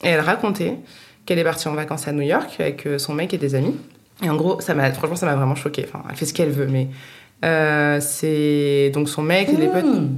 Et 0.03 0.09
elle 0.09 0.20
racontait 0.20 0.76
qu'elle 1.26 1.39
est 1.39 1.45
partie 1.45 1.68
en 1.68 1.74
vacances 1.74 2.09
à 2.09 2.12
New 2.12 2.22
York 2.22 2.57
avec 2.61 2.89
son 2.97 3.12
mec 3.12 3.34
et 3.34 3.39
des 3.39 3.55
amis. 3.55 3.74
Et 4.22 4.30
en 4.30 4.36
gros, 4.36 4.59
ça 4.62 4.74
m'a, 4.74 4.91
franchement, 4.93 5.16
ça 5.16 5.26
m'a 5.26 5.34
vraiment 5.36 5.55
choquée. 5.55 5.84
Enfin, 5.86 6.03
elle 6.09 6.16
fait 6.16 6.24
ce 6.24 6.32
qu'elle 6.32 6.51
veut, 6.51 6.66
mais 6.66 6.89
c'est 8.01 8.91
donc 8.95 9.09
son 9.09 9.22
mec 9.22 9.49
et 9.49 9.57
les 9.57 9.68
potes. 9.68 9.84
Mm. 9.84 10.09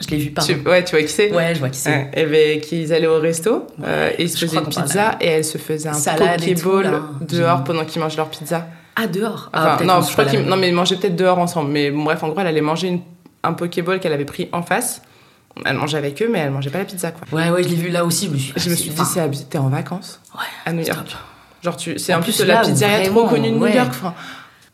Je 0.00 0.08
l'ai 0.08 0.16
vu 0.18 0.26
Tu- 0.26 0.32
pardon. 0.32 0.70
ouais, 0.70 0.84
tu 0.84 0.96
vois 0.96 1.02
qui 1.04 1.12
c'est? 1.12 1.32
Ouais, 1.32 1.54
je 1.54 1.60
vois 1.60 1.68
qui 1.68 1.78
c'est. 1.78 1.90
Ouais, 1.90 2.10
et 2.14 2.26
ben, 2.26 2.60
qu'ils 2.60 2.92
allaient 2.92 3.06
au 3.06 3.20
resto 3.20 3.66
euh, 3.84 4.10
et 4.18 4.24
ils 4.24 4.28
se 4.30 4.38
faisaient 4.44 4.58
une 4.58 4.66
pizza 4.66 4.94
là. 4.94 5.16
et 5.20 5.26
elle 5.28 5.44
se 5.44 5.56
faisait 5.56 5.88
un 5.88 5.92
pokéball 6.16 7.00
dehors 7.28 7.62
pendant 7.64 7.84
qu'ils 7.84 8.02
mangent 8.02 8.16
leur 8.16 8.28
pizza. 8.28 8.66
Ah, 8.96 9.06
dehors? 9.06 9.50
Ah, 9.52 9.78
non, 9.84 10.02
je 10.02 10.12
crois 10.12 10.24
qu'ils 10.24 10.42
non, 10.42 10.56
mais 10.56 10.68
ils 10.68 10.74
mangeaient 10.74 10.96
peut-être 10.96 11.16
dehors 11.16 11.38
ensemble. 11.38 11.70
Mais 11.70 11.90
bon, 11.90 12.04
bref, 12.04 12.22
en 12.22 12.28
gros, 12.28 12.40
elle 12.40 12.46
allait 12.48 12.60
manger 12.60 12.88
une- 12.88 13.00
un 13.42 13.52
pokéball 13.52 13.98
qu'elle 14.00 14.12
avait 14.12 14.24
pris 14.24 14.48
en 14.52 14.62
face. 14.62 15.02
Elle 15.64 15.76
mangeait 15.76 15.98
avec 15.98 16.20
eux, 16.22 16.28
mais 16.30 16.40
elle 16.40 16.50
mangeait 16.50 16.70
pas 16.70 16.78
la 16.78 16.84
pizza, 16.84 17.12
quoi. 17.12 17.26
Ouais, 17.36 17.48
ouais, 17.50 17.62
je 17.62 17.68
l'ai 17.68 17.76
vu 17.76 17.88
là 17.90 18.04
aussi. 18.04 18.26
Je 18.26 18.32
me 18.32 18.36
suis, 18.38 18.52
Je 18.56 18.70
me 18.70 18.74
suis 18.74 18.90
dit, 18.90 19.02
c'est 19.04 19.20
abusé. 19.20 19.44
T'es 19.48 19.58
en 19.58 19.68
vacances 19.68 20.20
Ouais, 20.34 20.40
à 20.66 20.72
New 20.72 20.84
York. 20.84 21.16
Genre, 21.62 21.76
tu, 21.76 21.98
c'est 21.98 22.12
En 22.14 22.18
en 22.18 22.22
plus, 22.22 22.36
plus 22.36 22.44
là 22.46 22.54
la 22.54 22.60
pizzeria 22.62 23.08
trop 23.08 23.26
connue 23.28 23.50
de 23.52 23.56
New. 23.56 23.66
York. 23.68 23.88
Enfin, 23.90 24.14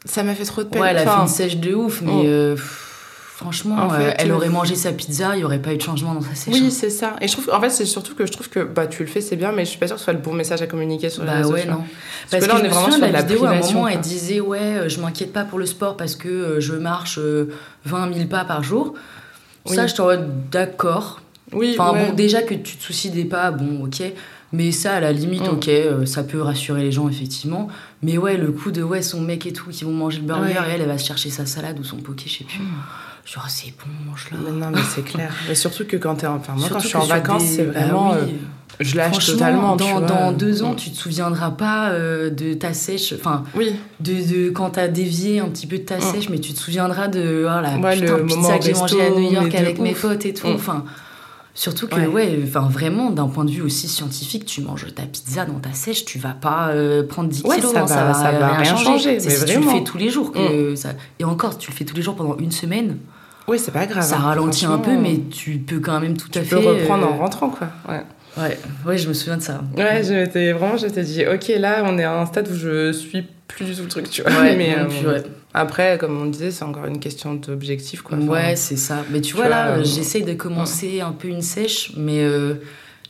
ça 0.04 0.22
m'a 0.22 0.34
fait 0.34 0.44
trop 0.44 0.62
de 0.62 0.68
peine. 0.68 0.80
Ouais, 0.82 0.88
elle 0.90 0.98
a 0.98 1.04
fait 1.06 1.20
une 1.22 1.28
sèche 1.28 1.56
de 1.58 1.74
ouf, 1.74 2.00
mais 2.02 2.12
Mm. 2.12 2.26
euh, 2.26 2.56
franchement, 2.56 3.76
En 3.76 3.92
euh, 3.92 3.98
fait, 3.98 4.14
elle 4.18 4.30
euh, 4.30 4.34
aurait 4.36 4.48
mangé 4.48 4.74
sa 4.74 4.92
pizza, 4.92 5.34
il 5.34 5.38
n'y 5.38 5.44
aurait 5.44 5.58
pas 5.60 5.72
eu 5.72 5.76
de 5.76 5.82
changement 5.82 6.14
dans 6.14 6.20
sa 6.20 6.34
sèche. 6.34 6.52
Oui, 6.54 6.64
hein. 6.66 6.70
c'est 6.70 6.90
ça. 6.90 7.16
Et 7.20 7.28
je 7.28 7.32
trouve, 7.32 7.50
en 7.52 7.60
fait, 7.60 7.70
c'est 7.70 7.84
surtout 7.86 8.14
que 8.14 8.26
je 8.26 8.32
trouve 8.32 8.48
que 8.50 8.60
bah, 8.60 8.86
tu 8.86 9.02
le 9.02 9.08
fais, 9.08 9.20
c'est 9.20 9.36
bien, 9.36 9.52
mais 9.52 9.64
je 9.64 9.70
suis 9.70 9.78
pas 9.78 9.86
sûre 9.86 9.96
que 9.96 10.00
ce 10.00 10.04
soit 10.04 10.12
le 10.12 10.18
bon 10.18 10.32
message 10.34 10.60
à 10.62 10.66
communiquer 10.66 11.08
sur 11.10 11.22
les 11.22 11.28
Bah 11.28 11.36
réseaux. 11.38 11.52
ouais, 11.52 11.64
non. 11.64 11.78
Parce, 12.30 12.30
Parce 12.30 12.44
que 12.44 12.48
là, 12.48 12.54
on 12.56 12.58
est 12.58 12.62
me 12.64 12.68
vraiment 12.68 12.84
souviens 12.86 12.98
sur 12.98 13.06
la 13.06 13.12
la 13.12 13.22
vidéo, 13.22 13.44
à 13.46 13.50
un 13.50 13.60
moment, 13.60 13.88
elle 13.88 14.00
disait 14.00 14.40
Ouais, 14.40 14.88
je 14.88 15.00
m'inquiète 15.00 15.32
pas 15.32 15.44
pour 15.44 15.58
le 15.58 15.66
sport 15.66 15.96
parce 15.96 16.16
que 16.16 16.60
je 16.60 16.74
marche 16.74 17.18
euh, 17.18 17.50
20 17.86 18.12
000 18.14 18.26
pas 18.28 18.44
par 18.44 18.62
jour. 18.62 18.94
Ça, 19.66 19.86
je 19.86 19.94
t'en 19.94 20.08
d'accord. 20.50 21.20
Oui, 21.52 21.76
Enfin, 21.78 21.92
ouais. 21.92 22.06
bon, 22.10 22.14
déjà 22.14 22.42
que 22.42 22.54
tu 22.54 22.76
te 22.76 22.82
soucies 22.82 23.10
des 23.10 23.24
pas, 23.24 23.50
bon, 23.50 23.84
ok. 23.84 24.02
Mais 24.52 24.72
ça, 24.72 24.94
à 24.94 25.00
la 25.00 25.12
limite, 25.12 25.42
Mm. 25.46 25.54
ok, 25.54 25.68
euh, 25.68 26.06
ça 26.06 26.24
peut 26.24 26.40
rassurer 26.42 26.82
les 26.82 26.90
gens, 26.92 27.08
effectivement. 27.08 27.68
Mais 28.02 28.18
ouais, 28.18 28.36
le 28.36 28.50
coup 28.50 28.70
de 28.72 28.82
ouais, 28.82 29.00
son 29.02 29.20
mec 29.20 29.46
et 29.46 29.52
tout, 29.52 29.70
qui 29.70 29.84
vont 29.84 29.92
manger 29.92 30.18
le 30.18 30.24
burger 30.24 30.42
Ouais. 30.44 30.70
et 30.70 30.74
elle, 30.74 30.80
elle 30.82 30.88
va 30.88 30.98
se 30.98 31.06
chercher 31.06 31.30
sa 31.30 31.46
salade 31.46 31.78
ou 31.78 31.84
son 31.84 31.98
poké, 31.98 32.24
je 32.28 32.38
sais 32.38 32.44
plus. 32.44 32.58
Genre, 33.26 33.48
c'est 33.48 33.72
bon, 33.78 34.10
mange-la. 34.10 34.38
Mais 34.44 34.58
non, 34.58 34.70
mais 34.72 34.80
c'est 34.92 35.04
clair. 35.04 35.32
Mais 35.48 35.54
surtout 35.54 35.84
que 35.84 35.96
quand 35.96 36.16
t'es 36.16 36.26
en... 36.26 36.36
Enfin, 36.36 36.54
moi, 36.56 36.68
quand 36.68 36.80
je 36.80 36.88
suis 36.88 36.96
en 36.96 37.04
vacances, 37.04 37.42
des- 37.42 37.48
c'est 37.48 37.64
bah 37.64 37.80
vraiment... 37.80 38.10
oui. 38.12 38.18
euh, 38.22 38.26
je 38.80 38.96
lâche 38.96 39.24
totalement, 39.26 39.76
dans, 39.76 39.84
tu 39.84 39.92
vois. 39.92 40.00
dans 40.00 40.32
deux 40.32 40.62
ans, 40.62 40.74
tu 40.74 40.90
te 40.90 40.96
souviendras 40.96 41.50
pas 41.50 41.90
euh, 41.90 42.30
de 42.30 42.54
ta 42.54 42.72
sèche, 42.72 43.12
enfin, 43.12 43.44
Oui, 43.54 43.72
de, 44.00 44.14
de 44.46 44.50
quand 44.50 44.70
t'as 44.70 44.88
dévié 44.88 45.38
un 45.40 45.48
petit 45.48 45.66
peu 45.66 45.76
de 45.78 45.82
ta 45.82 45.98
Mm. 45.98 46.00
sèche, 46.00 46.28
mais 46.30 46.38
tu 46.38 46.54
te 46.54 46.58
souviendras 46.58 47.06
de 47.08 47.44
oh, 47.44 47.60
la 47.60 47.76
Ouais, 47.78 48.00
putain 48.00 48.16
le 48.16 48.24
pizza 48.26 48.58
que 48.58 48.64
j'ai 48.64 48.72
mangée 48.72 49.02
à 49.02 49.10
New 49.10 49.30
York 49.30 49.54
avec 49.54 49.78
mes 49.78 49.92
potes 49.92 50.24
et 50.24 50.32
tout. 50.34 50.48
Mm. 50.48 50.54
Enfin, 50.54 50.84
surtout 51.60 51.86
que 51.88 52.00
Ouais. 52.00 52.36
vraiment 52.70 53.10
d'un 53.10 53.28
point 53.28 53.44
de 53.44 53.50
vue 53.50 53.60
aussi 53.60 53.86
scientifique, 53.86 54.46
tu 54.46 54.62
manges 54.62 54.86
ta 54.94 55.02
pizza 55.02 55.44
dans 55.44 55.58
ta 55.58 55.72
sèche, 55.74 56.06
tu 56.06 56.18
vas 56.18 56.30
pas 56.32 56.68
euh, 56.70 57.06
prendre 57.06 57.28
10 57.28 57.42
Ouais, 57.44 57.56
kilos, 57.56 57.72
ça 57.72 57.82
hein, 57.82 57.84
va- 57.86 58.14
ça 58.14 58.32
va 58.32 58.48
rien 58.54 58.74
changer, 58.74 59.20
C'est 59.20 59.30
si 59.30 59.44
tu 59.44 59.60
le 59.60 59.66
fais 59.66 59.84
tous 59.84 59.98
les 59.98 60.08
jours 60.08 60.32
que 60.32 60.74
ça. 60.74 60.90
Et 61.18 61.24
encore, 61.24 61.52
si 61.52 61.58
tu 61.58 61.70
le 61.70 61.76
fais 61.76 61.84
tous 61.84 61.94
les 61.96 62.02
jours 62.02 62.16
pendant 62.16 62.36
une 62.38 62.50
semaine, 62.50 62.96
oui 63.46 63.58
c'est 63.58 63.72
pas 63.72 63.84
grave. 63.86 64.02
ça 64.02 64.16
hein. 64.16 64.20
ralentit 64.20 64.64
un 64.64 64.78
peu, 64.78 64.96
mais 64.96 65.18
tu 65.30 65.58
peux 65.58 65.80
quand 65.80 66.00
même 66.00 66.16
tout 66.16 66.28
à 66.34 66.40
Tu 66.40 66.46
fait. 66.46 66.56
peux 66.56 66.66
reprendre 66.66 67.06
euh, 67.06 67.10
en 67.10 67.18
rentrant, 67.18 67.50
quoi. 67.50 67.68
Ouais. 67.88 68.02
Ouais, 68.38 68.56
ouais, 68.86 68.96
je 68.96 69.08
me 69.08 69.12
souviens 69.12 69.36
de 69.36 69.42
ça. 69.42 69.60
Ouais, 69.76 70.02
je 70.04 70.14
m'étais 70.14 70.52
vraiment, 70.52 70.76
je 70.76 70.86
t'ai 70.86 71.02
dit, 71.02 71.24
ok, 71.26 71.48
là, 71.58 71.82
on 71.84 71.98
est 71.98 72.04
à 72.04 72.16
un 72.20 72.26
stade 72.26 72.48
où 72.50 72.54
je 72.54 72.92
suis 72.92 73.26
plus 73.48 73.64
du 73.66 73.74
tout 73.74 73.82
le 73.82 73.88
truc, 73.88 74.08
tu 74.08 74.22
vois. 74.22 74.30
Ouais, 74.40 74.56
mais 74.56 74.78
euh, 74.78 74.84
puis 74.88 75.04
ouais. 75.06 75.22
Après, 75.52 75.98
comme 75.98 76.20
on 76.20 76.26
disait, 76.26 76.50
c'est 76.50 76.64
encore 76.64 76.84
une 76.84 77.00
question 77.00 77.34
d'objectif, 77.34 78.02
quoi. 78.02 78.16
Enfin, 78.16 78.26
Ouais, 78.26 78.56
c'est 78.56 78.76
ça. 78.76 79.04
Mais 79.10 79.20
tu 79.20 79.30
tu 79.30 79.36
vois, 79.36 79.48
là, 79.48 79.68
euh, 79.68 79.80
euh, 79.80 79.84
j'essaye 79.84 80.22
de 80.22 80.34
commencer 80.34 81.00
un 81.00 81.12
peu 81.12 81.28
une 81.28 81.42
sèche, 81.42 81.92
mais 81.96 82.22
euh, 82.22 82.54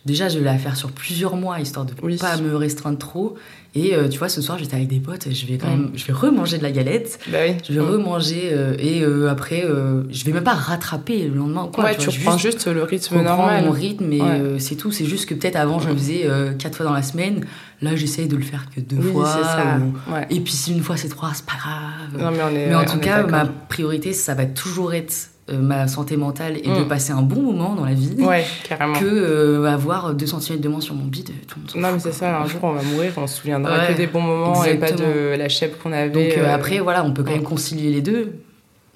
déjà, 0.06 0.28
je 0.28 0.38
vais 0.38 0.44
la 0.44 0.58
faire 0.58 0.76
sur 0.76 0.90
plusieurs 0.92 1.36
mois, 1.36 1.60
histoire 1.60 1.86
de 1.86 1.92
Oui. 2.02 2.16
pas 2.16 2.36
me 2.38 2.54
restreindre 2.56 2.98
trop. 2.98 3.36
Et 3.76 3.94
euh, 3.94 4.08
tu 4.08 4.18
vois, 4.18 4.28
ce 4.28 4.42
soir, 4.42 4.58
j'étais 4.58 4.74
avec 4.74 4.88
des 4.88 4.98
potes, 4.98 5.28
je 5.30 5.46
vais 5.46 5.56
quand 5.56 5.68
même, 5.68 5.92
je 5.94 6.04
vais 6.04 6.12
remanger 6.12 6.58
de 6.58 6.64
la 6.64 6.72
galette. 6.72 7.20
Bah 7.30 7.38
oui. 7.46 7.54
Je 7.68 7.72
vais 7.72 7.78
Mm. 7.80 7.90
remanger 7.92 8.50
euh, 8.52 8.74
et 8.80 9.02
euh, 9.04 9.30
après, 9.30 9.64
je 10.10 10.24
vais 10.24 10.32
même 10.32 10.42
pas 10.42 10.54
rattraper 10.54 11.28
le 11.28 11.36
lendemain. 11.36 11.70
Quoi, 11.72 11.84
ouais, 11.84 11.94
tu 11.96 12.08
tu 12.08 12.18
vois, 12.18 12.32
reprends 12.32 12.38
juste 12.38 12.66
le 12.66 12.82
rythme 12.82 13.22
normal. 13.22 13.64
mon 13.66 13.70
rythme 13.70 14.12
et 14.12 14.20
Ouais. 14.20 14.40
c'est 14.58 14.74
tout. 14.74 14.90
C'est 14.90 15.04
juste 15.04 15.26
que 15.28 15.34
peut-être 15.34 15.54
avant, 15.54 15.78
je 15.78 15.88
le 15.88 15.94
faisais 15.94 16.22
euh, 16.24 16.52
quatre 16.52 16.74
fois 16.78 16.86
dans 16.86 16.92
la 16.92 17.02
semaine. 17.04 17.44
Là, 17.80 17.94
j'essaye 17.94 18.26
de 18.26 18.34
le 18.36 18.42
faire 18.42 18.66
que 18.74 18.80
deux 18.80 18.96
Oui, 18.96 19.12
fois. 19.12 19.32
c'est 19.36 19.44
ça. 19.44 19.78
ou- 19.78 20.12
Ouais. 20.14 20.26
Et 20.30 20.40
puis 20.40 20.52
si 20.52 20.72
une 20.72 20.82
fois 20.82 20.96
c'est 20.96 21.08
trois, 21.08 21.30
c'est 21.32 21.46
pas 21.46 21.56
grave. 21.56 22.20
Non, 22.20 22.30
mais 22.36 22.42
on 22.42 22.48
est. 22.56 22.66
Mais 22.66 22.74
en 22.74 22.84
tout 22.84 22.96
on 22.96 22.98
cas, 22.98 23.22
ma 23.22 23.46
priorité, 23.46 24.12
ça 24.12 24.34
va 24.34 24.46
toujours 24.46 24.92
être 24.94 25.29
ma 25.56 25.88
santé 25.88 26.16
mentale 26.16 26.56
et 26.58 26.62
de 26.68 26.84
Mm. 26.84 26.88
passer 26.88 27.12
un 27.12 27.22
bon 27.22 27.42
moment 27.42 27.74
dans 27.74 27.84
la 27.84 27.94
vie 27.94 28.14
Ouais, 28.18 28.44
carrément. 28.68 28.98
que 28.98 29.04
euh, 29.04 29.64
avoir 29.66 30.14
2 30.14 30.26
cm 30.26 30.60
de 30.60 30.68
moins 30.68 30.80
sur 30.80 30.94
mon 30.94 31.04
bide. 31.06 31.30
Tout 31.46 31.58
le 31.58 31.80
monde 31.80 31.88
Non, 31.88 31.92
mais 31.94 31.98
c'est 32.00 32.12
ça, 32.12 32.40
un 32.40 32.46
jour 32.46 32.60
on 32.64 32.72
va 32.72 32.82
mourir, 32.82 33.12
on 33.16 33.26
se 33.26 33.36
souviendra 33.36 33.72
Ouais, 33.78 33.88
que 33.92 33.96
des 33.96 34.06
bons 34.06 34.20
moments 34.22 34.64
et 34.64 34.74
pas 34.76 34.92
de 34.92 35.34
la 35.36 35.48
chèvre 35.48 35.76
qu'on 35.78 35.92
avait. 35.92 36.10
Donc 36.10 36.22
euh, 36.36 36.44
euh, 36.44 36.54
après, 36.54 36.78
voilà, 36.78 37.04
on 37.04 37.12
peut 37.12 37.22
quand 37.22 37.32
même 37.32 37.42
concilier 37.42 37.90
les 37.90 38.02
deux. 38.02 38.32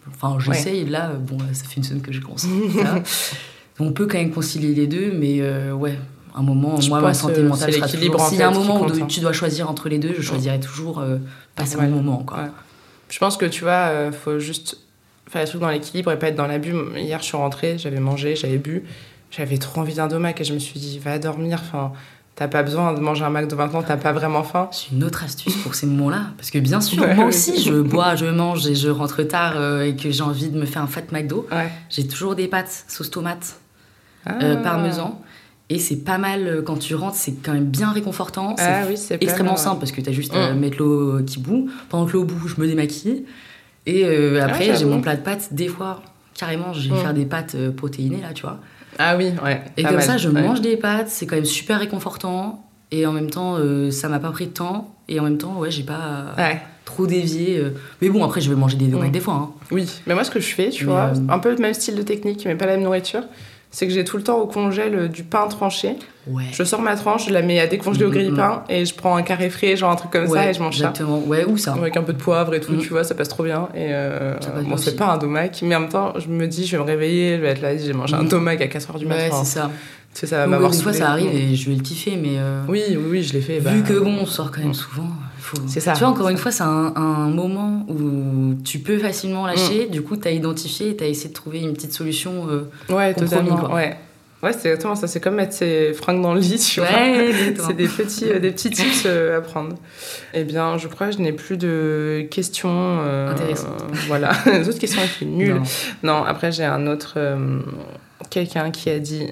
Enfin, 0.09 0.37
j'essaye, 0.39 0.85
là, 0.85 1.13
bon, 1.19 1.39
ça 1.53 1.65
fait 1.65 1.77
une 1.79 1.83
semaine 1.85 2.03
que 2.03 2.13
je 2.13 2.21
ça. 2.37 2.49
On 3.81 3.93
peut 3.93 4.07
quand 4.07 4.19
même 4.19 4.31
concilier 4.31 4.75
les 4.75 4.87
deux, 4.87 5.13
mais 5.13 5.39
euh, 5.41 5.73
ouais, 5.73 5.99
un 6.35 6.43
moment, 6.43 6.81
Je 6.81 6.89
moi, 6.89 7.01
ma 7.01 7.15
santé 7.15 7.41
euh, 7.41 7.49
mentale 7.49 7.73
sera 7.73 7.89
toujours... 7.89 8.21
S'il 8.21 8.39
y 8.39 8.43
a 8.43 8.49
un 8.49 8.53
moment 8.53 8.83
où 8.83 8.85
hein. 8.87 9.07
tu 9.09 9.21
dois 9.21 9.33
choisir 9.33 9.69
entre 9.71 9.89
les 9.89 9.99
deux, 9.99 10.15
je 10.17 10.23
choisirais 10.23 10.61
toujours 10.61 11.01
euh, 11.01 11.17
passer 11.57 11.77
un 11.79 11.85
bon 11.89 11.97
moment, 11.97 12.19
quoi. 12.25 12.49
Je 13.09 13.19
pense 13.19 13.37
que 13.37 13.47
tu 13.47 13.63
vois, 13.63 13.89
euh, 13.91 14.13
faut 14.13 14.39
juste 14.39 14.79
faire 15.29 15.43
les 15.43 15.49
trucs 15.49 15.61
dans 15.61 15.71
l'équilibre 15.71 16.13
et 16.13 16.19
pas 16.19 16.29
être 16.29 16.37
dans 16.37 16.47
l'abus. 16.47 16.75
Hier, 16.97 17.19
je 17.21 17.25
suis 17.25 17.37
rentrée, 17.37 17.79
j'avais 17.79 18.01
mangé, 18.01 18.37
j'avais 18.37 18.59
bu, 18.59 18.85
j'avais 19.31 19.59
trop 19.59 19.81
envie 19.81 19.95
d'un 19.95 20.07
domac 20.09 20.41
et 20.41 20.45
je 20.45 20.55
me 20.55 20.59
suis 20.59 20.79
dit, 20.81 20.99
va 20.99 21.19
dormir. 21.19 21.59
Enfin, 21.63 21.93
t'as 22.37 22.49
pas 22.49 22.63
besoin 22.63 22.93
de 22.95 23.01
manger 23.01 23.25
un 23.25 23.31
McDo 23.31 23.57
maintenant, 23.57 23.83
t'as 23.83 23.97
pas 23.97 24.13
vraiment 24.13 24.43
faim. 24.43 24.69
J'ai 24.73 24.95
une 24.97 25.05
autre 25.05 25.23
astuce 25.25 25.57
pour 25.57 25.75
ces 25.75 25.87
moments-là. 25.87 26.27
Parce 26.37 26.51
que 26.51 26.59
bien 26.59 26.81
sûr, 26.81 27.03
Ouais, 27.03 27.15
moi 27.15 27.25
oui. 27.25 27.29
aussi, 27.31 27.63
je 27.63 27.75
bois, 27.81 28.17
je 28.17 28.27
mange 28.27 28.67
et 28.67 28.75
je 28.75 28.89
rentre 28.89 29.23
tard 29.23 29.55
euh, 29.57 29.83
et 29.85 29.97
que 29.97 30.11
j'ai 30.11 30.23
envie 30.23 30.49
de 30.49 30.59
me 30.59 30.67
faire 30.67 30.83
un 30.83 30.87
fat 30.87 31.03
McDo. 31.13 31.47
Ouais. 31.53 31.71
J'ai 31.91 32.07
toujours 32.07 32.35
des 32.35 32.49
pâtes 32.49 32.85
sauce 32.89 33.11
tomate, 33.11 33.57
Ah. 34.27 34.35
euh, 34.43 34.57
parmesan. 34.57 35.21
Et 35.71 35.79
c'est 35.79 35.97
pas 36.05 36.19
mal 36.19 36.47
euh, 36.47 36.63
quand 36.63 36.77
tu 36.77 36.95
rentres, 36.95 37.17
c'est 37.17 37.33
quand 37.43 37.53
même 37.55 37.65
bien 37.65 37.91
réconfortant. 37.91 38.55
C'est 38.59 38.65
Ah 38.67 38.83
c'est 38.97 39.23
extrêmement 39.23 39.53
mal, 39.53 39.59
simple 39.61 39.79
parce 39.81 39.93
que 39.93 40.01
t'as 40.03 40.13
juste 40.13 40.35
Mm. 40.35 40.39
à 40.39 40.53
mettre 40.53 40.77
l'eau 40.79 41.23
qui 41.27 41.39
bout. 41.39 41.71
Pendant 41.89 42.05
que 42.07 42.13
l'eau 42.13 42.25
bout, 42.25 42.49
je 42.49 42.61
me 42.61 42.67
démaquille. 42.67 43.25
Et 43.87 44.05
euh, 44.05 44.43
après, 44.43 44.75
j'ai 44.77 44.85
Ah, 44.85 44.87
mon 44.87 45.01
plat 45.01 45.17
de 45.17 45.21
pâtes. 45.23 45.49
Des 45.53 45.69
fois, 45.69 46.03
carrément, 46.35 46.73
je 46.73 46.89
vais 46.89 46.95
Mm. 46.95 46.99
faire 46.99 47.15
des 47.15 47.25
pâtes 47.27 47.55
euh, 47.55 47.71
protéinées 47.71 48.21
là, 48.23 48.29
tu 48.35 48.43
vois. 48.43 48.59
Ah 48.99 49.17
oui, 49.17 49.33
ouais. 49.45 49.61
Et 49.77 49.83
comme 49.83 49.95
mal, 49.95 50.03
ça, 50.03 50.17
je 50.17 50.29
ouais. 50.29 50.41
mange 50.43 50.61
des 50.61 50.77
pâtes. 50.77 51.09
C'est 51.09 51.27
quand 51.27 51.37
même 51.37 51.45
super 51.45 51.81
réconfortant. 51.81 52.65
Et 52.91 53.07
en 53.07 53.13
même 53.13 53.29
temps, 53.31 53.57
euh, 53.59 53.91
ça 53.91 54.09
m'a 54.09 54.21
pas 54.21 54.31
pris 54.31 54.47
de 54.47 54.53
temps. 54.53 54.95
Et 55.09 55.19
en 55.21 55.25
même 55.25 55.39
temps, 55.39 55.59
ouais, 55.59 55.71
j'ai 55.71 55.83
pas 55.83 56.35
Ouais. 56.39 56.61
trop 56.85 57.07
dévié. 57.07 57.63
Mais 58.01 58.09
bon, 58.09 58.25
après, 58.25 58.41
je 58.41 58.49
vais 58.49 58.57
manger 58.57 58.77
des 58.77 58.87
donuts 58.87 59.09
Mm. 59.09 59.13
des 59.13 59.21
fois. 59.21 59.35
hein. 59.35 59.51
Oui, 59.71 59.91
mais 60.07 60.15
moi 60.15 60.23
ce 60.25 60.31
que 60.31 60.41
je 60.41 60.55
fais, 60.55 60.71
tu 60.71 60.85
Mais, 60.87 60.93
vois, 60.93 61.11
euh, 61.15 61.15
un 61.29 61.39
peu 61.41 61.51
le 61.51 61.57
même 61.59 61.75
style 61.75 61.97
de 61.97 62.03
technique, 62.03 62.45
mais 62.47 62.55
pas 62.55 62.67
la 62.67 62.73
même 62.77 62.85
nourriture, 62.85 63.23
c'est 63.77 63.89
que 63.89 63.93
j'ai 63.93 64.05
tout 64.05 64.17
le 64.17 64.23
temps 64.23 64.39
au 64.39 64.47
congèle 64.47 64.95
euh, 64.95 65.09
du 65.09 65.25
pain 65.25 65.49
tranché. 65.49 65.97
Ouais. 66.29 66.45
Je 66.53 66.63
sors 66.63 66.81
ma 66.81 66.95
tranche, 66.95 67.27
je 67.27 67.33
la 67.33 67.43
mets 67.43 67.59
à 67.59 67.67
décongeler 67.67 68.05
au 68.05 68.09
Mm, 68.09 68.11
mm, 68.11 68.15
grille-pain 68.15 68.63
et 68.69 68.85
je 68.87 68.95
prends 68.95 69.17
un 69.17 69.23
carré 69.23 69.51
frais, 69.51 69.77
genre 69.77 69.91
un 69.91 69.97
truc 69.97 70.13
comme 70.13 70.27
ça, 70.27 70.33
Ouais, 70.33 70.51
et 70.51 70.55
je 70.55 70.61
mange 70.61 70.79
ça. 70.79 70.91
Exactement. 70.91 71.19
Ouais, 71.27 71.45
ou 71.45 71.57
ça. 71.59 71.73
Avec 71.75 71.97
un 71.97 72.03
peu 72.03 72.13
de 72.13 72.19
poivre 72.19 72.55
et 72.55 72.61
tout, 72.61 72.73
Mm. 72.75 72.79
tu 72.79 72.89
vois, 72.91 73.03
ça 73.03 73.15
passe 73.17 73.29
trop 73.29 73.43
bien. 73.43 73.69
Et 73.75 73.93
euh, 73.93 74.41
Ça 74.41 74.51
bon, 74.51 74.77
c'est 74.77 74.95
pas 74.97 75.07
un 75.09 75.19
domac, 75.19 75.61
mais 75.63 75.75
en 75.75 75.81
même 75.81 75.89
temps, 75.89 76.13
je 76.19 76.29
me 76.29 76.47
dis, 76.47 76.67
je 76.67 76.77
vais 76.77 76.83
me 76.83 76.87
réveiller, 76.87 77.37
je 77.37 77.43
vais 77.43 77.49
être 77.49 77.61
là, 77.63 77.77
j'ai 77.77 77.93
mangé 77.93 78.15
un 78.15 78.23
Mm. 78.23 78.29
domac 78.29 78.61
à 78.63 78.69
4h 78.69 78.99
du 78.99 79.07
Ouais, 79.07 79.25
matin. 79.29 79.43
c'est 79.45 79.59
ça. 79.59 79.71
Tu 80.15 80.21
sais, 80.21 80.27
ça 80.29 80.39
va 80.39 80.47
m'avoir 80.47 80.73
Une 80.73 80.81
fois, 80.81 80.93
ça 80.93 81.11
arrive 81.11 81.35
et 81.35 81.57
je 81.57 81.69
vais 81.69 81.75
le 81.75 81.83
kiffer, 81.83 82.17
mais. 82.17 82.37
euh, 82.39 82.63
Oui, 82.69 82.83
oui, 82.91 82.97
oui, 83.11 83.23
je 83.25 83.33
l'ai 83.33 83.41
fait. 83.41 83.59
bah, 83.59 83.73
Vu 83.73 83.83
que 83.83 83.99
bon, 83.99 84.17
on 84.23 84.27
sort 84.27 84.53
quand 84.53 84.61
même 84.63 84.73
souvent, 84.73 85.09
faut... 85.45 85.57
C'est 85.67 85.81
ça. 85.81 85.93
Tu 85.93 86.01
vois, 86.01 86.09
encore 86.09 86.29
une 86.29 86.37
fois, 86.39 86.51
c'est 86.53 86.63
un, 86.65 86.93
un 86.97 87.29
moment 87.29 87.85
où 87.89 88.55
tu 88.65 88.79
peux 88.81 88.99
facilement 88.99 89.47
lâcher. 89.47 89.87
Du 89.87 90.03
coup, 90.03 90.17
t'as 90.17 90.31
identifié 90.31 90.91
et 90.91 90.97
t'as 90.97 91.07
essayé 91.07 91.29
de 91.29 91.35
trouver 91.35 91.61
une 91.61 91.73
petite 91.75 91.93
solution. 91.93 92.47
euh, 92.49 92.63
Ouais, 92.89 93.15
totalement. 93.15 93.57
quoi. 93.57 93.75
Ouais, 93.75 93.97
ouais 94.43 94.53
c'est 94.53 94.69
exactement 94.69 94.95
ça. 94.95 95.07
C'est 95.07 95.21
comme 95.21 95.35
mettre 95.37 95.53
ses 95.55 95.93
fringues 95.93 96.23
dans 96.23 96.35
le 96.35 96.41
lit, 96.41 96.59
tu 96.59 96.81
vois. 96.81 96.89
Ouais. 96.91 97.33
C'est 97.67 97.75
des 97.77 97.89
petits, 97.89 98.31
euh, 98.31 98.39
des 98.39 98.51
petits 98.51 98.71
tips 98.71 99.05
euh, 99.07 99.39
à 99.39 99.41
prendre. 99.41 99.75
Eh 100.33 100.45
bien, 100.45 100.77
je 100.79 100.89
crois 100.89 101.09
que 101.09 101.15
je 101.15 101.19
n'ai 101.21 101.33
plus 101.33 101.57
de 101.57 102.27
questions. 102.31 102.71
euh, 103.03 103.31
Intéressantes. 103.33 103.83
voilà. 104.07 104.33
Les 104.47 104.69
autres 104.69 104.79
questions 104.79 105.01
étaient 105.03 105.25
nulles. 105.25 105.55
Non. 106.03 106.19
Non, 106.21 106.25
après, 106.25 106.53
j'ai 106.53 106.65
un 106.65 106.87
autre. 106.87 107.15
euh, 107.17 107.59
Quelqu'un 108.31 108.71
qui 108.71 108.89
a 108.91 108.99
dit 108.99 109.27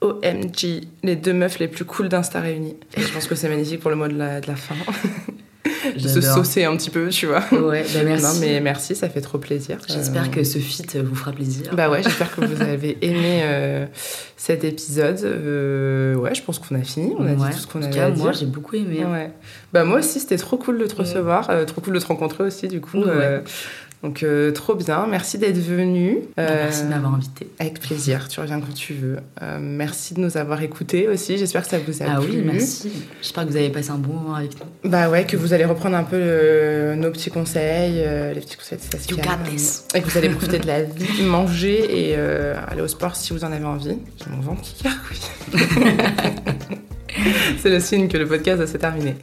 OMG, 0.00 0.82
les 1.02 1.16
deux 1.16 1.32
meufs 1.34 1.58
les 1.58 1.68
plus 1.68 1.84
cool 1.84 2.08
d'Insta 2.08 2.40
réunies. 2.40 2.76
Et 2.96 3.00
je 3.02 3.12
pense 3.12 3.26
que 3.26 3.34
c'est 3.34 3.48
magnifique 3.48 3.80
pour 3.80 3.90
le 3.90 3.96
mot 3.96 4.08
de 4.08 4.16
la, 4.16 4.40
de 4.40 4.46
la 4.46 4.56
fin. 4.56 4.74
de 5.94 6.08
se 6.08 6.20
saucer 6.20 6.64
un 6.64 6.76
petit 6.76 6.88
peu, 6.90 7.08
tu 7.08 7.26
vois. 7.26 7.42
Ouais, 7.52 7.84
bah 7.94 8.00
merci. 8.04 8.24
Non, 8.24 8.32
mais 8.40 8.60
merci, 8.60 8.94
ça 8.94 9.08
fait 9.10 9.20
trop 9.20 9.38
plaisir. 9.38 9.78
J'espère 9.88 10.24
Euh, 10.24 10.28
que 10.28 10.44
ce 10.44 10.58
feat 10.58 10.96
vous 10.96 11.14
fera 11.14 11.32
plaisir. 11.32 11.74
bah 11.74 11.90
ouais, 11.90 12.02
j'espère 12.02 12.34
que 12.34 12.42
vous 12.44 12.62
avez 12.62 12.96
aimé 13.02 13.40
euh, 13.42 13.86
cet 14.36 14.64
épisode. 14.64 15.20
Euh, 15.24 16.14
ouais, 16.16 16.34
je 16.34 16.42
pense 16.42 16.58
qu'on 16.58 16.74
a 16.76 16.82
fini. 16.82 17.12
On 17.18 17.24
a 17.26 17.30
Ouais. 17.32 17.36
dit 17.36 17.54
tout 17.56 17.58
ce 17.62 17.66
qu'on 17.66 17.82
avait 17.82 17.92
cas, 17.92 18.06
à 18.06 18.10
moi, 18.10 18.30
dire. 18.30 18.40
j'ai 18.40 18.46
beaucoup 18.46 18.76
aimé. 18.76 19.04
Ouais. 19.04 19.30
Bah 19.72 19.84
moi 19.84 19.98
aussi, 19.98 20.18
c'était 20.20 20.36
trop 20.38 20.56
cool 20.56 20.78
de 20.78 20.86
te 20.86 20.96
recevoir, 20.96 21.50
euh, 21.50 21.64
trop 21.66 21.80
cool 21.82 21.94
de 21.94 22.00
te 22.00 22.06
rencontrer 22.06 22.44
aussi, 22.44 22.68
du 22.68 22.80
coup. 22.80 23.02
Donc 24.02 24.22
euh, 24.22 24.50
trop 24.52 24.74
bien. 24.74 25.06
Merci 25.06 25.36
d'être 25.36 25.58
venu. 25.58 26.20
Bah, 26.36 26.42
Euh, 26.44 26.62
Merci 26.64 26.84
de 26.84 26.88
m'avoir 26.88 27.14
invité. 27.14 27.50
Avec 27.58 27.80
plaisir. 27.80 28.28
Tu 28.28 28.40
reviens 28.40 28.58
quand 28.60 28.72
tu 28.74 28.94
veux. 28.94 29.18
Euh, 29.42 29.58
merci 29.60 30.14
de 30.14 30.20
nous 30.20 30.38
avoir 30.38 30.62
écoutés 30.62 31.06
aussi. 31.06 31.36
J'espère 31.36 31.64
que 31.64 31.68
ça 31.68 31.78
vous 31.86 32.02
a 32.02 32.06
Ah 32.16 32.20
plu. 32.20 32.30
oui, 32.38 32.42
merci. 32.44 32.90
J'espère 33.20 33.44
que 33.44 33.50
vous 33.50 33.56
avez 33.56 33.68
passé 33.68 33.90
un 33.90 33.98
bon 33.98 34.14
moment 34.14 34.34
avec 34.36 34.52
nous. 34.58 34.90
Bah 34.90 35.10
ouais, 35.10 35.26
que 35.26 35.36
vous 35.36 35.52
allez 35.52 35.66
reprendre 35.66 35.96
un 35.96 36.04
peu 36.04 36.94
nos 36.96 37.10
petits 37.10 37.30
conseils, 37.30 38.02
les 38.34 38.40
petits 38.40 38.56
conseils 38.56 38.78
de 38.78 38.82
Saskia. 38.90 39.16
You 39.16 39.22
got 39.22 39.50
this. 39.50 39.84
Et 39.94 40.00
que 40.00 40.08
vous 40.08 40.16
allez 40.16 40.30
profiter 40.30 40.58
de 40.58 40.66
la 40.66 40.82
vie, 40.82 41.22
manger 41.22 42.08
et 42.10 42.14
aller 42.16 42.80
au 42.80 42.88
sport 42.88 43.16
si 43.16 43.34
vous 43.34 43.44
en 43.44 43.52
avez 43.52 43.64
envie. 43.66 43.98
J'ai 44.18 44.30
mon 44.30 44.40
ventre 44.40 44.62
qui 44.62 44.82
gargouille. 45.52 46.80
C'est 47.58 47.70
le 47.70 47.80
signe 47.80 48.08
que 48.08 48.16
le 48.16 48.26
podcast 48.26 48.64
s'est 48.66 48.78
terminé. 48.78 49.16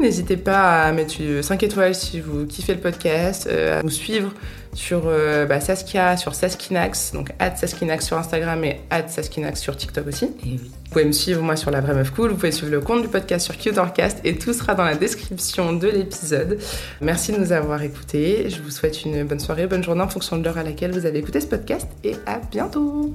N'hésitez 0.00 0.36
pas 0.36 0.84
à 0.84 0.92
mettre 0.92 1.14
5 1.42 1.62
étoiles 1.62 1.94
si 1.94 2.20
vous 2.20 2.46
kiffez 2.46 2.74
le 2.74 2.80
podcast, 2.80 3.48
euh, 3.50 3.80
à 3.80 3.82
nous 3.82 3.90
suivre 3.90 4.32
sur 4.74 5.02
euh, 5.06 5.44
bah, 5.44 5.60
Saskia, 5.60 6.16
sur 6.16 6.34
Saskinax, 6.34 7.12
donc 7.12 7.30
Saskinax 7.56 8.06
sur 8.06 8.16
Instagram 8.16 8.64
et 8.64 8.80
Saskinax 9.06 9.60
sur 9.60 9.76
TikTok 9.76 10.06
aussi. 10.06 10.24
Et 10.24 10.30
oui. 10.44 10.60
Vous 10.92 10.98
pouvez 10.98 11.04
me 11.04 11.12
suivre 11.12 11.42
moi 11.42 11.56
sur 11.56 11.70
La 11.70 11.80
Vraie 11.80 11.94
Meuf 11.94 12.10
Cool, 12.10 12.30
vous 12.30 12.36
pouvez 12.36 12.52
suivre 12.52 12.70
le 12.70 12.80
compte 12.80 13.02
du 13.02 13.08
podcast 13.08 13.46
sur 13.46 13.56
Cutercast 13.56 14.20
et 14.24 14.36
tout 14.36 14.52
sera 14.52 14.74
dans 14.74 14.84
la 14.84 14.94
description 14.94 15.72
de 15.72 15.88
l'épisode. 15.88 16.58
Merci 17.00 17.32
de 17.32 17.38
nous 17.38 17.52
avoir 17.52 17.82
écoutés, 17.82 18.50
je 18.50 18.60
vous 18.60 18.70
souhaite 18.70 19.04
une 19.04 19.24
bonne 19.24 19.40
soirée, 19.40 19.66
bonne 19.66 19.82
journée 19.82 20.02
en 20.02 20.08
fonction 20.08 20.36
de 20.36 20.44
l'heure 20.44 20.58
à 20.58 20.62
laquelle 20.62 20.92
vous 20.92 21.06
avez 21.06 21.18
écouté 21.18 21.40
ce 21.40 21.46
podcast 21.46 21.88
et 22.04 22.14
à 22.26 22.40
bientôt 22.50 23.14